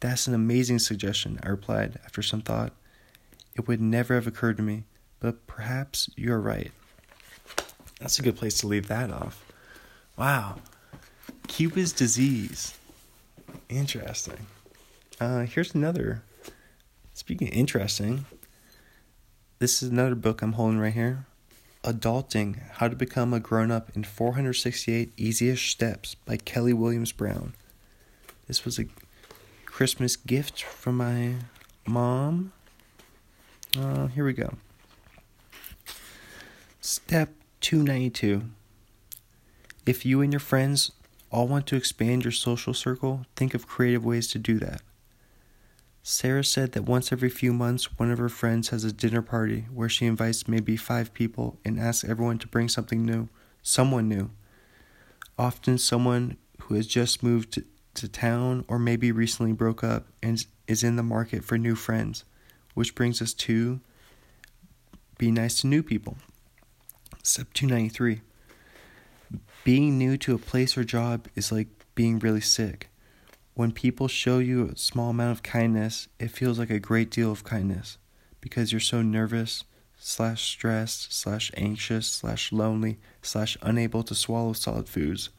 That's 0.06 0.28
an 0.28 0.36
amazing 0.36 0.78
suggestion, 0.78 1.40
I 1.42 1.50
replied 1.50 1.98
after 2.06 2.22
some 2.22 2.44
thought. 2.44 2.74
It 3.56 3.68
would 3.68 3.82
never 3.82 4.14
have 4.14 4.28
occurred 4.28 4.58
to 4.58 4.64
me, 4.64 4.84
but 5.20 5.48
perhaps 5.48 6.12
you're 6.16 6.40
right. 6.40 6.72
That's 8.00 8.20
a 8.20 8.22
good 8.22 8.38
place 8.38 8.60
to 8.60 8.68
leave 8.68 8.88
that 8.88 9.10
off. 9.10 9.44
Wow. 10.16 10.58
Cupid's 11.48 11.92
disease. 11.92 12.78
Interesting. 13.68 14.46
Uh, 15.20 15.46
here's 15.46 15.74
another. 15.74 16.22
Speaking 17.16 17.48
of 17.48 17.56
interesting, 17.56 18.26
this 19.58 19.82
is 19.82 19.90
another 19.90 20.14
book 20.14 20.44
I'm 20.44 20.54
holding 20.54 20.78
right 20.78 20.94
here. 20.94 21.26
Adulting 21.84 22.60
How 22.74 22.90
to 22.90 22.96
Become 22.96 23.34
a 23.34 23.40
Grown 23.40 23.72
Up 23.72 23.90
in 23.96 24.04
468 24.04 25.14
Easiest 25.18 25.66
Steps 25.66 26.14
by 26.14 26.38
Kelly 26.38 26.74
Williams 26.74 27.12
Brown. 27.12 27.56
This 28.48 28.64
was 28.64 28.78
a 28.78 28.86
Christmas 29.76 30.16
gift 30.16 30.64
from 30.64 30.96
my 30.96 31.34
mom. 31.86 32.54
Uh, 33.78 34.08
here 34.08 34.24
we 34.24 34.32
go. 34.32 34.54
Step 36.80 37.34
292. 37.60 38.44
If 39.86 40.06
you 40.06 40.22
and 40.22 40.32
your 40.32 40.40
friends 40.40 40.94
all 41.30 41.50
want 41.50 41.68
to 41.68 41.76
expand 41.76 42.24
your 42.24 42.32
social 42.32 42.74
circle, 42.74 43.26
think 43.36 43.54
of 43.54 43.68
creative 43.68 44.06
ways 44.06 44.30
to 44.30 44.40
do 44.40 44.60
that. 44.60 44.82
Sarah 46.04 46.46
said 46.46 46.72
that 46.72 46.84
once 46.84 47.12
every 47.12 47.30
few 47.30 47.52
months, 47.52 48.00
one 48.00 48.12
of 48.12 48.18
her 48.18 48.30
friends 48.30 48.70
has 48.70 48.86
a 48.86 48.94
dinner 48.94 49.22
party 49.22 49.66
where 49.74 49.90
she 49.90 50.06
invites 50.06 50.48
maybe 50.48 50.78
five 50.78 51.14
people 51.14 51.58
and 51.66 51.78
asks 51.78 52.08
everyone 52.08 52.38
to 52.38 52.48
bring 52.48 52.70
something 52.70 53.06
new, 53.06 53.28
someone 53.62 54.08
new. 54.08 54.30
Often, 55.38 55.80
someone 55.80 56.38
who 56.62 56.76
has 56.76 56.88
just 56.88 57.22
moved 57.22 57.62
to, 57.96 58.08
to 58.08 58.08
town 58.08 58.66
or 58.68 58.80
maybe 58.80 59.12
recently 59.12 59.52
broke 59.52 59.84
up 59.84 60.08
and 60.22 60.46
is 60.68 60.84
in 60.84 60.96
the 60.96 61.04
market 61.04 61.44
for 61.44 61.58
new 61.58 61.76
friends, 61.76 62.24
which 62.74 62.96
brings 62.96 63.22
us 63.22 63.34
to 63.34 63.80
be 65.18 65.32
nice 65.32 65.62
to 65.62 65.68
new 65.68 65.84
people. 65.84 66.18
Step 67.24 67.54
293 67.54 68.22
Being 69.64 69.98
new 69.98 70.18
to 70.18 70.36
a 70.36 70.40
place 70.40 70.78
or 70.78 70.84
job 70.84 71.28
is 71.36 71.52
like 71.52 71.68
being 71.96 72.20
really 72.20 72.42
sick. 72.42 72.90
When 73.54 73.72
people 73.72 74.10
show 74.10 74.40
you 74.40 74.68
a 74.68 74.78
small 74.78 75.12
amount 75.12 75.32
of 75.32 75.44
kindness, 75.44 76.10
it 76.20 76.32
feels 76.32 76.60
like 76.60 76.70
a 76.70 76.80
great 76.80 77.10
deal 77.10 77.32
of 77.32 77.46
kindness 77.46 77.98
because 78.42 78.72
you're 78.72 78.82
so 78.82 79.02
nervous, 79.02 79.64
slash 79.98 80.44
stressed, 80.50 81.14
slash 81.14 81.52
anxious, 81.56 82.06
slash 82.06 82.52
lonely, 82.52 83.00
slash 83.22 83.58
unable 83.62 84.04
to 84.04 84.14
swallow 84.14 84.54
solid 84.54 84.90
foods. 84.90 85.30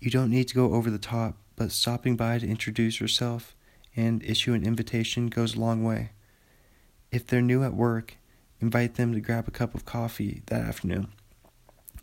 You 0.00 0.10
don't 0.10 0.30
need 0.30 0.48
to 0.48 0.54
go 0.54 0.72
over 0.72 0.90
the 0.90 0.98
top, 0.98 1.36
but 1.56 1.72
stopping 1.72 2.16
by 2.16 2.38
to 2.38 2.48
introduce 2.48 3.00
yourself 3.00 3.54
and 3.94 4.22
issue 4.22 4.54
an 4.54 4.64
invitation 4.64 5.28
goes 5.28 5.54
a 5.54 5.60
long 5.60 5.84
way. 5.84 6.10
If 7.12 7.26
they're 7.26 7.42
new 7.42 7.62
at 7.62 7.74
work, 7.74 8.16
invite 8.60 8.94
them 8.94 9.12
to 9.12 9.20
grab 9.20 9.46
a 9.46 9.50
cup 9.50 9.74
of 9.74 9.84
coffee 9.84 10.42
that 10.46 10.62
afternoon. 10.62 11.08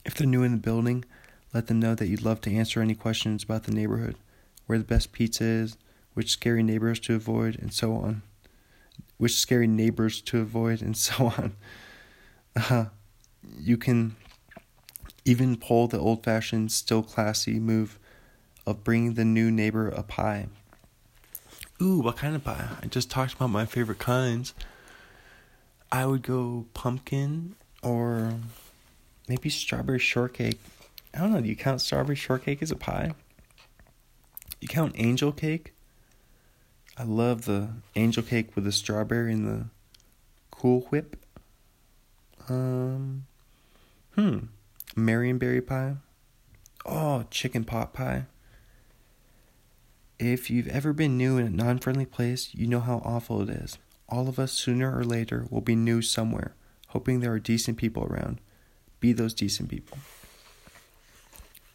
If 0.06 0.14
they're 0.14 0.28
new 0.28 0.44
in 0.44 0.52
the 0.52 0.58
building, 0.58 1.06
let 1.54 1.68
them 1.68 1.80
know 1.80 1.96
that 1.96 2.08
you'd 2.08 2.24
love 2.24 2.40
to 2.42 2.54
answer 2.54 2.82
any 2.82 2.94
questions 2.94 3.44
about 3.44 3.64
the 3.64 3.72
neighborhood 3.72 4.16
where 4.68 4.78
the 4.78 4.84
best 4.84 5.12
pizza 5.12 5.44
is, 5.44 5.78
which 6.14 6.30
scary 6.30 6.62
neighbors 6.62 7.00
to 7.00 7.16
avoid, 7.16 7.58
and 7.58 7.74
so 7.74 7.96
on. 7.96 8.22
Which 9.18 9.36
scary 9.36 9.66
neighbors 9.66 10.22
to 10.22 10.40
avoid, 10.40 10.82
and 10.82 10.96
so 10.96 11.28
on. 11.28 11.56
Uh, 12.56 12.86
you 13.58 13.78
can 13.78 14.16
even 15.28 15.58
pull 15.58 15.88
the 15.88 16.00
old 16.00 16.24
fashioned, 16.24 16.72
still 16.72 17.04
classy 17.04 17.60
move 17.60 18.00
of 18.66 18.84
bringing 18.84 19.16
the 19.16 19.26
new 19.26 19.52
neighbor 19.52 19.90
a 19.90 20.02
pie. 20.02 20.48
Ooh, 21.82 22.00
what 22.00 22.16
kind 22.16 22.34
of 22.34 22.46
pie? 22.46 22.70
I 22.82 22.88
just 22.88 23.12
talked 23.12 23.34
about 23.34 23.50
my 23.50 23.66
favorite 23.66 24.00
kinds. 24.00 24.54
I 25.92 26.06
would 26.06 26.22
go 26.22 26.66
pumpkin 26.74 27.56
or 27.84 28.36
maybe 29.28 29.50
strawberry 29.50 30.00
shortcake. 30.00 30.60
I 31.14 31.20
don't 31.20 31.34
know, 31.34 31.42
do 31.42 31.50
you 31.50 31.56
count 31.58 31.82
strawberry 31.82 32.16
shortcake 32.16 32.62
as 32.62 32.72
a 32.72 32.76
pie? 32.76 33.12
You 34.62 34.70
count 34.70 34.94
angel 34.96 35.34
cake? 35.34 35.74
I 36.98 37.04
love 37.04 37.46
the 37.46 37.70
angel 37.96 38.24
cake 38.24 38.56
with 38.56 38.64
the 38.64 38.72
strawberry 38.72 39.34
and 39.34 39.46
the 39.46 39.66
Cool 40.52 40.82
Whip. 40.90 41.18
Um, 42.50 43.26
hmm, 44.16 44.40
Marionberry 44.98 45.66
pie. 45.66 45.96
Oh, 46.86 47.26
chicken 47.30 47.64
pot 47.64 47.94
pie. 47.94 48.26
If 50.20 50.50
you've 50.50 50.68
ever 50.68 50.92
been 50.92 51.18
new 51.18 51.38
in 51.38 51.46
a 51.46 51.50
non 51.52 51.78
friendly 51.78 52.06
place, 52.06 52.50
you 52.56 52.66
know 52.66 52.80
how 52.80 53.02
awful 53.06 53.42
it 53.44 53.50
is. 53.50 53.78
All 54.10 54.28
of 54.28 54.40
us, 54.40 54.54
sooner 54.54 54.98
or 54.98 55.04
later, 55.04 55.46
will 55.52 55.62
be 55.62 55.76
new 55.76 56.02
somewhere, 56.02 56.56
hoping 56.88 57.20
there 57.20 57.34
are 57.34 57.40
decent 57.40 57.78
people 57.78 58.06
around. 58.06 58.40
Be 59.00 59.14
those 59.14 59.36
decent 59.36 59.70
people. 59.70 60.00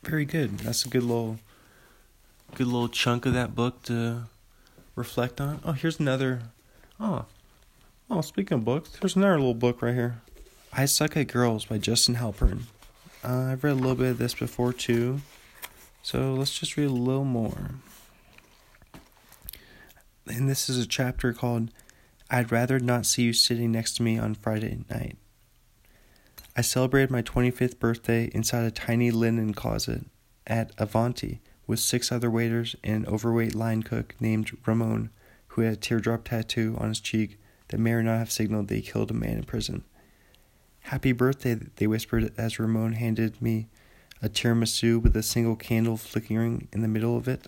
Very 0.02 0.24
good. 0.24 0.58
That's 0.58 0.84
a 0.84 0.88
good 0.88 1.04
little, 1.04 1.38
good 2.56 2.66
little 2.66 2.88
chunk 2.88 3.24
of 3.24 3.34
that 3.34 3.54
book 3.54 3.82
to 3.84 4.24
reflect 4.96 5.40
on. 5.40 5.60
Oh, 5.64 5.72
here's 5.72 6.00
another. 6.00 6.40
Oh, 6.98 7.26
oh. 8.10 8.20
Speaking 8.22 8.58
of 8.58 8.64
books, 8.64 8.90
there's 9.00 9.14
another 9.14 9.38
little 9.38 9.54
book 9.54 9.80
right 9.80 9.94
here. 9.94 10.22
I 10.72 10.86
Suck 10.86 11.16
at 11.16 11.28
Girls 11.28 11.66
by 11.66 11.78
Justin 11.78 12.16
Halpern. 12.16 12.62
Uh, 13.24 13.50
I've 13.52 13.62
read 13.62 13.72
a 13.72 13.76
little 13.76 13.94
bit 13.94 14.10
of 14.10 14.18
this 14.18 14.34
before 14.34 14.72
too, 14.72 15.20
so 16.02 16.34
let's 16.34 16.58
just 16.58 16.76
read 16.76 16.88
a 16.88 16.92
little 16.92 17.24
more. 17.24 17.70
And 20.26 20.48
this 20.48 20.68
is 20.68 20.78
a 20.78 20.88
chapter 20.88 21.32
called 21.32 21.70
I'd 22.30 22.50
Rather 22.50 22.80
Not 22.80 23.06
See 23.06 23.22
You 23.22 23.32
Sitting 23.32 23.70
Next 23.70 23.96
to 23.96 24.02
Me 24.02 24.18
on 24.18 24.34
Friday 24.34 24.84
Night. 24.90 25.16
I 26.56 26.62
celebrated 26.62 27.12
my 27.12 27.22
25th 27.22 27.78
birthday 27.78 28.28
inside 28.34 28.64
a 28.64 28.72
tiny 28.72 29.12
linen 29.12 29.54
closet 29.54 30.06
at 30.46 30.72
Avanti 30.76 31.40
with 31.66 31.78
six 31.78 32.10
other 32.10 32.30
waiters 32.30 32.74
and 32.82 33.06
an 33.06 33.12
overweight 33.12 33.54
line 33.54 33.84
cook 33.84 34.16
named 34.18 34.50
Ramon, 34.66 35.10
who 35.48 35.62
had 35.62 35.74
a 35.74 35.76
teardrop 35.76 36.24
tattoo 36.24 36.76
on 36.78 36.88
his 36.88 37.00
cheek 37.00 37.38
that 37.68 37.78
may 37.78 37.92
or 37.92 38.02
not 38.02 38.18
have 38.18 38.32
signaled 38.32 38.66
they 38.66 38.80
killed 38.80 39.12
a 39.12 39.14
man 39.14 39.38
in 39.38 39.44
prison. 39.44 39.84
Happy 40.82 41.12
birthday, 41.12 41.54
they 41.76 41.86
whispered 41.86 42.32
as 42.36 42.58
Ramon 42.58 42.94
handed 42.94 43.40
me 43.40 43.68
a 44.20 44.28
tiramisu 44.28 45.00
with 45.00 45.16
a 45.16 45.22
single 45.22 45.56
candle 45.56 45.96
flickering 45.96 46.68
in 46.72 46.82
the 46.82 46.88
middle 46.88 47.16
of 47.16 47.28
it. 47.28 47.46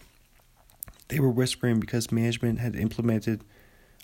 They 1.09 1.21
were 1.21 1.31
whispering 1.31 1.79
because 1.79 2.11
management 2.11 2.59
had 2.59 2.75
implemented 2.75 3.43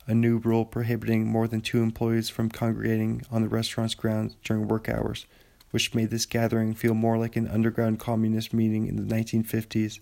a 0.07 0.15
new 0.15 0.39
rule 0.39 0.65
prohibiting 0.65 1.27
more 1.27 1.49
than 1.49 1.61
two 1.61 1.83
employees 1.83 2.29
from 2.29 2.51
congregating 2.51 3.23
on 3.31 3.43
the 3.43 3.49
restaurant's 3.49 3.95
grounds 3.95 4.37
during 4.45 4.69
work 4.69 4.89
hours, 4.89 5.27
which 5.71 5.95
made 5.95 6.11
this 6.11 6.27
gathering 6.27 6.75
feel 6.75 6.95
more 6.95 7.17
like 7.17 7.37
an 7.37 7.49
underground 7.49 7.99
communist 7.99 8.53
meeting 8.53 8.87
in 8.87 8.97
the 8.97 9.15
1950s 9.15 9.99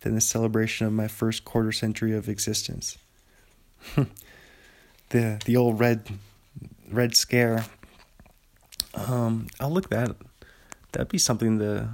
than 0.00 0.14
the 0.14 0.20
celebration 0.20 0.86
of 0.86 0.92
my 0.92 1.08
first 1.08 1.44
quarter 1.44 1.72
century 1.72 2.14
of 2.14 2.28
existence. 2.28 2.98
the 5.08 5.40
the 5.44 5.56
old 5.56 5.80
red 5.80 6.06
red 6.90 7.16
scare. 7.16 7.64
Um, 8.94 9.46
I'll 9.58 9.70
look 9.70 9.90
that. 9.90 10.16
That'd 10.92 11.08
be 11.08 11.18
something 11.18 11.58
to. 11.58 11.90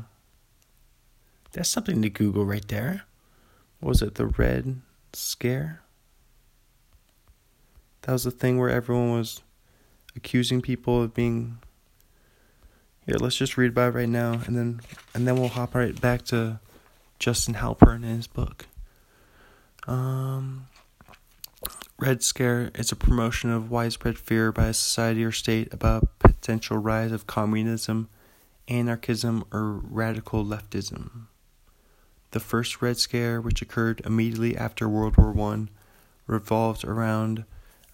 That's 1.53 1.69
something 1.69 2.03
to 2.03 2.11
Google 2.11 2.45
right 2.45 2.67
there. 2.69 3.05
What 3.81 3.91
was 3.91 4.03
it 4.03 4.15
the 4.15 4.27
red 4.27 4.81
scare? 5.13 5.83
That 8.03 8.13
was 8.13 8.25
the 8.25 8.31
thing 8.31 8.59
where 8.59 8.71
everyone 8.71 9.13
was 9.13 9.43
accusing 10.15 10.63
people 10.63 11.03
of 11.03 11.15
being. 11.15 11.59
Here, 13.05 13.17
let's 13.19 13.37
just 13.37 13.57
read 13.57 13.71
about 13.71 13.95
it 13.95 13.99
right 13.99 14.09
now, 14.09 14.41
and 14.47 14.57
then 14.57 14.81
and 15.15 15.27
then 15.27 15.37
we'll 15.37 15.49
hop 15.49 15.75
right 15.75 15.99
back 16.01 16.25
to 16.27 16.61
Justin 17.19 17.55
Halpern 17.55 17.97
and 17.97 18.17
his 18.17 18.27
book. 18.27 18.67
Um, 19.87 20.67
Red 21.99 22.23
Scare 22.23 22.71
is 22.75 22.93
a 22.93 22.97
promotion 22.97 23.51
of 23.51 23.71
widespread 23.71 24.19
fear 24.19 24.53
by 24.53 24.67
a 24.67 24.75
society 24.75 25.25
or 25.25 25.33
state 25.33 25.73
about 25.73 26.19
potential 26.19 26.77
rise 26.77 27.11
of 27.11 27.27
communism, 27.27 28.11
anarchism, 28.69 29.45
or 29.51 29.73
radical 29.73 30.45
leftism. 30.45 31.29
The 32.33 32.41
first 32.41 32.83
Red 32.83 32.99
Scare, 32.99 33.41
which 33.41 33.63
occurred 33.63 34.03
immediately 34.05 34.59
after 34.59 34.87
World 34.87 35.17
War 35.17 35.35
I, 35.55 35.69
revolved 36.27 36.85
around 36.85 37.47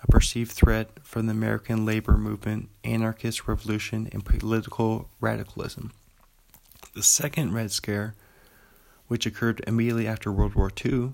a 0.03 0.09
perceived 0.09 0.51
threat 0.51 0.91
from 1.05 1.27
the 1.27 1.33
American 1.33 1.87
labor 1.87 2.19
movement, 2.19 2.71
anarchist 2.83 3.47
revolution, 3.47 4.09
and 4.11 4.25
political 4.25 5.11
radicalism. 5.21 5.93
The 6.95 7.05
second 7.05 7.53
Red 7.53 7.71
Scare, 7.71 8.17
which 9.07 9.27
occurred 9.27 9.63
immediately 9.65 10.09
after 10.09 10.33
World 10.33 10.57
War 10.57 10.73
II, 10.85 11.13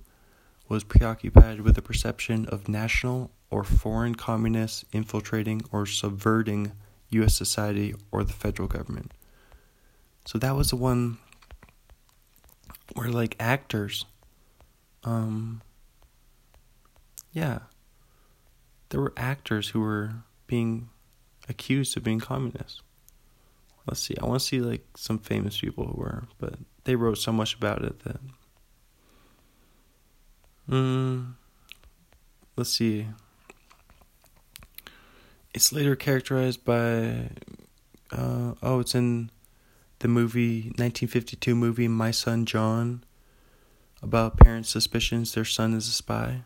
was 0.68 0.84
preoccupied 0.84 1.60
with 1.60 1.74
the 1.74 1.82
perception 1.82 2.46
of 2.46 2.68
national 2.68 3.30
or 3.50 3.64
foreign 3.64 4.14
communists 4.14 4.84
infiltrating 4.92 5.62
or 5.72 5.86
subverting 5.86 6.72
U.S. 7.10 7.34
society 7.34 7.94
or 8.12 8.22
the 8.24 8.32
federal 8.32 8.68
government. 8.68 9.12
So 10.26 10.38
that 10.38 10.54
was 10.54 10.70
the 10.70 10.76
one 10.76 11.18
where, 12.94 13.08
like, 13.08 13.34
actors, 13.40 14.04
um, 15.04 15.62
yeah, 17.32 17.60
there 18.90 19.00
were 19.00 19.14
actors 19.16 19.70
who 19.70 19.80
were 19.80 20.12
being 20.46 20.90
accused 21.48 21.96
of 21.96 22.04
being 22.04 22.20
communists. 22.20 22.82
Let's 23.86 24.00
see. 24.00 24.14
I 24.20 24.26
want 24.26 24.40
to 24.40 24.46
see 24.46 24.60
like 24.60 24.84
some 24.96 25.18
famous 25.18 25.60
people 25.60 25.86
who 25.86 25.98
were, 25.98 26.24
but 26.38 26.54
they 26.84 26.94
wrote 26.94 27.16
so 27.16 27.32
much 27.32 27.54
about 27.54 27.82
it 27.84 28.00
that. 28.00 28.20
Hmm. 30.68 31.22
let's 32.56 32.70
see. 32.70 33.06
It's 35.54 35.72
later 35.72 35.96
characterized 35.96 36.64
by. 36.64 37.30
Uh, 38.10 38.54
oh, 38.62 38.80
it's 38.80 38.94
in 38.94 39.30
the 39.98 40.08
movie 40.08 40.62
1952 40.76 41.54
movie 41.54 41.88
My 41.88 42.10
Son 42.10 42.46
John 42.46 43.04
about 44.02 44.36
parents' 44.36 44.70
suspicions 44.70 45.34
their 45.34 45.44
son 45.44 45.74
is 45.74 45.88
a 45.88 45.92
spy. 45.92 46.42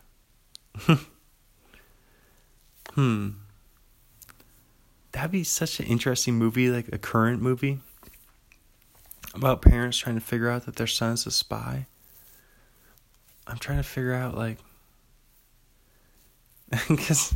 Hmm. 2.95 3.31
That'd 5.13 5.31
be 5.31 5.45
such 5.45 5.81
an 5.81 5.87
interesting 5.87 6.35
movie, 6.35 6.69
like 6.69 6.89
a 6.93 6.99
current 6.99 7.41
movie 7.41 7.81
about 9.35 9.63
parents 9.63 9.97
trying 9.97 10.17
to 10.17 10.21
figure 10.21 10.51
out 10.51 10.67
that 10.67 10.77
their 10.77 10.87
son's 10.87 11.27
a 11.27 11.31
spy. 11.31 11.87
I'm 13.47 13.59
trying 13.59 13.79
to 13.79 13.83
figure 13.83 14.15
out, 14.15 14.37
like, 14.37 14.59
because 16.89 17.35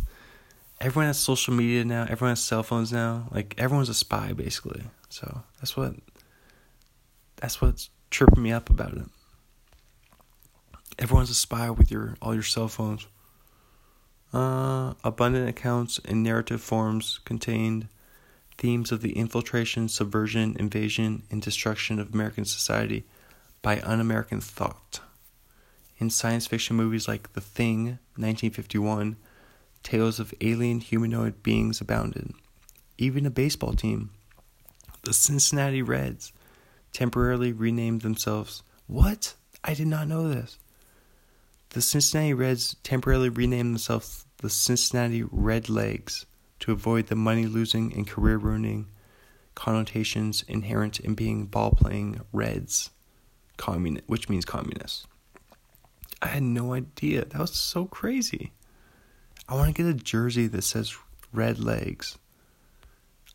everyone 0.81 1.07
has 1.07 1.19
social 1.19 1.55
media 1.55 1.85
now, 1.85 2.03
everyone 2.03 2.31
has 2.31 2.43
cell 2.43 2.62
phones 2.62 2.93
now. 2.93 3.28
Like, 3.31 3.55
everyone's 3.59 3.89
a 3.89 3.95
spy, 3.95 4.33
basically. 4.33 4.83
So 5.09 5.43
that's 5.61 5.77
what 5.77 5.95
that's 7.37 7.61
what's 7.61 7.91
tripping 8.11 8.43
me 8.43 8.53
up 8.53 8.70
about 8.70 8.95
it. 8.95 9.07
Everyone's 10.99 11.31
a 11.31 11.35
spy 11.35 11.70
with 11.70 11.91
your 11.91 12.16
all 12.23 12.35
your 12.35 12.43
cell 12.43 12.69
phones. 12.69 13.07
Uh, 14.33 14.95
abundant 15.05 15.49
accounts 15.49 15.99
in 15.99 16.23
narrative 16.23 16.61
forms 16.61 17.20
contained 17.24 17.89
themes 18.59 18.91
of 18.91 19.01
the 19.01 19.12
infiltration, 19.12 19.89
subversion, 19.89 20.57
invasion, 20.59 21.23
and 21.31 21.41
destruction 21.41 21.99
of 21.99 22.12
American 22.12 22.45
society 22.45 23.05
by 23.62 23.81
un 23.81 24.01
American 24.01 24.41
thought. 24.41 25.01
In 25.98 26.10
science 26.10 26.47
fiction 26.47 26.77
movies 26.77 27.09
like 27.09 27.32
The 27.32 27.40
Thing, 27.40 27.98
1951, 28.16 29.16
tales 29.82 30.20
of 30.20 30.35
alien 30.40 30.81
humanoid 30.81 31.43
beings 31.43 31.81
abounded. 31.81 32.32
Even 32.98 33.24
a 33.24 33.31
baseball 33.31 33.73
team, 33.73 34.10
the 35.05 35.14
Cincinnati 35.14 35.81
Reds, 35.81 36.32
temporarily 36.93 37.52
renamed 37.52 38.02
themselves. 38.02 38.62
What? 38.86 39.35
I 39.64 39.74
did 39.74 39.86
not 39.86 40.09
know 40.09 40.28
this. 40.28 40.59
The 41.70 41.81
Cincinnati 41.81 42.35
Reds 42.35 42.77
temporarily 42.82 43.28
renamed 43.28 43.74
themselves 43.74 44.27
the 44.39 44.51
Cincinnati 44.51 45.23
Redlegs 45.23 46.27
to 46.60 46.73
avoid 46.73 47.06
the 47.06 47.16
money 47.16 47.47
losing 47.47 47.93
and 47.94 48.06
career 48.06 48.36
ruining 48.36 48.89
connotations 49.55 50.44
inherent 50.47 51.01
in 51.01 51.14
being 51.14 51.47
ball 51.47 51.70
playing 51.70 52.20
Reds, 52.32 52.90
commun- 53.56 54.02
which 54.06 54.28
means 54.28 54.44
communists. 54.44 55.06
I 56.22 56.28
had 56.28 56.43
no 56.43 56.72
idea. 56.72 57.24
That 57.24 57.38
was 57.38 57.55
so 57.55 57.86
crazy. 57.86 58.52
I 59.48 59.55
want 59.55 59.74
to 59.74 59.82
get 59.82 59.90
a 59.90 59.94
jersey 59.94 60.47
that 60.48 60.62
says 60.62 60.97
Red 61.32 61.59
Legs. 61.59 62.18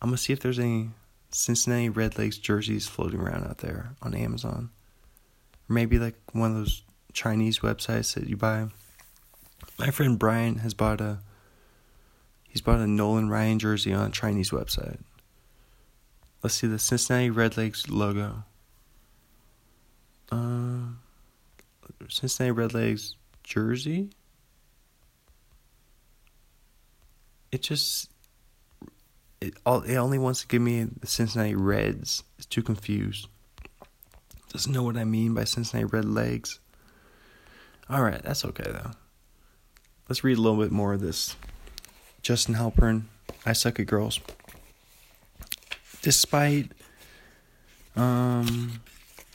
I'm 0.01 0.09
going 0.09 0.17
to 0.17 0.21
see 0.21 0.33
if 0.33 0.39
there's 0.39 0.59
any 0.59 0.89
Cincinnati 1.31 1.89
Red 1.89 2.17
Legs 2.17 2.37
jerseys 2.37 2.87
floating 2.87 3.19
around 3.19 3.45
out 3.45 3.59
there 3.59 3.95
on 4.01 4.13
Amazon. 4.13 4.71
Or 5.69 5.73
maybe 5.73 5.99
like 5.99 6.15
one 6.33 6.51
of 6.51 6.57
those 6.57 6.83
Chinese 7.13 7.59
websites 7.59 8.15
that 8.15 8.27
you 8.27 8.35
buy. 8.35 8.67
My 9.77 9.91
friend 9.91 10.17
Brian 10.17 10.57
has 10.57 10.73
bought 10.73 11.01
a 11.01 11.19
he's 12.47 12.61
bought 12.61 12.79
a 12.79 12.87
Nolan 12.87 13.29
Ryan 13.29 13.59
jersey 13.59 13.93
on 13.93 14.07
a 14.07 14.11
Chinese 14.11 14.49
website. 14.49 14.99
Let's 16.43 16.55
see 16.55 16.67
the 16.67 16.79
Cincinnati 16.79 17.29
Red 17.29 17.53
Redlegs 17.53 17.85
logo. 17.89 18.43
Uh, 20.31 20.95
Cincinnati 22.11 22.53
Redlegs 22.53 23.15
jersey. 23.43 24.09
It 27.51 27.61
just 27.61 28.09
it 29.39 29.53
all 29.65 29.81
it 29.81 29.95
only 29.95 30.19
wants 30.19 30.41
to 30.41 30.47
give 30.47 30.61
me 30.61 30.83
the 30.83 31.07
Cincinnati 31.07 31.55
Reds. 31.55 32.23
It's 32.37 32.45
too 32.45 32.61
confused. 32.61 33.27
Doesn't 34.51 34.73
know 34.73 34.83
what 34.83 34.97
I 34.97 35.05
mean 35.05 35.33
by 35.33 35.45
Cincinnati 35.45 35.85
Red 35.85 36.05
Legs. 36.05 36.59
All 37.89 38.03
right, 38.03 38.21
that's 38.21 38.43
okay 38.45 38.69
though. 38.69 38.91
Let's 40.09 40.23
read 40.23 40.37
a 40.37 40.41
little 40.41 40.61
bit 40.61 40.71
more 40.71 40.93
of 40.93 40.99
this. 40.99 41.37
Justin 42.21 42.55
Halpern, 42.55 43.03
I 43.45 43.53
suck 43.53 43.79
at 43.79 43.87
girls. 43.87 44.19
Despite 46.01 46.71
um, 47.95 48.81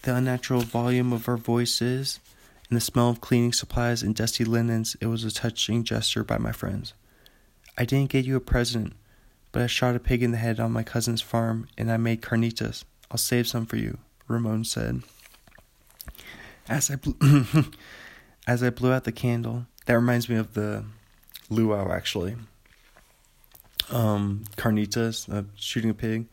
the 0.03 0.15
unnatural 0.15 0.61
volume 0.61 1.15
of 1.15 1.29
our 1.29 1.39
voices 1.39 2.21
and 2.69 2.77
the 2.77 2.81
smell 2.81 3.11
of 3.11 3.21
cleaning 3.21 3.53
supplies 3.53 4.03
and 4.03 4.15
dusty 4.15 4.45
linens, 4.45 4.97
it 5.01 5.07
was 5.07 5.25
a 5.25 5.31
touching 5.31 5.85
gesture 5.85 6.25
by 6.25 6.39
my 6.39 6.53
friends. 6.53 6.95
I 7.79 7.85
didn't 7.85 8.11
get 8.11 8.25
you 8.25 8.37
a 8.37 8.41
present, 8.41 8.95
but 9.53 9.63
I 9.63 9.67
shot 9.67 9.95
a 9.95 10.01
pig 10.01 10.23
in 10.23 10.33
the 10.33 10.39
head 10.39 10.59
on 10.59 10.73
my 10.73 10.83
cousin's 10.83 11.23
farm 11.23 11.69
and 11.79 11.91
I 11.91 11.97
made 11.97 12.23
carnitas. 12.23 12.85
I'll 13.11 13.19
save 13.19 13.47
some 13.47 13.67
for 13.67 13.77
you, 13.77 13.99
Ramon 14.27 14.65
said. 14.65 15.03
As 16.69 16.91
I 16.91 16.97
blew, 16.97 17.17
as 18.47 18.63
I 18.63 18.71
blew 18.71 18.93
out 18.93 19.05
the 19.05 19.13
candle, 19.13 19.67
that 19.85 19.95
reminds 19.95 20.29
me 20.29 20.37
of 20.37 20.55
the 20.55 20.85
luau 21.49 21.93
actually. 21.93 22.37
Um, 23.91 24.45
carnitas, 24.57 25.33
uh, 25.33 25.45
shooting 25.55 25.91
a 25.91 25.95
pig. 25.95 26.27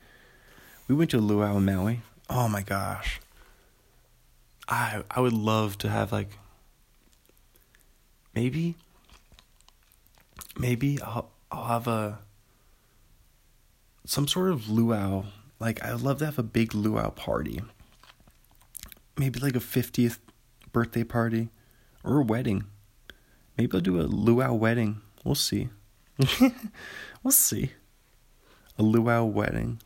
We 0.87 0.95
went 0.95 1.11
to 1.11 1.17
a 1.17 1.21
luau 1.21 1.57
in 1.57 1.65
Maui. 1.65 2.01
Oh 2.29 2.47
my 2.47 2.63
gosh. 2.63 3.19
I 4.67 5.03
I 5.11 5.19
would 5.19 5.33
love 5.33 5.77
to 5.79 5.89
have 5.89 6.11
like 6.11 6.29
maybe 8.33 8.75
maybe 10.57 11.01
I'll 11.01 11.31
I'll 11.51 11.65
have 11.65 11.87
a 11.87 12.19
some 14.05 14.27
sort 14.27 14.51
of 14.51 14.69
luau. 14.69 15.25
Like 15.59 15.83
I'd 15.83 16.01
love 16.01 16.19
to 16.19 16.25
have 16.25 16.39
a 16.39 16.43
big 16.43 16.73
luau 16.73 17.09
party. 17.09 17.61
Maybe 19.17 19.39
like 19.39 19.55
a 19.55 19.59
50th 19.59 20.17
birthday 20.71 21.03
party 21.03 21.49
or 22.03 22.19
a 22.19 22.23
wedding. 22.23 22.65
Maybe 23.57 23.71
I'll 23.73 23.81
do 23.81 24.01
a 24.01 24.03
luau 24.03 24.53
wedding. 24.53 25.01
We'll 25.23 25.35
see. 25.35 25.69
we'll 27.23 27.31
see. 27.31 27.71
A 28.77 28.83
luau 28.83 29.23
wedding. 29.23 29.79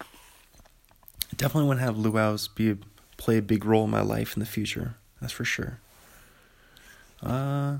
I 1.31 1.35
definitely 1.35 1.67
want 1.67 1.79
to 1.79 1.85
have 1.85 1.97
luau's 1.97 2.47
be 2.47 2.71
a, 2.71 2.77
play 3.17 3.37
a 3.37 3.41
big 3.41 3.65
role 3.65 3.83
in 3.85 3.89
my 3.89 4.01
life 4.01 4.35
in 4.35 4.39
the 4.39 4.45
future. 4.45 4.95
That's 5.19 5.33
for 5.33 5.45
sure. 5.45 5.79
Uh, 7.21 7.79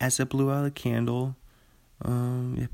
as 0.00 0.20
I 0.20 0.24
blew 0.24 0.50
out 0.50 0.66
a 0.66 0.70
candle, 0.70 1.34
um, 2.04 2.56
yep, 2.58 2.70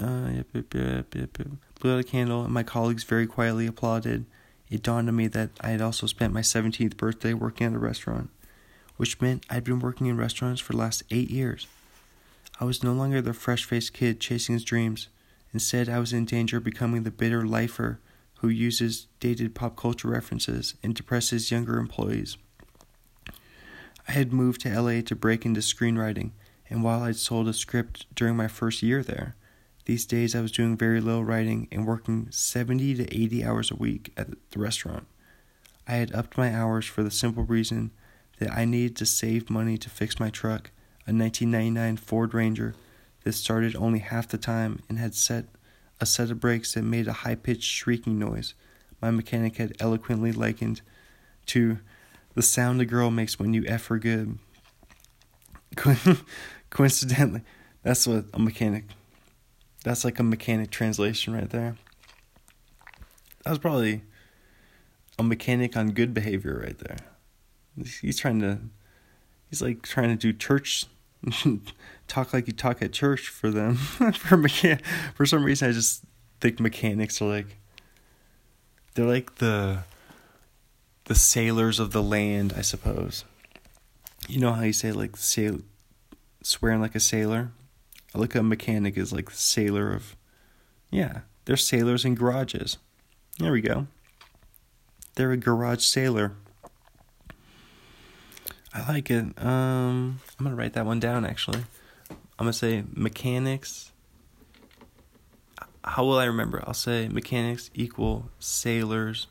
uh, 0.00 0.30
yep, 0.34 0.46
yep, 0.52 0.74
yep, 0.74 1.14
yep, 1.14 1.38
yep, 1.38 1.48
blew 1.80 1.94
out 1.94 2.00
a 2.00 2.04
candle, 2.04 2.44
and 2.44 2.52
my 2.52 2.62
colleagues 2.62 3.04
very 3.04 3.26
quietly 3.26 3.66
applauded. 3.66 4.26
It 4.70 4.82
dawned 4.82 5.08
on 5.08 5.16
me 5.16 5.28
that 5.28 5.50
I 5.62 5.70
had 5.70 5.80
also 5.80 6.06
spent 6.06 6.34
my 6.34 6.42
17th 6.42 6.96
birthday 6.98 7.32
working 7.32 7.66
at 7.66 7.72
a 7.72 7.78
restaurant, 7.78 8.28
which 8.98 9.20
meant 9.20 9.46
I'd 9.48 9.64
been 9.64 9.80
working 9.80 10.06
in 10.06 10.18
restaurants 10.18 10.60
for 10.60 10.72
the 10.72 10.78
last 10.78 11.02
eight 11.10 11.30
years. 11.30 11.66
I 12.60 12.64
was 12.64 12.82
no 12.82 12.92
longer 12.92 13.22
the 13.22 13.32
fresh 13.32 13.64
faced 13.64 13.94
kid 13.94 14.20
chasing 14.20 14.52
his 14.52 14.64
dreams. 14.64 15.08
Instead, 15.54 15.88
I 15.88 15.98
was 16.00 16.12
in 16.12 16.26
danger 16.26 16.58
of 16.58 16.64
becoming 16.64 17.04
the 17.04 17.10
bitter 17.10 17.46
lifer 17.46 18.00
who 18.38 18.48
uses 18.48 19.08
dated 19.20 19.54
pop 19.54 19.76
culture 19.76 20.08
references 20.08 20.74
and 20.82 20.94
depresses 20.94 21.50
younger 21.50 21.78
employees. 21.78 22.36
I 24.06 24.12
had 24.12 24.32
moved 24.32 24.62
to 24.62 24.80
LA 24.80 25.00
to 25.02 25.16
break 25.16 25.44
into 25.44 25.60
screenwriting, 25.60 26.30
and 26.70 26.82
while 26.82 27.02
I'd 27.02 27.16
sold 27.16 27.48
a 27.48 27.52
script 27.52 28.06
during 28.14 28.36
my 28.36 28.48
first 28.48 28.82
year 28.82 29.02
there, 29.02 29.34
these 29.84 30.06
days 30.06 30.34
I 30.34 30.40
was 30.40 30.52
doing 30.52 30.76
very 30.76 31.00
little 31.00 31.24
writing 31.24 31.66
and 31.72 31.86
working 31.86 32.28
70 32.30 32.94
to 32.96 33.14
80 33.14 33.44
hours 33.44 33.70
a 33.70 33.76
week 33.76 34.12
at 34.16 34.28
the 34.50 34.60
restaurant. 34.60 35.06
I 35.86 35.92
had 35.92 36.14
upped 36.14 36.36
my 36.36 36.54
hours 36.54 36.84
for 36.84 37.02
the 37.02 37.10
simple 37.10 37.44
reason 37.44 37.90
that 38.38 38.52
I 38.52 38.64
needed 38.64 38.96
to 38.96 39.06
save 39.06 39.50
money 39.50 39.78
to 39.78 39.90
fix 39.90 40.20
my 40.20 40.30
truck, 40.30 40.70
a 41.06 41.12
1999 41.12 41.96
Ford 41.96 42.34
Ranger 42.34 42.74
that 43.24 43.32
started 43.32 43.74
only 43.74 43.98
half 43.98 44.28
the 44.28 44.38
time 44.38 44.80
and 44.88 44.98
had 44.98 45.14
set 45.14 45.46
a 46.00 46.06
set 46.06 46.30
of 46.30 46.40
brakes 46.40 46.74
that 46.74 46.82
made 46.82 47.08
a 47.08 47.12
high 47.12 47.34
pitched 47.34 47.70
shrieking 47.70 48.18
noise 48.18 48.54
my 49.00 49.10
mechanic 49.10 49.56
had 49.56 49.76
eloquently 49.80 50.32
likened 50.32 50.80
to 51.46 51.78
the 52.34 52.42
sound 52.42 52.80
a 52.80 52.84
girl 52.84 53.10
makes 53.10 53.38
when 53.38 53.54
you 53.54 53.64
F 53.66 53.86
her 53.86 53.98
good. 53.98 54.38
Coincidentally, 56.70 57.42
that's 57.82 58.06
what 58.06 58.24
a 58.34 58.38
mechanic. 58.38 58.84
That's 59.84 60.04
like 60.04 60.18
a 60.18 60.22
mechanic 60.22 60.70
translation 60.70 61.32
right 61.32 61.48
there. 61.48 61.76
That 63.44 63.50
was 63.50 63.58
probably 63.58 64.02
a 65.18 65.22
mechanic 65.22 65.76
on 65.76 65.92
good 65.92 66.12
behavior 66.12 66.60
right 66.62 66.78
there. 66.78 66.98
He's 68.00 68.18
trying 68.18 68.40
to. 68.40 68.58
He's 69.48 69.62
like 69.62 69.82
trying 69.82 70.10
to 70.10 70.16
do 70.16 70.36
church 70.36 70.84
talk 72.08 72.32
like 72.32 72.46
you 72.46 72.52
talk 72.52 72.82
at 72.82 72.92
church 72.92 73.28
for 73.28 73.50
them. 73.50 73.74
for 73.76 74.36
mechan- 74.36 74.84
for 75.14 75.26
some 75.26 75.44
reason, 75.44 75.68
I 75.68 75.72
just 75.72 76.04
think 76.40 76.60
mechanics 76.60 77.20
are 77.20 77.28
like 77.28 77.56
they're 78.94 79.06
like 79.06 79.36
the 79.36 79.80
the 81.04 81.14
sailors 81.14 81.78
of 81.80 81.92
the 81.92 82.02
land, 82.02 82.54
I 82.56 82.62
suppose. 82.62 83.24
You 84.28 84.40
know 84.40 84.52
how 84.52 84.62
you 84.62 84.72
say 84.72 84.92
like 84.92 85.16
sail 85.16 85.60
swearing 86.42 86.80
like 86.80 86.94
a 86.94 87.00
sailor? 87.00 87.50
I 88.14 88.18
look 88.18 88.34
at 88.36 88.40
a 88.40 88.44
mechanic 88.44 88.96
as 88.98 89.12
like 89.12 89.30
the 89.30 89.36
sailor 89.36 89.92
of 89.92 90.16
yeah, 90.90 91.20
they're 91.44 91.56
sailors 91.56 92.04
in 92.04 92.14
garages. 92.14 92.78
There 93.38 93.52
we 93.52 93.60
go. 93.60 93.86
They're 95.14 95.32
a 95.32 95.36
garage 95.36 95.82
sailor. 95.82 96.34
I 98.72 98.86
like 98.92 99.10
it. 99.10 99.24
Um, 99.42 100.20
I'm 100.38 100.44
gonna 100.44 100.56
write 100.56 100.74
that 100.74 100.84
one 100.86 101.00
down. 101.00 101.24
Actually, 101.24 101.60
I'm 102.10 102.16
gonna 102.44 102.52
say 102.52 102.84
mechanics. 102.92 103.92
How 105.82 106.04
will 106.04 106.18
I 106.18 106.26
remember? 106.26 106.62
I'll 106.66 106.74
say 106.74 107.08
mechanics 107.08 107.70
equal 107.74 108.30
sailors 108.38 109.26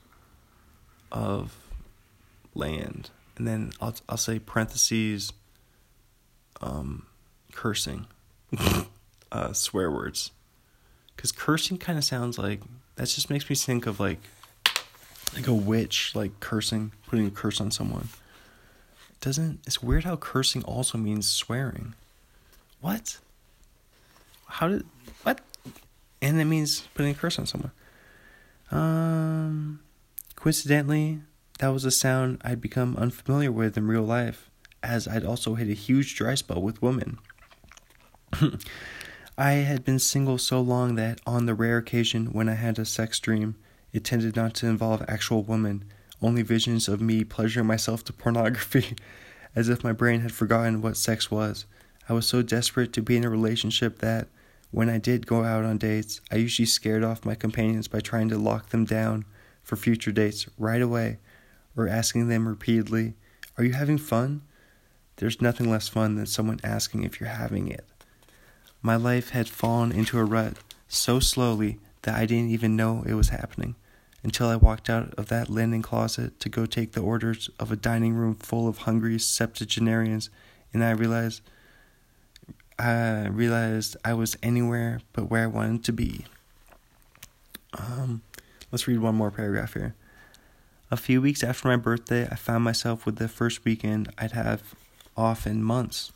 of 1.12 1.56
land, 2.56 3.12
and 3.38 3.48
then 3.48 3.72
I'll 3.80 3.96
I'll 4.10 4.18
say 4.18 4.40
parentheses. 4.40 5.34
Um, 6.60 7.06
cursing, 7.52 8.08
uh, 9.32 9.54
swear 9.54 9.92
words, 9.92 10.32
because 11.16 11.32
cursing 11.32 11.78
kind 11.78 12.00
of 12.00 12.04
sounds 12.04 12.40
like 12.40 12.62
that. 12.96 13.08
Just 13.08 13.30
makes 13.30 13.48
me 13.48 13.56
think 13.56 13.86
of 13.86 14.00
like 14.00 14.18
like 15.36 15.46
a 15.46 15.54
witch, 15.54 16.16
like 16.16 16.40
cursing, 16.40 16.94
putting 17.06 17.28
a 17.28 17.30
curse 17.30 17.62
on 17.62 17.70
someone 17.70 18.10
doesn't 19.22 19.62
it's 19.66 19.82
weird 19.82 20.04
how 20.04 20.16
cursing 20.16 20.64
also 20.64 20.98
means 20.98 21.28
swearing. 21.28 21.96
What? 22.82 23.20
How 24.48 24.68
did 24.68 24.86
what? 25.24 25.42
And 26.22 26.40
it 26.40 26.46
means 26.46 26.82
putting 26.94 27.12
a 27.12 27.16
curse 27.16 27.40
on 27.40 27.46
someone. 27.46 27.72
Um 28.72 29.80
coincidentally, 30.36 31.22
that 31.60 31.70
was 31.70 31.86
a 31.86 31.92
sound 31.92 32.42
I'd 32.44 32.62
become 32.62 32.96
unfamiliar 32.98 33.52
with 33.52 33.78
in 33.78 33.88
real 33.88 34.04
life, 34.04 34.50
as 34.84 35.08
I'd 35.08 35.26
also 35.26 35.56
hit 35.56 35.70
a 35.70 35.74
huge 35.74 36.16
dry 36.16 36.36
spell 36.36 36.62
with 36.62 36.82
women. 36.82 37.18
I 39.38 39.52
had 39.52 39.86
been 39.86 40.00
single 40.00 40.38
so 40.38 40.62
long 40.62 40.96
that 40.96 41.22
on 41.26 41.46
the 41.46 41.54
rare 41.54 41.78
occasion 41.78 42.28
when 42.28 42.50
I 42.50 42.56
had 42.56 42.80
a 42.80 42.86
sex 42.86 43.20
dream, 43.20 43.56
it 43.94 44.04
tended 44.04 44.36
not 44.36 44.54
to 44.56 44.68
involve 44.68 45.04
actual 45.08 45.44
women 45.44 45.86
only 46.22 46.42
visions 46.42 46.88
of 46.88 47.02
me 47.02 47.24
pleasuring 47.24 47.68
myself 47.68 48.04
to 48.06 48.14
pornography, 48.14 48.96
as 49.56 49.70
if 49.70 49.84
my 49.84 49.92
brain 49.92 50.22
had 50.22 50.32
forgotten 50.32 50.82
what 50.82 50.98
sex 50.98 51.30
was. 51.32 51.66
I 52.10 52.14
was 52.14 52.28
so 52.28 52.42
desperate 52.42 52.94
to 52.94 53.02
be 53.02 53.18
in 53.18 53.26
a 53.26 53.30
relationship 53.30 54.00
that, 54.00 54.28
when 54.72 54.90
I 54.90 54.98
did 54.98 55.28
go 55.28 55.44
out 55.44 55.64
on 55.64 55.78
dates, 55.78 56.22
I 56.32 56.36
usually 56.36 56.66
scared 56.66 57.04
off 57.04 57.26
my 57.26 57.36
companions 57.36 57.88
by 57.88 58.00
trying 58.00 58.30
to 58.30 58.38
lock 58.38 58.70
them 58.70 58.86
down 58.86 59.26
for 59.64 59.76
future 59.76 60.12
dates 60.12 60.48
right 60.58 60.82
away, 60.82 61.20
or 61.76 61.88
asking 61.88 62.28
them 62.28 62.48
repeatedly, 62.48 63.14
Are 63.58 63.64
you 63.64 63.74
having 63.74 63.98
fun? 63.98 64.42
There's 65.18 65.42
nothing 65.42 65.70
less 65.70 65.88
fun 65.88 66.16
than 66.16 66.26
someone 66.26 66.60
asking 66.64 67.04
if 67.04 67.20
you're 67.20 67.30
having 67.30 67.68
it. 67.70 67.86
My 68.82 68.96
life 68.96 69.30
had 69.30 69.50
fallen 69.50 69.92
into 69.92 70.20
a 70.20 70.26
rut 70.26 70.58
so 70.88 71.20
slowly 71.20 71.80
that 72.04 72.16
I 72.16 72.26
didn't 72.26 72.52
even 72.52 72.76
know 72.76 73.04
it 73.06 73.16
was 73.16 73.30
happening 73.30 73.76
until 74.24 74.48
I 74.48 74.56
walked 74.56 74.90
out 74.90 75.14
of 75.16 75.28
that 75.28 75.50
linen 75.50 75.82
closet 75.82 76.40
to 76.40 76.50
go 76.50 76.66
take 76.66 76.94
the 76.94 77.02
orders 77.02 77.50
of 77.60 77.72
a 77.72 77.76
dining 77.76 78.16
room 78.16 78.36
full 78.36 78.68
of 78.68 78.80
hungry 78.80 79.20
septuagenarians, 79.20 80.30
and 80.74 80.84
I 80.84 80.92
realized 80.92 81.42
I 82.80 83.28
realized 83.28 83.98
I 84.06 84.14
was 84.14 84.38
anywhere 84.44 85.02
but 85.14 85.30
where 85.30 85.44
I 85.44 85.48
wanted 85.48 85.84
to 85.86 85.94
be. 85.94 86.26
Um, 87.74 88.22
let's 88.72 88.88
read 88.88 89.00
one 89.00 89.16
more 89.16 89.32
paragraph 89.32 89.74
here. 89.74 89.96
A 90.92 90.98
few 90.98 91.22
weeks 91.22 91.44
after 91.44 91.68
my 91.68 91.76
birthday, 91.76 92.28
I 92.32 92.36
found 92.36 92.64
myself 92.64 93.06
with 93.06 93.18
the 93.18 93.28
first 93.28 93.66
weekend 93.66 94.12
I'd 94.18 94.32
have 94.32 94.76
off 95.16 95.48
in 95.48 95.64
months. 95.64 96.12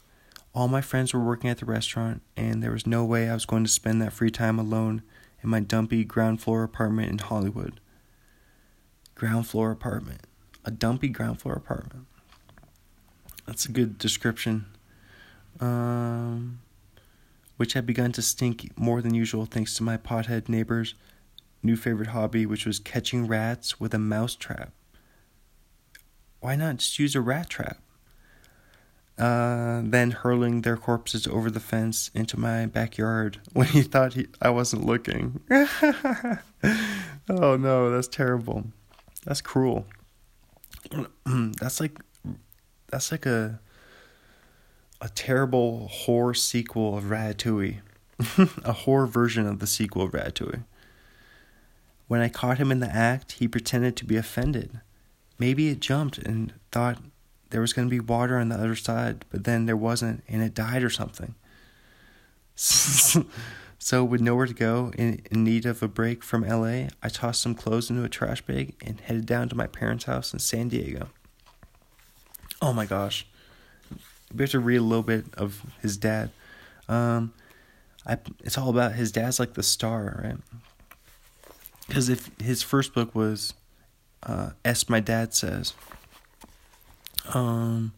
All 0.54 0.68
my 0.68 0.82
friends 0.82 1.14
were 1.14 1.20
working 1.20 1.50
at 1.50 1.58
the 1.58 1.66
restaurant, 1.66 2.22
and 2.38 2.62
there 2.62 2.72
was 2.72 2.86
no 2.86 3.04
way 3.04 3.30
I 3.30 3.34
was 3.34 3.46
going 3.46 3.64
to 3.64 3.70
spend 3.70 4.02
that 4.02 4.14
free 4.14 4.32
time 4.32 4.60
alone 4.60 5.02
in 5.42 5.50
my 5.50 5.60
dumpy 5.60 6.04
ground 6.04 6.42
floor 6.42 6.64
apartment 6.64 7.10
in 7.10 7.18
Hollywood 7.18 7.80
ground 9.22 9.46
floor 9.46 9.70
apartment. 9.70 10.22
A 10.66 10.72
dumpy 10.72 11.08
ground 11.08 11.40
floor 11.40 11.54
apartment. 11.54 12.08
That's 13.46 13.66
a 13.66 13.72
good 13.72 14.00
description 14.00 14.66
um, 15.60 16.60
which 17.58 17.74
had 17.74 17.86
begun 17.86 18.12
to 18.14 18.22
stink 18.24 18.72
more 18.76 19.00
than 19.00 19.14
usual 19.14 19.46
thanks 19.46 19.76
to 19.76 19.84
my 19.84 19.96
pothead 19.96 20.50
neighbor's 20.50 20.96
new 21.62 21.76
favorite 21.76 22.08
hobby, 22.08 22.48
which 22.48 22.66
was 22.66 22.80
catching 22.80 23.28
rats 23.28 23.80
with 23.80 23.94
a 23.94 24.00
mouse 24.00 24.36
trap. 24.36 24.72
Why 26.40 26.56
not 26.56 26.78
just 26.78 26.98
use 26.98 27.14
a 27.14 27.22
rat 27.22 27.48
trap? 27.48 27.78
Uh, 29.20 29.84
then 29.86 30.10
hurling 30.10 30.62
their 30.62 30.78
corpses 30.78 31.28
over 31.28 31.52
the 31.52 31.60
fence 31.60 32.10
into 32.16 32.40
my 32.40 32.66
backyard 32.66 33.40
when 33.54 33.68
he 33.68 33.84
thought 33.84 34.14
he, 34.14 34.26
I 34.42 34.50
wasn't 34.50 34.84
looking. 34.84 35.42
oh 37.30 37.56
no, 37.56 37.92
that's 37.92 38.08
terrible. 38.08 38.66
That's 39.26 39.42
cruel. 39.42 39.86
that's 41.26 41.80
like 41.80 42.00
that's 42.88 43.12
like 43.12 43.26
a 43.26 43.60
a 45.00 45.10
terrible 45.10 45.88
horror 45.88 46.34
sequel 46.34 46.98
of 46.98 47.06
Ratatouille. 47.06 47.80
a 48.64 48.74
horror 48.74 49.08
version 49.08 49.48
of 49.48 49.60
the 49.60 49.68
sequel 49.68 50.04
of 50.04 50.12
Ratatouille. 50.12 50.64
When 52.08 52.22
I 52.22 52.30
caught 52.30 52.58
him 52.58 52.72
in 52.72 52.80
the 52.80 52.94
act, 52.94 53.34
he 53.34 53.48
pretended 53.48 53.96
to 53.98 54.06
be 54.06 54.18
offended. 54.18 54.80
Maybe 55.40 55.70
it 55.70 55.80
jumped 55.80 56.20
and 56.20 56.54
thought 56.72 57.02
there 57.50 57.62
was 57.62 57.74
going 57.74 57.88
to 57.88 57.90
be 57.90 58.00
water 58.00 58.38
on 58.38 58.50
the 58.50 58.56
other 58.56 58.76
side, 58.76 59.26
but 59.30 59.44
then 59.44 59.66
there 59.66 59.78
wasn't 59.78 60.24
and 60.28 60.44
it 60.44 60.54
died 60.54 60.84
or 60.84 60.90
something. 60.90 61.36
so, 63.84 64.04
with 64.04 64.22
nowhere 64.22 64.46
to 64.46 64.54
go, 64.54 64.92
in, 64.96 65.24
in 65.32 65.44
need 65.44 65.66
of 65.66 65.82
a 65.82 65.88
break 65.88 66.24
from 66.24 66.48
LA, 66.48 66.90
I 67.02 67.10
tossed 67.10 67.42
some 67.42 67.56
clothes 67.56 67.90
into 67.90 68.04
a 68.04 68.10
trash 68.10 68.40
bag 68.44 68.76
and 68.86 69.00
headed 69.00 69.26
down 69.26 69.50
to 69.50 69.56
my 69.56 69.66
parents' 69.66 70.04
house 70.04 70.34
in 70.34 70.40
San 70.40 70.68
Diego. 70.68 71.10
Oh 72.62 72.74
my 72.74 72.86
gosh. 72.86 73.26
We 74.32 74.44
have 74.44 74.52
to 74.52 74.60
read 74.60 74.78
a 74.78 74.84
little 74.84 75.02
bit 75.02 75.26
of 75.34 75.64
his 75.82 75.98
dad. 75.98 76.30
Um, 76.88 77.34
I, 78.06 78.20
it's 78.44 78.56
all 78.56 78.70
about 78.70 78.94
his 78.94 79.12
dad's 79.12 79.40
like 79.40 79.56
the 79.56 79.64
star, 79.64 80.22
right? 80.24 80.38
Because 81.88 82.08
if 82.08 82.30
his 82.40 82.62
first 82.62 82.94
book 82.94 83.16
was 83.16 83.56
uh, 84.22 84.52
S, 84.64 84.90
my 84.90 85.00
dad 85.00 85.34
says, 85.34 85.74
um, 87.34 87.94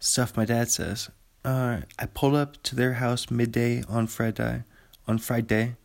stuff 0.00 0.36
my 0.36 0.44
dad 0.44 0.70
says. 0.70 1.08
Uh, 1.46 1.80
I 1.98 2.06
pulled 2.06 2.34
up 2.34 2.62
to 2.64 2.76
their 2.76 2.92
house 2.92 3.30
midday 3.30 3.84
on 3.88 4.06
Friday, 4.06 4.64
on 5.06 5.18
Friday, 5.18 5.76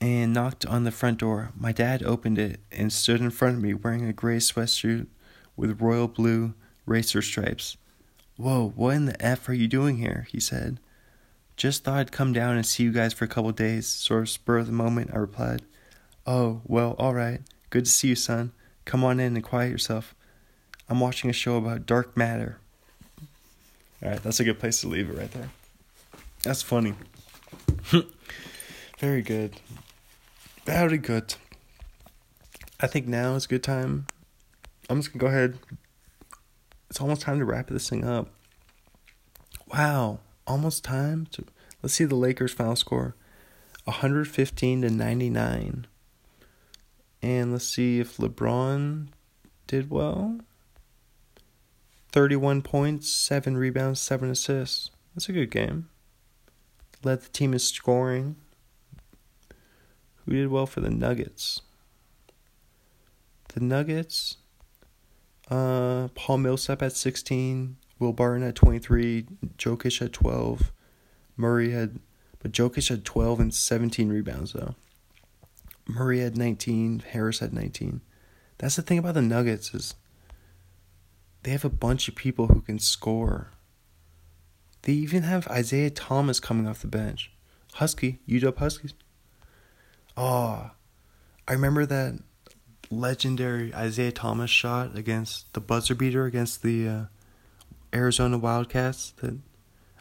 and 0.00 0.32
knocked 0.32 0.66
on 0.66 0.84
the 0.84 0.90
front 0.90 1.18
door. 1.18 1.52
My 1.56 1.72
dad 1.72 2.02
opened 2.02 2.38
it 2.38 2.60
and 2.70 2.92
stood 2.92 3.20
in 3.20 3.30
front 3.30 3.56
of 3.56 3.62
me 3.62 3.74
wearing 3.74 4.04
a 4.04 4.12
gray 4.12 4.36
sweatsuit 4.36 5.06
with 5.56 5.80
royal 5.80 6.08
blue 6.08 6.54
racer 6.84 7.22
stripes. 7.22 7.76
Whoa, 8.36 8.72
what 8.76 8.96
in 8.96 9.06
the 9.06 9.24
F 9.24 9.48
are 9.48 9.54
you 9.54 9.66
doing 9.66 9.96
here? 9.96 10.26
he 10.30 10.40
said. 10.40 10.78
Just 11.56 11.84
thought 11.84 11.98
I'd 11.98 12.12
come 12.12 12.34
down 12.34 12.56
and 12.56 12.66
see 12.66 12.82
you 12.82 12.92
guys 12.92 13.14
for 13.14 13.24
a 13.24 13.28
couple 13.28 13.50
days, 13.52 13.86
sort 13.86 14.22
of 14.22 14.28
spur 14.28 14.58
of 14.58 14.66
the 14.66 14.72
moment, 14.72 15.10
I 15.14 15.16
replied. 15.16 15.62
Oh, 16.26 16.60
well, 16.66 16.94
all 16.98 17.14
right. 17.14 17.40
Good 17.70 17.86
to 17.86 17.90
see 17.90 18.08
you, 18.08 18.14
son. 18.14 18.52
Come 18.84 19.02
on 19.04 19.18
in 19.18 19.34
and 19.34 19.44
quiet 19.44 19.70
yourself. 19.70 20.14
I'm 20.88 21.00
watching 21.00 21.30
a 21.30 21.32
show 21.32 21.56
about 21.56 21.86
dark 21.86 22.16
matter. 22.16 22.58
All 24.02 24.10
right, 24.10 24.22
that's 24.22 24.38
a 24.38 24.44
good 24.44 24.58
place 24.58 24.82
to 24.82 24.88
leave 24.88 25.08
it 25.08 25.16
right 25.16 25.30
there. 25.32 25.48
That's 26.42 26.62
funny. 26.62 26.94
Very 28.98 29.22
good. 29.22 29.60
Very 30.64 30.98
good. 30.98 31.34
I 32.80 32.86
think 32.86 33.06
now 33.06 33.34
is 33.34 33.44
a 33.44 33.48
good 33.48 33.62
time. 33.62 34.06
I'm 34.88 35.00
just 35.00 35.12
gonna 35.12 35.20
go 35.20 35.28
ahead. 35.28 35.58
It's 36.90 37.00
almost 37.00 37.22
time 37.22 37.38
to 37.38 37.44
wrap 37.44 37.68
this 37.68 37.88
thing 37.88 38.04
up. 38.04 38.28
Wow, 39.72 40.20
almost 40.46 40.84
time 40.84 41.26
to. 41.32 41.44
Let's 41.82 41.94
see 41.94 42.04
the 42.04 42.14
Lakers' 42.14 42.52
final 42.52 42.76
score: 42.76 43.16
115 43.84 44.82
to 44.82 44.90
99. 44.90 45.86
And 47.22 47.52
let's 47.52 47.66
see 47.66 47.98
if 47.98 48.18
LeBron 48.18 49.08
did 49.66 49.90
well. 49.90 50.38
31 52.12 52.62
points, 52.62 53.10
7 53.10 53.56
rebounds, 53.56 54.00
7 54.00 54.30
assists. 54.30 54.90
That's 55.14 55.28
a 55.28 55.32
good 55.32 55.50
game. 55.50 55.88
Led 57.06 57.20
the 57.20 57.28
team 57.28 57.52
in 57.52 57.60
scoring. 57.60 58.34
Who 60.16 60.32
did 60.32 60.48
well 60.48 60.66
for 60.66 60.80
the 60.80 60.90
Nuggets? 60.90 61.62
The 63.54 63.60
Nuggets, 63.60 64.38
uh, 65.48 66.08
Paul 66.16 66.38
Millsap 66.38 66.82
at 66.82 66.94
16, 66.94 67.76
Will 68.00 68.12
Barton 68.12 68.42
at 68.42 68.56
23, 68.56 69.24
Jokic 69.56 70.02
at 70.02 70.12
12, 70.14 70.72
Murray 71.36 71.70
had, 71.70 72.00
but 72.40 72.50
Jokic 72.50 72.88
had 72.88 73.04
12 73.04 73.38
and 73.38 73.54
17 73.54 74.08
rebounds 74.08 74.52
though. 74.52 74.74
Murray 75.86 76.18
had 76.18 76.36
19, 76.36 77.04
Harris 77.12 77.38
had 77.38 77.54
19. 77.54 78.00
That's 78.58 78.74
the 78.74 78.82
thing 78.82 78.98
about 78.98 79.14
the 79.14 79.22
Nuggets 79.22 79.72
is 79.72 79.94
they 81.44 81.52
have 81.52 81.64
a 81.64 81.70
bunch 81.70 82.08
of 82.08 82.16
people 82.16 82.48
who 82.48 82.62
can 82.62 82.80
score. 82.80 83.52
They 84.86 84.92
even 84.92 85.24
have 85.24 85.48
Isaiah 85.48 85.90
Thomas 85.90 86.38
coming 86.38 86.68
off 86.68 86.80
the 86.80 86.86
bench. 86.86 87.32
Husky, 87.74 88.20
UW 88.28 88.56
Huskies. 88.56 88.94
Oh, 90.16 90.70
I 91.48 91.52
remember 91.52 91.84
that 91.86 92.20
legendary 92.88 93.74
Isaiah 93.74 94.12
Thomas 94.12 94.48
shot 94.48 94.96
against 94.96 95.52
the 95.54 95.60
buzzer 95.60 95.96
beater 95.96 96.24
against 96.24 96.62
the 96.62 96.86
uh, 96.86 97.06
Arizona 97.92 98.38
Wildcats. 98.38 99.12
That 99.16 99.40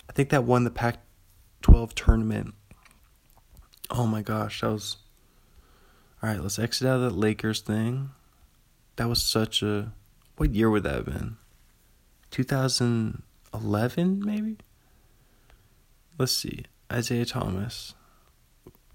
I 0.07 0.13
think 0.13 0.29
that 0.29 0.43
won 0.43 0.65
the 0.65 0.69
Pac-12 0.69 1.93
tournament. 1.93 2.53
Oh 3.89 4.05
my 4.05 4.21
gosh, 4.21 4.61
that 4.61 4.71
was. 4.71 4.97
All 6.21 6.29
right, 6.29 6.39
let's 6.39 6.59
exit 6.59 6.87
out 6.87 6.97
of 6.97 7.01
that 7.01 7.17
Lakers 7.17 7.61
thing. 7.61 8.11
That 8.97 9.09
was 9.09 9.23
such 9.23 9.63
a 9.63 9.93
what 10.37 10.53
year 10.53 10.69
would 10.69 10.83
that 10.83 10.93
have 10.93 11.05
been? 11.05 11.37
2011, 12.29 14.23
maybe? 14.23 14.57
Let's 16.17 16.31
see. 16.31 16.65
Isaiah 16.91 17.25
Thomas. 17.25 17.93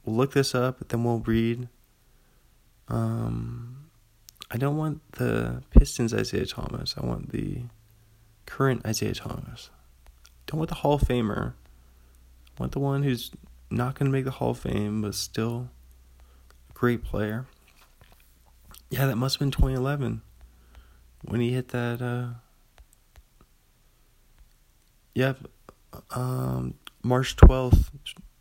We'll 0.05 0.17
look 0.17 0.33
this 0.33 0.55
up, 0.55 0.89
then 0.89 1.05
we'll 1.05 1.19
read. 1.19 1.69
Um, 2.89 3.91
I 4.51 4.57
don't 4.57 4.77
want 4.77 5.01
the 5.13 5.63
Pistons 5.71 6.15
Isaiah 6.15 6.47
Thomas. 6.47 6.95
I 6.97 7.05
want 7.05 7.31
the 7.31 7.63
current 8.47 8.85
Isaiah 8.87 9.15
Thomas. 9.15 9.71
Don't 10.47 10.59
want 10.59 10.71
the 10.71 10.77
Hall 10.77 10.95
of 10.95 11.03
Famer. 11.03 11.53
I 11.53 12.61
want 12.61 12.73
the 12.73 12.81
one 12.81 13.03
who's 13.03 13.31
not 13.71 13.95
going 13.95 14.11
to 14.11 14.13
make 14.13 14.25
the 14.25 14.33
Hall 14.33 14.51
of 14.51 14.59
Fame, 14.59 15.03
but 15.03 15.15
still 15.15 15.69
a 16.71 16.73
great 16.73 17.05
player. 17.05 17.47
Yeah, 18.89 19.07
that 19.07 19.17
must 19.17 19.37
have 19.37 19.41
been 19.41 19.53
2011 19.53 20.23
when 21.23 21.41
he 21.41 21.53
hit 21.53 21.69
that 21.69 22.01
uh 22.01 22.29
yep 25.15 25.39
um 26.11 26.75
march 27.03 27.37
12th 27.37 27.91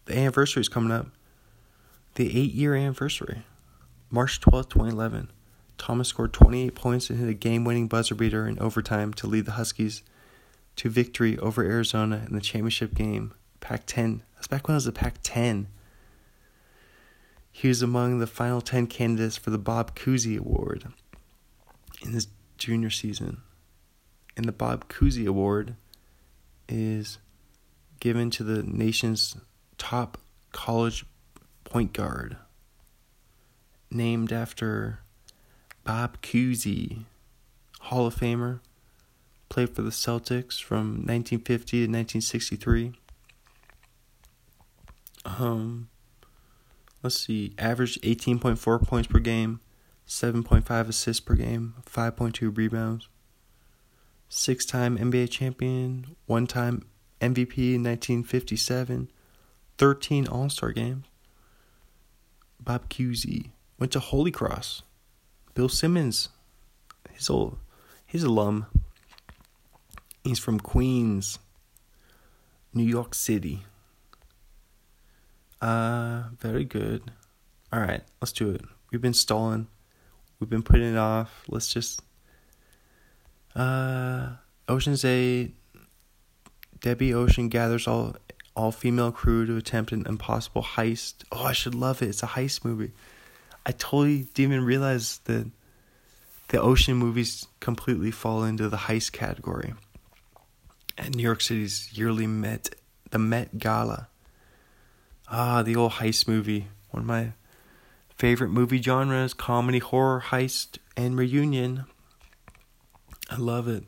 the 0.06 0.18
anniversary 0.18 0.61
is 0.61 0.69
coming 0.69 0.91
up. 0.91 1.07
The 2.15 2.36
eight 2.36 2.52
year 2.53 2.73
anniversary. 2.73 3.44
March 4.10 4.41
12th 4.41 4.69
2011 4.69 5.31
thomas 5.77 6.10
scored 6.10 6.34
28 6.34 6.76
points 6.76 7.10
and 7.10 7.19
hit 7.19 7.30
a 7.30 7.34
game 7.34 7.64
winning 7.64 7.88
buzzer 7.88 8.15
beater 8.15 8.48
in 8.48 8.60
overtime 8.60 9.14
to 9.14 9.27
lead 9.27 9.45
the 9.45 9.52
huskies 9.52 10.03
to 10.76 10.90
victory 10.90 11.38
over 11.38 11.64
arizona 11.64 12.26
in 12.27 12.34
the 12.34 12.41
championship 12.41 12.94
game 12.94 13.34
pac 13.61 13.86
10 13.86 14.23
that's 14.36 14.48
back 14.48 14.68
when 14.68 14.73
it 14.73 14.77
was 14.77 14.86
the 14.86 14.91
pac 14.91 15.15
10 15.23 15.68
he 17.49 17.69
was 17.69 17.81
among 17.81 18.19
the 18.19 18.27
final 18.27 18.60
10 18.60 18.88
candidates 18.88 19.38
for 19.38 19.52
the 19.52 19.57
bob 19.57 19.95
cousy 19.95 20.38
award 20.38 20.91
in 22.02 22.11
his 22.11 22.27
junior 22.57 22.90
season. 22.90 23.41
And 24.38 24.45
the 24.45 24.52
Bob 24.52 24.88
Cousy 24.90 25.26
Award 25.26 25.76
is 26.68 27.18
given 28.00 28.30
to 28.32 28.44
the 28.44 28.64
nation's 28.64 29.38
top 29.78 30.18
college 30.52 31.06
point 31.64 31.94
guard, 31.94 32.38
named 33.92 34.32
after 34.32 35.00
Bob 35.84 36.22
Cousy, 36.22 37.06
Hall 37.82 38.06
of 38.06 38.16
Famer, 38.16 38.60
played 39.50 39.70
for 39.76 39.82
the 39.82 39.90
Celtics 39.90 40.62
from 40.62 41.06
1950 41.06 41.72
to 41.72 41.84
1963. 41.84 42.94
Um, 45.26 45.90
let's 47.04 47.18
see, 47.18 47.54
averaged 47.58 48.02
18.4 48.04 48.88
points 48.88 49.08
per 49.08 49.20
game, 49.20 49.60
7.5 50.08 50.90
assists 50.90 51.20
per 51.20 51.36
game, 51.36 51.76
5.2 51.86 52.56
rebounds. 52.56 53.10
Six 54.30 54.66
time 54.66 54.98
NBA 54.98 55.32
champion, 55.32 56.16
one 56.28 56.46
time 56.46 56.84
MVP 57.22 57.76
in 57.76 57.84
1957, 57.84 59.12
13 59.78 60.28
All 60.28 60.50
Star 60.50 60.72
games. 60.72 61.06
Bob 62.60 62.90
Cousy 62.90 63.52
went 63.78 63.91
to 63.94 64.00
Holy 64.00 64.32
Cross. 64.32 64.84
Bill 65.54 65.70
Simmons, 65.70 66.30
his 67.12 67.30
old, 67.30 67.58
his 68.06 68.24
alum. 68.24 68.68
He's 70.24 70.40
from 70.40 70.60
Queens. 70.60 71.40
New 72.74 72.84
York 72.84 73.16
City. 73.16 73.66
Uh, 75.62 76.24
very 76.40 76.64
good. 76.64 77.12
All 77.74 77.80
right, 77.80 78.02
let's 78.22 78.32
do 78.32 78.52
it. 78.52 78.62
We've 78.91 79.02
been 79.02 79.14
stalling. 79.14 79.68
We've 80.40 80.50
been 80.50 80.64
putting 80.64 80.94
it 80.94 80.98
off. 80.98 81.44
Let's 81.48 81.72
just. 81.72 82.02
Uh, 83.56 84.34
Ocean's 84.68 85.04
Eight. 85.04 85.56
Debbie 86.82 87.14
Ocean 87.14 87.50
gathers 87.50 87.88
all 87.88 88.16
all 88.56 88.72
female 88.72 89.12
crew 89.12 89.46
to 89.46 89.56
attempt 89.56 89.92
an 89.92 90.06
impossible 90.06 90.64
heist. 90.64 91.24
Oh, 91.32 91.44
I 91.44 91.54
should 91.54 91.76
love 91.76 92.02
it. 92.02 92.10
It's 92.10 92.24
a 92.24 92.28
heist 92.28 92.66
movie. 92.66 92.92
I 93.66 93.72
totally 93.72 94.24
didn't 94.34 94.54
even 94.54 94.66
realize 94.66 95.20
that 95.26 95.50
the 96.50 96.60
ocean 96.60 96.98
movies 96.98 97.48
completely 97.60 98.12
fall 98.12 98.44
into 98.44 98.68
the 98.68 98.78
heist 98.78 99.12
category. 99.12 99.74
At 100.98 101.16
New 101.16 101.24
York 101.24 101.42
City's 101.42 101.90
yearly 101.94 102.28
Met, 102.28 102.76
the 103.12 103.20
Met 103.20 103.60
Gala. 103.60 104.10
Ah, 105.30 105.62
the 105.62 105.76
old 105.76 105.94
heist 105.94 106.28
movie. 106.28 106.68
One 106.90 107.02
of 107.04 107.08
my 107.08 107.34
favorite 108.18 108.50
movie 108.50 108.82
genres 108.82 109.34
comedy, 109.34 109.80
horror, 109.80 110.24
heist, 110.28 110.80
and 110.98 111.18
reunion. 111.18 111.86
I 113.30 113.38
love 113.38 113.68
it. 113.68 113.84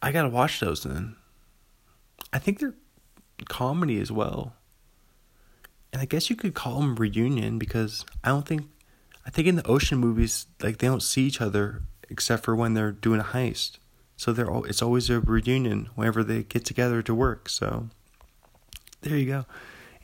I 0.00 0.10
gotta 0.10 0.30
watch 0.30 0.60
those 0.60 0.82
then. 0.82 1.17
I 2.32 2.38
think 2.38 2.58
they're 2.58 2.74
comedy 3.48 4.00
as 4.00 4.12
well. 4.12 4.54
And 5.92 6.02
I 6.02 6.04
guess 6.04 6.28
you 6.28 6.36
could 6.36 6.54
call 6.54 6.80
them 6.80 6.96
reunion 6.96 7.58
because 7.58 8.04
I 8.22 8.28
don't 8.28 8.46
think 8.46 8.66
I 9.26 9.30
think 9.30 9.48
in 9.48 9.56
the 9.56 9.66
ocean 9.66 9.98
movies 9.98 10.46
like 10.62 10.78
they 10.78 10.86
don't 10.86 11.02
see 11.02 11.22
each 11.22 11.40
other 11.40 11.82
except 12.10 12.44
for 12.44 12.54
when 12.56 12.74
they're 12.74 12.92
doing 12.92 13.20
a 13.20 13.24
heist. 13.24 13.78
So 14.16 14.32
they're 14.32 14.50
it's 14.66 14.82
always 14.82 15.08
a 15.10 15.20
reunion 15.20 15.88
whenever 15.94 16.22
they 16.22 16.42
get 16.42 16.64
together 16.64 17.02
to 17.02 17.14
work. 17.14 17.48
So 17.48 17.88
there 19.02 19.16
you 19.16 19.26
go. 19.26 19.46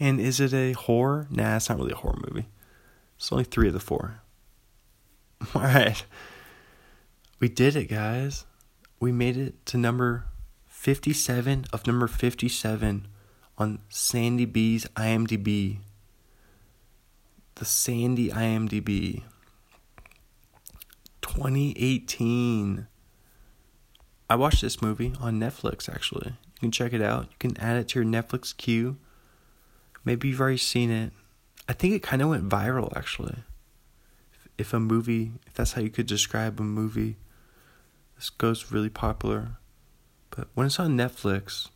And 0.00 0.20
is 0.20 0.40
it 0.40 0.52
a 0.52 0.72
horror? 0.72 1.26
Nah, 1.30 1.56
it's 1.56 1.68
not 1.68 1.78
really 1.78 1.92
a 1.92 1.96
horror 1.96 2.20
movie. 2.28 2.48
It's 3.16 3.30
only 3.30 3.44
three 3.44 3.68
of 3.68 3.74
the 3.74 3.80
four. 3.80 4.20
All 5.54 5.62
right. 5.62 6.04
We 7.40 7.48
did 7.48 7.76
it, 7.76 7.86
guys. 7.86 8.44
We 9.00 9.12
made 9.12 9.36
it 9.36 9.66
to 9.66 9.78
number 9.78 10.26
57 10.84 11.64
of 11.72 11.86
number 11.86 12.06
57 12.06 13.08
on 13.56 13.78
Sandy 13.88 14.44
B's 14.44 14.84
IMDb. 14.96 15.78
The 17.54 17.64
Sandy 17.64 18.28
IMDb. 18.28 19.22
2018. 21.22 22.86
I 24.28 24.36
watched 24.36 24.60
this 24.60 24.82
movie 24.82 25.14
on 25.18 25.40
Netflix 25.40 25.88
actually. 25.88 26.26
You 26.26 26.60
can 26.60 26.70
check 26.70 26.92
it 26.92 27.00
out. 27.00 27.28
You 27.30 27.36
can 27.38 27.56
add 27.56 27.78
it 27.78 27.88
to 27.88 28.00
your 28.00 28.06
Netflix 28.06 28.54
queue. 28.54 28.98
Maybe 30.04 30.28
you've 30.28 30.40
already 30.42 30.58
seen 30.58 30.90
it. 30.90 31.14
I 31.66 31.72
think 31.72 31.94
it 31.94 32.02
kind 32.02 32.20
of 32.20 32.28
went 32.28 32.50
viral 32.50 32.94
actually. 32.94 33.36
If 34.58 34.74
a 34.74 34.80
movie, 34.80 35.32
if 35.46 35.54
that's 35.54 35.72
how 35.72 35.80
you 35.80 35.88
could 35.88 36.06
describe 36.06 36.60
a 36.60 36.62
movie, 36.62 37.16
this 38.16 38.28
goes 38.28 38.70
really 38.70 38.90
popular. 38.90 39.56
But 40.34 40.48
when 40.54 40.66
it's 40.66 40.80
on 40.80 40.96
Netflix, 40.96 41.68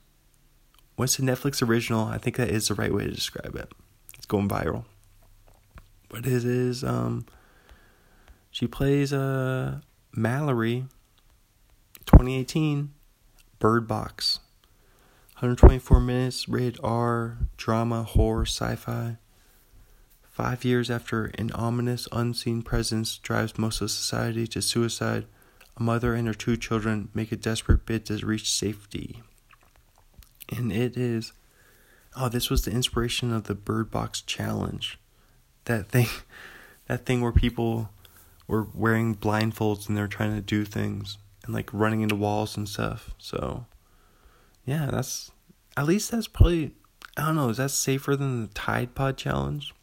when 0.96 1.04
it's 1.04 1.18
a 1.18 1.22
Netflix 1.22 1.66
original, 1.66 2.06
I 2.06 2.18
think 2.18 2.36
that 2.36 2.48
is 2.48 2.68
the 2.68 2.74
right 2.74 2.92
way 2.92 3.04
to 3.04 3.10
describe 3.10 3.54
it. 3.54 3.72
It's 4.16 4.26
going 4.26 4.48
viral. 4.48 4.84
But 6.08 6.26
it 6.26 6.44
is 6.44 6.82
um 6.82 7.26
she 8.50 8.66
plays 8.66 9.12
uh 9.12 9.80
Mallory 10.12 10.86
2018 12.06 12.92
Bird 13.58 13.86
Box. 13.86 14.40
124 15.34 16.00
minutes, 16.00 16.48
rated 16.48 16.80
R, 16.82 17.38
drama, 17.56 18.02
horror, 18.02 18.42
sci 18.42 18.74
fi. 18.74 19.18
Five 20.28 20.64
years 20.64 20.90
after 20.90 21.26
an 21.36 21.52
ominous, 21.52 22.08
unseen 22.10 22.62
presence 22.62 23.18
drives 23.18 23.56
most 23.56 23.80
of 23.80 23.92
society 23.92 24.48
to 24.48 24.60
suicide, 24.60 25.26
a 25.78 25.82
mother 25.82 26.14
and 26.14 26.26
her 26.26 26.34
two 26.34 26.56
children 26.56 27.08
make 27.14 27.32
a 27.32 27.36
desperate 27.36 27.86
bid 27.86 28.06
to 28.06 28.26
reach 28.26 28.52
safety. 28.52 29.22
And 30.48 30.72
it 30.72 30.96
is 30.96 31.32
oh 32.16 32.28
this 32.28 32.50
was 32.50 32.64
the 32.64 32.70
inspiration 32.70 33.32
of 33.32 33.44
the 33.44 33.54
bird 33.54 33.90
box 33.90 34.20
challenge. 34.20 34.98
That 35.64 35.88
thing 35.88 36.08
that 36.86 37.06
thing 37.06 37.20
where 37.20 37.32
people 37.32 37.90
were 38.46 38.66
wearing 38.74 39.14
blindfolds 39.14 39.88
and 39.88 39.96
they're 39.96 40.08
trying 40.08 40.34
to 40.34 40.40
do 40.40 40.64
things 40.64 41.18
and 41.44 41.54
like 41.54 41.70
running 41.72 42.00
into 42.00 42.16
walls 42.16 42.56
and 42.56 42.68
stuff. 42.68 43.14
So 43.18 43.66
yeah 44.64 44.88
that's 44.90 45.30
at 45.76 45.86
least 45.86 46.10
that's 46.10 46.28
probably 46.28 46.72
i 47.16 47.24
don't 47.24 47.36
know 47.36 47.48
is 47.48 47.56
that 47.56 47.70
safer 47.70 48.16
than 48.16 48.42
the 48.42 48.48
tide 48.48 48.94
pod 48.94 49.16
challenge? 49.16 49.74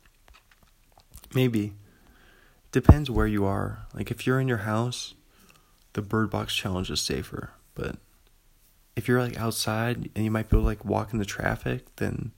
Maybe. 1.33 1.73
Depends 2.71 3.09
where 3.09 3.27
you 3.27 3.45
are. 3.45 3.87
Like 3.93 4.09
if 4.11 4.25
you're 4.25 4.39
in 4.39 4.47
your 4.47 4.59
house 4.59 5.13
the 5.95 6.01
bird 6.01 6.29
box 6.29 6.55
challenge 6.55 6.89
is 6.89 7.01
safer 7.01 7.51
but 7.73 7.97
if 8.95 9.07
you're 9.07 9.21
like 9.21 9.37
outside 9.37 10.09
and 10.15 10.23
you 10.23 10.31
might 10.31 10.49
be 10.49 10.55
able 10.55 10.63
to 10.63 10.67
like 10.67 10.85
walk 10.85 11.11
in 11.13 11.19
the 11.19 11.25
traffic, 11.25 11.95
then 11.97 12.31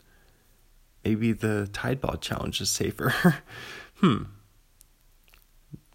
maybe 1.06 1.32
the 1.32 1.70
Tide 1.72 2.02
ball 2.02 2.18
challenge 2.18 2.60
is 2.60 2.70
safer. 2.70 3.14
hmm. 3.96 4.24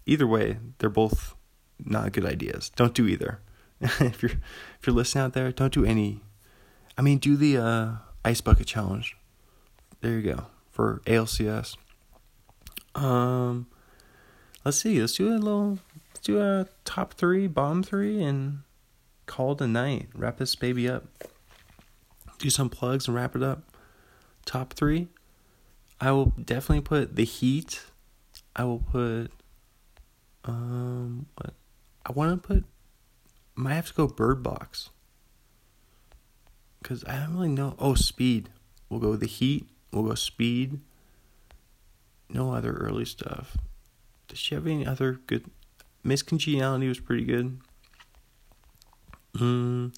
Either 0.05 0.27
way, 0.27 0.57
they're 0.79 0.89
both 0.89 1.35
not 1.79 2.11
good 2.13 2.25
ideas. 2.25 2.69
Don't 2.75 2.93
do 2.93 3.07
either. 3.07 3.39
if 3.81 4.21
you're 4.21 4.31
if 4.31 4.87
you're 4.87 4.95
listening 4.95 5.25
out 5.25 5.33
there, 5.33 5.51
don't 5.51 5.73
do 5.73 5.85
any. 5.85 6.21
I 6.97 7.01
mean, 7.01 7.17
do 7.17 7.35
the 7.35 7.57
uh, 7.57 7.91
ice 8.23 8.41
bucket 8.41 8.67
challenge. 8.67 9.17
There 10.01 10.11
you 10.11 10.33
go 10.33 10.45
for 10.71 11.01
ALCS. 11.05 11.75
Um, 12.95 13.67
let's 14.63 14.77
see. 14.77 14.99
Let's 14.99 15.13
do 15.13 15.29
a 15.29 15.35
little. 15.35 15.79
Let's 16.13 16.27
do 16.27 16.39
a 16.39 16.67
top 16.85 17.15
three, 17.15 17.47
bottom 17.47 17.81
three, 17.81 18.21
and 18.23 18.59
call 19.25 19.53
it 19.53 19.61
a 19.61 19.67
night. 19.67 20.09
Wrap 20.13 20.37
this 20.37 20.55
baby 20.55 20.87
up. 20.87 21.05
Do 22.37 22.49
some 22.49 22.69
plugs 22.69 23.07
and 23.07 23.15
wrap 23.15 23.35
it 23.35 23.43
up. 23.43 23.63
Top 24.45 24.73
three. 24.73 25.07
I 25.99 26.11
will 26.11 26.27
definitely 26.27 26.81
put 26.81 27.15
the 27.15 27.25
Heat. 27.25 27.81
I 28.55 28.63
will 28.65 28.79
put. 28.79 29.31
Um, 30.45 31.25
what? 31.35 31.53
I 32.05 32.11
want 32.11 32.43
to 32.43 32.47
put. 32.47 32.65
Might 33.55 33.75
have 33.75 33.87
to 33.87 33.93
go 33.93 34.07
Bird 34.07 34.43
Box. 34.43 34.89
Because 36.81 37.03
I 37.05 37.17
don't 37.17 37.33
really 37.33 37.47
know. 37.47 37.75
Oh, 37.79 37.95
Speed. 37.95 38.49
We'll 38.89 38.99
go 38.99 39.15
the 39.15 39.25
Heat. 39.25 39.67
We'll 39.91 40.03
go 40.03 40.15
Speed. 40.15 40.79
No 42.29 42.53
other 42.53 42.73
early 42.73 43.05
stuff. 43.05 43.57
Does 44.27 44.39
she 44.39 44.55
have 44.55 44.67
any 44.67 44.85
other 44.85 45.21
good? 45.27 45.49
Miss 46.03 46.21
Congeniality 46.21 46.87
was 46.87 46.99
pretty 46.99 47.23
good. 47.23 47.59
Mm. 49.37 49.95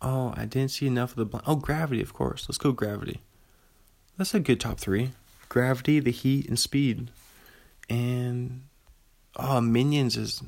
Oh, 0.00 0.32
I 0.36 0.44
didn't 0.46 0.70
see 0.70 0.86
enough 0.86 1.10
of 1.10 1.16
the 1.16 1.24
blind. 1.24 1.44
Oh, 1.46 1.56
Gravity, 1.56 2.00
of 2.00 2.12
course. 2.12 2.46
Let's 2.48 2.58
go 2.58 2.72
Gravity. 2.72 3.20
That's 4.16 4.34
a 4.34 4.40
good 4.40 4.60
top 4.60 4.78
three. 4.78 5.12
Gravity, 5.48 6.00
The 6.00 6.10
Heat, 6.10 6.48
and 6.48 6.58
Speed. 6.58 7.10
And 7.88 8.62
oh, 9.36 9.60
Minions 9.60 10.16
is 10.16 10.42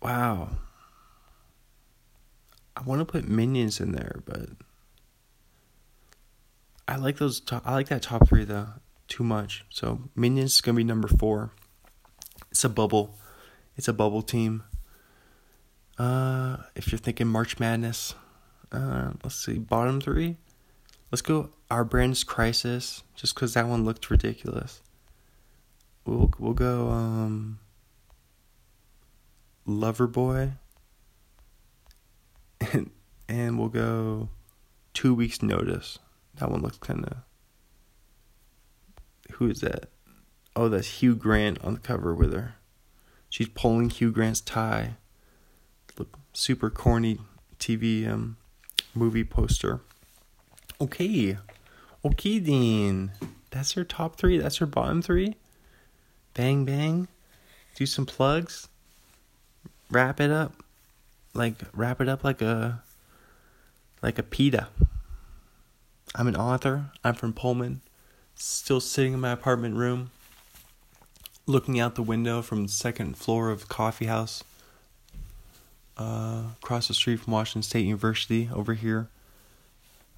wow. 0.00 0.50
I 2.76 2.82
want 2.82 3.00
to 3.00 3.04
put 3.04 3.28
Minions 3.28 3.80
in 3.80 3.92
there, 3.92 4.22
but 4.24 4.48
I 6.88 6.96
like 6.96 7.18
those. 7.18 7.38
Top, 7.40 7.62
I 7.64 7.74
like 7.74 7.88
that 7.88 8.02
top 8.02 8.28
three 8.28 8.44
though 8.44 8.68
too 9.08 9.22
much. 9.22 9.64
So 9.68 10.08
Minions 10.16 10.54
is 10.54 10.60
gonna 10.60 10.76
be 10.76 10.84
number 10.84 11.06
four. 11.06 11.52
It's 12.52 12.64
a 12.64 12.68
bubble. 12.68 13.14
It's 13.78 13.88
a 13.88 13.94
bubble 13.94 14.20
team. 14.20 14.62
Uh, 15.96 16.58
if 16.76 16.92
you're 16.92 16.98
thinking 16.98 17.26
March 17.26 17.58
Madness, 17.58 18.14
uh, 18.70 19.12
let's 19.24 19.36
see, 19.36 19.58
bottom 19.58 20.02
three. 20.02 20.36
Let's 21.10 21.22
go 21.22 21.48
Our 21.70 21.82
Brand's 21.82 22.24
Crisis, 22.24 23.04
just 23.16 23.34
because 23.34 23.54
that 23.54 23.66
one 23.66 23.86
looked 23.86 24.10
ridiculous. 24.10 24.82
We'll 26.04 26.30
we'll 26.38 26.52
go 26.52 26.88
um, 26.90 27.58
Loverboy, 29.66 30.52
and 32.74 32.90
and 33.30 33.58
we'll 33.58 33.70
go 33.70 34.28
Two 34.92 35.14
Weeks 35.14 35.42
Notice. 35.42 35.98
That 36.34 36.50
one 36.50 36.60
looks 36.60 36.76
kind 36.76 37.06
of. 37.06 37.16
Who 39.36 39.48
is 39.48 39.62
that? 39.62 39.88
Oh, 40.54 40.68
that's 40.68 41.00
Hugh 41.00 41.14
Grant 41.14 41.62
on 41.64 41.74
the 41.74 41.80
cover 41.80 42.14
with 42.14 42.32
her. 42.32 42.56
She's 43.30 43.48
pulling 43.48 43.90
Hugh 43.90 44.12
Grant's 44.12 44.40
tie 44.40 44.96
Look, 45.98 46.18
super 46.32 46.70
corny 46.70 47.18
TV 47.58 48.08
um, 48.08 48.36
movie 48.94 49.24
poster. 49.24 49.80
Okay. 50.80 51.36
Okay, 52.04 52.38
Dean. 52.38 53.12
That's 53.50 53.76
your 53.76 53.84
top 53.84 54.16
three. 54.16 54.38
That's 54.38 54.60
your 54.60 54.66
bottom 54.66 55.02
three. 55.02 55.36
Bang, 56.34 56.64
bang. 56.64 57.08
Do 57.76 57.86
some 57.86 58.06
plugs. 58.06 58.68
Wrap 59.90 60.20
it 60.20 60.30
up. 60.30 60.54
Like, 61.34 61.56
wrap 61.74 62.00
it 62.00 62.08
up 62.08 62.24
like 62.24 62.42
a 62.42 62.82
like 64.02 64.18
a 64.18 64.22
pita. 64.22 64.68
I'm 66.14 66.26
an 66.26 66.36
author. 66.36 66.90
I'm 67.04 67.14
from 67.14 67.32
Pullman. 67.32 67.82
Still 68.34 68.80
sitting 68.80 69.12
in 69.12 69.20
my 69.20 69.30
apartment 69.30 69.76
room, 69.76 70.10
looking 71.46 71.80
out 71.80 71.94
the 71.94 72.02
window 72.02 72.42
from 72.42 72.64
the 72.64 72.68
second 72.68 73.16
floor 73.16 73.50
of 73.50 73.60
the 73.60 73.66
coffee 73.66 74.06
house 74.06 74.44
uh, 75.98 76.42
across 76.62 76.88
the 76.88 76.94
street 76.94 77.16
from 77.20 77.32
Washington 77.32 77.62
State 77.62 77.84
University 77.84 78.48
over 78.54 78.74
here. 78.74 79.08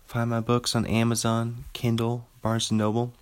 Find 0.07 0.31
my 0.31 0.41
books 0.41 0.77
on 0.77 0.87
Amazon, 0.87 1.65
Kindle, 1.73 2.27
Barnes 2.43 2.71
& 2.71 2.73
Noble. 2.73 3.15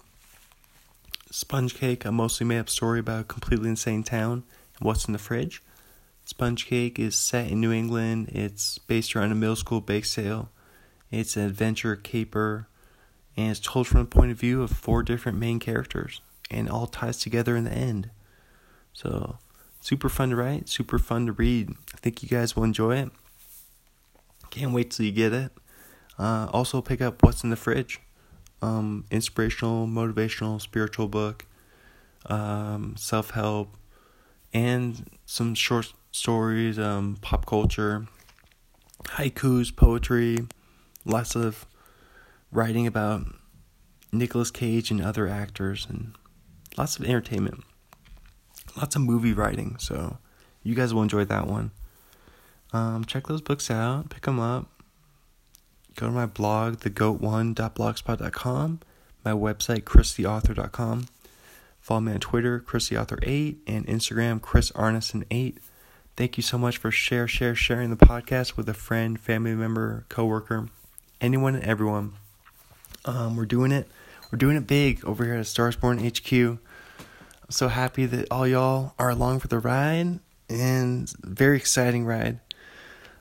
Sponge 1.31 1.75
Cake, 1.75 2.05
a 2.05 2.13
mostly 2.13 2.45
made 2.45 2.59
up 2.59 2.69
story 2.69 3.01
about 3.01 3.21
a 3.21 3.25
completely 3.25 3.69
insane 3.69 4.03
town 4.03 4.43
and 4.79 4.87
what's 4.87 5.07
in 5.07 5.13
the 5.13 5.19
fridge. 5.19 5.63
Sponge 6.25 6.67
Cake 6.67 6.99
is 6.99 7.15
set 7.15 7.51
in 7.51 7.61
New 7.61 7.73
England. 7.73 8.29
It's 8.33 8.79
based 8.79 9.17
around 9.17 9.33
a 9.33 9.35
middle 9.35 9.57
school 9.57 9.81
bake 9.81 10.05
sale. 10.05 10.51
It's 11.11 11.37
an 11.37 11.45
adventure 11.45 11.97
caper, 11.97 12.69
and 13.37 13.51
it's 13.51 13.61
told 13.61 13.87
from 13.87 14.01
the 14.01 14.07
point 14.07 14.31
of 14.31 14.39
view 14.39 14.63
of 14.63 14.71
four 14.71 15.03
different 15.03 15.39
main 15.39 15.59
characters, 15.59 16.21
and 16.53 16.69
all 16.69 16.87
ties 16.87 17.19
together 17.19 17.57
in 17.57 17.65
the 17.65 17.73
end. 17.73 18.11
So, 18.93 19.39
super 19.81 20.09
fun 20.09 20.31
to 20.31 20.37
write, 20.37 20.69
super 20.69 20.99
fun 20.99 21.27
to 21.27 21.33
read. 21.33 21.71
I 21.95 21.99
think 21.99 22.23
you 22.23 22.29
guys 22.29 22.55
will 22.55 22.65
enjoy 22.65 22.99
it. 22.99 23.11
Can't 24.51 24.73
wait 24.73 24.91
till 24.91 25.07
you 25.07 25.13
get 25.13 25.33
it. 25.33 25.53
Uh, 26.19 26.49
also, 26.53 26.83
pick 26.83 27.01
up 27.01 27.23
What's 27.23 27.43
in 27.43 27.51
the 27.51 27.57
Fridge. 27.57 28.01
Um, 28.61 29.07
inspirational, 29.11 29.87
motivational, 29.89 30.61
spiritual 30.61 31.09
book, 31.09 31.47
um, 32.27 32.95
self 32.97 33.31
help, 33.31 33.77
and 34.53 35.11
some 35.27 35.55
short 35.55 35.93
stories, 36.13 36.79
um, 36.79 37.17
pop 37.21 37.45
culture, 37.47 38.07
haikus, 39.05 39.75
poetry, 39.75 40.39
lots 41.05 41.35
of 41.35 41.67
writing 42.53 42.87
about 42.87 43.27
Nicolas 44.13 44.51
Cage 44.51 44.91
and 44.91 45.03
other 45.03 45.27
actors, 45.27 45.87
and 45.89 46.13
lots 46.77 46.99
of 46.99 47.05
entertainment, 47.05 47.63
lots 48.77 48.97
of 48.97 49.03
movie 49.03 49.33
writing. 49.33 49.77
So 49.79 50.19
you 50.63 50.75
guys 50.75 50.93
will 50.93 51.03
enjoy 51.03 51.25
that 51.27 51.47
one. 51.47 51.71
Um, 52.73 53.05
check 53.05 53.27
those 53.27 53.43
books 53.43 53.71
out, 53.71 54.11
pick 54.11 54.23
them 54.23 54.41
up. 54.41 54.69
Go 55.95 56.07
to 56.07 56.13
my 56.13 56.27
blog, 56.27 56.79
thegoat1.blogspot.com, 56.79 58.81
my 59.25 59.33
website, 59.33 59.83
christheauthor.com. 59.83 61.07
Follow 61.81 62.01
me 62.01 62.13
on 62.13 62.21
Twitter, 62.21 62.61
christheauthor8, 62.61 63.57
and 63.67 63.87
Instagram, 63.87 64.41
chrisarneson8. 64.41 65.59
Thank 66.17 66.37
you 66.37 66.43
so 66.43 66.57
much 66.57 66.79
for 66.79 66.91
share, 66.91 67.27
share, 67.27 67.55
sharing 67.55 67.91
the 67.91 67.97
podcast 67.97 68.57
with 68.57 68.69
a 68.69 68.75
friend, 68.75 69.21
family 69.21 69.55
member, 69.55 70.07
coworker, 70.09 70.69
anyone 71.21 71.55
and 71.55 71.65
everyone. 71.65 72.13
Um, 73.05 73.37
we're 73.37 73.47
doing 73.47 73.73
it. 73.73 73.89
We're 74.33 74.39
doing 74.39 74.57
it 74.57 74.67
big 74.67 75.05
over 75.05 75.27
here 75.27 75.35
at 75.35 75.45
Starsborn 75.45 76.01
HQ. 76.01 76.33
I'm 76.33 77.51
so 77.51 77.69
happy 77.69 78.07
that 78.07 78.29
all 78.31 78.47
y'all 78.49 78.95
are 78.99 79.11
along 79.11 79.41
for 79.41 79.49
the 79.49 79.59
ride, 79.59 80.21
and 80.49 81.13
very 81.21 81.59
exciting 81.59 82.07
ride. 82.07 82.41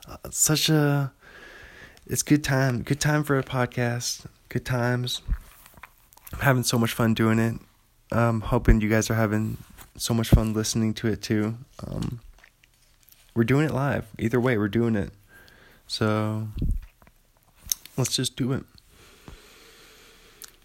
Uh, 0.08 0.16
such 0.30 0.70
a 0.70 1.12
it's 2.08 2.24
good 2.24 2.46
time. 2.46 2.84
Good 2.84 3.02
time 3.02 3.26
for 3.26 3.38
a 3.38 3.44
podcast. 3.44 4.26
Good 4.48 4.66
times. 4.66 5.22
I'm 6.32 6.40
having 6.40 6.64
so 6.64 6.80
much 6.80 6.94
fun 6.94 7.14
doing 7.14 7.40
it. 7.40 7.56
Um, 8.14 8.40
hoping 8.40 8.80
you 8.80 8.88
guys 8.88 9.10
are 9.10 9.16
having 9.16 9.58
so 9.98 10.14
much 10.14 10.30
fun 10.30 10.54
listening 10.54 10.94
to 10.94 11.08
it 11.08 11.22
too. 11.22 11.58
Um, 11.86 12.22
we're 13.36 13.44
doing 13.44 13.66
it 13.66 13.74
live. 13.74 14.08
Either 14.18 14.40
way, 14.40 14.58
we're 14.58 14.70
doing 14.70 14.96
it. 14.96 15.12
So 15.88 16.48
let's 17.98 18.16
just 18.16 18.38
do 18.38 18.54
it. 18.54 18.64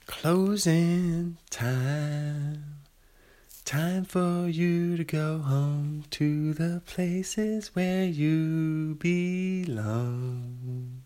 Closing 0.07 1.37
time. 1.51 2.77
Time 3.65 4.05
for 4.05 4.47
you 4.47 4.97
to 4.97 5.03
go 5.03 5.39
home 5.39 6.05
to 6.11 6.55
the 6.55 6.81
places 6.87 7.75
where 7.75 8.05
you 8.05 8.95
belong. 9.01 11.03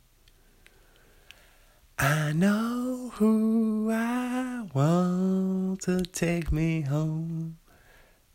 I 1.99 2.33
know 2.33 3.13
who 3.15 3.91
I 3.91 4.69
want 4.75 5.81
to 5.83 6.03
take 6.03 6.53
me 6.53 6.83
home. 6.83 7.57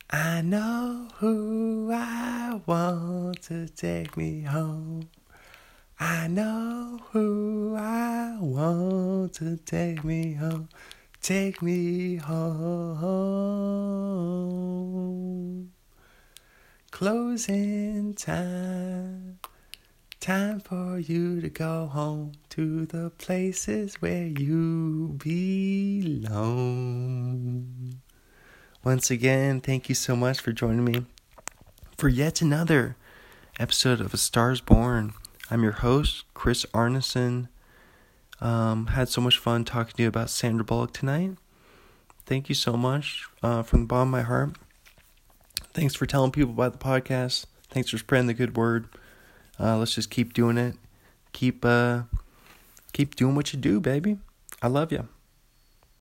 I 0.09 0.41
know 0.41 1.09
who 1.17 1.91
I 1.93 2.59
want 2.65 3.43
to 3.43 3.69
take 3.69 4.17
me 4.17 4.41
home. 4.41 5.09
I 5.99 6.27
know 6.27 6.99
who 7.11 7.75
I 7.77 8.37
want 8.39 9.33
to 9.35 9.57
take 9.57 10.03
me 10.03 10.33
home. 10.33 10.67
Take 11.21 11.61
me 11.61 12.17
home. 12.17 12.51
Closing 16.91 18.13
time. 18.13 19.39
Time 20.19 20.59
for 20.59 20.99
you 20.99 21.39
to 21.39 21.49
go 21.49 21.87
home 21.87 22.33
to 22.49 22.85
the 22.87 23.09
places 23.11 23.95
where 24.01 24.27
you 24.27 25.17
belong. 25.23 26.35
Once 28.83 29.09
again, 29.09 29.61
thank 29.61 29.87
you 29.87 29.95
so 29.95 30.15
much 30.15 30.41
for 30.41 30.51
joining 30.51 30.83
me 30.83 31.05
for 31.97 32.09
yet 32.09 32.41
another 32.41 32.97
episode 33.59 34.01
of 34.01 34.13
A 34.13 34.17
Stars 34.17 34.59
Born. 34.61 35.13
I'm 35.49 35.61
your 35.61 35.73
host, 35.73 36.25
Chris 36.33 36.65
Arneson. 36.73 37.49
Um, 38.41 38.87
had 38.87 39.09
so 39.09 39.21
much 39.21 39.37
fun 39.37 39.63
talking 39.63 39.93
to 39.95 40.03
you 40.03 40.09
about 40.09 40.31
Sandra 40.31 40.65
Bullock 40.65 40.91
tonight. 40.91 41.37
Thank 42.25 42.49
you 42.49 42.55
so 42.55 42.73
much 42.73 43.25
uh, 43.43 43.61
from 43.61 43.81
the 43.81 43.85
bottom 43.85 44.07
of 44.07 44.11
my 44.11 44.21
heart. 44.23 44.57
Thanks 45.73 45.93
for 45.93 46.07
telling 46.07 46.31
people 46.31 46.51
about 46.51 46.71
the 46.71 46.79
podcast. 46.79 47.45
Thanks 47.69 47.91
for 47.91 47.99
spreading 47.99 48.27
the 48.27 48.33
good 48.33 48.57
word. 48.57 48.87
Uh, 49.59 49.77
let's 49.77 49.93
just 49.93 50.09
keep 50.09 50.33
doing 50.33 50.57
it. 50.57 50.75
Keep 51.31 51.63
uh, 51.63 52.03
keep 52.93 53.15
doing 53.15 53.35
what 53.35 53.53
you 53.53 53.59
do, 53.59 53.79
baby. 53.79 54.17
I 54.61 54.67
love 54.67 54.91
you. 54.91 55.07